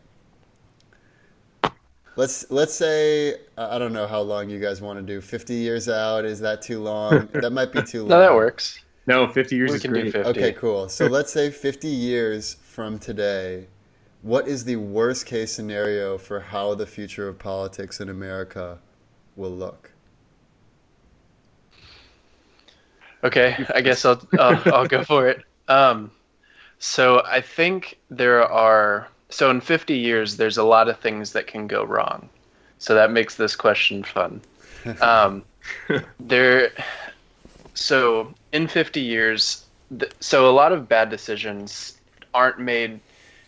let's 2.16 2.50
let's 2.52 2.74
say 2.74 3.36
I 3.58 3.78
don't 3.78 3.94
know 3.94 4.08
how 4.08 4.22
long 4.22 4.50
you 4.50 4.60
guys 4.60 4.82
want 4.82 5.00
to 5.00 5.04
do. 5.04 5.22
Fifty 5.22 5.56
years 5.56 5.90
out 5.90 6.26
is 6.26 6.40
that 6.40 6.62
too 6.62 6.82
long? 6.82 7.30
That 7.34 7.52
might 7.52 7.72
be 7.72 7.82
too 7.82 8.02
long. 8.02 8.10
no, 8.10 8.20
that 8.20 8.34
works. 8.34 8.84
No, 9.08 9.28
fifty 9.28 9.56
years 9.56 9.72
we 9.72 9.78
is 9.78 9.84
great. 9.84 10.16
Okay, 10.16 10.54
cool. 10.54 10.88
So 10.90 11.08
let's 11.08 11.32
say 11.32 11.50
fifty 11.50 11.88
years 11.88 12.56
from 12.62 13.00
today. 13.00 13.68
What 14.22 14.48
is 14.48 14.64
the 14.64 14.76
worst 14.76 15.26
case 15.26 15.52
scenario 15.52 16.18
for 16.18 16.40
how 16.40 16.76
the 16.76 16.86
future 16.86 17.28
of 17.28 17.40
politics 17.40 18.02
in 18.02 18.10
America 18.10 18.78
will 19.36 19.50
look? 19.50 19.92
Okay, 23.24 23.66
I 23.74 23.82
guess 23.82 24.06
I'll 24.06 24.22
uh, 24.38 24.62
I'll 24.68 24.88
go 24.88 25.04
for 25.04 25.28
it. 25.28 25.44
Um, 25.68 26.12
so 26.82 27.24
I 27.26 27.42
think 27.42 28.00
there 28.10 28.44
are 28.44 29.08
so 29.30 29.50
in 29.52 29.62
50 29.62 29.96
years 29.96 30.38
there's 30.38 30.58
a 30.58 30.64
lot 30.64 30.90
of 30.90 31.00
things 31.00 31.32
that 31.34 31.46
can 31.46 31.68
go 31.68 31.84
wrong. 31.84 32.28
So 32.80 32.96
that 32.96 33.12
makes 33.12 33.36
this 33.36 33.56
question 33.56 34.04
fun. 34.04 34.42
Um, 35.00 35.44
there, 36.20 36.72
so 37.76 38.34
in 38.52 38.68
50 38.68 39.00
years, 39.00 39.64
th- 40.00 40.12
so 40.20 40.50
a 40.50 40.52
lot 40.52 40.72
of 40.72 40.90
bad 40.90 41.12
decisions 41.12 42.00
aren't 42.34 42.58
made 42.58 43.00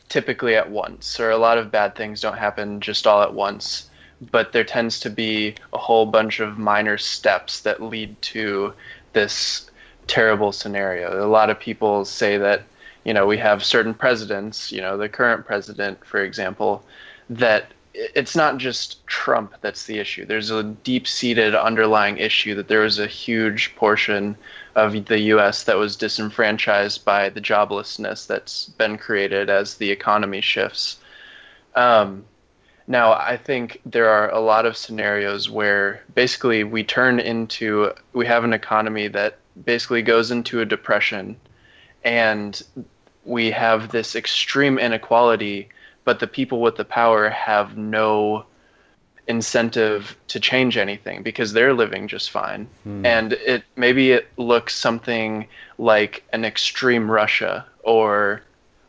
typically 0.10 0.56
at 0.56 0.70
once, 0.70 1.20
or 1.20 1.32
a 1.32 1.38
lot 1.38 1.58
of 1.58 1.72
bad 1.72 1.96
things 1.96 2.22
don't 2.22 2.38
happen 2.38 2.82
just 2.82 3.08
all 3.08 3.24
at 3.24 3.34
once. 3.34 3.90
But 4.32 4.52
there 4.52 4.64
tends 4.64 5.00
to 5.00 5.10
be 5.10 5.56
a 5.74 5.80
whole 5.80 6.06
bunch 6.06 6.40
of 6.40 6.60
minor 6.60 7.00
steps 7.00 7.62
that 7.62 7.82
lead 7.82 8.22
to 8.34 8.76
this 9.14 9.72
terrible 10.06 10.52
scenario. 10.52 11.26
A 11.26 11.28
lot 11.28 11.50
of 11.50 11.60
people 11.60 12.06
say 12.06 12.38
that, 12.38 12.62
you 13.04 13.14
know, 13.14 13.28
we 13.28 13.38
have 13.38 13.64
certain 13.64 13.94
presidents, 13.94 14.72
you 14.72 14.82
know, 14.82 14.98
the 14.98 15.10
current 15.10 15.46
president, 15.46 16.06
for 16.06 16.24
example, 16.24 16.84
that 17.30 17.72
it's 17.94 18.36
not 18.36 18.58
just 18.58 19.06
Trump 19.08 19.54
that's 19.62 19.86
the 19.86 20.00
issue. 20.00 20.26
There's 20.26 20.50
a 20.50 20.64
deep 20.64 21.08
seated 21.08 21.54
underlying 21.54 22.18
issue 22.18 22.56
that 22.56 22.68
there 22.68 22.80
was 22.80 22.98
a 22.98 23.08
huge 23.08 23.76
portion 23.76 24.36
of 24.76 25.06
the 25.06 25.20
US 25.20 25.64
that 25.66 25.78
was 25.78 25.96
disenfranchised 25.96 27.06
by 27.06 27.30
the 27.30 27.42
joblessness 27.42 28.26
that's 28.26 28.66
been 28.66 28.98
created 28.98 29.50
as 29.50 29.76
the 29.76 29.92
economy 29.92 30.42
shifts. 30.42 30.98
Um, 31.76 32.26
now, 32.88 33.14
I 33.14 33.38
think 33.38 33.80
there 33.86 34.10
are 34.10 34.30
a 34.32 34.40
lot 34.40 34.66
of 34.66 34.76
scenarios 34.76 35.50
where 35.50 36.04
basically 36.16 36.64
we 36.64 36.84
turn 36.84 37.20
into, 37.20 37.92
we 38.14 38.26
have 38.26 38.44
an 38.44 38.54
economy 38.54 39.08
that 39.10 39.38
basically 39.64 40.02
goes 40.02 40.32
into 40.32 40.62
a 40.62 40.66
depression 40.66 41.38
and 42.04 42.62
we 43.26 43.52
have 43.52 43.90
this 43.92 44.16
extreme 44.16 44.78
inequality 44.78 45.70
but 46.04 46.20
the 46.20 46.28
people 46.28 46.62
with 46.62 46.76
the 46.76 46.86
power 46.86 47.30
have 47.30 47.78
no 47.78 48.46
incentive 49.28 50.18
to 50.28 50.40
change 50.40 50.78
anything 50.78 51.24
because 51.24 51.54
they're 51.54 51.74
living 51.74 52.08
just 52.08 52.30
fine. 52.30 52.68
Hmm. 52.84 53.06
And 53.06 53.34
it 53.34 53.64
maybe 53.76 54.12
it 54.12 54.28
looks 54.38 54.76
something 54.76 55.48
like 55.78 56.24
an 56.34 56.46
extreme 56.46 57.10
Russia 57.10 57.66
or 57.84 58.42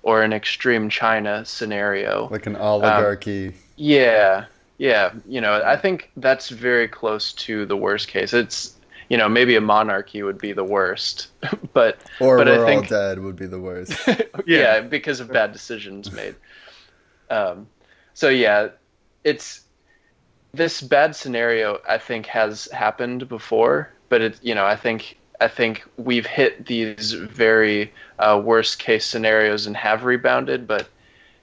or 0.02 0.22
an 0.22 0.32
extreme 0.32 0.90
China 0.90 1.44
scenario. 1.44 2.28
Like 2.30 2.46
an 2.46 2.56
oligarchy. 2.56 3.48
Um, 3.48 3.54
yeah. 3.76 4.44
Yeah, 4.76 5.12
you 5.28 5.40
know, 5.40 5.62
I 5.64 5.76
think 5.76 6.10
that's 6.16 6.48
very 6.48 6.88
close 6.88 7.32
to 7.34 7.64
the 7.64 7.76
worst 7.76 8.08
case. 8.08 8.34
It's 8.34 8.73
you 9.08 9.16
know, 9.16 9.28
maybe 9.28 9.56
a 9.56 9.60
monarchy 9.60 10.22
would 10.22 10.38
be 10.38 10.52
the 10.52 10.64
worst, 10.64 11.28
but 11.72 11.98
or 12.20 12.38
but 12.38 12.46
we're 12.46 12.64
I 12.64 12.66
think, 12.66 12.84
all 12.84 12.88
dead 12.88 13.18
would 13.20 13.36
be 13.36 13.46
the 13.46 13.60
worst. 13.60 13.94
yeah. 14.06 14.24
yeah, 14.46 14.80
because 14.80 15.20
of 15.20 15.32
bad 15.32 15.52
decisions 15.52 16.10
made. 16.12 16.34
Um, 17.30 17.66
so 18.14 18.28
yeah, 18.28 18.68
it's 19.22 19.62
this 20.52 20.80
bad 20.80 21.16
scenario. 21.16 21.80
I 21.88 21.98
think 21.98 22.26
has 22.26 22.66
happened 22.72 23.28
before, 23.28 23.90
but 24.08 24.20
it 24.20 24.38
you 24.42 24.54
know 24.54 24.64
I 24.64 24.76
think 24.76 25.18
I 25.40 25.48
think 25.48 25.84
we've 25.96 26.26
hit 26.26 26.66
these 26.66 27.12
very 27.12 27.92
uh, 28.18 28.40
worst 28.42 28.78
case 28.78 29.04
scenarios 29.04 29.66
and 29.66 29.76
have 29.76 30.04
rebounded, 30.04 30.66
but 30.66 30.88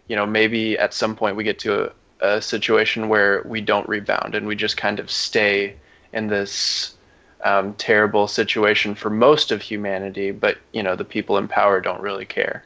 you 0.08 0.16
know 0.16 0.26
maybe 0.26 0.78
at 0.78 0.94
some 0.94 1.16
point 1.16 1.36
we 1.36 1.44
get 1.44 1.60
to 1.60 1.86
a, 1.86 1.92
a 2.22 2.42
situation 2.42 3.10
where 3.10 3.44
we 3.46 3.62
don't 3.62 3.88
rebound 3.88 4.36
and 4.36 4.48
we 4.48 4.56
just 4.56 4.78
kind 4.78 5.00
of 5.00 5.12
stay 5.12 5.76
in 6.14 6.28
this 6.28 6.96
um, 7.44 7.74
terrible 7.76 8.28
situation 8.28 8.96
for 8.96 9.10
most 9.10 9.52
of 9.52 9.62
humanity, 9.62 10.32
but 10.32 10.58
you 10.72 10.84
know 10.84 10.96
the 10.96 11.06
people 11.06 11.38
in 11.38 11.48
power 11.48 11.82
don't 11.82 12.02
really 12.02 12.26
care 12.26 12.64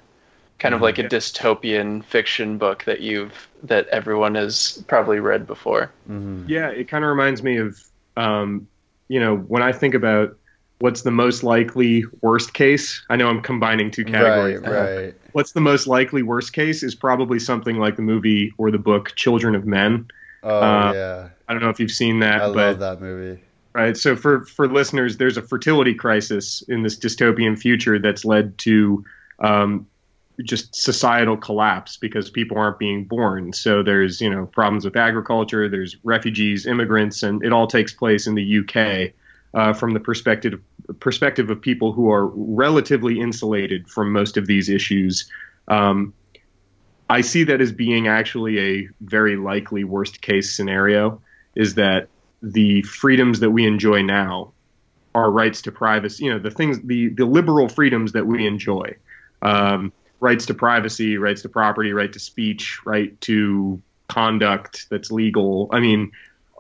kind 0.60 0.74
of 0.74 0.82
like 0.82 0.98
a 0.98 1.04
dystopian 1.04 2.04
fiction 2.06 2.58
book 2.58 2.84
that 2.86 3.02
you've 3.02 3.48
that 3.64 3.88
everyone 3.88 4.36
has 4.36 4.84
probably 4.88 5.20
read 5.20 5.46
before. 5.46 5.92
Mm-hmm. 6.10 6.46
Yeah, 6.48 6.70
it 6.70 6.88
kind 6.88 7.04
of 7.04 7.10
reminds 7.10 7.44
me 7.44 7.58
of 7.58 7.84
um, 8.18 8.68
you 9.08 9.20
know 9.20 9.38
when 9.38 9.62
I 9.62 9.72
think 9.72 9.94
about 9.94 10.36
what's 10.80 11.02
the 11.02 11.12
most 11.12 11.44
likely 11.44 12.06
worst 12.22 12.54
case. 12.54 13.04
I 13.10 13.16
know 13.16 13.28
I'm 13.28 13.42
combining 13.42 13.92
two 13.92 14.06
categories. 14.06 14.62
Right, 14.62 14.96
right. 14.96 15.16
What's 15.34 15.52
the 15.52 15.62
most 15.62 15.88
likely 15.88 16.24
worst 16.24 16.54
case 16.54 16.84
is 16.84 16.96
probably 16.96 17.40
something 17.40 17.78
like 17.78 17.96
the 17.96 18.02
movie 18.02 18.54
or 18.58 18.72
the 18.72 18.78
book 18.78 19.14
Children 19.16 19.56
of 19.56 19.66
Men. 19.66 20.08
Oh 20.44 20.60
uh, 20.60 20.92
yeah. 20.94 21.30
I 21.48 21.54
don't 21.54 21.62
know 21.62 21.70
if 21.70 21.80
you've 21.80 21.92
seen 21.92 22.20
that. 22.20 22.42
I 22.42 22.48
but, 22.48 22.56
love 22.56 22.80
that 22.80 23.02
movie. 23.02 23.42
Right. 23.76 23.98
So 23.98 24.16
for 24.16 24.46
for 24.46 24.70
listeners, 24.70 25.18
there's 25.18 25.36
a 25.36 25.42
fertility 25.42 25.96
crisis 25.96 26.64
in 26.66 26.82
this 26.82 26.98
dystopian 26.98 27.60
future 27.60 28.00
that's 28.00 28.24
led 28.24 28.58
to 28.60 29.04
um, 29.38 29.88
just 30.42 30.74
societal 30.74 31.36
collapse 31.36 31.98
because 31.98 32.30
people 32.30 32.58
aren't 32.58 32.80
being 32.80 33.04
born. 33.04 33.52
So 33.52 33.84
there's 33.84 34.22
you 34.22 34.30
know 34.30 34.46
problems 34.46 34.86
with 34.86 34.96
agriculture, 34.96 35.68
there's 35.68 35.98
refugees, 36.06 36.66
immigrants, 36.66 37.22
and 37.22 37.44
it 37.44 37.52
all 37.52 37.68
takes 37.68 37.92
place 37.92 38.28
in 38.28 38.36
the 38.36 38.60
UK 38.60 39.14
uh, 39.54 39.74
from 39.74 39.94
the 39.94 40.00
perspective 40.00 40.62
perspective 41.02 41.50
of 41.50 41.60
people 41.60 41.92
who 41.92 42.10
are 42.14 42.28
relatively 42.28 43.20
insulated 43.20 43.90
from 43.90 44.14
most 44.14 44.38
of 44.38 44.48
these 44.48 44.70
issues. 44.70 45.30
Um, 45.68 46.14
I 47.10 47.20
see 47.20 47.44
that 47.44 47.60
as 47.60 47.74
being 47.74 48.08
actually 48.08 48.58
a 48.58 48.90
very 49.02 49.36
likely 49.36 49.84
worst 49.84 50.22
case 50.22 50.56
scenario. 50.56 51.22
Is 51.58 51.76
that 51.76 52.08
the 52.42 52.82
freedoms 52.84 53.40
that 53.40 53.52
we 53.52 53.66
enjoy 53.66 54.02
now, 54.02 54.54
our 55.14 55.32
rights 55.32 55.62
to 55.64 55.72
privacy, 55.72 56.26
you 56.26 56.34
know, 56.34 56.40
the 56.40 56.52
things, 56.52 56.80
the 56.84 57.10
the 57.10 57.26
liberal 57.26 57.68
freedoms 57.70 58.12
that 58.14 58.26
we 58.26 58.46
enjoy. 58.46 58.96
Um, 59.42 59.94
rights 60.20 60.46
to 60.48 60.54
privacy, 60.54 61.18
rights 61.18 61.42
to 61.44 61.50
property, 61.50 61.94
right 61.94 62.12
to 62.12 62.20
speech, 62.20 62.80
right 62.86 63.20
to 63.22 63.82
conduct 64.08 64.88
that's 64.90 65.12
legal. 65.12 65.70
I 65.72 65.80
mean, 65.80 66.12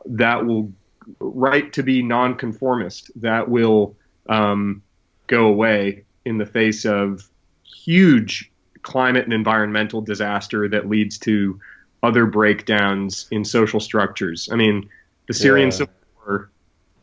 that 0.06 0.45
will 0.45 0.72
right 1.19 1.72
to 1.73 1.84
be 1.84 2.02
nonconformist. 2.02 3.11
That 3.22 3.49
will 3.49 3.95
um, 4.27 4.84
go 5.27 5.47
away 5.47 6.06
in 6.26 6.38
the 6.38 6.45
face 6.45 6.85
of 6.85 7.27
huge 7.64 8.52
climate 8.81 9.26
and 9.26 9.34
environmental 9.34 10.02
disaster 10.02 10.69
that 10.69 10.88
leads 10.88 11.18
to 11.19 11.60
other 12.03 12.26
breakdowns 12.26 13.27
in 13.31 13.43
social 13.43 13.80
structures. 13.80 14.49
I 14.52 14.56
mean, 14.56 14.89
the 15.27 15.34
Syrian 15.34 15.68
yeah. 15.68 15.76
Civil 15.76 15.93
War 16.26 16.49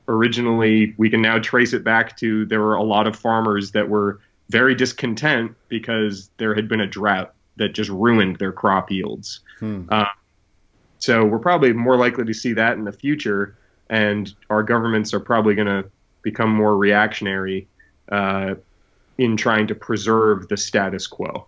originally, 0.09 0.95
we 0.99 1.11
can 1.11 1.23
now 1.23 1.39
trace 1.39 1.73
it 1.73 1.85
back 1.85 2.17
to 2.19 2.45
there 2.47 2.61
were 2.61 2.75
a 2.75 2.83
lot 2.83 3.07
of 3.07 3.17
farmers 3.17 3.73
that 3.73 3.89
were 3.89 4.21
very 4.51 4.75
discontent 4.75 5.55
because 5.69 6.31
there 6.37 6.55
had 6.55 6.69
been 6.69 6.81
a 6.81 6.87
drought 6.87 7.35
that 7.57 7.71
just 7.75 7.91
ruined 7.91 8.37
their 8.37 8.53
crop 8.53 8.91
yields. 8.91 9.41
Hmm. 9.59 9.85
Uh, 9.89 10.05
so 10.99 11.25
we're 11.25 11.39
probably 11.39 11.73
more 11.73 11.97
likely 11.97 12.25
to 12.25 12.35
see 12.35 12.53
that 12.53 12.77
in 12.77 12.85
the 12.85 12.93
future, 12.93 13.57
and 13.91 14.33
our 14.51 14.63
governments 14.63 15.13
are 15.13 15.21
probably 15.21 15.55
going 15.55 15.67
to 15.67 15.91
become 16.23 16.51
more 16.51 16.77
reactionary 16.77 17.67
uh, 18.11 18.55
in 19.19 19.37
trying 19.37 19.67
to 19.67 19.75
preserve 19.75 20.49
the 20.49 20.57
status 20.57 21.07
quo. 21.07 21.47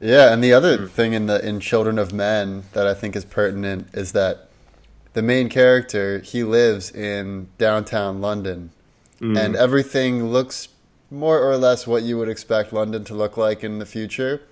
Yeah, 0.00 0.32
and 0.32 0.42
the 0.42 0.52
other 0.52 0.78
hmm. 0.78 0.86
thing 0.86 1.12
in 1.12 1.26
the 1.26 1.46
in 1.46 1.60
Children 1.60 1.98
of 1.98 2.12
Men 2.12 2.64
that 2.72 2.86
I 2.86 2.94
think 2.94 3.16
is 3.16 3.24
pertinent 3.24 3.88
is 3.94 4.12
that 4.12 4.45
the 5.16 5.22
main 5.22 5.48
character 5.48 6.18
he 6.18 6.44
lives 6.44 6.90
in 6.90 7.48
downtown 7.56 8.20
London, 8.20 8.70
mm. 9.18 9.34
and 9.34 9.56
everything 9.56 10.26
looks 10.26 10.68
more 11.10 11.40
or 11.40 11.56
less 11.56 11.86
what 11.86 12.02
you 12.02 12.18
would 12.18 12.28
expect 12.28 12.70
London 12.70 13.02
to 13.02 13.14
look 13.14 13.38
like 13.38 13.64
in 13.64 13.78
the 13.78 13.86
future. 13.86 14.42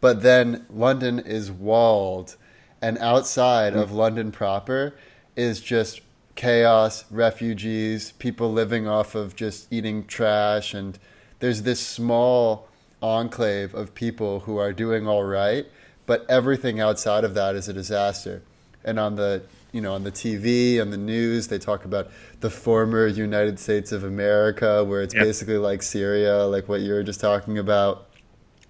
But 0.00 0.22
then 0.22 0.64
London 0.70 1.18
is 1.18 1.52
walled, 1.52 2.36
and 2.80 2.96
outside 2.96 3.74
mm. 3.74 3.82
of 3.82 3.92
London 3.92 4.32
proper 4.32 4.94
is 5.36 5.60
just 5.60 6.00
chaos, 6.34 7.04
refugees, 7.10 8.12
people 8.12 8.50
living 8.50 8.88
off 8.88 9.14
of 9.14 9.36
just 9.36 9.70
eating 9.70 10.06
trash, 10.06 10.72
and 10.72 10.98
there's 11.40 11.60
this 11.60 11.86
small 11.86 12.68
enclave 13.02 13.74
of 13.74 13.94
people 13.94 14.40
who 14.40 14.56
are 14.56 14.72
doing 14.72 15.06
all 15.06 15.24
right, 15.24 15.66
but 16.06 16.24
everything 16.26 16.80
outside 16.80 17.22
of 17.22 17.34
that 17.34 17.54
is 17.54 17.68
a 17.68 17.74
disaster. 17.74 18.40
And 18.86 18.98
on 18.98 19.16
the 19.16 19.42
you 19.72 19.82
know 19.82 19.92
on 19.92 20.04
the 20.04 20.12
TV 20.12 20.80
on 20.80 20.88
the 20.90 20.96
news 20.96 21.48
they 21.48 21.58
talk 21.58 21.84
about 21.84 22.08
the 22.40 22.48
former 22.48 23.06
United 23.06 23.58
States 23.58 23.92
of 23.92 24.04
America 24.04 24.82
where 24.82 25.02
it's 25.02 25.14
yep. 25.14 25.24
basically 25.24 25.58
like 25.58 25.82
Syria 25.82 26.44
like 26.46 26.66
what 26.66 26.80
you 26.80 26.94
were 26.94 27.02
just 27.02 27.20
talking 27.20 27.58
about 27.58 28.06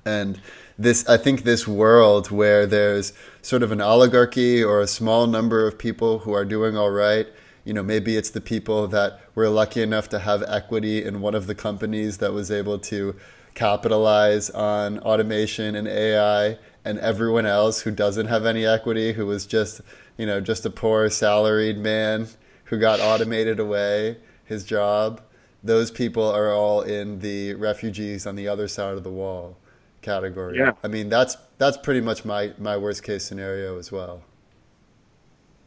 and 0.04 0.40
this 0.78 1.08
I 1.08 1.16
think 1.16 1.44
this 1.44 1.68
world 1.68 2.32
where 2.32 2.66
there's 2.66 3.12
sort 3.40 3.62
of 3.62 3.70
an 3.70 3.80
oligarchy 3.80 4.64
or 4.64 4.80
a 4.80 4.86
small 4.88 5.28
number 5.28 5.66
of 5.66 5.78
people 5.78 6.20
who 6.20 6.32
are 6.32 6.44
doing 6.44 6.76
all 6.76 6.90
right 6.90 7.28
you 7.64 7.72
know 7.72 7.84
maybe 7.84 8.16
it's 8.16 8.30
the 8.30 8.40
people 8.40 8.88
that 8.88 9.20
were 9.36 9.48
lucky 9.48 9.82
enough 9.82 10.08
to 10.08 10.18
have 10.18 10.42
equity 10.48 11.04
in 11.04 11.20
one 11.20 11.36
of 11.36 11.46
the 11.46 11.54
companies 11.54 12.18
that 12.18 12.32
was 12.32 12.50
able 12.50 12.80
to 12.80 13.14
capitalize 13.54 14.50
on 14.50 14.98
automation 15.00 15.76
and 15.76 15.86
AI 15.86 16.58
and 16.84 16.98
everyone 17.00 17.46
else 17.46 17.80
who 17.80 17.90
doesn't 17.90 18.26
have 18.26 18.46
any 18.46 18.64
equity 18.64 19.12
who 19.12 19.26
was 19.26 19.46
just 19.46 19.80
you 20.16 20.26
know, 20.26 20.40
just 20.40 20.64
a 20.66 20.70
poor 20.70 21.08
salaried 21.10 21.78
man 21.78 22.28
who 22.64 22.78
got 22.78 23.00
automated 23.00 23.60
away 23.60 24.16
his 24.44 24.64
job 24.64 25.20
those 25.66 25.90
people 25.90 26.24
are 26.24 26.52
all 26.52 26.82
in 26.82 27.18
the 27.18 27.54
refugees 27.54 28.26
on 28.26 28.36
the 28.36 28.48
other 28.48 28.68
side 28.68 28.94
of 28.94 29.02
the 29.02 29.10
wall 29.10 29.56
category. 30.00 30.58
Yeah. 30.58 30.72
I 30.82 30.88
mean, 30.88 31.08
that's 31.08 31.36
that's 31.58 31.76
pretty 31.76 32.00
much 32.00 32.24
my 32.24 32.52
my 32.58 32.76
worst 32.76 33.02
case 33.02 33.24
scenario 33.24 33.78
as 33.78 33.90
well. 33.90 34.22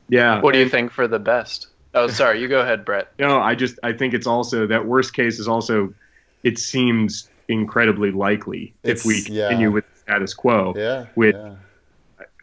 Yeah. 0.08 0.42
What 0.42 0.54
do 0.54 0.60
you 0.60 0.70
think 0.70 0.92
for 0.92 1.08
the 1.08 1.20
best? 1.20 1.68
Oh, 1.94 2.08
sorry. 2.22 2.42
You 2.42 2.48
go 2.48 2.62
ahead, 2.62 2.86
Brett. 2.86 3.12
No, 3.20 3.40
I 3.40 3.56
just 3.56 3.78
I 3.84 3.94
think 3.94 4.14
it's 4.14 4.28
also 4.28 4.66
that 4.68 4.86
worst 4.86 5.14
case 5.14 5.40
is 5.40 5.48
also 5.48 5.94
it 6.44 6.58
seems 6.58 7.30
incredibly 7.50 8.12
likely 8.12 8.74
It's- 8.84 9.02
if 9.02 9.06
we 9.06 9.36
yeah. 9.36 9.50
continue 9.50 9.72
with 9.72 9.86
the 9.94 10.00
status 10.00 10.34
quo. 10.34 10.74
Yeah. 10.76 11.08
With- 11.16 11.36
yeah. 11.36 11.56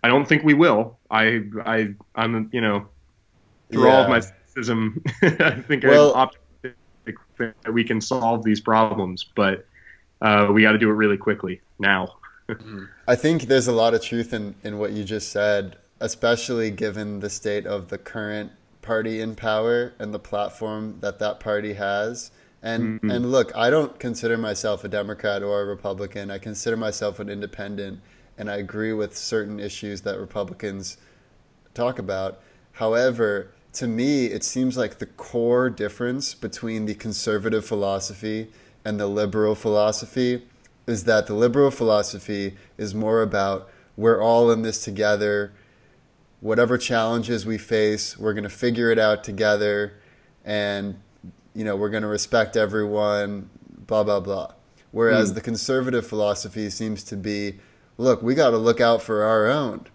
I 0.06 0.08
don't 0.08 0.24
think 0.28 0.44
we 0.44 0.54
will. 0.54 0.96
I 1.10 1.42
I 1.64 1.88
I'm 2.14 2.48
you 2.52 2.60
know 2.60 2.86
through 3.72 3.88
all 3.88 4.02
of 4.04 4.08
my 4.08 4.20
cynicism, 4.20 5.02
I 5.22 5.50
think 5.66 5.82
Well- 5.82 6.14
I'm 6.14 6.28
optimistic 6.28 7.56
that 7.64 7.72
we 7.72 7.82
can 7.82 8.00
solve 8.00 8.44
these 8.44 8.60
problems, 8.60 9.24
but 9.34 9.66
uh, 10.22 10.48
we 10.52 10.62
got 10.62 10.72
to 10.72 10.78
do 10.78 10.88
it 10.88 10.92
really 10.92 11.16
quickly 11.16 11.60
now. 11.80 12.14
I 13.08 13.16
think 13.16 13.42
there's 13.48 13.66
a 13.66 13.72
lot 13.72 13.94
of 13.94 14.00
truth 14.00 14.32
in, 14.32 14.54
in 14.62 14.78
what 14.78 14.92
you 14.92 15.02
just 15.02 15.32
said, 15.32 15.76
especially 15.98 16.70
given 16.70 17.18
the 17.18 17.28
state 17.28 17.66
of 17.66 17.88
the 17.88 17.98
current 17.98 18.52
party 18.82 19.20
in 19.20 19.34
power 19.34 19.92
and 19.98 20.14
the 20.14 20.20
platform 20.20 20.98
that 21.00 21.18
that 21.18 21.40
party 21.40 21.72
has. 21.74 22.30
And 22.62 23.00
Mhm. 23.00 23.12
and 23.12 23.32
look, 23.32 23.50
I 23.56 23.68
don't 23.70 23.98
consider 23.98 24.38
myself 24.38 24.84
a 24.84 24.88
Democrat 24.88 25.42
or 25.42 25.60
a 25.62 25.64
Republican. 25.64 26.30
I 26.30 26.38
consider 26.38 26.76
myself 26.76 27.18
an 27.18 27.28
independent, 27.28 27.98
and 28.38 28.50
I 28.50 28.56
agree 28.56 28.92
with 28.92 29.16
certain 29.16 29.58
issues 29.60 30.02
that 30.02 30.18
Republicans 30.18 30.96
talk 31.74 31.98
about. 31.98 32.40
However, 32.72 33.52
to 33.74 33.86
me, 33.86 34.26
it 34.26 34.44
seems 34.44 34.76
like 34.76 34.98
the 34.98 35.06
core 35.06 35.70
difference 35.70 36.34
between 36.34 36.86
the 36.86 36.94
conservative 36.94 37.64
philosophy 37.64 38.48
and 38.84 38.98
the 39.00 39.06
liberal 39.06 39.54
philosophy 39.54 40.44
is 40.86 41.04
that 41.04 41.26
the 41.26 41.34
liberal 41.34 41.70
philosophy 41.70 42.56
is 42.78 42.94
more 42.94 43.22
about 43.22 43.68
we're 43.96 44.22
all 44.22 44.50
in 44.50 44.62
this 44.62 44.84
together. 44.84 45.52
Whatever 46.40 46.76
challenges 46.78 47.46
we 47.46 47.58
face, 47.58 48.16
we're 48.18 48.34
going 48.34 48.44
to 48.44 48.50
figure 48.50 48.90
it 48.90 48.98
out 48.98 49.24
together, 49.24 49.94
and 50.44 51.00
you 51.54 51.64
know 51.64 51.74
we're 51.76 51.88
going 51.88 52.02
to 52.02 52.08
respect 52.08 52.56
everyone. 52.56 53.48
Blah 53.86 54.04
blah 54.04 54.20
blah. 54.20 54.52
Whereas 54.92 55.30
Hmm. 55.30 55.34
the 55.36 55.40
conservative 55.40 56.06
philosophy 56.06 56.68
seems 56.70 57.02
to 57.04 57.16
be, 57.16 57.54
look, 57.98 58.22
we 58.22 58.34
got 58.34 58.50
to 58.50 58.58
look 58.58 58.80
out 58.80 59.02
for 59.02 59.22
our 59.24 59.46
own. 59.46 59.86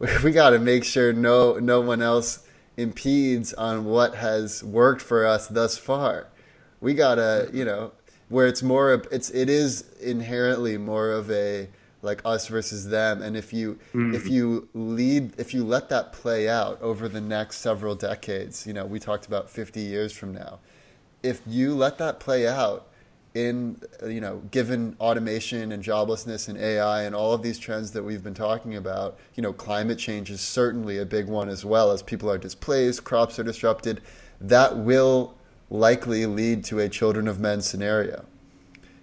We 0.22 0.30
got 0.30 0.50
to 0.50 0.58
make 0.60 0.84
sure 0.84 1.12
no 1.12 1.54
no 1.54 1.80
one 1.80 2.02
else 2.02 2.46
impedes 2.76 3.52
on 3.54 3.84
what 3.84 4.14
has 4.14 4.62
worked 4.62 5.02
for 5.02 5.26
us 5.26 5.48
thus 5.48 5.76
far. 5.76 6.28
We 6.80 6.94
gotta, 6.94 7.50
you 7.52 7.64
know, 7.64 7.90
where 8.28 8.46
it's 8.46 8.62
more 8.62 8.92
of 8.92 9.08
it's 9.10 9.30
it 9.30 9.48
is 9.50 9.84
inherently 10.00 10.78
more 10.78 11.10
of 11.10 11.30
a 11.32 11.68
like 12.02 12.22
us 12.24 12.46
versus 12.46 12.88
them 12.88 13.22
and 13.22 13.36
if 13.36 13.52
you 13.52 13.76
Mm. 13.92 14.14
if 14.14 14.28
you 14.28 14.68
lead 14.72 15.32
if 15.36 15.52
you 15.52 15.64
let 15.64 15.88
that 15.88 16.12
play 16.12 16.48
out 16.48 16.80
over 16.80 17.08
the 17.08 17.20
next 17.20 17.56
several 17.58 17.96
decades 17.96 18.66
you 18.68 18.72
know 18.72 18.86
we 18.86 19.00
talked 19.00 19.26
about 19.26 19.50
50 19.50 19.80
years 19.80 20.12
from 20.12 20.32
now 20.32 20.60
if 21.24 21.40
you 21.44 21.74
let 21.74 21.98
that 21.98 22.20
play 22.20 22.46
out 22.46 22.86
in 23.34 23.80
you 24.06 24.20
know 24.20 24.38
given 24.50 24.96
automation 25.00 25.72
and 25.72 25.82
joblessness 25.82 26.48
and 26.48 26.58
AI 26.58 27.02
and 27.02 27.14
all 27.14 27.32
of 27.32 27.42
these 27.42 27.58
trends 27.58 27.90
that 27.92 28.02
we've 28.02 28.24
been 28.24 28.34
talking 28.34 28.76
about 28.76 29.18
you 29.34 29.42
know 29.42 29.52
climate 29.52 29.98
change 29.98 30.30
is 30.30 30.40
certainly 30.40 30.98
a 30.98 31.06
big 31.06 31.26
one 31.26 31.48
as 31.48 31.64
well 31.64 31.90
as 31.90 32.02
people 32.02 32.30
are 32.30 32.38
displaced 32.38 33.04
crops 33.04 33.38
are 33.38 33.44
disrupted 33.44 34.00
that 34.40 34.76
will 34.76 35.34
likely 35.70 36.24
lead 36.24 36.64
to 36.64 36.78
a 36.78 36.88
children 36.88 37.28
of 37.28 37.38
men 37.38 37.60
scenario 37.60 38.24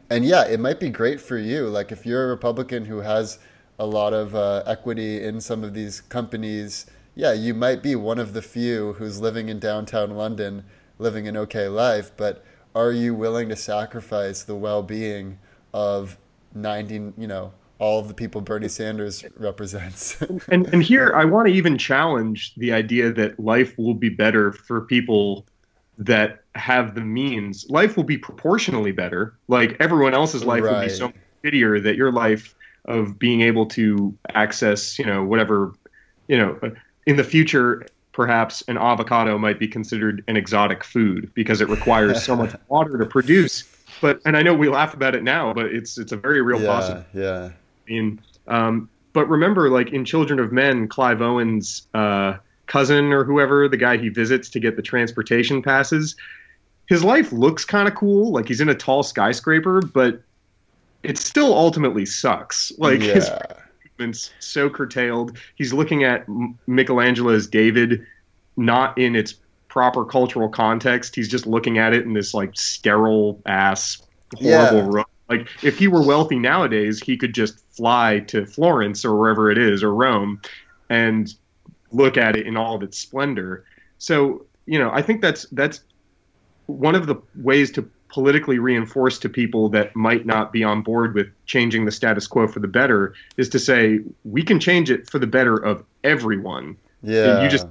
and 0.10 0.24
yeah, 0.24 0.46
it 0.46 0.60
might 0.60 0.80
be 0.80 0.90
great 0.90 1.20
for 1.20 1.38
you. 1.38 1.68
Like 1.68 1.92
if 1.92 2.06
you're 2.06 2.26
a 2.26 2.28
Republican 2.28 2.86
who 2.86 3.00
has 3.00 3.40
a 3.80 3.86
lot 3.86 4.14
of 4.14 4.36
uh, 4.36 4.64
equity 4.66 5.24
in 5.24 5.42
some 5.42 5.64
of 5.64 5.74
these 5.74 6.02
companies, 6.02 6.86
yeah, 7.16 7.34
you 7.34 7.54
might 7.54 7.82
be 7.82 7.96
one 7.96 8.20
of 8.20 8.34
the 8.34 8.42
few 8.42 8.94
who's 8.94 9.20
living 9.20 9.50
in 9.50 9.60
downtown 9.60 10.12
London, 10.12 10.64
living 11.00 11.28
an 11.28 11.36
okay 11.38 11.68
life. 11.68 12.12
But 12.16 12.46
are 12.76 12.92
you 12.92 13.16
willing 13.16 13.50
to 13.50 13.56
sacrifice 13.56 14.44
the 14.44 14.56
well-being 14.56 15.40
of 15.74 16.18
90, 16.54 17.14
you 17.18 17.28
know, 17.28 17.54
all 17.80 18.00
of 18.00 18.08
the 18.08 18.14
people 18.14 18.42
Bernie 18.42 18.68
Sanders 18.68 19.24
represents? 19.38 20.22
and 20.50 20.68
and 20.68 20.84
here 20.84 21.14
I 21.16 21.26
want 21.26 21.48
to 21.48 21.54
even 21.54 21.78
challenge 21.78 22.54
the 22.56 22.74
idea 22.74 23.12
that 23.14 23.40
life 23.40 23.78
will 23.78 23.94
be 23.94 24.10
better 24.10 24.52
for 24.52 24.82
people 24.82 25.46
that 25.98 26.44
have 26.56 26.96
the 26.96 27.02
means. 27.02 27.66
Life 27.70 27.96
will 27.96 28.04
be 28.04 28.18
proportionally 28.18 28.92
better. 28.92 29.36
Like 29.48 29.78
everyone 29.80 30.14
else's 30.14 30.44
life 30.44 30.64
will 30.64 30.82
be 30.82 30.90
so 30.90 31.08
much 31.08 31.16
shittier 31.44 31.82
that 31.82 31.96
your 31.96 32.12
life 32.12 32.54
of 32.86 33.18
being 33.18 33.42
able 33.42 33.66
to 33.66 34.16
access, 34.30 35.00
you 35.00 35.06
know, 35.06 35.24
whatever, 35.24 35.74
you 36.28 36.38
know, 36.38 36.60
uh, 36.62 36.70
in 37.08 37.16
the 37.16 37.24
future 37.24 37.86
perhaps 38.16 38.64
an 38.70 38.78
avocado 38.78 39.38
might 39.38 39.60
be 39.60 39.68
considered 39.68 40.24
an 40.30 40.38
exotic 40.38 40.86
food 40.86 41.30
because 41.34 41.60
it 41.60 41.68
requires 41.68 42.24
so 42.24 42.34
much 42.34 42.56
water 42.70 42.98
to 42.98 43.06
produce. 43.06 43.66
But 44.02 44.22
and 44.26 44.38
I 44.38 44.42
know 44.42 44.54
we 44.54 44.70
laugh 44.70 44.94
about 44.94 45.16
it 45.16 45.24
now, 45.24 45.54
but 45.54 45.66
it's 45.66 45.98
it's 45.98 46.14
a 46.14 46.18
very 46.18 46.42
real 46.42 46.62
yeah, 46.62 46.68
possibility. 46.68 47.08
yeah. 47.14 47.50
I 47.52 47.92
mean, 47.92 48.22
um, 48.48 48.90
but 49.12 49.28
remember, 49.28 49.70
like 49.70 49.92
in 49.92 50.06
Children 50.06 50.40
of 50.40 50.54
Men, 50.54 50.88
Clive 50.88 51.22
Owen's 51.22 51.88
uh, 51.94 52.38
cousin 52.68 53.12
or 53.12 53.26
whoever, 53.26 53.68
the 53.68 53.78
guy 53.78 53.98
he 53.98 54.08
visits 54.08 54.50
to 54.52 54.62
get 54.62 54.78
the 54.78 54.82
transportation 54.82 55.62
passes, 55.62 56.16
his 56.88 57.04
life 57.04 57.34
looks 57.34 57.66
kind 57.66 57.88
of 57.88 57.96
cool. 57.96 58.32
Like 58.32 58.48
he's 58.48 58.62
in 58.62 58.70
a 58.70 58.76
tall 58.76 59.04
skyscraper, 59.04 59.82
but 59.82 60.22
it 61.04 61.18
still 61.18 61.54
ultimately 61.54 62.06
sucks. 62.06 62.72
Like 62.78 63.02
his 63.02 63.28
yeah. 63.28 63.46
Movement's 63.98 64.32
so 64.40 64.70
curtailed. 64.70 65.38
He's 65.56 65.74
looking 65.74 66.04
at 66.04 66.26
Michelangelo's 66.68 67.48
David 67.48 68.06
not 68.58 68.98
in 68.98 69.16
its 69.16 69.36
proper 69.68 70.06
cultural 70.06 70.50
context. 70.50 71.16
He's 71.16 71.28
just 71.28 71.46
looking 71.46 71.78
at 71.78 71.94
it 71.94 72.06
in 72.06 72.14
this 72.14 72.34
like 72.34 72.52
sterile 72.56 73.42
ass 73.46 74.02
horrible 74.36 74.78
Yeah. 74.78 74.90
room. 74.98 75.06
Like 75.28 75.48
if 75.64 75.78
he 75.80 75.88
were 75.88 76.04
wealthy 76.04 76.38
nowadays, 76.38 77.00
he 77.00 77.18
could 77.18 77.34
just 77.34 77.60
fly 77.76 78.20
to 78.28 78.46
Florence 78.46 79.04
or 79.04 79.16
wherever 79.16 79.52
it 79.52 79.58
is 79.58 79.84
or 79.84 79.94
Rome 79.94 80.40
and 80.90 81.34
look 81.92 82.16
at 82.18 82.36
it 82.36 82.46
in 82.46 82.56
all 82.56 82.76
of 82.76 82.84
its 82.84 82.98
splendor. 83.00 83.66
So, 83.98 84.46
you 84.66 84.78
know, 84.80 84.92
I 84.94 85.02
think 85.02 85.22
that's 85.22 85.46
that's 85.52 85.82
one 86.68 86.96
of 86.96 87.08
the 87.08 87.16
ways 87.36 87.72
to 87.72 87.90
politically 88.20 88.60
reinforce 88.60 89.20
to 89.20 89.28
people 89.28 89.68
that 89.68 89.94
might 89.94 90.26
not 90.26 90.54
be 90.54 90.64
on 90.64 90.82
board 90.82 91.14
with 91.14 91.28
changing 91.48 91.84
the 91.84 91.92
status 91.92 92.28
quo 92.28 92.48
for 92.48 92.62
the 92.62 92.68
better 92.68 93.14
is 93.36 93.50
to 93.50 93.60
say 93.60 94.00
we 94.24 94.42
can 94.42 94.58
change 94.58 94.90
it 94.90 95.10
for 95.10 95.20
the 95.20 95.28
better 95.28 95.58
of 95.58 95.84
everyone. 96.06 96.78
Yeah. 97.04 97.44
you 97.44 97.50
just- 97.50 97.68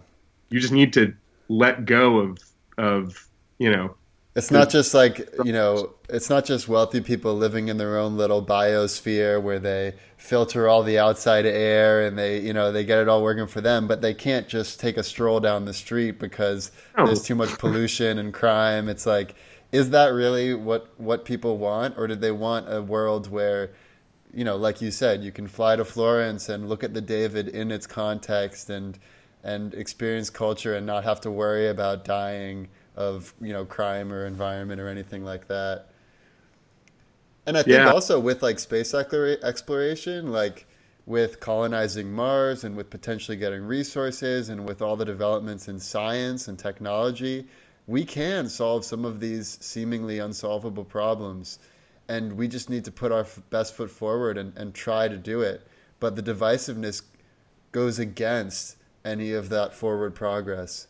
You 0.51 0.61
just 0.61 0.73
need 0.73 0.93
to 0.93 1.13
let 1.49 1.87
go 1.87 2.19
of 2.19 2.39
of, 2.77 3.27
you 3.59 3.71
know, 3.73 3.95
It's 4.37 4.51
not 4.51 4.69
just 4.69 4.93
like, 4.95 5.17
you 5.45 5.53
know, 5.53 5.95
it's 6.11 6.29
not 6.29 6.45
just 6.45 6.69
wealthy 6.69 7.01
people 7.01 7.35
living 7.35 7.69
in 7.69 7.77
their 7.79 7.97
own 7.99 8.17
little 8.17 8.45
biosphere 8.45 9.41
where 9.41 9.59
they 9.61 9.95
filter 10.19 10.69
all 10.69 10.83
the 10.83 10.99
outside 10.99 11.47
air 11.47 12.05
and 12.07 12.19
they, 12.19 12.41
you 12.41 12.53
know, 12.53 12.71
they 12.73 12.85
get 12.85 12.99
it 12.99 13.09
all 13.09 13.23
working 13.23 13.47
for 13.47 13.61
them, 13.63 13.87
but 13.87 14.03
they 14.03 14.13
can't 14.13 14.47
just 14.49 14.79
take 14.81 14.97
a 14.99 15.03
stroll 15.03 15.41
down 15.41 15.65
the 15.65 15.73
street 15.73 16.19
because 16.19 16.71
No. 16.99 17.07
there's 17.07 17.23
too 17.23 17.35
much 17.37 17.51
pollution 17.59 18.19
and 18.19 18.35
crime. 18.35 18.89
It's 18.89 19.07
like, 19.07 19.35
is 19.75 19.91
that 19.91 20.09
really 20.15 20.55
what 20.55 20.89
what 20.99 21.25
people 21.27 21.59
want 21.59 21.99
or 21.99 22.07
did 22.07 22.21
they 22.23 22.33
want 22.33 22.73
a 22.73 22.83
world 22.83 23.31
where 23.31 23.73
you 24.35 24.45
know, 24.45 24.57
like 24.57 24.83
you 24.83 24.91
said, 24.91 25.23
you 25.25 25.33
can 25.33 25.49
fly 25.49 25.77
to 25.77 25.85
Florence 25.85 26.49
and 26.51 26.69
look 26.69 26.85
at 26.85 26.95
the 26.95 27.01
David 27.01 27.49
in 27.49 27.73
its 27.73 27.87
context 27.87 28.71
and 28.71 28.99
and 29.45 29.75
experience 29.75 30.31
culture 30.31 30.75
and 30.77 30.87
not 30.87 31.05
have 31.05 31.21
to 31.23 31.31
worry 31.31 31.69
about 31.69 32.05
dying 32.05 32.69
of 32.97 33.35
you 33.41 33.53
know 33.53 33.65
crime 33.67 34.13
or 34.13 34.27
environment 34.27 34.81
or 34.81 34.89
anything 34.89 35.25
like 35.25 35.49
that. 35.49 35.89
And 37.47 37.57
I 37.59 37.63
think 37.63 37.87
Yeah. 37.87 37.87
also 37.87 38.21
with 38.21 38.43
like 38.43 38.59
space 38.59 38.95
exploration, 38.95 40.33
like 40.33 40.67
with 41.07 41.41
colonizing 41.41 42.13
Mars 42.13 42.65
and 42.65 42.77
with 42.77 42.91
potentially 42.91 43.37
getting 43.37 43.63
resources 43.65 44.49
and 44.49 44.67
with 44.67 44.83
all 44.83 44.97
the 44.97 45.05
developments 45.07 45.69
in 45.69 45.79
science 45.81 46.49
and 46.49 46.59
technology, 46.59 47.47
we 47.87 48.05
can 48.05 48.49
solve 48.49 48.85
some 48.85 49.05
of 49.05 49.21
these 49.21 49.59
seemingly 49.61 50.19
unsolvable 50.19 50.85
problems. 50.85 51.59
And 52.09 52.33
we 52.35 52.49
just 52.49 52.69
need 52.69 52.85
to 52.85 52.93
put 52.93 53.13
our 53.13 53.27
best 53.51 53.75
foot 53.75 53.91
forward 53.91 54.37
and, 54.37 54.57
and 54.57 54.75
try 54.75 55.09
to 55.09 55.17
do 55.17 55.41
it. 55.41 55.67
But 56.01 56.17
the 56.17 56.23
divisiveness 56.23 57.03
goes 57.73 57.99
against 57.99 58.77
any 59.05 59.33
of 59.33 59.49
that 59.51 59.75
forward 59.75 60.15
progress. 60.15 60.87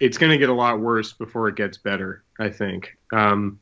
it's 0.00 0.18
going 0.18 0.32
to 0.32 0.38
get 0.38 0.48
a 0.48 0.54
lot 0.54 0.80
worse 0.80 1.12
before 1.12 1.48
it 1.48 1.56
gets 1.56 1.78
better. 1.78 2.22
I 2.38 2.50
think. 2.50 2.96
Um, 3.12 3.58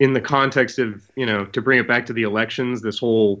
in 0.00 0.12
the 0.12 0.20
context 0.20 0.78
of 0.78 1.08
you 1.16 1.26
know, 1.26 1.44
to 1.46 1.62
bring 1.62 1.78
it 1.78 1.86
back 1.86 2.06
to 2.06 2.12
the 2.12 2.22
elections, 2.22 2.82
this 2.82 2.98
whole 2.98 3.40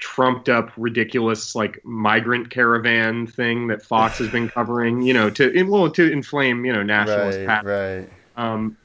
trumped 0.00 0.48
up, 0.48 0.72
ridiculous 0.76 1.54
like 1.54 1.84
migrant 1.84 2.50
caravan 2.50 3.26
thing 3.26 3.68
that 3.68 3.82
Fox 3.82 4.18
has 4.18 4.28
been 4.28 4.48
covering, 4.48 5.02
you 5.02 5.14
know, 5.14 5.30
to 5.30 5.62
well 5.64 5.90
to 5.90 6.10
inflame 6.10 6.64
you 6.64 6.72
know 6.72 6.82
nationalist 6.82 7.38
Right, 7.46 7.64
right. 7.64 8.08
Um, 8.36 8.76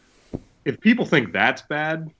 if 0.66 0.80
people 0.82 1.06
think 1.06 1.32
that's 1.32 1.62
bad, 1.64 2.12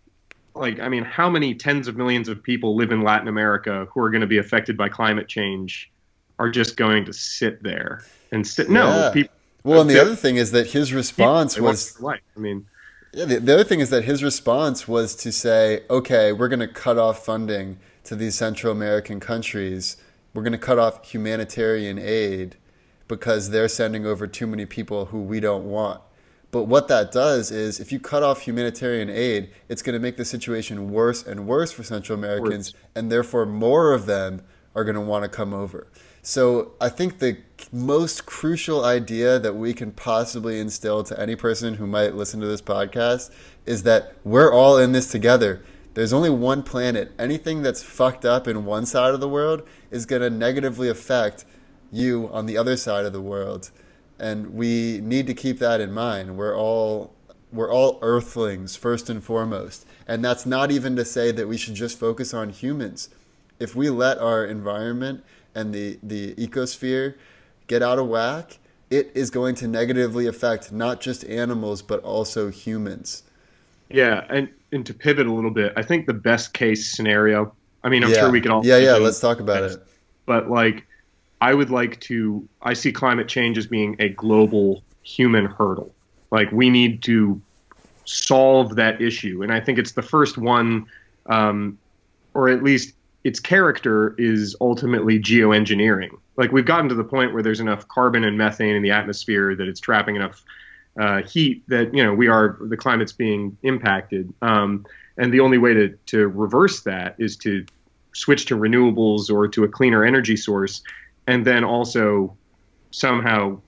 like 0.56 0.80
I 0.80 0.90
mean, 0.90 1.04
how 1.04 1.30
many 1.30 1.56
tens 1.56 1.88
of 1.88 1.98
millions 1.98 2.30
of 2.30 2.42
people 2.42 2.76
live 2.76 2.92
in 2.92 3.04
Latin 3.04 3.28
America 3.28 3.88
who 3.94 4.02
are 4.02 4.10
going 4.10 4.22
to 4.22 4.28
be 4.28 4.38
affected 4.38 4.78
by 4.78 4.90
climate 4.90 5.28
change 5.28 5.92
are 6.40 6.50
just 6.50 6.78
going 6.78 7.06
to 7.06 7.14
sit 7.14 7.62
there 7.62 8.02
and 8.32 8.46
sit? 8.46 8.70
No, 8.70 8.88
Yeah. 8.88 9.12
people. 9.12 9.36
Well, 9.64 9.82
and 9.82 9.90
the 9.90 10.00
other 10.00 10.16
thing 10.16 10.36
is 10.38 10.52
that 10.52 10.68
his 10.68 10.94
response 10.94 11.60
was 11.60 12.00
life. 12.00 12.22
I 12.38 12.40
mean, 12.40 12.68
Yeah, 13.14 13.26
the, 13.26 13.40
the 13.40 13.54
other 13.56 13.64
thing 13.64 13.80
is 13.80 13.90
that 13.90 14.04
his 14.04 14.24
response 14.24 14.88
was 14.88 15.16
to 15.16 15.32
say, 15.32 15.82
okay, 15.90 16.32
we're 16.32 16.50
going 16.50 16.60
to 16.60 16.68
cut 16.68 17.00
off 17.00 17.26
funding 17.26 17.80
to 18.06 18.16
these 18.16 18.36
Central 18.36 18.72
American 18.72 19.20
countries. 19.20 19.98
We're 20.34 20.44
going 20.44 20.54
to 20.54 20.58
cut 20.58 20.80
off 20.80 21.06
humanitarian 21.06 22.00
aid 22.00 22.58
because 23.08 23.50
they're 23.50 23.68
sending 23.68 24.06
over 24.06 24.28
too 24.28 24.48
many 24.48 24.66
people 24.66 25.06
who 25.06 25.22
we 25.22 25.40
don't 25.40 25.66
want. 25.66 26.02
But 26.52 26.64
what 26.64 26.88
that 26.88 27.12
does 27.12 27.52
is, 27.52 27.80
if 27.80 27.92
you 27.92 28.00
cut 28.00 28.24
off 28.24 28.42
humanitarian 28.42 29.10
aid, 29.10 29.50
it's 29.68 29.82
going 29.82 29.94
to 29.94 30.00
make 30.00 30.16
the 30.16 30.24
situation 30.24 30.92
worse 30.92 31.22
and 31.22 31.48
worse 31.48 31.72
for 31.72 31.84
Central 31.84 32.18
Americans, 32.18 32.74
and 32.96 33.12
therefore 33.12 33.46
more 33.46 33.94
of 33.94 34.06
them 34.06 34.42
are 34.74 34.84
going 34.84 34.96
to 34.96 35.02
want 35.02 35.24
to 35.24 35.30
come 35.30 35.54
over. 35.54 35.88
So 36.22 36.72
I 36.82 36.90
think 36.90 37.20
the 37.20 37.38
most 37.72 38.26
crucial 38.26 38.84
idea 38.84 39.38
that 39.38 39.54
we 39.54 39.74
can 39.74 39.92
possibly 39.92 40.60
instill 40.60 41.04
to 41.04 41.20
any 41.20 41.36
person 41.36 41.76
who 41.76 41.86
might 41.88 42.16
listen 42.16 42.40
to 42.40 42.48
this 42.48 42.62
podcast 42.62 43.32
is 43.66 43.84
that 43.84 44.14
we're 44.24 44.52
all 44.52 44.78
in 44.78 44.92
this 44.92 45.12
together. 45.12 45.64
There's 45.96 46.14
only 46.14 46.30
one 46.30 46.62
planet. 46.62 47.14
Anything 47.18 47.64
that's 47.64 47.82
fucked 47.82 48.26
up 48.26 48.48
in 48.50 48.66
one 48.66 48.86
side 48.86 49.14
of 49.14 49.22
the 49.22 49.30
world 49.30 49.64
is 49.90 50.06
going 50.06 50.22
to 50.22 50.30
negatively 50.30 50.90
affect 50.90 51.46
you 51.90 52.30
on 52.34 52.46
the 52.46 52.58
other 52.58 52.76
side 52.76 53.06
of 53.06 53.14
the 53.14 53.22
world. 53.22 53.72
And 54.20 54.54
we 54.54 55.00
need 55.02 55.26
to 55.28 55.34
keep 55.34 55.58
that 55.60 55.80
in 55.80 55.94
mind. 55.94 56.38
We're 56.38 56.56
all 56.56 57.14
we're 57.52 57.72
all 57.72 58.00
earthlings 58.02 58.76
first 58.76 59.10
and 59.10 59.24
foremost. 59.24 59.86
And 60.06 60.24
that's 60.24 60.46
not 60.46 60.70
even 60.72 60.98
to 60.98 61.06
say 61.06 61.32
that 61.32 61.48
we 61.48 61.56
should 61.56 61.76
just 61.76 61.98
focus 61.98 62.34
on 62.34 62.50
humans. 62.50 63.08
If 63.60 63.74
we 63.74 63.90
let 63.90 64.18
our 64.18 64.46
environment 64.46 65.24
and 65.54 65.74
the, 65.74 65.98
the 66.04 66.36
ecosphere 66.36 67.16
get 67.68 67.82
out 67.82 67.98
of 67.98 68.08
whack, 68.08 68.58
it 68.90 69.10
is 69.16 69.30
going 69.30 69.56
to 69.56 69.68
negatively 69.70 70.28
affect 70.28 70.74
not 70.74 71.00
just 71.00 71.24
animals 71.24 71.82
but 71.82 72.04
also 72.04 72.50
humans. 72.52 73.24
yeah, 73.90 74.26
and 74.30 74.50
and 74.76 74.86
to 74.86 74.94
pivot 74.94 75.26
a 75.26 75.34
little 75.34 75.50
bit, 75.50 75.74
I 75.76 75.82
think 75.82 76.06
the 76.06 76.14
best 76.14 76.54
case 76.54 76.92
scenario. 76.92 77.54
I 77.84 77.90
mean, 77.90 78.04
I'm 78.04 78.12
yeah. 78.12 78.20
sure 78.20 78.32
we 78.32 78.42
can 78.42 78.52
all. 78.52 78.66
Yeah, 78.66 78.78
yeah, 78.78 78.96
let's 78.96 79.20
talk 79.20 79.40
about 79.40 79.64
it. 79.64 79.78
But 80.26 80.50
like, 80.50 80.86
I 81.42 81.54
would 81.54 81.72
like 81.72 82.00
to. 82.02 82.48
I 82.62 82.74
see 82.74 82.92
climate 82.92 83.28
change 83.28 83.58
as 83.58 83.66
being 83.66 83.96
a 84.00 84.10
global 84.10 84.84
human 85.04 85.46
hurdle. 85.46 85.94
Like, 86.32 86.52
we 86.52 86.70
need 86.70 87.02
to 87.04 87.42
solve 88.06 88.76
that 88.76 89.02
issue, 89.02 89.42
and 89.42 89.52
I 89.52 89.60
think 89.60 89.80
it's 89.80 89.94
the 89.94 90.02
first 90.02 90.38
one, 90.38 90.86
um, 91.28 91.78
or 92.34 92.50
at 92.50 92.64
least 92.64 92.94
its 93.24 93.40
character 93.40 94.14
is 94.18 94.56
ultimately 94.62 95.20
geoengineering. 95.20 96.12
Like, 96.38 96.52
we've 96.52 96.66
gotten 96.66 96.90
to 96.90 96.96
the 96.96 97.04
point 97.04 97.34
where 97.34 97.42
there's 97.42 97.60
enough 97.60 97.88
carbon 97.88 98.24
and 98.24 98.38
methane 98.38 98.76
in 98.76 98.84
the 98.84 98.92
atmosphere 98.92 99.56
that 99.56 99.68
it's 99.68 99.80
trapping 99.80 100.16
enough 100.16 100.44
uh, 101.00 101.22
heat 101.24 101.64
that 101.68 101.94
you 101.94 102.04
know 102.04 102.14
we 102.14 102.28
are 102.28 102.58
the 102.62 102.78
climate's 102.78 103.12
being 103.12 103.58
impacted. 103.64 104.34
Um, 104.42 104.86
and 105.18 105.34
the 105.34 105.40
only 105.40 105.58
way 105.58 105.74
to, 105.74 105.90
to 106.08 106.28
reverse 106.28 106.82
that 106.82 107.16
is 107.18 107.38
to 107.38 107.66
switch 108.14 108.46
to 108.48 108.58
renewables 108.58 109.30
or 109.30 109.48
to 109.48 109.64
a 109.64 109.68
cleaner 109.68 110.04
energy 110.04 110.36
source, 110.36 110.82
and 111.28 111.46
then 111.46 111.64
also 111.64 112.36
somehow, 112.92 113.60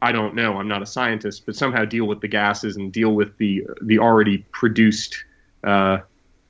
I 0.00 0.12
don't 0.12 0.34
know, 0.34 0.58
I'm 0.58 0.68
not 0.68 0.82
a 0.82 0.86
scientist, 0.86 1.46
but 1.46 1.56
somehow 1.56 1.84
deal 1.84 2.06
with 2.06 2.20
the 2.20 2.28
gases 2.28 2.76
and 2.76 2.92
deal 2.92 3.14
with 3.14 3.36
the 3.38 3.64
the 3.82 3.98
already 3.98 4.38
produced, 4.52 5.24
uh, 5.64 5.98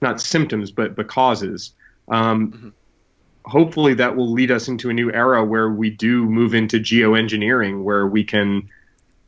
not 0.00 0.20
symptoms 0.20 0.70
but 0.70 0.96
but 0.96 1.08
causes. 1.08 1.74
Um, 2.08 2.74
Hopefully, 3.44 3.94
that 3.94 4.14
will 4.14 4.30
lead 4.30 4.52
us 4.52 4.68
into 4.68 4.88
a 4.88 4.92
new 4.92 5.10
era 5.10 5.44
where 5.44 5.68
we 5.68 5.90
do 5.90 6.24
move 6.26 6.54
into 6.54 6.78
geoengineering, 6.78 7.82
where 7.82 8.06
we 8.06 8.22
can 8.22 8.68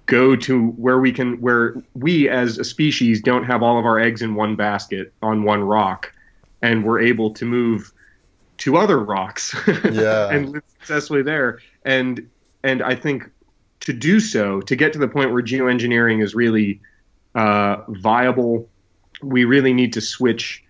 go 0.06 0.36
to 0.36 0.68
where 0.70 0.98
we 0.98 1.12
can 1.12 1.40
where 1.40 1.74
we 1.94 2.28
as 2.28 2.59
a 2.59 2.64
species 2.64 3.20
don't 3.22 3.44
have 3.44 3.62
all 3.62 3.78
of 3.78 3.86
our 3.86 3.98
eggs 3.98 4.22
in 4.22 4.35
one 4.35 4.56
basket 4.56 5.12
on 5.22 5.44
one 5.44 5.62
rock 5.62 6.12
and 6.62 6.85
we're 6.85 7.01
able 7.01 7.31
to 7.32 7.44
move 7.44 7.93
to 8.59 8.76
other 8.76 8.98
rocks 8.98 9.55
Yeah. 9.90 10.31
and 10.31 10.51
live 10.51 10.62
successfully 10.78 11.22
there 11.22 11.60
and 11.85 12.28
and 12.62 12.82
i 12.82 12.94
think 12.94 13.31
to 13.81 13.93
do 13.93 14.20
so 14.20 14.60
to 14.62 14.76
get 14.76 14.93
to 14.93 14.98
the 14.98 15.09
point 15.09 15.32
where 15.32 15.43
geoengineering 15.43 16.22
is 16.22 16.35
really 16.35 16.81
uh, 17.35 17.78
viable 17.89 18.68
we 19.22 19.44
really 19.44 19.72
need 19.72 19.93
to 19.94 20.01
switch 20.01 20.63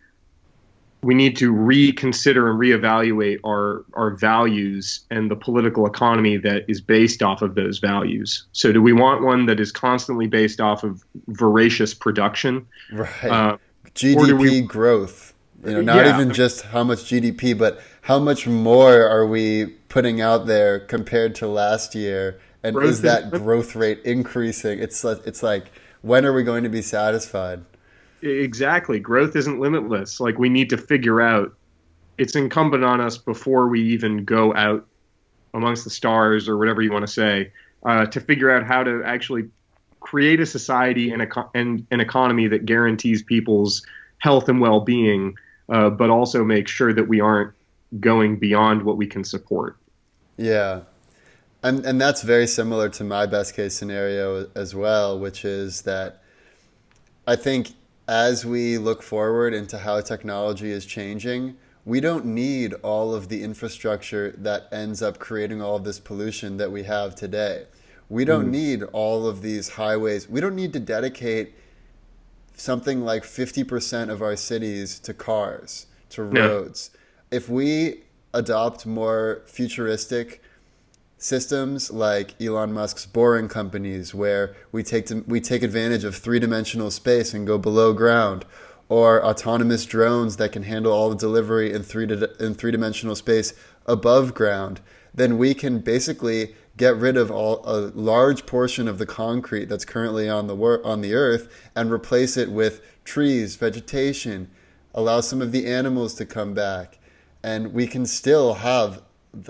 we 1.04 1.14
need 1.14 1.36
to 1.36 1.52
reconsider 1.52 2.50
and 2.50 2.58
reevaluate 2.58 3.38
our 3.44 3.84
our 3.94 4.10
values 4.16 5.00
and 5.10 5.30
the 5.30 5.36
political 5.36 5.86
economy 5.86 6.36
that 6.38 6.64
is 6.68 6.80
based 6.80 7.22
off 7.22 7.42
of 7.42 7.54
those 7.54 7.78
values. 7.78 8.46
So, 8.52 8.72
do 8.72 8.82
we 8.82 8.92
want 8.92 9.22
one 9.22 9.46
that 9.46 9.60
is 9.60 9.70
constantly 9.70 10.26
based 10.26 10.60
off 10.60 10.82
of 10.84 11.02
voracious 11.28 11.94
production? 11.94 12.66
Right. 12.92 13.24
Uh, 13.24 13.56
GDP 13.94 14.32
we- 14.38 14.60
growth. 14.62 15.32
You 15.64 15.72
know, 15.72 15.80
not 15.80 16.04
Yeah. 16.04 16.14
even 16.20 16.34
just 16.34 16.62
how 16.62 16.84
much 16.84 17.06
GDP, 17.06 17.54
but 17.56 17.80
how 18.02 18.18
much 18.18 18.46
more 18.46 19.08
are 19.08 19.26
we 19.26 19.66
putting 19.88 20.20
out 20.20 20.46
there 20.46 20.78
compared 20.78 21.34
to 21.36 21.46
last 21.46 21.94
year? 21.94 22.38
And 22.62 22.74
Growth 22.76 22.90
is 22.90 23.00
that 23.02 23.30
growth 23.30 23.74
rate 23.74 24.00
increasing? 24.04 24.78
It's 24.78 25.04
it's 25.04 25.42
like 25.42 25.70
when 26.02 26.26
are 26.26 26.32
we 26.34 26.42
going 26.42 26.64
to 26.64 26.68
be 26.70 26.82
satisfied? 26.82 27.62
Exactly, 28.24 28.98
growth 28.98 29.36
isn't 29.36 29.60
limitless. 29.60 30.20
Like 30.20 30.38
we 30.38 30.48
need 30.48 30.70
to 30.70 30.78
figure 30.78 31.20
out. 31.20 31.54
It's 32.16 32.36
incumbent 32.36 32.84
on 32.84 33.00
us 33.00 33.18
before 33.18 33.68
we 33.68 33.82
even 33.82 34.24
go 34.24 34.54
out 34.54 34.86
amongst 35.52 35.84
the 35.84 35.90
stars 35.90 36.48
or 36.48 36.56
whatever 36.56 36.80
you 36.80 36.92
want 36.92 37.04
to 37.04 37.12
say 37.12 37.50
uh, 37.84 38.06
to 38.06 38.20
figure 38.20 38.50
out 38.50 38.64
how 38.64 38.84
to 38.84 39.02
actually 39.04 39.48
create 40.00 40.38
a 40.40 40.46
society 40.46 41.10
and, 41.10 41.22
eco- 41.22 41.50
and 41.54 41.86
an 41.90 42.00
economy 42.00 42.46
that 42.46 42.66
guarantees 42.66 43.22
people's 43.22 43.84
health 44.18 44.48
and 44.48 44.60
well-being, 44.60 45.34
uh, 45.70 45.90
but 45.90 46.10
also 46.10 46.44
make 46.44 46.68
sure 46.68 46.92
that 46.92 47.08
we 47.08 47.20
aren't 47.20 47.52
going 48.00 48.38
beyond 48.38 48.82
what 48.82 48.96
we 48.96 49.06
can 49.06 49.24
support. 49.24 49.76
Yeah. 50.36 50.82
And 51.62 51.86
and 51.86 51.98
that's 52.00 52.22
very 52.22 52.46
similar 52.46 52.90
to 52.90 53.04
my 53.04 53.24
best 53.24 53.56
case 53.56 53.74
scenario 53.74 54.48
as 54.54 54.74
well, 54.74 55.18
which 55.18 55.44
is 55.44 55.82
that 55.82 56.22
I 57.26 57.36
think 57.36 57.72
as 58.06 58.44
we 58.44 58.78
look 58.78 59.02
forward 59.02 59.54
into 59.54 59.78
how 59.78 60.00
technology 60.00 60.70
is 60.70 60.84
changing, 60.84 61.56
we 61.84 62.00
don't 62.00 62.24
need 62.24 62.74
all 62.82 63.14
of 63.14 63.28
the 63.28 63.42
infrastructure 63.42 64.34
that 64.38 64.68
ends 64.72 65.02
up 65.02 65.18
creating 65.18 65.60
all 65.60 65.76
of 65.76 65.84
this 65.84 65.98
pollution 65.98 66.56
that 66.56 66.70
we 66.70 66.84
have 66.84 67.14
today. 67.14 67.66
We 68.08 68.24
don't 68.24 68.46
mm. 68.46 68.52
need 68.52 68.82
all 68.92 69.26
of 69.26 69.42
these 69.42 69.70
highways. 69.70 70.28
We 70.28 70.40
don't 70.40 70.56
need 70.56 70.72
to 70.74 70.80
dedicate 70.80 71.54
something 72.54 73.02
like 73.02 73.24
50% 73.24 74.10
of 74.10 74.22
our 74.22 74.36
cities 74.36 74.98
to 75.00 75.14
cars, 75.14 75.86
to 76.10 76.22
roads. 76.22 76.90
If 77.30 77.48
we 77.48 78.02
adopt 78.32 78.86
more 78.86 79.42
futuristic 79.46 80.42
systems 81.24 81.90
like 81.90 82.38
Elon 82.38 82.70
Musk's 82.74 83.06
boring 83.06 83.48
companies 83.48 84.14
where 84.14 84.54
we 84.72 84.82
take 84.82 85.06
to, 85.06 85.24
we 85.26 85.40
take 85.40 85.62
advantage 85.62 86.04
of 86.04 86.14
three-dimensional 86.14 86.90
space 86.90 87.32
and 87.32 87.46
go 87.46 87.56
below 87.56 87.94
ground 87.94 88.44
or 88.90 89.24
autonomous 89.24 89.86
drones 89.86 90.36
that 90.36 90.52
can 90.52 90.64
handle 90.64 90.92
all 90.92 91.08
the 91.08 91.16
delivery 91.16 91.72
in 91.72 91.82
three 91.82 92.04
in 92.38 92.54
three-dimensional 92.54 93.16
space 93.16 93.54
above 93.86 94.34
ground 94.34 94.82
then 95.14 95.38
we 95.38 95.54
can 95.54 95.78
basically 95.78 96.54
get 96.76 96.94
rid 96.94 97.16
of 97.16 97.30
all 97.30 97.62
a 97.64 97.88
large 97.94 98.44
portion 98.44 98.86
of 98.86 98.98
the 98.98 99.06
concrete 99.06 99.64
that's 99.64 99.86
currently 99.86 100.28
on 100.28 100.46
the 100.46 100.54
wor- 100.54 100.84
on 100.86 101.00
the 101.00 101.14
earth 101.14 101.48
and 101.74 101.90
replace 101.90 102.36
it 102.36 102.50
with 102.50 102.82
trees 103.02 103.56
vegetation 103.56 104.50
allow 104.94 105.22
some 105.22 105.40
of 105.40 105.52
the 105.52 105.66
animals 105.66 106.12
to 106.12 106.26
come 106.26 106.52
back 106.52 106.98
and 107.42 107.72
we 107.72 107.86
can 107.86 108.04
still 108.04 108.54
have 108.54 109.00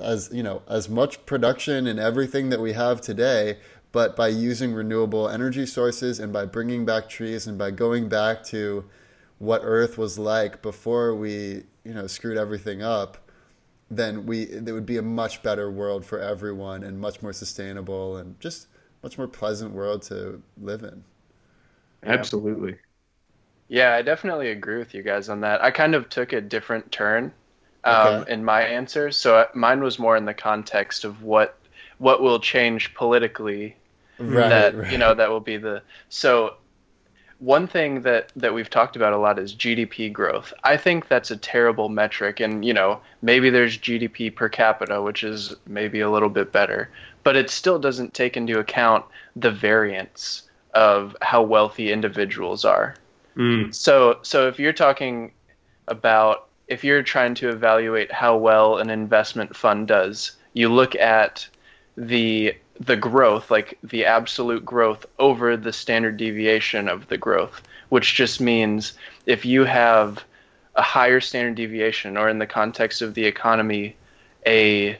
as 0.02 0.30
you 0.32 0.42
know 0.42 0.62
as 0.68 0.88
much 0.88 1.24
production 1.26 1.86
and 1.86 1.98
everything 1.98 2.50
that 2.50 2.60
we 2.60 2.72
have 2.72 3.00
today 3.00 3.58
but 3.92 4.16
by 4.16 4.28
using 4.28 4.72
renewable 4.72 5.28
energy 5.28 5.64
sources 5.66 6.18
and 6.18 6.32
by 6.32 6.44
bringing 6.44 6.84
back 6.84 7.08
trees 7.08 7.46
and 7.46 7.56
by 7.58 7.70
going 7.70 8.08
back 8.08 8.42
to 8.42 8.84
what 9.38 9.60
earth 9.64 9.96
was 9.96 10.18
like 10.18 10.62
before 10.62 11.14
we 11.14 11.62
you 11.84 11.94
know 11.94 12.06
screwed 12.06 12.36
everything 12.36 12.82
up 12.82 13.18
then 13.90 14.26
we 14.26 14.42
it 14.42 14.72
would 14.72 14.86
be 14.86 14.96
a 14.96 15.02
much 15.02 15.42
better 15.42 15.70
world 15.70 16.04
for 16.04 16.18
everyone 16.18 16.82
and 16.82 16.98
much 16.98 17.22
more 17.22 17.32
sustainable 17.32 18.16
and 18.16 18.38
just 18.40 18.66
much 19.02 19.18
more 19.18 19.28
pleasant 19.28 19.72
world 19.72 20.02
to 20.02 20.40
live 20.60 20.82
in 20.82 21.04
Absolutely. 22.06 22.76
Yeah, 23.68 23.94
I 23.94 24.02
definitely 24.02 24.50
agree 24.50 24.78
with 24.78 24.94
you 24.94 25.02
guys 25.02 25.28
on 25.28 25.40
that. 25.40 25.62
I 25.62 25.70
kind 25.70 25.94
of 25.94 26.08
took 26.08 26.32
a 26.32 26.40
different 26.40 26.92
turn 26.92 27.32
um, 27.84 28.06
Okay. 28.22 28.32
in 28.32 28.44
my 28.44 28.62
answer. 28.62 29.10
So 29.10 29.36
uh, 29.36 29.46
mine 29.54 29.82
was 29.82 29.98
more 29.98 30.16
in 30.16 30.24
the 30.24 30.34
context 30.34 31.04
of 31.04 31.22
what 31.22 31.58
what 31.98 32.20
will 32.20 32.40
change 32.40 32.92
politically 32.94 33.76
right 34.18 34.48
that 34.48 34.76
right. 34.76 34.92
you 34.92 34.98
know 34.98 35.14
that 35.14 35.30
will 35.30 35.40
be 35.40 35.56
the 35.56 35.80
so 36.08 36.56
one 37.38 37.66
thing 37.66 38.02
that 38.02 38.32
that 38.36 38.54
we've 38.54 38.70
talked 38.70 38.96
about 38.96 39.12
a 39.12 39.18
lot 39.18 39.38
is 39.38 39.54
GDP 39.54 40.12
growth. 40.12 40.52
I 40.62 40.76
think 40.76 41.08
that's 41.08 41.30
a 41.30 41.36
terrible 41.36 41.88
metric, 41.88 42.40
and 42.40 42.64
you 42.64 42.72
know 42.72 43.00
maybe 43.22 43.50
there's 43.50 43.76
GDP 43.76 44.34
per 44.34 44.48
capita, 44.48 45.02
which 45.02 45.24
is 45.24 45.54
maybe 45.66 46.00
a 46.00 46.10
little 46.10 46.28
bit 46.30 46.52
better, 46.52 46.90
but 47.22 47.36
it 47.36 47.50
still 47.50 47.78
doesn't 47.78 48.14
take 48.14 48.36
into 48.36 48.58
account 48.58 49.04
the 49.36 49.50
variance 49.50 50.42
of 50.74 51.16
how 51.22 51.42
wealthy 51.42 51.92
individuals 51.92 52.64
are. 52.64 52.94
Mm. 53.36 53.74
So 53.74 54.18
so 54.22 54.48
if 54.48 54.58
you're 54.58 54.72
talking 54.72 55.32
about 55.88 56.48
if 56.68 56.84
you're 56.84 57.02
trying 57.02 57.34
to 57.34 57.48
evaluate 57.48 58.10
how 58.12 58.36
well 58.36 58.78
an 58.78 58.90
investment 58.90 59.54
fund 59.56 59.88
does, 59.88 60.32
you 60.52 60.68
look 60.68 60.94
at 60.96 61.48
the 61.96 62.56
the 62.80 62.96
growth, 62.96 63.50
like 63.50 63.78
the 63.84 64.04
absolute 64.04 64.64
growth 64.64 65.06
over 65.18 65.56
the 65.56 65.72
standard 65.72 66.16
deviation 66.16 66.88
of 66.88 67.06
the 67.06 67.16
growth, 67.16 67.62
which 67.88 68.14
just 68.14 68.40
means 68.40 68.94
if 69.26 69.44
you 69.44 69.64
have 69.64 70.24
a 70.74 70.82
higher 70.82 71.20
standard 71.20 71.54
deviation, 71.54 72.16
or 72.16 72.28
in 72.28 72.38
the 72.38 72.46
context 72.46 73.00
of 73.00 73.14
the 73.14 73.24
economy, 73.24 73.94
a 74.44 74.98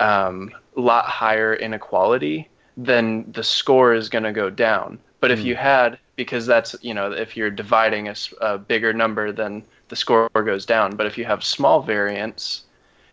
um, 0.00 0.50
lot 0.74 1.04
higher 1.04 1.54
inequality, 1.54 2.48
then 2.76 3.24
the 3.32 3.44
score 3.44 3.94
is 3.94 4.08
going 4.08 4.24
to 4.24 4.32
go 4.32 4.50
down. 4.50 4.98
But 5.20 5.30
if 5.30 5.44
you 5.44 5.54
had, 5.54 5.98
because 6.16 6.46
that's, 6.46 6.76
you 6.82 6.94
know, 6.94 7.12
if 7.12 7.36
you're 7.36 7.50
dividing 7.50 8.08
a, 8.08 8.14
a 8.40 8.58
bigger 8.58 8.92
number, 8.92 9.32
then 9.32 9.62
the 9.88 9.96
score 9.96 10.28
goes 10.32 10.66
down. 10.66 10.96
But 10.96 11.06
if 11.06 11.16
you 11.16 11.24
have 11.24 11.44
small 11.44 11.82
variance 11.82 12.64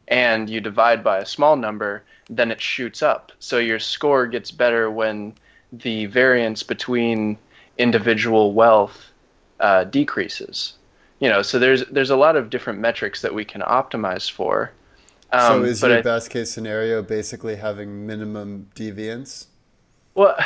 and 0.08 0.50
you 0.50 0.60
divide 0.60 1.04
by 1.04 1.20
a 1.20 1.26
small 1.26 1.56
number, 1.56 2.04
then 2.30 2.52
it 2.52 2.62
shoots 2.62 3.02
up. 3.02 3.32
So 3.40 3.58
your 3.58 3.80
score 3.80 4.28
gets 4.28 4.52
better 4.52 4.92
when 4.92 5.34
the 5.72 6.08
variance 6.08 6.64
between 6.64 7.38
individual 7.78 8.54
wealth 8.54 9.12
uh, 9.60 9.86
decreases. 9.86 10.74
You 11.20 11.30
know, 11.30 11.42
so 11.42 11.60
there's 11.60 11.86
there's 11.88 12.12
a 12.12 12.16
lot 12.16 12.36
of 12.36 12.50
different 12.50 12.80
metrics 12.80 13.22
that 13.22 13.34
we 13.34 13.44
can 13.44 13.62
optimize 13.62 14.30
for. 14.32 14.72
Um, 15.32 15.42
so 15.42 15.64
is 15.64 15.82
your 15.82 15.98
I, 15.98 16.02
best 16.02 16.30
case 16.30 16.50
scenario 16.50 17.02
basically 17.02 17.56
having 17.58 18.08
minimum 18.08 18.70
deviance? 18.76 19.48
Well, 20.16 20.38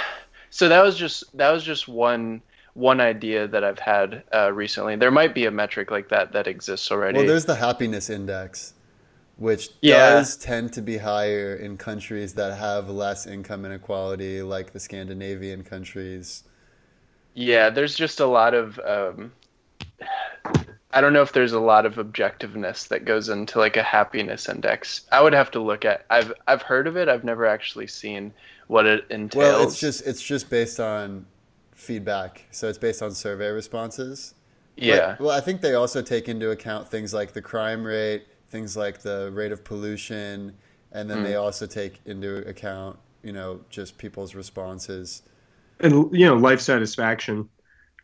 so 0.53 0.69
that 0.69 0.83
was 0.83 0.95
just 0.95 1.35
that 1.35 1.51
was 1.51 1.63
just 1.63 1.87
one 1.87 2.41
one 2.75 2.99
idea 2.99 3.47
that 3.47 3.63
I've 3.63 3.79
had 3.79 4.23
uh, 4.33 4.51
recently. 4.51 4.95
There 4.95 5.11
might 5.11 5.33
be 5.33 5.45
a 5.45 5.51
metric 5.51 5.91
like 5.91 6.09
that 6.09 6.31
that 6.33 6.47
exists 6.47 6.91
already. 6.91 7.17
Well, 7.17 7.27
there's 7.27 7.45
the 7.45 7.55
happiness 7.55 8.09
index 8.09 8.73
which 9.37 9.69
yeah. 9.81 10.11
does 10.11 10.37
tend 10.37 10.71
to 10.73 10.81
be 10.81 10.97
higher 10.97 11.55
in 11.55 11.75
countries 11.75 12.35
that 12.35 12.55
have 12.57 12.89
less 12.89 13.25
income 13.25 13.65
inequality, 13.65 14.41
like 14.41 14.73
the 14.73 14.79
Scandinavian 14.79 15.63
countries. 15.63 16.43
Yeah, 17.33 17.69
there's 17.69 17.95
just 17.95 18.19
a 18.19 18.27
lot 18.27 18.53
of. 18.53 18.79
Um, 18.79 19.33
I 20.91 21.01
don't 21.01 21.13
know 21.13 21.23
if 21.23 21.33
there's 21.33 21.53
a 21.53 21.59
lot 21.59 21.87
of 21.87 21.95
objectiveness 21.95 22.87
that 22.89 23.05
goes 23.05 23.27
into 23.29 23.57
like 23.57 23.75
a 23.75 23.81
happiness 23.81 24.47
index. 24.47 25.01
I 25.11 25.21
would 25.21 25.33
have 25.33 25.49
to 25.51 25.59
look 25.59 25.83
at. 25.83 26.05
I've 26.11 26.31
I've 26.47 26.61
heard 26.61 26.85
of 26.85 26.95
it. 26.95 27.09
I've 27.09 27.23
never 27.23 27.47
actually 27.47 27.87
seen 27.87 28.31
what 28.67 28.85
it 28.85 29.05
entails. 29.09 29.35
Well, 29.35 29.63
it's 29.63 29.79
just 29.79 30.05
it's 30.07 30.21
just 30.21 30.49
based 30.49 30.79
on 30.79 31.25
feedback. 31.73 32.45
So 32.51 32.67
it's 32.69 32.77
based 32.77 33.01
on 33.01 33.11
survey 33.11 33.49
responses. 33.49 34.35
Yeah. 34.75 35.15
But, 35.17 35.25
well, 35.25 35.37
I 35.37 35.41
think 35.41 35.61
they 35.61 35.75
also 35.75 36.01
take 36.01 36.29
into 36.29 36.51
account 36.51 36.89
things 36.89 37.13
like 37.13 37.33
the 37.33 37.41
crime 37.41 37.83
rate, 37.83 38.25
things 38.47 38.75
like 38.75 38.99
the 38.99 39.31
rate 39.31 39.51
of 39.51 39.63
pollution, 39.63 40.55
and 40.91 41.09
then 41.09 41.19
mm. 41.19 41.23
they 41.23 41.35
also 41.35 41.65
take 41.65 41.99
into 42.05 42.37
account, 42.47 42.97
you 43.23 43.33
know, 43.33 43.59
just 43.69 43.97
people's 43.97 44.35
responses 44.35 45.23
and 45.79 46.15
you 46.15 46.25
know 46.25 46.35
life 46.35 46.61
satisfaction 46.61 47.49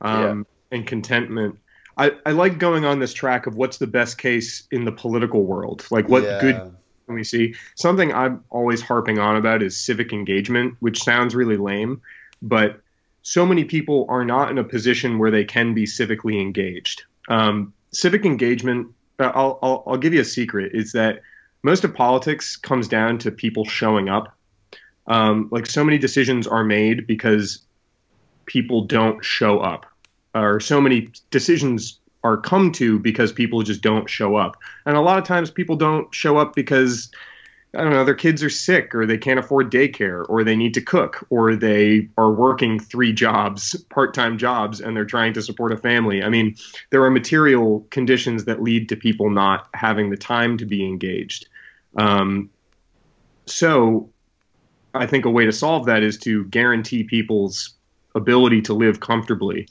um, 0.02 0.46
yeah. 0.72 0.78
and 0.78 0.88
contentment. 0.88 1.58
I, 1.98 2.14
I 2.26 2.32
like 2.32 2.60
going 2.60 2.86
on 2.86 3.00
this 3.00 3.14
track 3.14 3.46
of 3.46 3.58
what's 3.58 3.78
the 3.78 3.88
best 3.88 4.18
case 4.18 4.68
in 4.72 4.86
the 4.86 4.92
political 4.92 5.44
world, 5.44 5.86
like 5.92 6.08
what 6.08 6.24
yeah. 6.24 6.40
good 6.40 6.76
we 7.16 7.24
see. 7.24 7.56
Something 7.76 8.14
I'm 8.14 8.44
always 8.50 8.82
harping 8.82 9.20
on 9.20 9.36
about 9.36 9.64
is 9.64 9.78
civic 9.78 10.14
engagement, 10.14 10.76
which 10.80 11.04
sounds 11.04 11.36
really 11.36 11.58
lame, 11.58 12.02
but 12.42 12.82
so 13.22 13.46
many 13.46 13.66
people 13.66 14.06
are 14.10 14.26
not 14.26 14.50
in 14.50 14.58
a 14.58 14.64
position 14.64 15.20
where 15.20 15.32
they 15.32 15.46
can 15.46 15.74
be 15.74 15.86
civically 15.86 16.42
engaged. 16.42 17.04
Um, 17.28 17.74
civic 17.92 18.26
engagement 18.26 18.94
I'll, 19.20 19.60
I'll, 19.62 19.84
I'll 19.86 19.98
give 19.98 20.14
you 20.14 20.22
a 20.22 20.26
secret 20.26 20.72
is 20.74 20.94
that 20.94 21.22
most 21.64 21.84
of 21.84 21.94
politics 21.94 22.56
comes 22.56 22.88
down 22.88 23.18
to 23.20 23.32
people 23.32 23.66
showing 23.66 24.10
up. 24.10 24.36
Um, 25.08 25.50
like 25.52 25.66
so 25.66 25.84
many 25.84 25.98
decisions 25.98 26.48
are 26.48 26.64
made 26.64 27.08
because 27.08 27.62
people 28.46 28.86
don't 28.86 29.24
show 29.24 29.60
up, 29.60 29.86
or 30.36 30.60
so 30.60 30.80
many 30.80 31.10
decisions 31.32 31.99
are 32.24 32.38
come 32.38 32.72
to 32.74 33.00
because 33.00 33.32
people 33.32 33.62
just 33.62 33.82
don't 33.82 34.10
show 34.10 34.36
up. 34.36 34.58
And 34.86 34.98
a 34.98 35.02
lot 35.02 35.18
of 35.18 35.24
times 35.24 35.52
people 35.52 35.76
don't 35.76 36.14
show 36.14 36.38
up 36.38 36.56
because 36.56 37.10
I 37.76 37.84
don't 37.84 37.92
know, 37.92 38.04
their 38.04 38.16
kids 38.16 38.42
are 38.44 38.50
sick 38.50 38.96
or 38.96 39.06
they 39.06 39.18
can't 39.18 39.40
afford 39.40 39.72
daycare 39.72 40.26
or 40.28 40.44
they 40.44 40.56
need 40.56 40.74
to 40.74 40.82
cook 40.82 41.26
or 41.30 41.56
they 41.56 42.10
are 42.18 42.32
working 42.32 42.80
three 42.80 43.14
jobs, 43.14 43.76
part 43.90 44.16
time 44.16 44.40
jobs, 44.40 44.82
and 44.82 44.98
they're 44.98 45.06
trying 45.06 45.34
to 45.34 45.42
support 45.42 45.72
a 45.72 45.78
family. 45.78 46.24
I 46.24 46.30
mean, 46.30 46.56
there 46.90 47.04
are 47.04 47.12
material 47.12 47.86
conditions 47.92 48.46
that 48.46 48.64
lead 48.64 48.90
to 48.90 48.96
people 48.96 49.30
not 49.30 49.68
having 49.76 50.10
the 50.10 50.18
time 50.18 50.58
to 50.58 50.66
be 50.66 50.84
engaged. 50.84 51.48
Um, 51.96 52.50
so 53.46 54.10
I 54.96 55.06
think 55.06 55.26
a 55.26 55.30
way 55.30 55.46
to 55.46 55.52
solve 55.52 55.86
that 55.86 56.02
is 56.02 56.18
to 56.20 56.46
guarantee 56.46 57.04
people's 57.04 57.76
ability 58.16 58.64
to 58.64 58.74
live 58.74 59.00
comfortably 59.00 59.68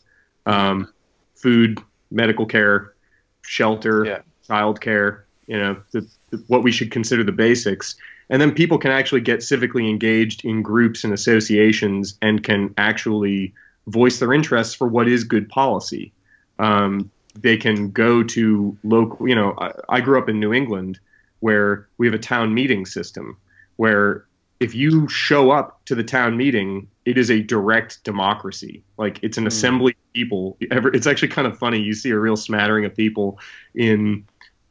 um, 0.47 0.93
food, 1.35 1.81
medical 2.10 2.47
care, 2.47 2.94
shelter, 3.43 4.05
yeah. 4.05 4.20
child 4.47 4.80
care, 4.80 5.24
you 5.47 5.59
know, 5.59 5.76
the, 5.93 6.09
what 6.47 6.62
we 6.62 6.72
should 6.72 6.90
consider 6.90 7.24
the 7.24 7.32
basics. 7.32 7.97
And 8.30 8.43
then 8.43 8.52
people 8.52 8.78
can 8.78 8.90
actually 8.90 9.22
get 9.22 9.40
civically 9.40 9.89
engaged 9.89 10.44
in 10.44 10.62
groups 10.62 11.05
and 11.05 11.12
associations 11.12 12.18
and 12.20 12.43
can 12.43 12.74
actually 12.76 13.55
voice 13.86 14.18
their 14.18 14.32
interests 14.32 14.74
for 14.74 14.86
what 14.86 15.09
is 15.09 15.24
good 15.24 15.48
policy. 15.48 16.12
Um, 16.59 17.10
they 17.35 17.56
can 17.56 17.90
go 17.90 18.22
to 18.22 18.76
local, 18.82 19.28
you 19.28 19.35
know, 19.35 19.55
I, 19.59 19.72
I 19.89 20.01
grew 20.01 20.18
up 20.18 20.28
in 20.28 20.40
New 20.40 20.52
England 20.52 20.98
where 21.40 21.89
we 21.97 22.06
have 22.06 22.14
a 22.14 22.18
town 22.18 22.52
meeting 22.52 22.85
system 22.85 23.36
where 23.76 24.24
if 24.60 24.74
you 24.74 25.09
show 25.09 25.51
up 25.51 25.85
to 25.85 25.94
the 25.94 26.02
town 26.02 26.36
meeting, 26.36 26.89
it 27.05 27.16
is 27.16 27.30
a 27.30 27.40
direct 27.40 28.02
democracy. 28.05 28.82
Like 28.97 29.20
it's 29.22 29.39
an 29.39 29.44
mm. 29.44 29.48
assembly 29.48 29.93
of 29.93 30.12
people. 30.12 30.56
It's 30.60 31.06
actually 31.06 31.28
kind 31.28 31.47
of 31.47 31.59
funny. 31.59 31.80
You 31.80 31.94
see 31.94 32.10
a 32.10 32.18
real 32.18 32.36
smattering 32.36 32.85
of 32.85 32.97
people 32.97 33.39
in 33.74 34.24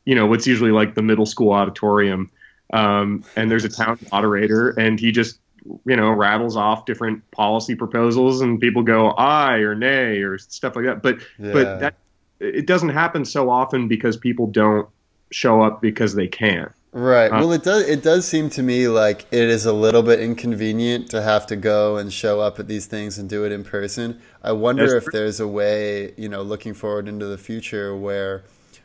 you 0.07 0.15
know 0.15 0.25
what's 0.25 0.47
usually 0.47 0.71
like 0.71 0.95
the 0.95 1.01
middle 1.01 1.25
school 1.25 1.51
auditorium 1.51 2.31
um, 2.71 3.23
and 3.35 3.51
there's 3.51 3.65
a 3.65 3.69
town 3.69 3.99
moderator 4.11 4.69
and 4.69 4.99
he 4.99 5.11
just 5.11 5.37
you 5.85 5.97
know 5.97 6.09
rattles 6.09 6.55
off 6.55 6.85
different 6.85 7.29
policy 7.31 7.75
proposals 7.75 8.39
and 8.39 8.59
people 8.61 8.81
go 8.81 9.11
aye 9.11 9.57
or 9.57 9.75
nay 9.75 10.19
or 10.19 10.37
stuff 10.37 10.77
like 10.77 10.85
that 10.85 11.03
but 11.03 11.19
yeah. 11.37 11.51
but 11.51 11.79
that 11.81 11.95
it 12.39 12.65
doesn't 12.65 12.89
happen 12.89 13.25
so 13.25 13.49
often 13.49 13.89
because 13.89 14.15
people 14.15 14.47
don't 14.47 14.87
show 15.29 15.61
up 15.61 15.81
because 15.81 16.15
they 16.15 16.27
can 16.27 16.73
right. 16.97 17.31
Uh, 17.31 17.39
well 17.39 17.51
it 17.51 17.63
does 17.63 17.87
it 17.87 18.03
does 18.03 18.27
seem 18.27 18.49
to 18.51 18.63
me 18.63 18.87
like 18.87 19.25
it 19.31 19.49
is 19.49 19.65
a 19.65 19.73
little 19.73 20.03
bit 20.03 20.19
inconvenient 20.19 21.09
to 21.11 21.21
have 21.21 21.45
to 21.47 21.55
go 21.55 21.97
and 21.97 22.11
show 22.11 22.39
up 22.39 22.59
at 22.59 22.67
these 22.67 22.85
things 22.87 23.17
and 23.17 23.29
do 23.29 23.45
it 23.45 23.51
in 23.51 23.63
person. 23.63 24.19
I 24.43 24.51
wonder 24.53 24.95
if 24.97 25.05
there's 25.11 25.39
a 25.39 25.47
way 25.47 26.13
you 26.17 26.29
know 26.29 26.41
looking 26.41 26.73
forward 26.73 27.07
into 27.07 27.25
the 27.27 27.37
future 27.37 27.95
where 27.95 28.43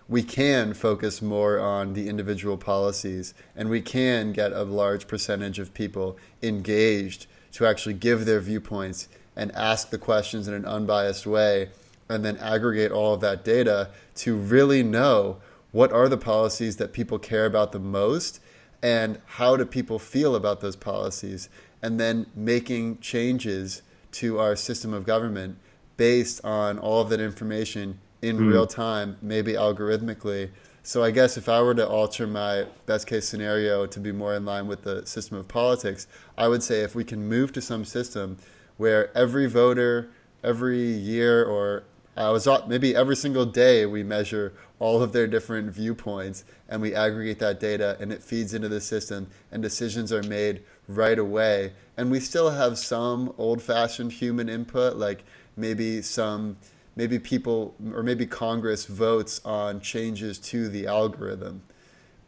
we 0.09 0.23
can 0.23 0.75
focus 0.75 1.23
more 1.23 1.59
on 1.59 1.95
the 1.95 2.09
individual 2.09 2.57
policies 2.57 3.35
and 3.57 3.71
we 3.71 3.81
can 3.81 4.33
get 4.33 4.53
a 4.53 4.63
large 4.63 5.09
percentage 5.09 5.59
of 5.59 5.73
people 5.73 6.19
engaged 6.43 7.27
to 7.53 7.67
actually 7.67 7.95
give 7.95 8.27
their 8.27 8.41
viewpoints 8.41 9.09
and 9.37 9.51
ask 9.53 9.91
the 9.91 9.99
questions 9.99 10.49
in 10.49 10.55
an 10.55 10.67
unbiased 10.67 11.27
way 11.27 11.71
and 12.09 12.25
then 12.25 12.37
aggregate 12.39 12.93
all 12.93 13.15
of 13.15 13.21
that 13.21 13.45
data 13.45 13.89
to 14.15 14.37
really 14.37 14.83
know 14.83 15.39
what 15.73 15.93
are 15.93 16.09
the 16.09 16.19
policies 16.19 16.77
that 16.77 16.93
people 16.93 17.19
care 17.19 17.47
about 17.47 17.73
the 17.73 17.81
most 17.81 18.41
and 18.83 19.21
how 19.27 19.57
do 19.57 19.65
people 19.65 19.99
feel 19.99 20.35
about 20.35 20.61
those 20.61 20.77
policies 20.77 21.49
and 21.83 21.99
then 21.99 22.27
making 22.35 22.99
changes 23.01 23.83
to 24.13 24.39
our 24.39 24.55
system 24.55 24.93
of 24.93 25.05
government 25.05 25.57
based 25.97 26.45
on 26.45 26.79
all 26.79 27.01
of 27.01 27.09
that 27.09 27.21
information 27.21 27.99
in 28.23 28.39
mm. 28.39 28.51
real 28.51 28.67
time, 28.67 29.17
maybe 29.21 29.55
algorithmically. 29.55 30.51
So 30.85 31.03
I 31.03 31.11
guess 31.11 31.37
if 31.37 31.49
I 31.49 31.63
were 31.63 31.75
to 31.75 31.89
alter 31.89 32.27
my 32.27 32.67
best 32.87 33.07
case 33.07 33.29
scenario 33.29 33.87
to 33.87 34.01
be 34.01 34.13
more 34.13 34.35
in 34.35 34.45
line 34.45 34.67
with 34.67 34.83
the 34.83 35.07
system 35.07 35.37
of 35.37 35.49
politics, 35.49 36.07
I 36.37 36.49
would 36.49 36.63
say 36.63 36.81
if 36.81 36.95
we 36.95 37.05
can 37.05 37.29
move 37.29 37.53
to 37.53 37.61
some 37.61 37.85
system 37.85 38.39
where 38.77 39.17
every 39.17 39.47
voter, 39.47 40.11
every 40.43 40.81
year, 40.81 41.45
or 41.45 41.85
Uh, 42.17 42.29
I 42.29 42.31
was 42.31 42.49
maybe 42.69 42.95
every 42.95 43.17
single 43.17 43.47
day 43.47 43.87
we 43.87 44.03
measure 44.03 44.53
all 44.79 45.03
of 45.03 45.13
their 45.13 45.27
different 45.27 45.71
viewpoints 45.71 46.45
and 46.69 46.83
we 46.83 46.95
aggregate 46.95 47.39
that 47.39 47.61
data 47.61 47.97
and 48.01 48.13
it 48.13 48.23
feeds 48.23 48.53
into 48.53 48.69
the 48.69 48.81
system 48.81 49.29
and 49.51 49.63
decisions 49.63 50.13
are 50.13 50.23
made 50.25 50.63
right 50.89 51.19
away. 51.19 51.73
And 51.97 52.11
we 52.11 52.21
still 52.21 52.51
have 52.51 52.79
some 52.79 53.33
old 53.39 53.63
fashioned 53.63 54.13
human 54.13 54.49
input, 54.49 54.97
like 54.97 55.25
maybe 55.57 56.03
some 56.03 56.57
maybe 56.97 57.19
people 57.19 57.75
or 57.95 58.03
maybe 58.03 58.27
Congress 58.27 58.85
votes 58.85 59.41
on 59.45 59.81
changes 59.81 60.39
to 60.39 60.69
the 60.69 60.87
algorithm, 60.87 61.63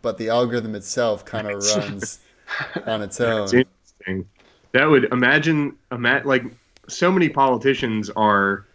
but 0.01 0.17
the 0.17 0.29
algorithm 0.29 0.75
itself 0.75 1.25
kind 1.25 1.49
of 1.49 1.63
runs 1.77 2.21
on 2.87 3.03
its 3.03 3.21
own. 3.21 3.41
That's 3.41 3.53
interesting. 3.53 4.29
That 4.73 4.87
would 4.87 5.05
imagine, 5.13 5.77
ima- 5.93 6.23
like 6.25 6.45
so 6.89 7.13
many 7.13 7.29
politicians 7.29 8.11
are 8.11 8.67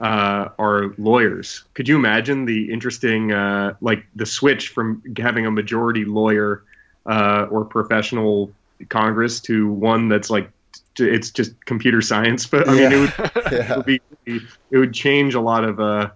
uh, 0.00 0.48
are 0.58 0.94
lawyers. 0.98 1.64
Could 1.74 1.88
you 1.88 1.96
imagine 1.96 2.46
the 2.46 2.72
interesting, 2.72 3.32
uh, 3.32 3.74
like 3.80 4.04
the 4.14 4.26
switch 4.26 4.68
from 4.68 5.02
having 5.18 5.46
a 5.46 5.50
majority 5.50 6.04
lawyer 6.04 6.64
uh, 7.06 7.46
or 7.50 7.64
professional 7.64 8.54
Congress 8.88 9.40
to 9.42 9.70
one 9.70 10.08
that's 10.08 10.30
like 10.30 10.50
it's 10.98 11.30
just 11.30 11.52
computer 11.66 12.00
science? 12.00 12.46
But 12.46 12.68
I 12.68 12.74
mean, 12.74 12.92
it 12.92 12.96
would, 12.96 13.12
it 13.52 13.76
would 13.76 13.84
be 13.84 14.00
it 14.26 14.78
would 14.78 14.94
change 14.94 15.34
a 15.34 15.40
lot 15.40 15.64
of 15.64 15.80
uh, 15.80 16.10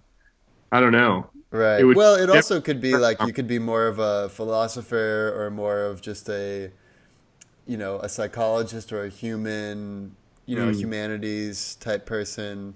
I 0.73 0.81
don't 0.81 0.93
know. 0.93 1.31
Right. 1.51 1.81
It 1.81 1.95
well, 1.95 2.17
it 2.17 2.31
also 2.31 2.61
could 2.61 2.81
be 2.81 2.97
like 2.97 3.23
you 3.23 3.33
could 3.33 3.47
be 3.47 3.59
more 3.59 3.87
of 3.87 3.99
a 3.99 4.29
philosopher 4.29 5.33
or 5.37 5.51
more 5.51 5.83
of 5.83 6.01
just 6.03 6.29
a, 6.29 6.71
you 7.67 7.77
know, 7.77 7.99
a 8.01 8.09
psychologist 8.09 8.93
or 8.93 9.05
a 9.05 9.09
human, 9.09 10.17
you 10.47 10.57
know, 10.57 10.69
Mm. 10.69 10.75
humanities 10.81 11.77
type 11.77 12.07
person. 12.07 12.75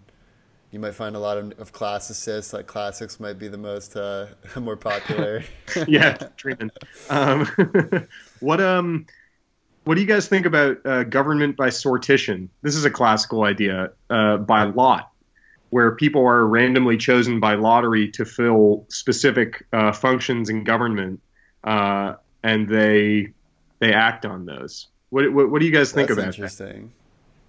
You 0.70 0.78
might 0.78 0.94
find 0.94 1.16
a 1.16 1.18
lot 1.18 1.38
of, 1.38 1.58
of 1.58 1.72
classicists, 1.72 2.52
like 2.52 2.66
classics 2.66 3.18
might 3.18 3.38
be 3.38 3.48
the 3.48 3.58
most 3.58 3.96
uh, 3.96 4.26
more 4.60 4.76
popular. 4.76 5.42
yeah, 5.88 6.12
treatment. 6.36 6.72
Um, 7.08 7.48
what 8.40 8.60
um, 8.60 9.06
what 9.84 9.94
do 9.94 10.02
you 10.02 10.06
guys 10.06 10.28
think 10.28 10.44
about 10.44 10.84
uh, 10.84 11.04
government 11.04 11.56
by 11.56 11.68
sortition? 11.68 12.48
This 12.60 12.76
is 12.76 12.84
a 12.84 12.90
classical 12.90 13.44
idea 13.44 13.92
uh, 14.10 14.36
by 14.36 14.64
lot, 14.64 15.10
where 15.70 15.92
people 15.92 16.26
are 16.26 16.46
randomly 16.46 16.98
chosen 16.98 17.40
by 17.40 17.54
lottery 17.54 18.10
to 18.10 18.26
fill 18.26 18.84
specific 18.88 19.64
uh, 19.72 19.92
functions 19.92 20.50
in 20.50 20.64
government, 20.64 21.22
uh, 21.64 22.14
and 22.42 22.68
they 22.68 23.32
they 23.78 23.94
act 23.94 24.26
on 24.26 24.44
those. 24.44 24.88
What, 25.08 25.32
what, 25.32 25.50
what 25.50 25.60
do 25.60 25.66
you 25.66 25.72
guys 25.72 25.92
think 25.92 26.08
That's 26.08 26.18
about 26.18 26.26
that? 26.26 26.34
interesting. 26.34 26.92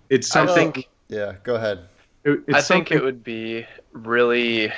It's 0.10 0.30
something. 0.30 0.72
think 0.72 0.90
Yeah, 1.10 1.36
go 1.44 1.56
ahead. 1.56 1.90
It- 2.24 2.40
I 2.50 2.62
think 2.62 2.88
something- 2.88 2.98
it 2.98 3.04
would 3.04 3.24
be 3.24 3.66
really. 3.94 4.72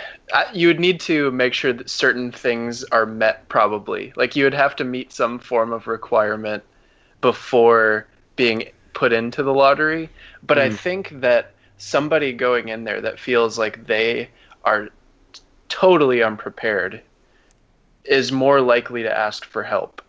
You 0.54 0.68
would 0.68 0.80
need 0.80 1.00
to 1.02 1.32
make 1.32 1.54
sure 1.54 1.74
that 1.74 1.90
certain 1.90 2.32
things 2.32 2.84
are 2.86 3.06
met, 3.06 3.48
probably. 3.50 4.14
Like 4.16 4.36
you 4.36 4.44
would 4.46 4.54
have 4.54 4.76
to 4.78 4.84
meet 4.84 5.12
some 5.12 5.40
form 5.40 5.74
of 5.74 5.88
requirement 5.88 6.64
before 7.20 8.08
being 8.36 8.64
put 8.94 9.14
into 9.14 9.44
the 9.44 9.54
lottery. 9.54 10.10
But 10.44 10.58
I 10.58 10.70
Mhm. 10.70 10.74
think 10.76 11.22
that 11.22 11.52
somebody 11.78 12.34
going 12.34 12.70
in 12.70 12.84
there 12.84 13.02
that 13.02 13.20
feels 13.20 13.58
like 13.58 13.86
they 13.88 14.30
are 14.64 14.90
totally 15.70 16.22
unprepared 16.24 17.02
is 18.06 18.32
more 18.32 18.62
likely 18.62 19.04
to 19.04 19.18
ask 19.18 19.46
for 19.46 19.64
help. 19.64 20.02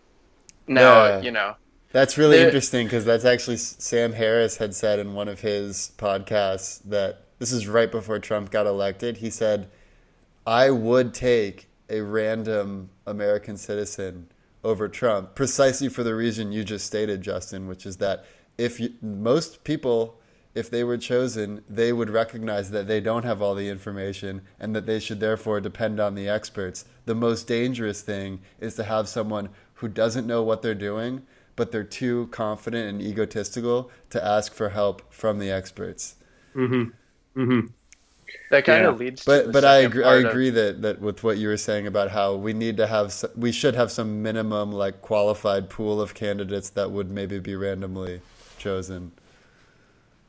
Now, 0.67 1.05
Yeah. 1.05 1.21
you 1.21 1.31
know, 1.31 1.55
That's 1.93 2.17
really 2.17 2.37
There- 2.37 2.47
interesting 2.47 2.87
because 2.87 3.05
that's 3.05 3.23
actually 3.23 3.57
Sam 3.57 4.13
Harris 4.13 4.57
had 4.57 4.75
said 4.75 4.99
in 4.99 5.13
one 5.13 5.27
of 5.29 5.39
his 5.41 5.91
podcasts 5.97 6.81
that 6.85 7.21
this 7.39 7.51
is 7.51 7.67
right 7.67 7.89
before 7.91 8.19
Trump 8.19 8.51
got 8.51 8.65
elected. 8.65 9.17
He 9.17 9.29
said, 9.29 9.67
I 10.45 10.71
would 10.71 11.13
take 11.13 11.69
a 11.89 12.01
random 12.01 12.89
American 13.05 13.57
citizen 13.57 14.27
over 14.63 14.87
Trump 14.89 15.35
precisely 15.35 15.87
for 15.87 16.03
the 16.03 16.15
reason 16.15 16.51
you 16.51 16.63
just 16.63 16.85
stated, 16.85 17.21
Justin, 17.21 17.67
which 17.67 17.85
is 17.85 17.97
that 17.97 18.25
if 18.57 18.79
you, 18.79 18.93
most 19.01 19.63
people, 19.63 20.19
if 20.55 20.71
they 20.71 20.83
were 20.83 20.97
chosen, 20.97 21.63
they 21.69 21.93
would 21.93 22.09
recognize 22.09 22.71
that 22.71 22.87
they 22.87 23.01
don't 23.01 23.23
have 23.23 23.41
all 23.41 23.53
the 23.53 23.69
information 23.69 24.41
and 24.59 24.75
that 24.75 24.85
they 24.85 24.99
should 24.99 25.19
therefore 25.19 25.59
depend 25.61 25.99
on 25.99 26.15
the 26.15 26.27
experts. 26.27 26.85
The 27.05 27.15
most 27.15 27.45
dangerous 27.47 28.01
thing 28.01 28.39
is 28.59 28.75
to 28.75 28.83
have 28.83 29.07
someone 29.07 29.49
who 29.75 29.87
doesn't 29.87 30.25
know 30.25 30.41
what 30.43 30.61
they're 30.61 30.73
doing, 30.73 31.23
but 31.55 31.71
they're 31.71 31.83
too 31.83 32.27
confident 32.31 32.89
and 32.89 33.01
egotistical 33.01 33.91
to 34.09 34.23
ask 34.23 34.53
for 34.53 34.69
help 34.69 35.01
from 35.13 35.39
the 35.39 35.51
experts. 35.51 36.15
Mhm. 36.55 36.91
Mhm. 37.35 37.69
that 38.49 38.65
kind 38.65 38.83
Yeah. 38.83 38.89
of 38.89 38.99
leads. 38.99 39.21
to 39.21 39.25
But 39.29 39.45
the 39.47 39.51
but 39.51 39.65
I 39.65 39.77
agree, 39.79 40.03
I 40.03 40.07
part 40.07 40.25
of- 40.25 40.31
agree 40.31 40.49
that, 40.51 40.81
that 40.81 40.99
with 41.01 41.23
what 41.23 41.37
you 41.37 41.47
were 41.49 41.57
saying 41.57 41.85
about 41.87 42.09
how 42.09 42.33
we 42.35 42.53
need 42.53 42.77
to 42.77 42.87
have 42.87 43.13
we 43.35 43.51
should 43.51 43.75
have 43.75 43.91
some 43.91 44.23
minimum 44.23 44.71
like 44.71 45.01
qualified 45.01 45.69
pool 45.69 46.01
of 46.01 46.13
candidates 46.15 46.69
that 46.71 46.89
would 46.91 47.11
maybe 47.11 47.37
be 47.39 47.55
randomly 47.55 48.21
chosen. 48.57 49.11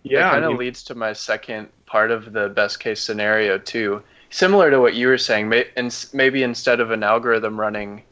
Yeah, 0.02 0.24
that 0.24 0.30
kind 0.32 0.44
of 0.44 0.50
mean- 0.52 0.58
leads 0.60 0.82
to 0.84 0.94
my 0.94 1.12
second 1.14 1.68
part 1.86 2.10
of 2.10 2.32
the 2.34 2.48
best 2.50 2.78
case 2.80 3.00
scenario 3.00 3.56
too. 3.58 4.02
Similar 4.30 4.70
to 4.70 4.80
what 4.80 4.94
you 4.94 5.06
were 5.08 5.16
saying, 5.18 5.48
may, 5.48 5.66
ins- 5.76 6.12
maybe 6.12 6.42
instead 6.42 6.80
of 6.80 6.90
an 6.90 7.02
algorithm 7.02 7.58
running, 7.58 8.02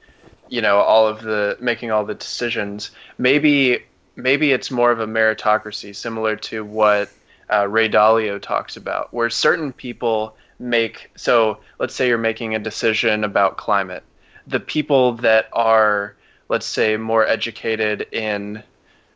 you 0.52 0.60
know, 0.60 0.80
all 0.80 1.08
of 1.08 1.22
the 1.22 1.56
making 1.60 1.90
all 1.90 2.04
the 2.04 2.14
decisions, 2.14 2.90
maybe 3.16 3.78
maybe 4.16 4.52
it's 4.52 4.70
more 4.70 4.92
of 4.92 5.00
a 5.00 5.06
meritocracy, 5.06 5.96
similar 5.96 6.36
to 6.36 6.62
what 6.62 7.08
uh, 7.50 7.66
Ray 7.66 7.88
Dalio 7.88 8.38
talks 8.38 8.76
about, 8.76 9.14
where 9.14 9.30
certain 9.30 9.72
people 9.72 10.36
make. 10.58 11.10
So 11.16 11.60
let's 11.78 11.94
say 11.94 12.06
you're 12.06 12.18
making 12.18 12.54
a 12.54 12.58
decision 12.58 13.24
about 13.24 13.56
climate. 13.56 14.02
The 14.46 14.60
people 14.60 15.14
that 15.14 15.48
are, 15.54 16.16
let's 16.50 16.66
say, 16.66 16.98
more 16.98 17.26
educated 17.26 18.06
in 18.12 18.62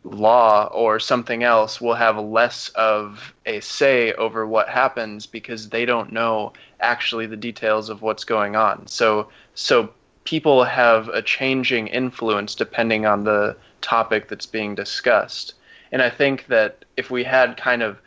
law 0.05 0.71
or 0.73 0.99
something 0.99 1.43
else 1.43 1.83
will 1.83 1.97
have 1.97 2.17
less 2.17 2.71
of 2.71 3.35
a 3.45 3.61
say 3.61 4.15
over 4.15 4.47
what 4.47 4.71
happens 4.71 5.27
because 5.27 5.69
they 5.69 5.85
don't 5.85 6.13
know 6.13 6.55
actually 6.81 7.27
the 7.27 7.37
details 7.37 7.91
of 7.91 8.01
what's 8.01 8.25
going 8.25 8.57
on. 8.57 8.87
So 8.87 9.29
so 9.55 9.91
people 10.27 10.65
have 10.65 11.09
a 11.09 11.23
changing 11.23 11.87
influence 11.87 12.55
depending 12.55 13.07
on 13.07 13.25
the 13.25 13.57
topic 13.81 14.29
that's 14.29 14.45
being 14.45 14.75
discussed. 14.75 15.55
And 15.93 16.03
I 16.03 16.11
think 16.11 16.47
that 16.49 16.85
if 16.97 17.11
we 17.11 17.25
had 17.25 17.57
kind 17.57 17.83
of 17.83 17.99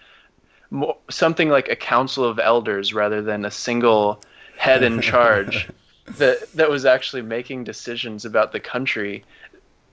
more, 0.69 0.97
something 1.09 1.49
like 1.49 1.69
a 1.69 1.75
council 1.75 2.25
of 2.25 2.37
elders 2.37 2.93
rather 2.93 3.21
than 3.21 3.45
a 3.45 3.51
single 3.51 4.21
head 4.57 4.83
in 4.83 5.01
charge 5.11 5.69
that 6.17 6.51
that 6.53 6.69
was 6.69 6.85
actually 6.85 7.21
making 7.21 7.63
decisions 7.63 8.25
about 8.25 8.51
the 8.51 8.59
country 8.59 9.23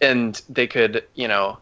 and 0.01 0.43
they 0.49 0.67
could, 0.67 1.05
you 1.15 1.29
know, 1.29 1.59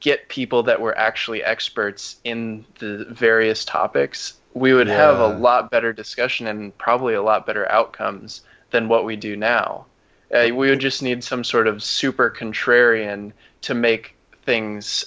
get 0.00 0.28
people 0.28 0.64
that 0.64 0.80
were 0.80 0.96
actually 0.98 1.42
experts 1.42 2.16
in 2.24 2.64
the 2.80 3.06
various 3.10 3.64
topics, 3.64 4.34
we 4.52 4.72
would 4.74 4.88
have 4.88 5.18
a 5.18 5.28
lot 5.38 5.70
better 5.70 5.92
discussion 5.92 6.46
and 6.46 6.76
probably 6.76 7.14
a 7.14 7.22
lot 7.22 7.46
better 7.46 7.70
outcomes 7.70 8.42
than 8.70 8.88
what 8.88 9.04
we 9.04 9.16
do 9.16 9.36
now. 9.36 9.86
Uh, 10.34 10.48
we 10.52 10.68
would 10.68 10.80
just 10.80 11.02
need 11.02 11.22
some 11.22 11.44
sort 11.44 11.68
of 11.68 11.82
super 11.82 12.30
contrarian 12.30 13.32
to 13.62 13.74
make 13.74 14.16
things 14.44 15.06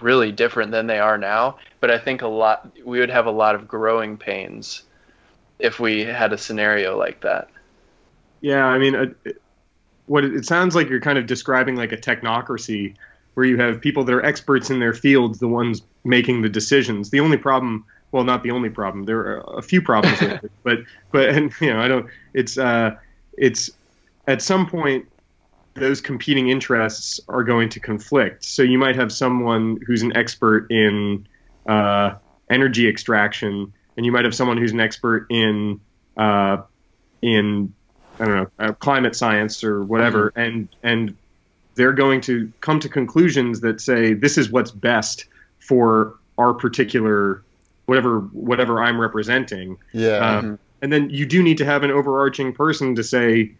really 0.00 0.32
different 0.32 0.72
than 0.72 0.86
they 0.86 0.98
are 0.98 1.18
now. 1.18 1.58
But 1.80 1.90
I 1.90 1.98
think 1.98 2.22
a 2.22 2.28
lot 2.28 2.70
we 2.84 2.98
would 3.00 3.10
have 3.10 3.26
a 3.26 3.30
lot 3.30 3.54
of 3.54 3.68
growing 3.68 4.16
pains 4.16 4.82
if 5.58 5.80
we 5.80 6.04
had 6.04 6.32
a 6.32 6.38
scenario 6.38 6.96
like 6.96 7.20
that. 7.22 7.48
Yeah, 8.40 8.64
I 8.66 8.78
mean, 8.78 8.94
uh, 8.94 9.06
what 10.06 10.24
it, 10.24 10.34
it 10.34 10.44
sounds 10.44 10.74
like 10.74 10.88
you're 10.88 11.00
kind 11.00 11.18
of 11.18 11.26
describing 11.26 11.76
like 11.76 11.92
a 11.92 11.96
technocracy 11.96 12.94
where 13.34 13.46
you 13.46 13.56
have 13.58 13.80
people 13.80 14.04
that 14.04 14.12
are 14.12 14.24
experts 14.24 14.70
in 14.70 14.80
their 14.80 14.94
fields, 14.94 15.38
the 15.38 15.48
ones 15.48 15.82
making 16.04 16.42
the 16.42 16.48
decisions. 16.48 17.10
The 17.10 17.20
only 17.20 17.36
problem, 17.36 17.84
well, 18.12 18.24
not 18.24 18.42
the 18.42 18.50
only 18.50 18.70
problem. 18.70 19.04
There 19.04 19.18
are 19.18 19.58
a 19.58 19.62
few 19.62 19.82
problems 19.82 20.20
with 20.20 20.44
it, 20.44 20.52
but 20.62 20.78
but 21.12 21.28
and 21.30 21.52
you 21.60 21.72
know, 21.72 21.80
I 21.80 21.88
don't. 21.88 22.06
It's 22.34 22.58
uh, 22.58 22.96
it's 23.36 23.70
at 24.26 24.42
some 24.42 24.66
point 24.66 25.06
those 25.74 26.00
competing 26.00 26.48
interests 26.48 27.20
are 27.28 27.44
going 27.44 27.68
to 27.70 27.80
conflict. 27.80 28.44
So 28.44 28.62
you 28.62 28.78
might 28.78 28.96
have 28.96 29.12
someone 29.12 29.78
who's 29.86 30.02
an 30.02 30.16
expert 30.16 30.70
in 30.70 31.26
uh, 31.66 32.14
energy 32.50 32.88
extraction, 32.88 33.72
and 33.96 34.06
you 34.06 34.12
might 34.12 34.24
have 34.24 34.34
someone 34.34 34.56
who's 34.56 34.72
an 34.72 34.80
expert 34.80 35.26
in 35.30 35.80
uh, 36.16 36.62
in 37.22 37.74
I 38.18 38.24
don't 38.24 38.36
know 38.36 38.50
uh, 38.58 38.72
climate 38.72 39.14
science 39.14 39.62
or 39.62 39.84
whatever, 39.84 40.32
and 40.34 40.68
and 40.82 41.16
they're 41.74 41.92
going 41.92 42.20
to 42.22 42.52
come 42.60 42.80
to 42.80 42.88
conclusions 42.88 43.60
that 43.60 43.80
say 43.80 44.14
this 44.14 44.36
is 44.36 44.50
what's 44.50 44.70
best 44.70 45.26
for 45.60 46.14
our 46.36 46.54
particular 46.54 47.42
whatever 47.88 48.20
whatever 48.32 48.82
I'm 48.82 49.00
representing. 49.00 49.78
Yeah. 49.94 50.18
Um, 50.18 50.58
and 50.82 50.92
then 50.92 51.08
you 51.08 51.24
do 51.24 51.42
need 51.42 51.56
to 51.58 51.64
have 51.64 51.82
an 51.84 51.90
overarching 51.90 52.52
person 52.52 52.94
to 52.96 53.02
say, 53.02 53.52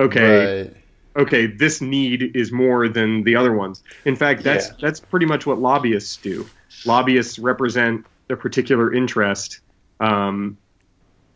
okay, 0.00 0.62
Right. 0.64 0.76
okay, 1.22 1.46
this 1.46 1.80
need 1.80 2.34
is 2.34 2.50
more 2.50 2.88
than 2.88 3.22
the 3.22 3.36
other 3.36 3.52
ones. 3.52 3.80
In 4.04 4.16
fact, 4.16 4.42
that's 4.42 4.66
Yeah. 4.68 4.74
that's 4.80 4.98
pretty 4.98 5.26
much 5.26 5.46
what 5.46 5.60
lobbyists 5.60 6.16
do. 6.16 6.44
Lobbyists 6.84 7.38
represent 7.38 8.04
a 8.28 8.34
particular 8.36 8.92
interest. 8.92 9.60
Um, 10.00 10.56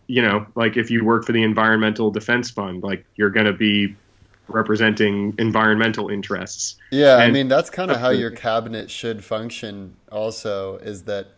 you 0.08 0.20
know, 0.20 0.46
like 0.56 0.76
if 0.76 0.90
you 0.90 1.04
work 1.04 1.24
for 1.24 1.32
the 1.32 1.44
Environmental 1.44 2.10
Defense 2.10 2.50
Fund, 2.50 2.82
like 2.82 3.04
you're 3.14 3.30
going 3.30 3.46
to 3.46 3.52
be 3.52 3.94
representing 4.48 5.34
environmental 5.38 6.08
interests. 6.08 6.76
Yeah, 6.90 7.16
I 7.16 7.30
mean 7.30 7.46
that's 7.46 7.70
kind 7.70 7.90
of 7.92 7.98
how 7.98 8.10
your 8.10 8.30
cabinet 8.32 8.90
should 8.90 9.22
function. 9.24 9.94
Also, 10.10 10.78
is 10.78 11.04
that 11.04 11.28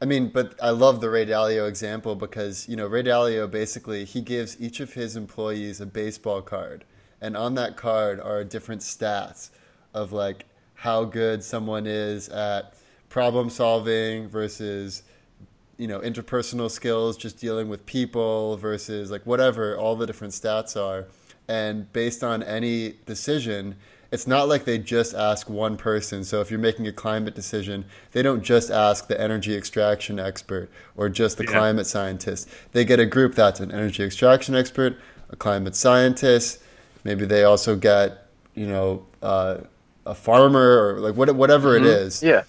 I 0.00 0.04
mean, 0.04 0.28
but 0.28 0.54
I 0.62 0.70
love 0.70 1.00
the 1.00 1.08
Ray 1.08 1.24
Dalio 1.24 1.68
example 1.68 2.14
because, 2.14 2.68
you 2.68 2.76
know, 2.76 2.86
Ray 2.86 3.02
Dalio 3.02 3.50
basically 3.50 4.04
he 4.04 4.20
gives 4.20 4.60
each 4.60 4.80
of 4.80 4.92
his 4.92 5.16
employees 5.16 5.80
a 5.80 5.86
baseball 5.86 6.42
card. 6.42 6.84
And 7.20 7.36
on 7.36 7.54
that 7.54 7.76
card 7.76 8.20
are 8.20 8.44
different 8.44 8.82
stats 8.82 9.50
of 9.94 10.12
like 10.12 10.44
how 10.74 11.04
good 11.04 11.42
someone 11.42 11.86
is 11.86 12.28
at 12.28 12.74
problem 13.08 13.48
solving 13.48 14.28
versus 14.28 15.02
you 15.78 15.88
know 15.88 16.00
interpersonal 16.00 16.70
skills 16.70 17.16
just 17.16 17.38
dealing 17.38 17.68
with 17.68 17.84
people 17.86 18.56
versus 18.58 19.10
like 19.10 19.22
whatever 19.24 19.76
all 19.76 19.96
the 19.96 20.06
different 20.06 20.32
stats 20.34 20.76
are 20.80 21.06
and 21.48 21.90
based 21.92 22.22
on 22.22 22.42
any 22.42 22.94
decision 23.06 23.76
it's 24.10 24.26
not 24.26 24.48
like 24.48 24.64
they 24.64 24.78
just 24.78 25.14
ask 25.14 25.50
one 25.50 25.76
person. 25.76 26.24
So 26.24 26.40
if 26.40 26.50
you're 26.50 26.60
making 26.60 26.86
a 26.86 26.92
climate 26.92 27.34
decision 27.34 27.84
they 28.12 28.22
don't 28.22 28.42
just 28.42 28.70
ask 28.70 29.08
the 29.08 29.20
energy 29.20 29.56
extraction 29.56 30.18
expert 30.18 30.70
or 30.96 31.08
just 31.08 31.38
the 31.38 31.44
yeah. 31.44 31.50
climate 31.50 31.86
scientist. 31.86 32.48
They 32.72 32.84
get 32.84 33.00
a 33.00 33.06
group 33.06 33.34
that's 33.34 33.60
an 33.60 33.72
energy 33.72 34.02
extraction 34.04 34.54
expert 34.54 34.98
a 35.30 35.36
climate 35.36 35.74
scientist. 35.74 36.60
Maybe 37.04 37.24
they 37.24 37.44
also 37.44 37.76
get 37.76 38.28
you 38.54 38.66
know 38.66 39.06
uh, 39.22 39.58
a 40.04 40.14
farmer 40.14 40.94
or 40.94 41.00
like 41.00 41.14
whatever 41.14 41.76
mm-hmm. 41.76 41.86
it 41.86 41.90
is. 41.90 42.22
Yeah. 42.22 42.42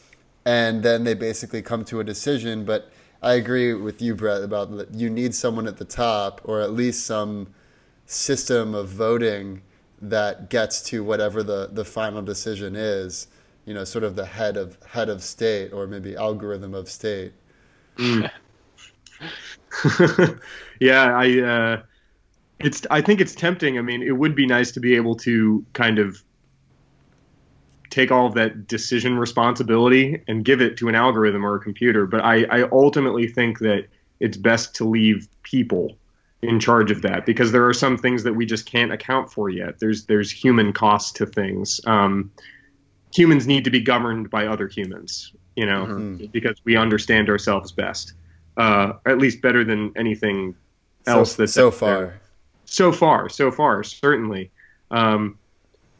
And 0.45 0.81
then 0.81 1.03
they 1.03 1.13
basically 1.13 1.61
come 1.61 1.83
to 1.85 1.99
a 1.99 2.03
decision. 2.03 2.63
But 2.63 2.89
I 3.21 3.33
agree 3.33 3.73
with 3.73 4.01
you, 4.01 4.15
Brett, 4.15 4.43
about 4.43 4.75
that 4.77 4.93
you 4.93 5.09
need 5.09 5.35
someone 5.35 5.67
at 5.67 5.77
the 5.77 5.85
top 5.85 6.41
or 6.45 6.61
at 6.61 6.71
least 6.71 7.05
some 7.05 7.53
system 8.05 8.73
of 8.73 8.87
voting 8.87 9.61
that 10.01 10.49
gets 10.49 10.81
to 10.83 11.03
whatever 11.03 11.43
the, 11.43 11.69
the 11.71 11.85
final 11.85 12.21
decision 12.21 12.75
is. 12.75 13.27
You 13.65 13.73
know, 13.73 13.83
sort 13.83 14.05
of 14.05 14.15
the 14.15 14.25
head 14.25 14.55
of 14.55 14.77
head 14.85 15.09
of 15.09 15.21
state 15.21 15.73
or 15.73 15.87
maybe 15.87 16.15
algorithm 16.15 16.73
of 16.73 16.89
state. 16.89 17.33
Mm. 17.97 18.31
yeah, 20.79 21.17
I 21.17 21.41
uh, 21.41 21.81
it's 22.59 22.87
I 22.89 23.01
think 23.01 23.19
it's 23.19 23.35
tempting. 23.35 23.77
I 23.77 23.81
mean, 23.81 24.01
it 24.01 24.17
would 24.17 24.35
be 24.35 24.45
nice 24.45 24.71
to 24.71 24.79
be 24.79 24.95
able 24.95 25.15
to 25.17 25.65
kind 25.73 25.99
of 25.99 26.23
take 27.89 28.11
all 28.11 28.27
of 28.27 28.33
that 28.35 28.67
decision 28.67 29.17
responsibility 29.17 30.21
and 30.27 30.43
give 30.43 30.61
it 30.61 30.77
to 30.77 30.89
an 30.89 30.95
algorithm 30.95 31.45
or 31.45 31.55
a 31.55 31.59
computer. 31.59 32.05
But 32.05 32.23
I, 32.23 32.43
I 32.45 32.69
ultimately 32.71 33.27
think 33.27 33.59
that 33.59 33.87
it's 34.19 34.37
best 34.37 34.75
to 34.75 34.85
leave 34.85 35.27
people 35.43 35.97
in 36.41 36.59
charge 36.59 36.91
of 36.91 37.01
that 37.01 37.25
because 37.25 37.51
there 37.51 37.67
are 37.67 37.73
some 37.73 37.97
things 37.97 38.23
that 38.23 38.33
we 38.33 38.45
just 38.45 38.65
can't 38.65 38.91
account 38.91 39.31
for 39.31 39.49
yet. 39.49 39.79
There's 39.79 40.05
there's 40.05 40.31
human 40.31 40.73
cost 40.73 41.15
to 41.17 41.25
things. 41.25 41.81
Um, 41.85 42.31
humans 43.13 43.47
need 43.47 43.63
to 43.63 43.69
be 43.69 43.79
governed 43.79 44.29
by 44.29 44.47
other 44.47 44.67
humans, 44.67 45.33
you 45.55 45.65
know, 45.65 45.85
mm-hmm. 45.85 46.25
because 46.27 46.61
we 46.63 46.75
understand 46.75 47.29
ourselves 47.29 47.71
best, 47.71 48.13
uh, 48.57 48.93
at 49.05 49.17
least 49.17 49.41
better 49.41 49.63
than 49.63 49.91
anything 49.95 50.55
else. 51.07 51.33
So, 51.33 51.43
that's 51.43 51.53
so 51.53 51.71
far. 51.71 51.97
There. 51.99 52.21
So 52.65 52.91
far, 52.91 53.29
so 53.29 53.49
far, 53.49 53.83
certainly. 53.83 54.51
Um, 54.91 55.37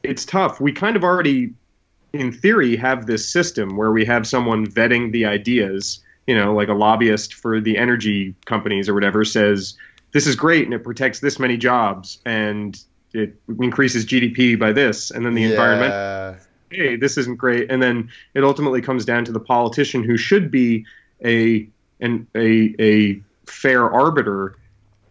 it's 0.03 0.25
tough. 0.25 0.59
We 0.61 0.71
kind 0.71 0.95
of 0.95 1.03
already 1.03 1.53
in 2.13 2.31
theory, 2.31 2.75
have 2.75 3.05
this 3.05 3.29
system 3.29 3.75
where 3.75 3.91
we 3.91 4.05
have 4.05 4.27
someone 4.27 4.65
vetting 4.65 5.11
the 5.11 5.25
ideas. 5.25 6.03
You 6.25 6.35
know, 6.35 6.53
like 6.53 6.67
a 6.67 6.73
lobbyist 6.73 7.35
for 7.35 7.61
the 7.61 7.77
energy 7.77 8.35
companies 8.45 8.89
or 8.89 8.93
whatever 8.93 9.23
says 9.23 9.77
this 10.17 10.25
is 10.25 10.35
great 10.35 10.65
and 10.65 10.73
it 10.73 10.83
protects 10.83 11.19
this 11.19 11.37
many 11.37 11.57
jobs 11.57 12.17
and 12.25 12.83
it 13.13 13.35
increases 13.61 14.03
GDP 14.03 14.57
by 14.57 14.71
this, 14.71 15.11
and 15.11 15.23
then 15.23 15.35
the 15.35 15.43
yeah. 15.43 15.49
environment. 15.49 16.41
Hey, 16.71 16.95
this 16.95 17.19
isn't 17.19 17.37
great, 17.37 17.69
and 17.71 17.81
then 17.83 18.09
it 18.33 18.43
ultimately 18.43 18.81
comes 18.81 19.05
down 19.05 19.25
to 19.25 19.31
the 19.31 19.39
politician 19.39 20.03
who 20.03 20.17
should 20.17 20.49
be 20.49 20.85
a 21.23 21.69
an 22.01 22.25
a 22.33 22.73
a 22.79 23.21
fair 23.45 23.89
arbiter 23.89 24.55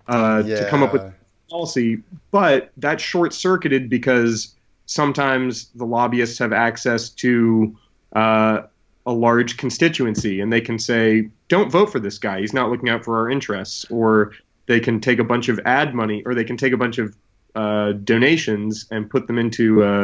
uh, 0.08 0.42
yeah. 0.44 0.56
to 0.56 0.68
come 0.68 0.82
up 0.82 0.92
with 0.92 1.02
policy, 1.48 2.02
but 2.32 2.72
that's 2.76 3.02
short 3.02 3.32
circuited 3.32 3.88
because 3.88 4.56
sometimes 4.86 5.68
the 5.76 5.86
lobbyists 5.86 6.36
have 6.40 6.52
access 6.52 7.10
to 7.10 7.76
uh, 8.14 8.62
a 9.06 9.12
large 9.12 9.56
constituency 9.56 10.40
and 10.40 10.52
they 10.52 10.60
can 10.60 10.78
say, 10.78 11.30
don't 11.48 11.70
vote 11.70 11.90
for 11.90 12.00
this 12.00 12.18
guy. 12.18 12.40
He's 12.40 12.52
not 12.52 12.70
looking 12.70 12.88
out 12.88 13.04
for 13.04 13.16
our 13.18 13.30
interests. 13.30 13.86
Or 13.88 14.32
they 14.66 14.80
can 14.80 15.00
take 15.00 15.18
a 15.18 15.24
bunch 15.24 15.48
of 15.48 15.60
ad 15.64 15.94
money 15.94 16.22
or 16.26 16.34
they 16.34 16.44
can 16.44 16.56
take 16.56 16.72
a 16.72 16.76
bunch 16.76 16.98
of 16.98 17.16
uh, 17.54 17.92
donations 17.92 18.86
and 18.90 19.08
put 19.08 19.26
them 19.26 19.38
into 19.38 19.82
a, 19.82 20.02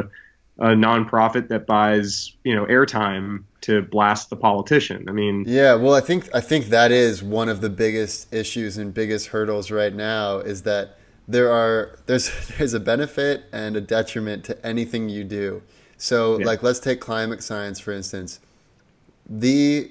a 0.58 0.68
nonprofit 0.68 1.48
that 1.48 1.66
buys, 1.66 2.34
you 2.44 2.54
know, 2.54 2.64
airtime 2.66 3.44
to 3.62 3.82
blast 3.82 4.30
the 4.30 4.36
politician. 4.36 5.08
I 5.08 5.12
mean, 5.12 5.44
yeah, 5.46 5.74
well, 5.74 5.94
I 5.94 6.00
think 6.00 6.28
I 6.34 6.40
think 6.40 6.66
that 6.66 6.90
is 6.90 7.22
one 7.22 7.48
of 7.48 7.60
the 7.60 7.70
biggest 7.70 8.32
issues 8.32 8.78
and 8.78 8.92
biggest 8.92 9.28
hurdles 9.28 9.70
right 9.70 9.94
now 9.94 10.38
is 10.38 10.62
that 10.62 10.98
there 11.28 11.50
are 11.50 11.98
there's 12.06 12.30
there's 12.58 12.74
a 12.74 12.80
benefit 12.80 13.44
and 13.52 13.76
a 13.76 13.80
detriment 13.80 14.44
to 14.44 14.66
anything 14.66 15.08
you 15.08 15.24
do. 15.24 15.62
So 15.96 16.38
yeah. 16.38 16.46
like 16.46 16.62
let's 16.62 16.80
take 16.80 17.00
climate 17.00 17.42
science 17.42 17.78
for 17.78 17.92
instance. 17.92 18.40
The 19.28 19.90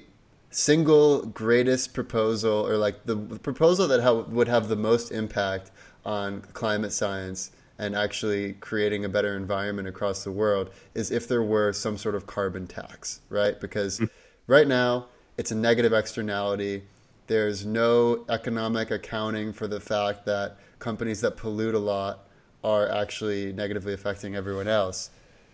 single 0.54 1.24
greatest 1.26 1.94
proposal 1.94 2.66
or 2.66 2.76
like 2.76 3.04
the, 3.06 3.16
proposal 3.16 3.88
that 3.88 4.02
ha- 4.02 4.12
would 4.12 4.48
have 4.48 4.68
the 4.68 4.76
most 4.76 5.10
impact 5.10 5.70
on 6.04 6.42
climate 6.52 6.92
science 6.92 7.50
and 7.78 7.96
actually 7.96 8.52
creating 8.54 9.04
a 9.04 9.08
better 9.08 9.36
environment 9.36 9.88
across 9.88 10.24
the 10.24 10.30
world 10.30 10.70
is 10.94 11.10
if 11.10 11.26
there 11.26 11.42
were 11.42 11.72
some 11.72 11.96
sort 11.96 12.14
of 12.14 12.26
carbon 12.26 12.66
tax, 12.66 13.20
right? 13.28 13.60
Because 13.60 13.98
mm. 13.98 14.08
right 14.46 14.68
now 14.68 15.06
it's 15.38 15.50
a 15.50 15.54
negative 15.54 15.92
externality. 15.92 16.82
There's 17.26 17.64
no 17.64 18.24
economic 18.28 18.90
accounting 18.90 19.52
for 19.52 19.66
the 19.66 19.80
fact 19.80 20.26
that 20.26 20.58
companies 20.78 21.20
that 21.22 21.36
pollute 21.36 21.74
a 21.74 21.78
lot 21.78 22.28
are 22.62 22.90
actually 22.90 23.52
negatively 23.52 23.94
affecting 23.94 24.36
everyone 24.36 24.68
else. 24.68 25.10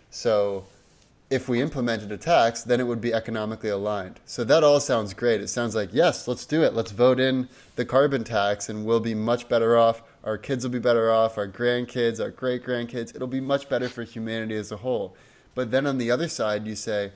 So 0.09 0.65
if 1.29 1.47
we 1.47 1.61
implemented 1.61 2.11
a 2.11 2.17
tax, 2.17 2.63
then 2.63 2.79
it 2.79 2.87
would 2.87 3.01
be 3.01 3.13
economically 3.13 3.69
aligned. 3.69 4.19
So 4.25 4.43
that 4.45 4.63
all 4.63 4.79
sounds 4.79 5.13
great. 5.13 5.41
It 5.41 5.49
sounds 5.49 5.75
like, 5.75 5.89
yes, 5.93 6.27
let's 6.27 6.45
do 6.45 6.63
it. 6.63 6.73
Let's 6.73 6.91
vote 6.91 7.19
in 7.19 7.47
the 7.75 7.85
carbon 7.85 8.23
tax 8.23 8.67
and 8.67 8.83
we'll 8.83 8.99
be 8.99 9.13
much 9.13 9.47
better 9.47 9.77
off. 9.77 10.01
Our 10.23 10.39
kids 10.39 10.63
will 10.63 10.71
be 10.71 10.79
better 10.79 11.11
off, 11.11 11.37
our 11.37 11.47
grandkids, 11.47 12.19
our 12.19 12.31
great 12.31 12.63
grandkids. 12.65 13.15
It'll 13.15 13.27
be 13.27 13.41
much 13.41 13.69
better 13.69 13.87
for 13.87 14.03
humanity 14.03 14.55
as 14.55 14.71
a 14.71 14.77
whole. 14.77 15.15
But 15.53 15.69
then 15.69 15.85
on 15.85 15.99
the 15.99 16.09
other 16.09 16.27
side, 16.27 16.65
you 16.65 16.75
say, 16.75 17.11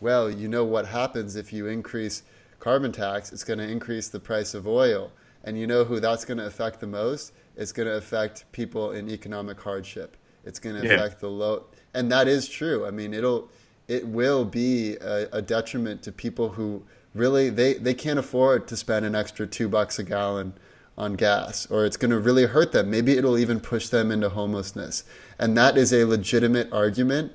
well, 0.00 0.30
you 0.30 0.48
know 0.48 0.64
what 0.64 0.86
happens 0.86 1.36
if 1.36 1.52
you 1.52 1.66
increase 1.66 2.22
carbon 2.60 2.92
tax? 2.92 3.32
It's 3.32 3.44
going 3.44 3.58
to 3.58 3.68
increase 3.68 4.08
the 4.08 4.20
price 4.20 4.54
of 4.54 4.66
oil. 4.66 5.12
And 5.44 5.58
you 5.58 5.66
know 5.66 5.84
who 5.84 6.00
that's 6.00 6.24
going 6.24 6.38
to 6.38 6.46
affect 6.46 6.80
the 6.80 6.86
most? 6.86 7.32
It's 7.56 7.72
going 7.72 7.88
to 7.88 7.96
affect 7.96 8.50
people 8.52 8.92
in 8.92 9.10
economic 9.10 9.60
hardship. 9.60 10.16
It's 10.44 10.58
going 10.58 10.80
to 10.80 10.86
yeah. 10.86 10.94
affect 10.94 11.20
the 11.20 11.28
low, 11.28 11.64
and 11.92 12.10
that 12.10 12.26
is 12.28 12.48
true. 12.48 12.86
I 12.86 12.90
mean, 12.90 13.12
it'll 13.12 13.50
it 13.88 14.06
will 14.06 14.44
be 14.44 14.96
a, 14.96 15.28
a, 15.32 15.42
detriment 15.42 16.02
to 16.02 16.12
people 16.12 16.50
who 16.50 16.82
really 17.14 17.48
they, 17.48 17.74
they 17.74 17.94
can't 17.94 18.18
afford 18.18 18.68
to 18.68 18.76
spend 18.76 19.06
an 19.06 19.14
extra 19.14 19.46
two 19.46 19.68
bucks 19.68 19.98
a 19.98 20.04
gallon 20.04 20.52
on 20.98 21.14
gas, 21.14 21.66
or 21.70 21.86
it's 21.86 21.96
going 21.96 22.10
to 22.10 22.18
really 22.18 22.44
hurt 22.44 22.72
them. 22.72 22.90
Maybe 22.90 23.16
it'll 23.16 23.38
even 23.38 23.60
push 23.60 23.88
them 23.88 24.10
into 24.10 24.28
homelessness, 24.28 25.04
and 25.38 25.56
that 25.56 25.78
is 25.78 25.92
a 25.92 26.04
legitimate 26.04 26.70
argument. 26.72 27.32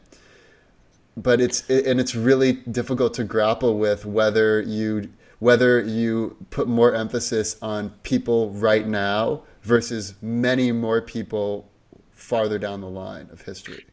But 1.15 1.39
it's 1.41 1.67
and 1.69 1.99
it's 1.99 2.15
really 2.15 2.53
difficult 2.53 3.13
to 3.15 3.23
grapple 3.23 3.77
with 3.77 4.05
whether 4.05 4.61
you 4.61 5.09
whether 5.39 5.81
you 5.81 6.37
put 6.51 6.67
more 6.67 6.93
emphasis 6.93 7.57
on 7.61 7.89
people 8.03 8.51
right 8.51 8.87
now 8.87 9.43
versus 9.61 10.15
many 10.21 10.71
more 10.71 11.01
people 11.01 11.69
farther 12.11 12.57
down 12.57 12.81
the 12.81 12.89
line 12.89 13.27
of 13.31 13.41
history. 13.41 13.85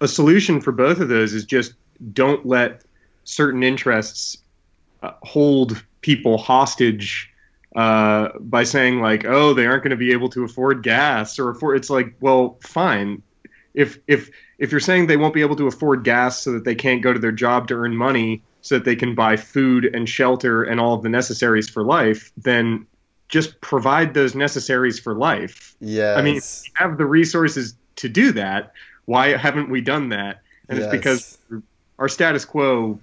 A 0.00 0.08
solution 0.08 0.60
for 0.60 0.72
both 0.72 1.00
of 1.00 1.08
those 1.08 1.32
is 1.32 1.44
just 1.44 1.74
don't 2.12 2.46
let 2.46 2.82
certain 3.24 3.62
interests 3.62 4.38
uh, 5.02 5.12
hold 5.22 5.84
people 6.00 6.38
hostage 6.38 7.32
uh, 7.74 8.30
by 8.40 8.64
saying 8.64 9.00
like, 9.00 9.24
oh, 9.24 9.52
they 9.52 9.66
aren't 9.66 9.82
going 9.82 9.90
to 9.90 9.96
be 9.96 10.12
able 10.12 10.28
to 10.30 10.44
afford 10.44 10.82
gas 10.82 11.38
or 11.38 11.50
afford. 11.50 11.76
It's 11.76 11.90
like, 11.90 12.14
well, 12.20 12.58
fine. 12.62 13.22
If 13.74 13.98
if 14.06 14.30
if 14.58 14.70
you're 14.70 14.80
saying 14.80 15.06
they 15.06 15.18
won't 15.18 15.34
be 15.34 15.42
able 15.42 15.56
to 15.56 15.66
afford 15.66 16.02
gas 16.02 16.42
so 16.42 16.52
that 16.52 16.64
they 16.64 16.74
can't 16.74 17.02
go 17.02 17.12
to 17.12 17.18
their 17.18 17.32
job 17.32 17.68
to 17.68 17.74
earn 17.74 17.94
money 17.94 18.42
so 18.62 18.76
that 18.76 18.84
they 18.84 18.96
can 18.96 19.14
buy 19.14 19.36
food 19.36 19.84
and 19.84 20.08
shelter 20.08 20.64
and 20.64 20.80
all 20.80 20.94
of 20.94 21.02
the 21.02 21.08
necessaries 21.08 21.68
for 21.68 21.84
life, 21.84 22.32
then 22.36 22.86
just 23.28 23.60
provide 23.60 24.14
those 24.14 24.34
necessaries 24.34 24.98
for 24.98 25.14
life. 25.14 25.76
Yeah. 25.80 26.14
I 26.14 26.22
mean, 26.22 26.40
have 26.74 26.98
the 26.98 27.06
resources 27.06 27.74
to 27.96 28.08
do 28.08 28.32
that. 28.32 28.72
Why 29.04 29.36
haven't 29.36 29.70
we 29.70 29.80
done 29.80 30.08
that? 30.08 30.40
And 30.68 30.78
yes. 30.78 30.86
it's 30.86 30.96
because 30.96 31.38
our 31.98 32.08
status 32.08 32.44
quo 32.44 32.98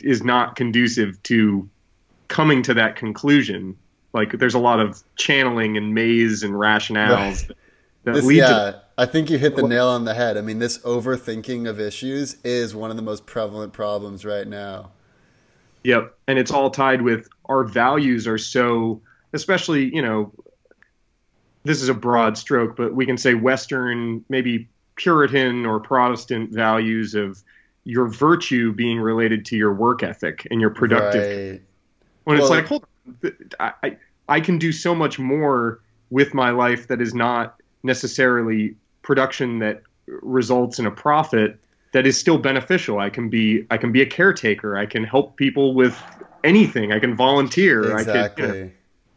is 0.00 0.22
not 0.22 0.56
conducive 0.56 1.22
to 1.24 1.68
coming 2.28 2.62
to 2.62 2.74
that 2.74 2.96
conclusion. 2.96 3.76
Like 4.12 4.38
there's 4.38 4.54
a 4.54 4.58
lot 4.58 4.80
of 4.80 5.02
channeling 5.16 5.76
and 5.76 5.94
maze 5.94 6.42
and 6.42 6.54
rationales 6.54 7.08
right. 7.10 7.48
that, 7.48 7.56
that 8.04 8.14
this, 8.14 8.24
lead 8.24 8.38
yeah, 8.38 8.48
to. 8.48 8.82
I 8.98 9.06
think 9.06 9.30
you 9.30 9.38
hit 9.38 9.56
the 9.56 9.66
nail 9.66 9.88
on 9.88 10.04
the 10.04 10.14
head. 10.14 10.36
I 10.36 10.42
mean, 10.42 10.58
this 10.58 10.78
overthinking 10.78 11.68
of 11.68 11.80
issues 11.80 12.36
is 12.44 12.74
one 12.74 12.90
of 12.90 12.96
the 12.96 13.02
most 13.02 13.26
prevalent 13.26 13.72
problems 13.72 14.24
right 14.24 14.46
now. 14.46 14.90
Yep, 15.84 16.14
and 16.28 16.38
it's 16.38 16.50
all 16.50 16.70
tied 16.70 17.02
with 17.02 17.28
our 17.46 17.64
values 17.64 18.26
are 18.26 18.38
so, 18.38 19.00
especially 19.32 19.94
you 19.94 20.02
know, 20.02 20.32
this 21.64 21.82
is 21.82 21.88
a 21.88 21.94
broad 21.94 22.36
stroke, 22.36 22.76
but 22.76 22.94
we 22.94 23.06
can 23.06 23.16
say 23.16 23.34
Western, 23.34 24.24
maybe 24.28 24.68
Puritan 24.96 25.64
or 25.66 25.80
Protestant 25.80 26.50
values 26.50 27.14
of 27.14 27.42
your 27.84 28.08
virtue 28.08 28.72
being 28.72 29.00
related 29.00 29.44
to 29.46 29.56
your 29.56 29.72
work 29.72 30.02
ethic 30.02 30.46
and 30.50 30.60
your 30.60 30.70
productive. 30.70 31.52
Right. 31.52 31.62
When 32.24 32.38
it's 32.38 32.50
like, 32.50 32.66
hold 32.66 32.86
on, 33.06 33.32
I, 33.58 33.72
I 33.82 33.96
I 34.28 34.40
can 34.40 34.58
do 34.58 34.72
so 34.72 34.94
much 34.94 35.18
more 35.18 35.80
with 36.10 36.34
my 36.34 36.50
life 36.50 36.88
that 36.88 37.00
is 37.00 37.14
not 37.14 37.60
necessarily 37.82 38.76
production 39.02 39.58
that 39.58 39.82
results 40.06 40.78
in 40.78 40.86
a 40.86 40.90
profit 40.90 41.58
that 41.92 42.06
is 42.06 42.18
still 42.18 42.38
beneficial. 42.38 42.98
I 42.98 43.10
can 43.10 43.28
be 43.28 43.66
I 43.70 43.76
can 43.76 43.92
be 43.92 44.00
a 44.00 44.06
caretaker. 44.06 44.76
I 44.76 44.86
can 44.86 45.04
help 45.04 45.36
people 45.36 45.74
with 45.74 46.00
anything. 46.44 46.92
I 46.92 46.98
can 46.98 47.16
volunteer. 47.16 47.96
I 47.96 48.00
Exactly. 48.00 48.46
can, 48.46 48.54
you 48.54 48.72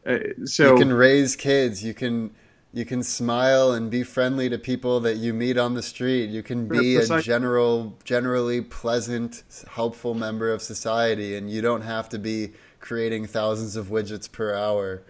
know, 0.05 0.15
uh, 0.15 0.45
so 0.45 0.73
you 0.73 0.79
can 0.79 0.93
raise 0.93 1.35
kids. 1.35 1.83
You 1.83 1.93
can 1.93 2.31
you 2.75 2.83
can 2.83 3.01
smile 3.01 3.71
and 3.71 3.89
be 3.89 4.03
friendly 4.03 4.49
to 4.49 4.57
people 4.59 4.99
that 4.99 5.15
you 5.15 5.33
meet 5.33 5.57
on 5.57 5.73
the 5.73 5.81
street. 5.81 6.29
You 6.29 6.43
can 6.43 6.67
be 6.67 6.97
a 6.97 7.21
general, 7.21 7.97
generally 8.03 8.59
pleasant, 8.59 9.43
helpful 9.71 10.13
member 10.13 10.51
of 10.51 10.61
society, 10.61 11.37
and 11.37 11.49
you 11.49 11.61
don't 11.61 11.83
have 11.83 12.09
to 12.09 12.19
be 12.19 12.51
creating 12.81 13.27
thousands 13.27 13.77
of 13.77 13.87
widgets 13.87 14.29
per 14.29 14.53
hour 14.53 15.03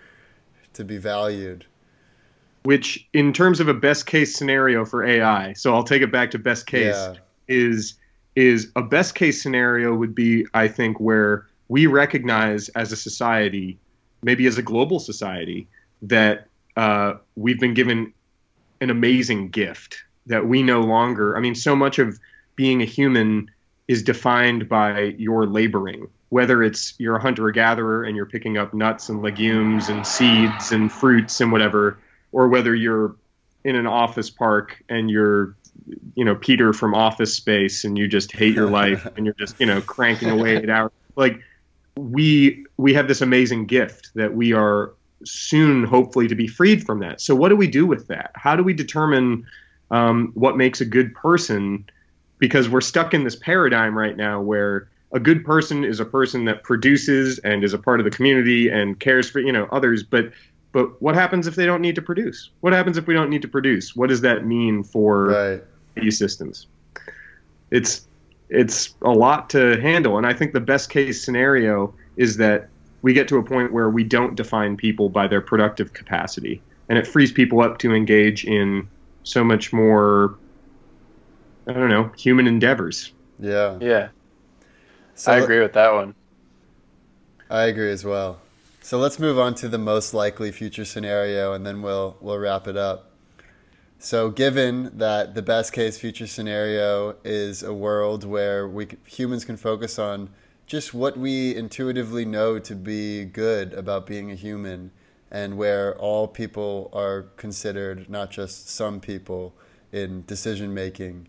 to 0.74 0.86
be 0.86 0.98
valued. 0.98 1.66
which 2.64 3.08
in 3.14 3.32
terms 3.32 3.60
of 3.60 3.68
a 3.68 3.74
best 3.76 4.08
case 4.08 4.36
scenario 4.36 4.84
for 4.86 5.04
AI, 5.04 5.54
so 5.54 5.74
I'll 5.76 5.84
take 5.84 6.02
it 6.02 6.12
back 6.12 6.32
to 6.32 6.40
best 6.40 6.66
case 6.66 6.96
Yeah. 6.96 7.14
is 7.48 7.94
is 8.36 8.72
a 8.76 8.82
best 8.82 9.14
case 9.14 9.42
scenario 9.42 9.94
would 9.96 10.16
be 10.16 10.48
I 10.56 10.68
think 10.68 11.00
where 11.00 11.46
we 11.68 11.86
recognize 11.86 12.70
as 12.70 12.92
a 12.92 12.96
society, 12.96 13.78
maybe 14.24 14.48
as 14.48 14.58
a 14.58 14.64
global 14.64 15.00
society, 15.00 15.68
that 16.02 16.48
uh, 16.76 17.15
we've 17.35 17.60
been 17.60 17.73
given 17.73 18.14
an 18.81 18.89
amazing 18.89 19.49
gift 19.49 20.03
that 20.27 20.45
we 20.45 20.64
no 20.64 20.81
longer. 20.81 21.38
I 21.38 21.39
mean, 21.39 21.56
so 21.56 21.76
much 21.76 21.99
of 21.99 22.19
being 22.56 22.81
a 22.81 22.85
human 22.85 23.52
is 23.88 24.03
defined 24.03 24.68
by 24.68 25.15
your 25.18 25.45
laboring. 25.45 26.07
Whether 26.30 26.64
it's 26.64 26.95
you're 26.97 27.15
a 27.15 27.22
hunter 27.22 27.47
or 27.47 27.52
gatherer 27.52 28.03
and 28.03 28.15
you're 28.15 28.26
picking 28.26 28.57
up 28.57 28.73
nuts 28.73 29.10
and 29.10 29.22
legumes 29.22 29.89
and 29.89 30.06
seeds 30.06 30.72
and 30.72 30.91
fruits 30.91 31.39
and 31.39 31.52
whatever, 31.52 31.99
or 32.31 32.47
whether 32.47 32.73
you're 32.76 33.15
in 33.64 33.76
an 33.76 33.88
office 33.88 34.30
park 34.30 34.84
and 34.89 35.10
you're 35.10 35.56
you 36.15 36.26
know 36.26 36.35
Peter 36.35 36.73
from 36.73 36.95
Office 36.95 37.34
Space 37.35 37.84
and 37.84 37.97
you 37.97 38.07
just 38.07 38.31
hate 38.31 38.56
your 38.56 38.69
life 38.69 39.06
and 39.15 39.26
you're 39.26 39.35
just 39.35 39.60
you 39.60 39.65
know 39.65 39.81
cranking 39.81 40.30
away 40.30 40.56
at 40.57 40.69
hours. 40.69 40.91
Like 41.15 41.39
we 41.95 42.65
we 42.77 42.93
have 42.95 43.07
this 43.07 43.22
amazing 43.22 43.68
gift 43.68 44.11
that 44.15 44.34
we 44.34 44.53
are 44.53 44.93
soon 45.26 45.84
hopefully 45.84 46.27
to 46.27 46.35
be 46.35 46.47
freed 46.47 46.85
from 46.85 46.99
that. 46.99 47.22
So 47.22 47.35
what 47.35 47.49
do 47.49 47.56
we 47.56 47.68
do 47.68 47.85
with 47.85 48.07
that? 48.07 48.31
How 48.35 48.56
do 48.56 48.64
we 48.64 48.73
determine 48.73 49.45
um, 49.91 50.31
what 50.34 50.57
makes 50.57 50.81
a 50.81 50.85
good 50.85 51.14
person? 51.14 51.85
Because 52.39 52.69
we're 52.69 52.81
stuck 52.81 53.14
in 53.14 53.23
this 53.23 53.35
paradigm 53.35 53.97
right 53.97 54.15
now 54.18 54.41
where 54.41 54.89
a 55.14 55.19
good 55.19 55.45
person 55.45 55.84
is 55.84 55.99
a 55.99 56.06
person 56.06 56.45
that 56.45 56.64
produces 56.64 57.39
and 57.39 57.64
is 57.64 57.73
a 57.73 57.77
part 57.77 57.99
of 57.99 58.03
the 58.03 58.11
community 58.11 58.69
and 58.69 58.99
cares 58.99 59.30
for 59.30 59.39
you 59.39 59.52
know 59.52 59.68
others, 59.72 60.03
but 60.03 60.31
but 60.73 61.02
what 61.02 61.15
happens 61.15 61.47
if 61.47 61.56
they 61.56 61.65
don't 61.65 61.81
need 61.81 61.95
to 61.95 62.02
produce? 62.02 62.52
What 62.60 62.73
happens 62.73 62.97
if 62.97 63.07
we 63.07 63.14
don't 63.14 63.30
need 63.30 63.41
to 63.43 63.47
produce? 63.47 63.95
What 63.95 64.10
does 64.10 64.19
that 64.22 64.45
mean 64.45 64.84
for 64.84 65.27
Right. 65.27 65.64
these 65.95 66.18
systems? 66.18 66.68
It's 67.72 68.07
it's 68.49 68.93
a 69.02 69.10
lot 69.11 69.49
to 69.52 69.80
handle, 69.81 70.18
and 70.18 70.27
I 70.27 70.34
think 70.34 70.53
the 70.53 70.60
best 70.60 70.89
case 70.89 71.23
scenario 71.23 71.95
is 72.18 72.38
that 72.38 72.69
we 73.06 73.14
get 73.14 73.27
to 73.27 73.38
a 73.38 73.44
point 73.44 73.72
where 73.72 73.88
we 73.88 74.03
don't 74.03 74.34
define 74.34 74.76
people 74.76 75.10
by 75.10 75.27
their 75.27 75.40
productive 75.40 75.94
capacity, 75.94 76.60
and 76.90 76.98
it 76.98 77.06
frees 77.06 77.32
people 77.32 77.61
up 77.61 77.77
to 77.77 77.94
engage 77.94 78.44
in 78.45 78.90
so 79.22 79.44
much 79.44 79.72
more. 79.72 80.36
I 81.68 81.73
don't 81.73 81.90
know, 81.90 82.11
human 82.18 82.48
endeavors. 82.48 83.11
Yeah. 83.40 83.77
Yeah, 83.80 84.07
So 85.14 85.34
I 85.34 85.38
agree 85.38 85.60
with 85.60 85.73
that 85.73 85.94
one. 85.94 86.15
I 87.48 87.65
agree 87.65 87.91
as 87.91 88.03
well. 88.03 88.40
So 88.82 88.98
let's 88.98 89.19
move 89.19 89.38
on 89.38 89.53
to 89.56 89.69
the 89.69 89.77
most 89.77 90.15
likely 90.15 90.52
future 90.52 90.84
scenario, 90.84 91.53
and 91.53 91.64
then 91.64 91.84
we'll 91.84 92.18
we'll 92.22 92.40
wrap 92.40 92.68
it 92.68 92.76
up. 92.76 93.11
So, 93.99 94.32
given 94.32 94.98
that 94.98 95.36
the 95.36 95.44
best 95.44 95.73
case 95.73 95.99
future 95.99 96.26
scenario 96.26 97.18
is 97.23 97.61
a 97.61 97.73
world 97.73 98.23
where 98.23 98.68
we 98.68 98.88
humans 99.06 99.45
can 99.45 99.57
focus 99.57 99.99
on 99.99 100.32
just 100.66 100.94
what 100.94 101.18
we 101.18 101.56
intuitively 101.56 102.26
know 102.26 102.60
to 102.60 102.76
be 102.76 103.26
good 103.26 103.74
about 103.74 104.08
being 104.08 104.32
a 104.32 104.36
human, 104.36 104.92
and 105.32 105.58
where 105.58 105.98
all 105.98 106.28
people 106.28 106.90
are 106.94 107.24
considered, 107.38 108.10
not 108.10 108.32
just 108.32 108.70
some 108.70 109.00
people, 109.00 109.54
in 109.92 110.24
decision 110.26 110.74
making, 110.74 111.28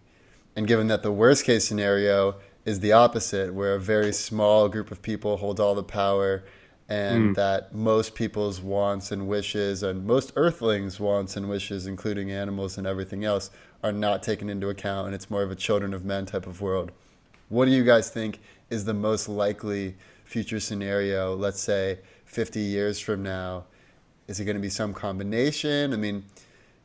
and 0.54 0.66
given 0.66 0.86
that 0.88 1.02
the 1.02 1.12
worst 1.12 1.44
case 1.44 1.66
scenario 1.66 2.36
is 2.64 2.80
the 2.80 2.92
opposite, 2.92 3.54
where 3.54 3.74
a 3.74 3.80
very 3.80 4.12
small 4.12 4.68
group 4.68 4.90
of 4.90 5.02
people 5.02 5.36
hold 5.36 5.60
all 5.60 5.74
the 5.74 5.82
power, 5.82 6.44
and 6.88 7.28
hmm. 7.28 7.32
that 7.34 7.74
most 7.74 8.14
people's 8.14 8.60
wants 8.60 9.12
and 9.12 9.28
wishes, 9.28 9.82
and 9.82 10.06
most 10.06 10.32
earthlings' 10.36 10.98
wants 10.98 11.36
and 11.36 11.48
wishes, 11.48 11.86
including 11.86 12.30
animals 12.30 12.78
and 12.78 12.86
everything 12.86 13.24
else, 13.24 13.50
are 13.82 13.92
not 13.92 14.22
taken 14.22 14.48
into 14.48 14.68
account, 14.68 15.06
and 15.06 15.14
it's 15.14 15.30
more 15.30 15.42
of 15.42 15.50
a 15.50 15.56
children 15.56 15.92
of 15.92 16.04
men 16.04 16.26
type 16.26 16.46
of 16.46 16.60
world. 16.60 16.90
What 17.48 17.66
do 17.66 17.70
you 17.70 17.84
guys 17.84 18.10
think 18.10 18.40
is 18.70 18.84
the 18.84 18.94
most 18.94 19.28
likely 19.28 19.94
future 20.24 20.60
scenario, 20.60 21.34
let's 21.34 21.60
say 21.60 21.98
50 22.24 22.60
years 22.60 22.98
from 22.98 23.22
now? 23.22 23.64
Is 24.28 24.40
it 24.40 24.44
going 24.44 24.56
to 24.56 24.62
be 24.62 24.70
some 24.70 24.92
combination? 24.92 25.92
I 25.92 25.96
mean, 25.96 26.24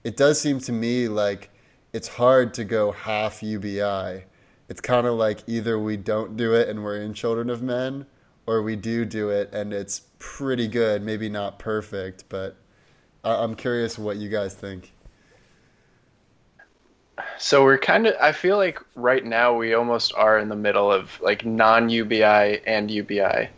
it 0.03 0.15
does 0.15 0.39
seem 0.39 0.59
to 0.61 0.71
me 0.71 1.07
like 1.07 1.49
it's 1.93 2.07
hard 2.07 2.53
to 2.55 2.63
go 2.63 2.91
half 2.91 3.41
UBI. 3.41 4.23
It's 4.69 4.81
kind 4.81 5.05
of 5.07 5.15
like 5.15 5.39
either 5.47 5.79
we 5.79 5.97
don't 5.97 6.37
do 6.37 6.53
it 6.53 6.69
and 6.69 6.83
we're 6.83 7.01
in 7.01 7.13
Children 7.13 7.49
of 7.49 7.61
Men, 7.61 8.05
or 8.45 8.61
we 8.61 8.75
do 8.75 9.05
do 9.05 9.29
it 9.29 9.49
and 9.53 9.73
it's 9.73 10.03
pretty 10.19 10.67
good. 10.67 11.01
Maybe 11.01 11.29
not 11.29 11.59
perfect, 11.59 12.25
but 12.29 12.57
I'm 13.23 13.55
curious 13.55 13.97
what 13.97 14.17
you 14.17 14.29
guys 14.29 14.53
think. 14.53 14.93
So 17.37 17.63
we're 17.63 17.77
kind 17.77 18.07
of. 18.07 18.15
I 18.19 18.31
feel 18.31 18.57
like 18.57 18.79
right 18.95 19.25
now 19.25 19.53
we 19.55 19.73
almost 19.73 20.13
are 20.15 20.39
in 20.39 20.49
the 20.49 20.55
middle 20.55 20.91
of 20.91 21.19
like 21.21 21.45
non 21.45 21.89
UBI 21.89 22.61
and 22.65 22.89
UBI. 22.89 23.49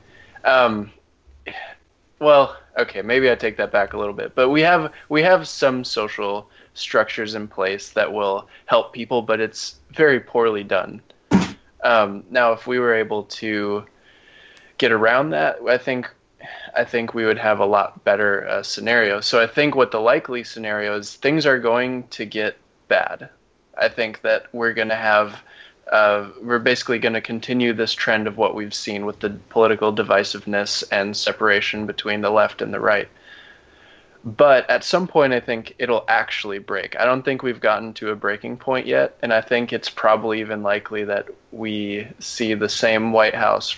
Um, 0.44 0.92
well, 2.20 2.58
okay, 2.78 3.02
maybe 3.02 3.30
I 3.30 3.36
take 3.36 3.58
that 3.58 3.72
back 3.72 3.94
a 3.94 3.98
little 3.98 4.14
bit, 4.14 4.36
but 4.36 4.50
we 4.50 4.62
have 4.62 4.92
we 5.10 5.22
have 5.22 5.48
some 5.48 5.84
social 5.84 6.50
structures 6.74 7.36
in 7.36 7.48
place 7.48 7.92
that 7.92 8.12
will 8.12 8.48
help 8.66 8.94
people, 8.94 9.22
but 9.22 9.40
it's 9.40 9.76
very 9.92 10.20
poorly 10.20 10.64
done. 10.64 11.02
Um, 11.84 12.24
now, 12.30 12.54
if 12.54 12.66
we 12.66 12.80
were 12.80 12.94
able 12.94 13.24
to 13.24 13.86
get 14.78 14.92
around 14.92 15.32
that, 15.32 15.58
I 15.68 15.78
think 15.78 16.10
I 16.76 16.84
think 16.84 17.14
we 17.14 17.26
would 17.26 17.38
have 17.38 17.60
a 17.60 17.66
lot 17.66 18.04
better 18.04 18.48
uh, 18.48 18.64
scenario. 18.64 19.22
So 19.22 19.42
I 19.42 19.48
think 19.48 19.76
what 19.76 19.92
the 19.92 20.00
likely 20.00 20.44
scenario 20.44 20.98
is, 20.98 21.16
things 21.16 21.46
are 21.46 21.60
going 21.60 22.08
to 22.10 22.26
get 22.26 22.58
bad. 22.88 23.30
I 23.78 23.90
think 23.90 24.22
that 24.22 24.48
we're 24.54 24.74
going 24.74 24.90
to 24.90 24.96
have, 24.96 25.42
uh, 25.92 26.30
we're 26.42 26.60
basically 26.60 27.00
going 27.00 27.14
to 27.14 27.22
continue 27.22 27.74
this 27.74 27.94
trend 27.94 28.28
of 28.28 28.38
what 28.38 28.56
we've 28.56 28.74
seen 28.74 29.06
with 29.06 29.20
the 29.20 29.32
political 29.50 29.94
divisiveness 29.94 30.84
and 30.92 31.16
separation 31.16 31.86
between 31.86 32.22
the 32.22 32.30
left 32.30 32.62
and 32.62 32.74
the 32.74 32.80
right. 32.80 33.10
But 34.26 34.70
at 34.70 34.86
some 34.86 35.08
point, 35.08 35.34
I 35.34 35.42
think 35.42 35.76
it'll 35.80 36.06
actually 36.08 36.60
break. 36.60 36.98
I 36.98 37.04
don't 37.04 37.24
think 37.24 37.44
we've 37.44 37.60
gotten 37.60 37.94
to 37.96 38.12
a 38.12 38.16
breaking 38.16 38.56
point 38.56 38.88
yet, 38.88 39.18
and 39.22 39.34
I 39.34 39.42
think 39.42 39.74
it's 39.74 39.90
probably 39.90 40.40
even 40.40 40.64
likely 40.64 41.04
that 41.04 41.28
we 41.52 42.08
see 42.20 42.54
the 42.54 42.70
same 42.70 43.12
White 43.12 43.36
House 43.36 43.76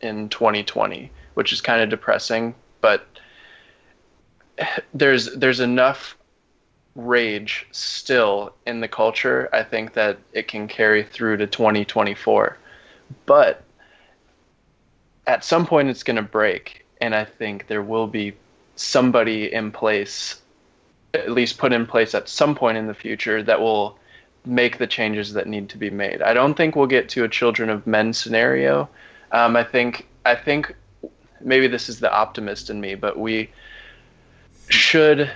in 0.00 0.28
2020, 0.28 1.12
which 1.34 1.52
is 1.52 1.60
kind 1.60 1.82
of 1.82 1.88
depressing. 1.88 2.56
But 2.80 3.06
there's 4.94 5.32
there's 5.36 5.60
enough 5.60 6.16
rage 6.96 7.66
still 7.70 8.54
in 8.66 8.80
the 8.80 8.88
culture. 8.88 9.48
I 9.52 9.62
think 9.62 9.92
that 9.92 10.18
it 10.32 10.48
can 10.48 10.66
carry 10.66 11.04
through 11.04 11.36
to 11.36 11.46
2024, 11.46 12.56
but 13.26 13.62
at 15.26 15.44
some 15.44 15.66
point 15.66 15.88
it's 15.88 16.02
going 16.02 16.16
to 16.16 16.22
break, 16.22 16.84
and 17.00 17.14
I 17.14 17.24
think 17.24 17.66
there 17.66 17.82
will 17.82 18.06
be 18.06 18.34
somebody 18.76 19.52
in 19.52 19.70
place, 19.70 20.40
at 21.14 21.30
least 21.30 21.58
put 21.58 21.72
in 21.72 21.86
place 21.86 22.14
at 22.14 22.28
some 22.28 22.54
point 22.54 22.78
in 22.78 22.86
the 22.86 22.94
future 22.94 23.42
that 23.42 23.60
will 23.60 23.98
make 24.46 24.78
the 24.78 24.86
changes 24.86 25.32
that 25.34 25.46
need 25.46 25.68
to 25.68 25.78
be 25.78 25.90
made. 25.90 26.22
I 26.22 26.32
don't 26.32 26.54
think 26.54 26.76
we'll 26.76 26.86
get 26.86 27.08
to 27.10 27.24
a 27.24 27.28
children 27.28 27.68
of 27.68 27.86
men 27.86 28.12
scenario. 28.12 28.88
Um, 29.32 29.56
I 29.56 29.64
think 29.64 30.06
I 30.24 30.34
think 30.34 30.74
maybe 31.40 31.66
this 31.66 31.88
is 31.88 32.00
the 32.00 32.12
optimist 32.12 32.70
in 32.70 32.80
me, 32.80 32.94
but 32.94 33.18
we 33.18 33.50
should 34.68 35.30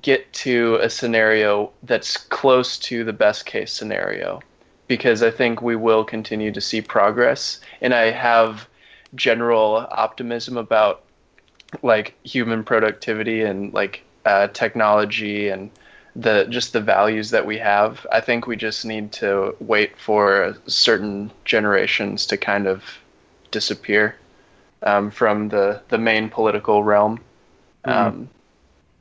get 0.00 0.32
to 0.32 0.78
a 0.80 0.88
scenario 0.88 1.70
that's 1.82 2.16
close 2.16 2.78
to 2.78 3.04
the 3.04 3.12
best 3.12 3.44
case 3.46 3.72
scenario 3.72 4.40
because 4.88 5.22
I 5.22 5.30
think 5.30 5.60
we 5.60 5.76
will 5.76 6.04
continue 6.04 6.50
to 6.52 6.60
see 6.60 6.80
progress 6.80 7.60
and 7.80 7.94
I 7.94 8.10
have 8.10 8.68
general 9.14 9.86
optimism 9.90 10.56
about 10.56 11.02
like 11.82 12.14
human 12.24 12.64
productivity 12.64 13.42
and 13.42 13.72
like 13.72 14.02
uh, 14.24 14.48
technology 14.48 15.48
and 15.48 15.70
the 16.14 16.46
just 16.50 16.72
the 16.72 16.80
values 16.80 17.30
that 17.30 17.46
we 17.46 17.58
have. 17.58 18.06
I 18.12 18.20
think 18.20 18.46
we 18.46 18.56
just 18.56 18.84
need 18.84 19.12
to 19.12 19.56
wait 19.60 19.96
for 19.98 20.54
certain 20.66 21.30
generations 21.44 22.26
to 22.26 22.36
kind 22.36 22.66
of 22.66 22.84
disappear 23.50 24.16
um, 24.82 25.10
from 25.10 25.48
the 25.48 25.80
the 25.88 25.98
main 25.98 26.28
political 26.28 26.84
realm. 26.84 27.18
Mm-hmm. 27.86 27.90
Um, 27.90 28.28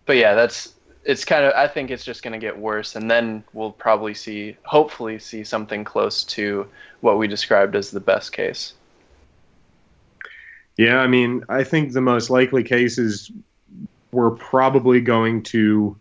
but 0.05 0.18
yeah, 0.18 0.34
that's 0.34 0.73
it's 1.03 1.26
kind 1.26 1.45
of 1.45 1.53
I 1.53 1.68
think 1.68 1.90
it's 1.90 2.06
just 2.06 2.23
going 2.23 2.34
to 2.34 2.40
get 2.40 2.57
worse, 2.57 2.95
and 2.95 3.10
then 3.10 3.44
we'll 3.53 3.72
probably 3.72 4.14
see, 4.14 4.57
hopefully, 4.64 5.19
see 5.19 5.44
something 5.44 5.84
close 5.84 6.23
to 6.26 6.68
what 7.02 7.18
we 7.18 7.28
described 7.28 7.76
as 7.76 7.91
the 7.91 7.99
best 7.99 8.32
case. 8.32 8.73
Yeah, 10.78 10.98
I 10.98 11.07
mean, 11.07 11.44
I 11.49 11.64
think 11.64 11.94
the 11.94 12.02
most 12.02 12.30
likely 12.30 12.64
case 12.64 12.98
is 12.98 13.32
we're 14.11 14.32
probably 14.32 15.02
going 15.02 15.44
to 15.44 15.98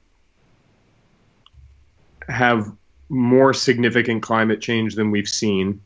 have 2.28 2.72
more 3.08 3.52
significant 3.52 4.22
climate 4.22 4.60
change 4.60 4.94
than 4.94 5.10
we've 5.10 5.28
seen, 5.28 5.80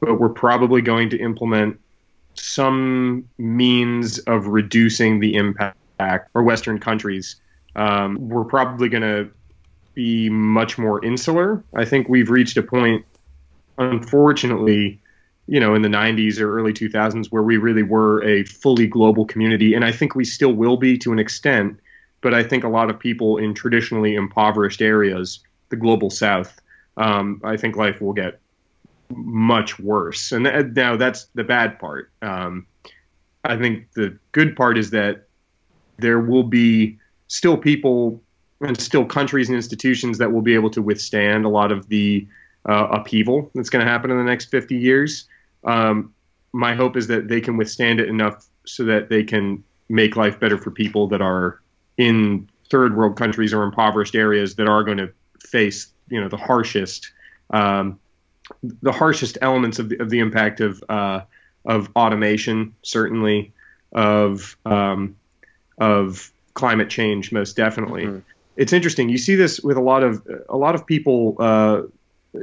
but 0.00 0.20
we're 0.20 0.28
probably 0.28 0.80
going 0.80 1.10
to 1.10 1.18
implement 1.18 1.78
some 2.34 3.28
means 3.38 4.18
of 4.20 4.46
reducing 4.46 5.20
the 5.20 5.34
impact 5.34 5.76
for 6.32 6.42
Western 6.42 6.78
countries. 6.78 7.36
Um, 7.76 8.28
we're 8.28 8.44
probably 8.44 8.88
going 8.88 9.02
to 9.02 9.30
be 9.94 10.28
much 10.28 10.78
more 10.78 11.04
insular. 11.04 11.62
I 11.74 11.84
think 11.84 12.08
we've 12.08 12.30
reached 12.30 12.56
a 12.56 12.62
point, 12.62 13.04
unfortunately, 13.78 15.00
you 15.46 15.60
know, 15.60 15.74
in 15.74 15.82
the 15.82 15.88
90s 15.88 16.40
or 16.40 16.56
early 16.56 16.72
2000s 16.72 17.26
where 17.30 17.42
we 17.42 17.56
really 17.56 17.82
were 17.82 18.22
a 18.24 18.44
fully 18.44 18.86
global 18.86 19.24
community. 19.26 19.74
And 19.74 19.84
I 19.84 19.92
think 19.92 20.14
we 20.14 20.24
still 20.24 20.52
will 20.52 20.76
be 20.76 20.96
to 20.98 21.12
an 21.12 21.18
extent. 21.18 21.78
But 22.20 22.34
I 22.34 22.42
think 22.42 22.62
a 22.62 22.68
lot 22.68 22.88
of 22.88 22.98
people 22.98 23.36
in 23.36 23.52
traditionally 23.52 24.14
impoverished 24.14 24.80
areas, 24.80 25.40
the 25.70 25.76
global 25.76 26.08
south, 26.08 26.60
um, 26.96 27.40
I 27.42 27.56
think 27.56 27.76
life 27.76 28.00
will 28.00 28.12
get 28.12 28.38
much 29.10 29.78
worse. 29.78 30.32
And 30.32 30.46
th- 30.46 30.66
now 30.74 30.96
that's 30.96 31.26
the 31.34 31.44
bad 31.44 31.78
part. 31.78 32.10
Um, 32.22 32.66
I 33.44 33.56
think 33.56 33.92
the 33.94 34.16
good 34.30 34.54
part 34.54 34.78
is 34.78 34.90
that 34.90 35.26
there 35.98 36.20
will 36.20 36.44
be 36.44 36.98
still 37.32 37.56
people 37.56 38.22
and 38.60 38.78
still 38.78 39.06
countries 39.06 39.48
and 39.48 39.56
institutions 39.56 40.18
that 40.18 40.30
will 40.30 40.42
be 40.42 40.54
able 40.54 40.68
to 40.68 40.82
withstand 40.82 41.46
a 41.46 41.48
lot 41.48 41.72
of 41.72 41.88
the 41.88 42.26
uh, 42.68 42.88
upheaval 42.92 43.50
that's 43.54 43.70
going 43.70 43.82
to 43.82 43.90
happen 43.90 44.10
in 44.10 44.18
the 44.18 44.22
next 44.22 44.50
50 44.50 44.76
years. 44.76 45.24
Um, 45.64 46.12
my 46.52 46.74
hope 46.74 46.94
is 46.94 47.06
that 47.06 47.28
they 47.28 47.40
can 47.40 47.56
withstand 47.56 48.00
it 48.00 48.08
enough 48.10 48.46
so 48.66 48.84
that 48.84 49.08
they 49.08 49.24
can 49.24 49.64
make 49.88 50.14
life 50.14 50.38
better 50.38 50.58
for 50.58 50.70
people 50.70 51.08
that 51.08 51.22
are 51.22 51.62
in 51.96 52.48
third 52.70 52.94
world 52.96 53.16
countries 53.16 53.54
or 53.54 53.62
impoverished 53.62 54.14
areas 54.14 54.54
that 54.56 54.68
are 54.68 54.84
going 54.84 54.98
to 54.98 55.10
face, 55.40 55.88
you 56.10 56.20
know, 56.20 56.28
the 56.28 56.36
harshest 56.36 57.10
um, 57.50 57.98
the 58.82 58.92
harshest 58.92 59.38
elements 59.40 59.78
of 59.78 59.88
the, 59.88 60.02
of 60.02 60.10
the 60.10 60.18
impact 60.18 60.60
of 60.60 60.84
uh, 60.88 61.22
of 61.64 61.88
automation, 61.96 62.74
certainly 62.82 63.52
of 63.92 64.56
um, 64.66 65.16
of 65.78 66.31
climate 66.54 66.90
change, 66.90 67.32
most 67.32 67.56
definitely. 67.56 68.04
Mm-hmm. 68.04 68.18
It's 68.56 68.72
interesting. 68.72 69.08
You 69.08 69.18
see 69.18 69.34
this 69.34 69.60
with 69.60 69.76
a 69.76 69.80
lot 69.80 70.02
of 70.02 70.26
a 70.48 70.56
lot 70.56 70.74
of 70.74 70.86
people, 70.86 71.36
uh, 71.38 71.82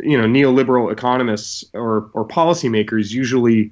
you 0.02 0.18
know, 0.18 0.26
neoliberal 0.26 0.92
economists 0.92 1.64
or 1.74 2.10
or 2.14 2.28
policymakers. 2.28 3.12
Usually, 3.12 3.72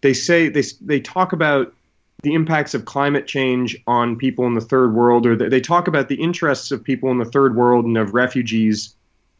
they 0.00 0.14
say 0.14 0.48
they 0.48 0.62
they 0.80 1.00
talk 1.00 1.32
about 1.32 1.74
the 2.22 2.32
impacts 2.32 2.72
of 2.72 2.86
climate 2.86 3.26
change 3.26 3.76
on 3.86 4.16
people 4.16 4.46
in 4.46 4.54
the 4.54 4.60
third 4.60 4.94
world, 4.94 5.26
or 5.26 5.36
they 5.36 5.60
talk 5.60 5.86
about 5.86 6.08
the 6.08 6.14
interests 6.14 6.70
of 6.70 6.82
people 6.82 7.10
in 7.10 7.18
the 7.18 7.24
third 7.26 7.54
world 7.54 7.84
and 7.84 7.98
of 7.98 8.14
refugees 8.14 8.94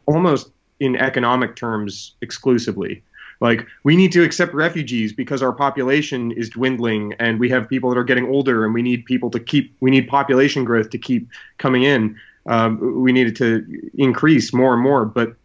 almost 0.07 0.51
in 0.81 0.97
economic 0.97 1.57
terms 1.57 2.15
exclusively. 2.21 3.03
Like 3.45 3.67
we 3.83 3.95
need 3.95 4.11
to 4.13 4.25
accept 4.25 4.55
refugees 4.55 5.13
because 5.13 5.43
our 5.43 5.53
population 5.53 6.33
is 6.33 6.49
dwindling 6.49 7.13
and 7.19 7.39
we 7.39 7.51
have 7.51 7.69
people 7.69 7.91
that 7.91 7.99
are 7.99 8.03
getting 8.03 8.27
older 8.27 8.65
and 8.65 8.73
we 8.73 8.81
need 8.81 9.05
people 9.05 9.31
to 9.33 9.39
keep 9.39 9.77
we 9.81 9.91
need 9.91 10.09
population 10.09 10.65
growth 10.65 10.89
to 10.89 10.99
keep 10.99 11.29
coming 11.59 11.83
in. 11.83 12.19
Um, 12.47 13.03
we 13.03 13.13
need 13.13 13.27
it 13.27 13.37
to 13.37 13.91
increase 13.99 14.55
more 14.55 14.73
and 14.73 14.83
more, 14.83 15.05
but 15.05 15.37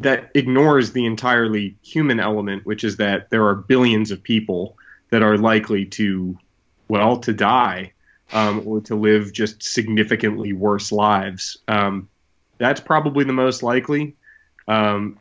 that 0.00 0.32
ignores 0.34 0.90
the 0.90 1.06
entirely 1.06 1.76
human 1.82 2.18
element, 2.18 2.66
which 2.66 2.82
is 2.82 2.96
that 2.96 3.30
there 3.30 3.46
are 3.46 3.54
billions 3.54 4.10
of 4.10 4.20
people 4.20 4.76
that 5.10 5.22
are 5.22 5.38
likely 5.38 5.86
to, 5.86 6.36
well, 6.88 7.16
to 7.18 7.32
die 7.32 7.92
um, 8.32 8.64
or 8.66 8.80
to 8.80 8.96
live 8.96 9.32
just 9.32 9.62
significantly 9.62 10.52
worse 10.52 10.90
lives. 10.90 11.58
Um, 11.68 12.08
that's 12.58 12.80
probably 12.80 13.22
the 13.22 13.32
most 13.32 13.62
likely. 13.62 14.16
Um, 14.66 15.19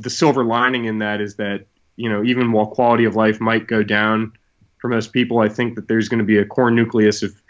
the 0.00 0.10
silver 0.10 0.44
lining 0.44 0.84
in 0.84 0.98
that 0.98 1.20
is 1.20 1.36
that 1.36 1.66
you 1.96 2.08
know 2.08 2.24
even 2.24 2.52
while 2.52 2.66
quality 2.66 3.04
of 3.04 3.16
life 3.16 3.40
might 3.40 3.66
go 3.66 3.82
down 3.82 4.32
for 4.78 4.88
most 4.88 5.12
people, 5.12 5.40
I 5.40 5.48
think 5.48 5.74
that 5.74 5.88
there's 5.88 6.08
going 6.08 6.18
to 6.18 6.24
be 6.24 6.38
a 6.38 6.44
core 6.44 6.70
nucleus 6.70 7.22
of 7.22 7.40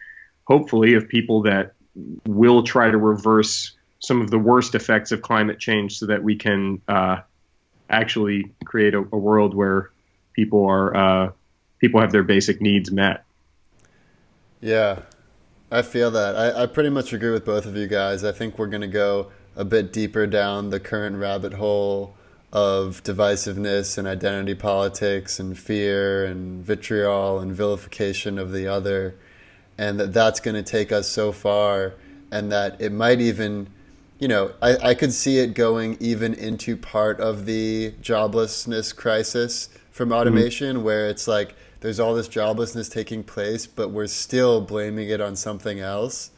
hopefully 0.44 0.94
of 0.94 1.08
people 1.08 1.42
that 1.42 1.74
will 2.26 2.62
try 2.62 2.90
to 2.90 2.96
reverse 2.96 3.72
some 4.00 4.20
of 4.20 4.30
the 4.30 4.38
worst 4.38 4.74
effects 4.74 5.12
of 5.12 5.22
climate 5.22 5.58
change 5.58 5.98
so 5.98 6.06
that 6.06 6.22
we 6.22 6.36
can 6.36 6.80
uh, 6.88 7.18
actually 7.90 8.50
create 8.64 8.94
a, 8.94 8.98
a, 8.98 9.18
world 9.18 9.54
where 9.54 9.90
people 10.32 10.64
are 10.64 10.96
uh, 10.96 11.30
people 11.80 12.00
have 12.00 12.12
their 12.12 12.22
basic 12.22 12.60
needs 12.60 12.90
met. 12.90 13.24
Yeah, 14.60 15.00
I 15.70 15.82
feel 15.82 16.10
that. 16.12 16.36
I, 16.36 16.62
I 16.62 16.66
pretty 16.66 16.90
much 16.90 17.12
agree 17.12 17.30
with 17.30 17.44
both 17.44 17.66
of 17.66 17.76
you 17.76 17.86
guys. 17.86 18.24
I 18.24 18.32
think 18.32 18.58
we're 18.58 18.68
going 18.68 18.80
to 18.80 18.86
go 18.86 19.30
a 19.56 19.64
bit 19.64 19.92
deeper 19.92 20.26
down 20.26 20.70
the 20.70 20.80
current 20.80 21.16
rabbit 21.16 21.54
hole 21.54 22.14
of 22.52 23.02
divisiveness 23.04 23.98
and 23.98 24.08
identity 24.08 24.54
politics 24.54 25.38
and 25.38 25.58
fear 25.58 26.24
and 26.24 26.64
vitriol 26.64 27.38
and 27.38 27.52
vilification 27.52 28.38
of 28.38 28.52
the 28.52 28.66
other 28.66 29.14
and 29.76 30.00
that 30.00 30.12
that's 30.12 30.40
going 30.40 30.54
to 30.54 30.62
take 30.62 30.90
us 30.90 31.08
so 31.08 31.30
far 31.30 31.94
and 32.30 32.50
that 32.50 32.80
it 32.80 32.90
might 32.90 33.20
even 33.20 33.68
you 34.18 34.26
know 34.26 34.52
I, 34.62 34.76
I 34.78 34.94
could 34.94 35.12
see 35.12 35.38
it 35.38 35.54
going 35.54 35.98
even 36.00 36.32
into 36.32 36.76
part 36.76 37.20
of 37.20 37.44
the 37.44 37.92
joblessness 38.00 38.96
crisis 38.96 39.68
from 39.90 40.08
mm-hmm. 40.08 40.18
automation 40.18 40.76
mm-hmm. 40.76 40.84
where 40.84 41.08
it's 41.08 41.28
like 41.28 41.54
there's 41.80 42.00
all 42.00 42.14
this 42.14 42.28
joblessness 42.28 42.90
taking 42.90 43.22
place 43.22 43.66
but 43.66 43.90
we're 43.90 44.06
still 44.06 44.62
blaming 44.62 45.10
it 45.10 45.20
on 45.20 45.36
something 45.36 45.80
else 45.80 46.30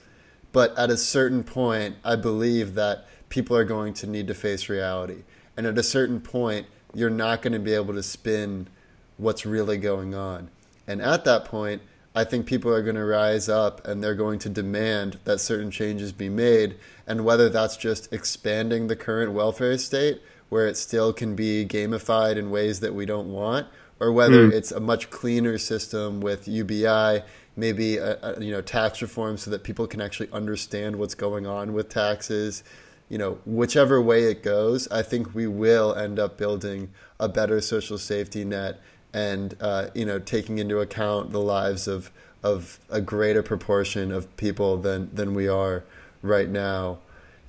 but 0.50 0.76
at 0.76 0.90
a 0.90 0.96
certain 0.96 1.44
point 1.44 1.94
i 2.04 2.16
believe 2.16 2.74
that 2.74 3.06
people 3.30 3.56
are 3.56 3.64
going 3.64 3.94
to 3.94 4.06
need 4.06 4.26
to 4.26 4.34
face 4.34 4.68
reality. 4.68 5.22
And 5.56 5.66
at 5.66 5.78
a 5.78 5.82
certain 5.82 6.20
point, 6.20 6.66
you're 6.94 7.10
not 7.10 7.42
going 7.42 7.52
to 7.52 7.58
be 7.58 7.74
able 7.74 7.94
to 7.94 8.02
spin 8.02 8.68
what's 9.16 9.44
really 9.44 9.78
going 9.78 10.14
on. 10.14 10.50
And 10.86 11.00
at 11.00 11.24
that 11.24 11.44
point, 11.44 11.82
I 12.14 12.24
think 12.24 12.46
people 12.46 12.72
are 12.72 12.82
going 12.82 12.96
to 12.96 13.04
rise 13.04 13.48
up 13.48 13.86
and 13.86 14.02
they're 14.02 14.14
going 14.14 14.40
to 14.40 14.48
demand 14.48 15.18
that 15.24 15.40
certain 15.40 15.70
changes 15.70 16.12
be 16.12 16.28
made. 16.28 16.76
And 17.06 17.24
whether 17.24 17.48
that's 17.48 17.76
just 17.76 18.12
expanding 18.12 18.88
the 18.88 18.96
current 18.96 19.32
welfare 19.32 19.78
state, 19.78 20.20
where 20.48 20.66
it 20.66 20.76
still 20.76 21.12
can 21.12 21.36
be 21.36 21.64
gamified 21.64 22.36
in 22.36 22.50
ways 22.50 22.80
that 22.80 22.94
we 22.94 23.06
don't 23.06 23.32
want, 23.32 23.68
or 24.00 24.10
whether 24.10 24.48
mm. 24.48 24.52
it's 24.52 24.72
a 24.72 24.80
much 24.80 25.10
cleaner 25.10 25.58
system 25.58 26.20
with 26.20 26.48
UBI, 26.48 27.22
maybe 27.56 27.98
a, 27.98 28.18
a, 28.22 28.42
you 28.42 28.50
know 28.50 28.60
tax 28.60 29.00
reform, 29.00 29.36
so 29.36 29.50
that 29.50 29.62
people 29.62 29.86
can 29.86 30.00
actually 30.00 30.30
understand 30.32 30.96
what's 30.96 31.14
going 31.14 31.46
on 31.46 31.72
with 31.72 31.88
taxes, 31.88 32.64
you 33.10 33.18
know, 33.18 33.38
whichever 33.44 34.00
way 34.00 34.24
it 34.24 34.42
goes, 34.42 34.88
I 34.88 35.02
think 35.02 35.34
we 35.34 35.46
will 35.46 35.94
end 35.94 36.18
up 36.18 36.38
building 36.38 36.90
a 37.18 37.28
better 37.28 37.60
social 37.60 37.98
safety 37.98 38.44
net 38.44 38.80
and, 39.12 39.56
uh, 39.60 39.88
you 39.94 40.06
know, 40.06 40.20
taking 40.20 40.58
into 40.58 40.78
account 40.78 41.32
the 41.32 41.40
lives 41.40 41.88
of, 41.88 42.12
of 42.42 42.78
a 42.88 43.00
greater 43.00 43.42
proportion 43.42 44.12
of 44.12 44.34
people 44.36 44.76
than, 44.78 45.12
than 45.12 45.34
we 45.34 45.48
are 45.48 45.84
right 46.22 46.48
now. 46.48 46.98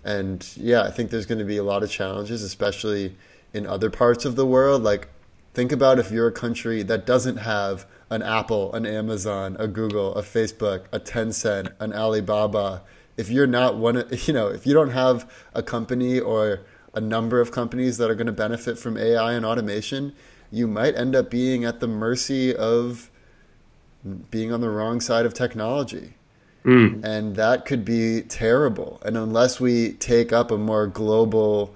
And 0.04 0.46
yeah, 0.58 0.82
I 0.82 0.90
think 0.90 1.12
there's 1.12 1.28
going 1.28 1.38
to 1.40 1.46
be 1.46 1.58
a 1.58 1.64
lot 1.64 1.84
of 1.84 1.92
challenges, 1.92 2.42
especially 2.42 3.16
in 3.54 3.68
other 3.68 3.92
parts 3.92 4.26
of 4.26 4.36
the 4.36 4.48
world. 4.48 4.82
Like, 4.82 5.10
think 5.54 5.72
about 5.72 6.00
if 6.00 6.10
you're 6.12 6.28
a 6.28 6.32
country 6.32 6.82
that 6.82 7.06
doesn't 7.06 7.38
have 7.38 7.86
an 8.10 8.24
Apple, 8.24 8.74
an 8.74 8.88
Amazon, 8.88 9.56
a 9.60 9.68
Google, 9.68 10.16
a 10.16 10.24
Facebook, 10.24 10.86
a 10.92 11.00
Tencent, 11.00 11.72
an 11.80 11.94
Alibaba 11.94 12.82
if 13.18 13.30
you're 13.30 13.48
not 13.48 13.78
one 13.78 14.04
you 14.26 14.34
know 14.34 14.48
if 14.48 14.66
you 14.66 14.74
don't 14.74 14.92
have 14.92 15.30
a 15.54 15.64
company 15.64 16.20
or 16.20 16.62
a 16.94 17.02
number 17.02 17.40
of 17.40 17.52
companies 17.52 17.98
that 17.98 18.10
are 18.10 18.16
going 18.16 18.28
to 18.28 18.34
benefit 18.34 18.78
from 18.78 18.98
AI 18.98 19.34
and 19.34 19.46
automation, 19.46 20.14
you 20.52 20.68
might 20.68 20.96
end 20.96 21.16
up 21.16 21.30
being 21.30 21.64
at 21.64 21.80
the 21.80 21.88
mercy 21.88 22.54
of 22.56 23.10
being 24.30 24.52
on 24.52 24.62
the 24.62 24.70
wrong 24.70 25.00
side 25.00 25.26
of 25.26 25.34
technology. 25.34 26.16
Mm. 26.66 27.04
And 27.04 27.36
that 27.38 27.66
could 27.66 27.86
be 27.86 28.22
terrible. 28.22 29.02
And 29.06 29.18
unless 29.18 29.60
we 29.60 29.94
take 29.94 30.34
up 30.34 30.52
a 30.52 30.58
more 30.58 30.86
global 30.86 31.76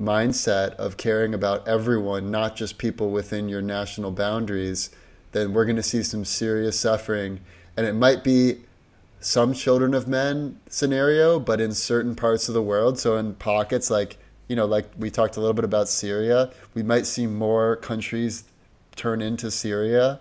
mindset 0.00 0.74
of 0.74 0.96
caring 0.96 1.34
about 1.34 1.66
everyone, 1.68 2.30
not 2.30 2.56
just 2.56 2.78
people 2.78 3.10
within 3.10 3.48
your 3.48 3.62
national 3.62 4.10
boundaries, 4.10 4.90
then 5.32 5.52
we're 5.52 5.64
going 5.64 5.76
to 5.76 5.82
see 5.82 6.02
some 6.02 6.24
serious 6.24 6.78
suffering. 6.78 7.40
And 7.76 7.86
it 7.86 7.94
might 7.94 8.24
be 8.24 8.60
some 9.26 9.52
children 9.52 9.92
of 9.92 10.06
men 10.06 10.56
scenario, 10.68 11.40
but 11.40 11.60
in 11.60 11.72
certain 11.72 12.14
parts 12.14 12.46
of 12.46 12.54
the 12.54 12.62
world, 12.62 12.96
so 12.96 13.16
in 13.16 13.34
pockets 13.34 13.90
like, 13.90 14.18
you 14.46 14.54
know, 14.54 14.66
like 14.66 14.88
we 14.96 15.10
talked 15.10 15.36
a 15.36 15.40
little 15.40 15.52
bit 15.52 15.64
about 15.64 15.88
Syria, 15.88 16.48
we 16.74 16.84
might 16.84 17.06
see 17.06 17.26
more 17.26 17.74
countries 17.74 18.44
turn 18.94 19.20
into 19.20 19.50
Syria, 19.50 20.20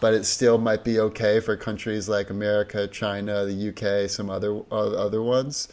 but 0.00 0.12
it 0.12 0.24
still 0.24 0.58
might 0.58 0.84
be 0.84 1.00
okay 1.00 1.40
for 1.40 1.56
countries 1.56 2.10
like 2.10 2.28
America, 2.28 2.86
China, 2.86 3.46
the 3.46 3.70
UK, 3.70 4.10
some 4.10 4.28
other 4.28 4.60
other 4.70 5.22
ones. 5.22 5.68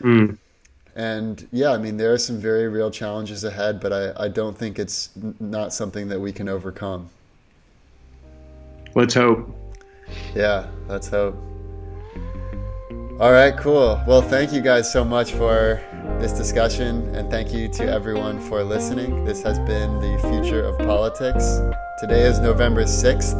Mm. 0.00 0.36
And 0.96 1.46
yeah, 1.52 1.70
I 1.70 1.78
mean, 1.78 1.98
there 1.98 2.12
are 2.12 2.18
some 2.18 2.40
very 2.40 2.66
real 2.66 2.90
challenges 2.90 3.44
ahead, 3.44 3.78
but 3.78 3.92
I, 3.92 4.24
I 4.24 4.28
don't 4.28 4.58
think 4.58 4.80
it's 4.80 5.10
n- 5.22 5.36
not 5.38 5.72
something 5.72 6.08
that 6.08 6.18
we 6.18 6.32
can 6.32 6.48
overcome. 6.48 7.10
Let's 8.96 9.14
hope. 9.14 9.54
Yeah, 10.34 10.66
let's 10.88 11.06
hope. 11.06 11.36
All 13.20 13.30
right, 13.30 13.56
cool. 13.56 14.02
Well, 14.06 14.22
thank 14.22 14.52
you 14.52 14.60
guys 14.60 14.90
so 14.92 15.04
much 15.04 15.32
for 15.32 15.80
this 16.20 16.32
discussion, 16.32 17.14
and 17.14 17.30
thank 17.30 17.52
you 17.52 17.68
to 17.68 17.84
everyone 17.84 18.40
for 18.40 18.64
listening. 18.64 19.24
This 19.24 19.40
has 19.42 19.58
been 19.60 20.00
the 20.00 20.18
future 20.28 20.64
of 20.64 20.76
politics. 20.78 21.60
Today 22.00 22.22
is 22.22 22.40
November 22.40 22.82
6th, 22.82 23.34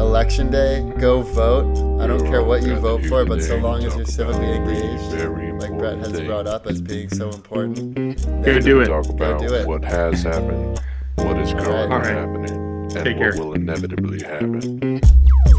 Election 0.00 0.50
Day. 0.52 0.88
Go 0.98 1.22
vote. 1.22 1.76
I 2.00 2.06
don't 2.06 2.24
care 2.26 2.44
what 2.44 2.62
you 2.62 2.76
vote 2.76 3.04
for, 3.06 3.24
but 3.24 3.42
so 3.42 3.56
long 3.56 3.82
as 3.84 3.94
you're 3.96 4.04
civically 4.04 4.54
engaged, 4.54 5.60
like 5.60 5.76
Brett 5.76 5.98
has 5.98 6.20
brought 6.20 6.46
up 6.46 6.66
as 6.68 6.80
being 6.80 7.08
so 7.08 7.30
important. 7.30 8.24
Go 8.44 8.60
do 8.60 8.80
it. 8.82 8.86
Talk 8.86 9.08
about 9.08 9.40
do 9.40 9.52
it. 9.52 9.66
what 9.66 9.84
has 9.84 10.22
happened, 10.22 10.80
what 11.16 11.36
is 11.38 11.52
currently 11.52 11.72
All 11.74 11.98
right. 11.98 12.06
happening, 12.06 12.50
and 12.52 12.90
Take 12.92 13.16
what 13.16 13.32
care. 13.32 13.36
will 13.42 13.54
inevitably 13.54 14.22
happen. 14.22 15.00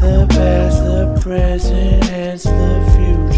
The 0.00 0.26
past, 0.30 0.82
the 0.84 1.18
present, 1.22 2.04
and 2.10 2.40
the 2.40 2.92
future. 2.96 3.33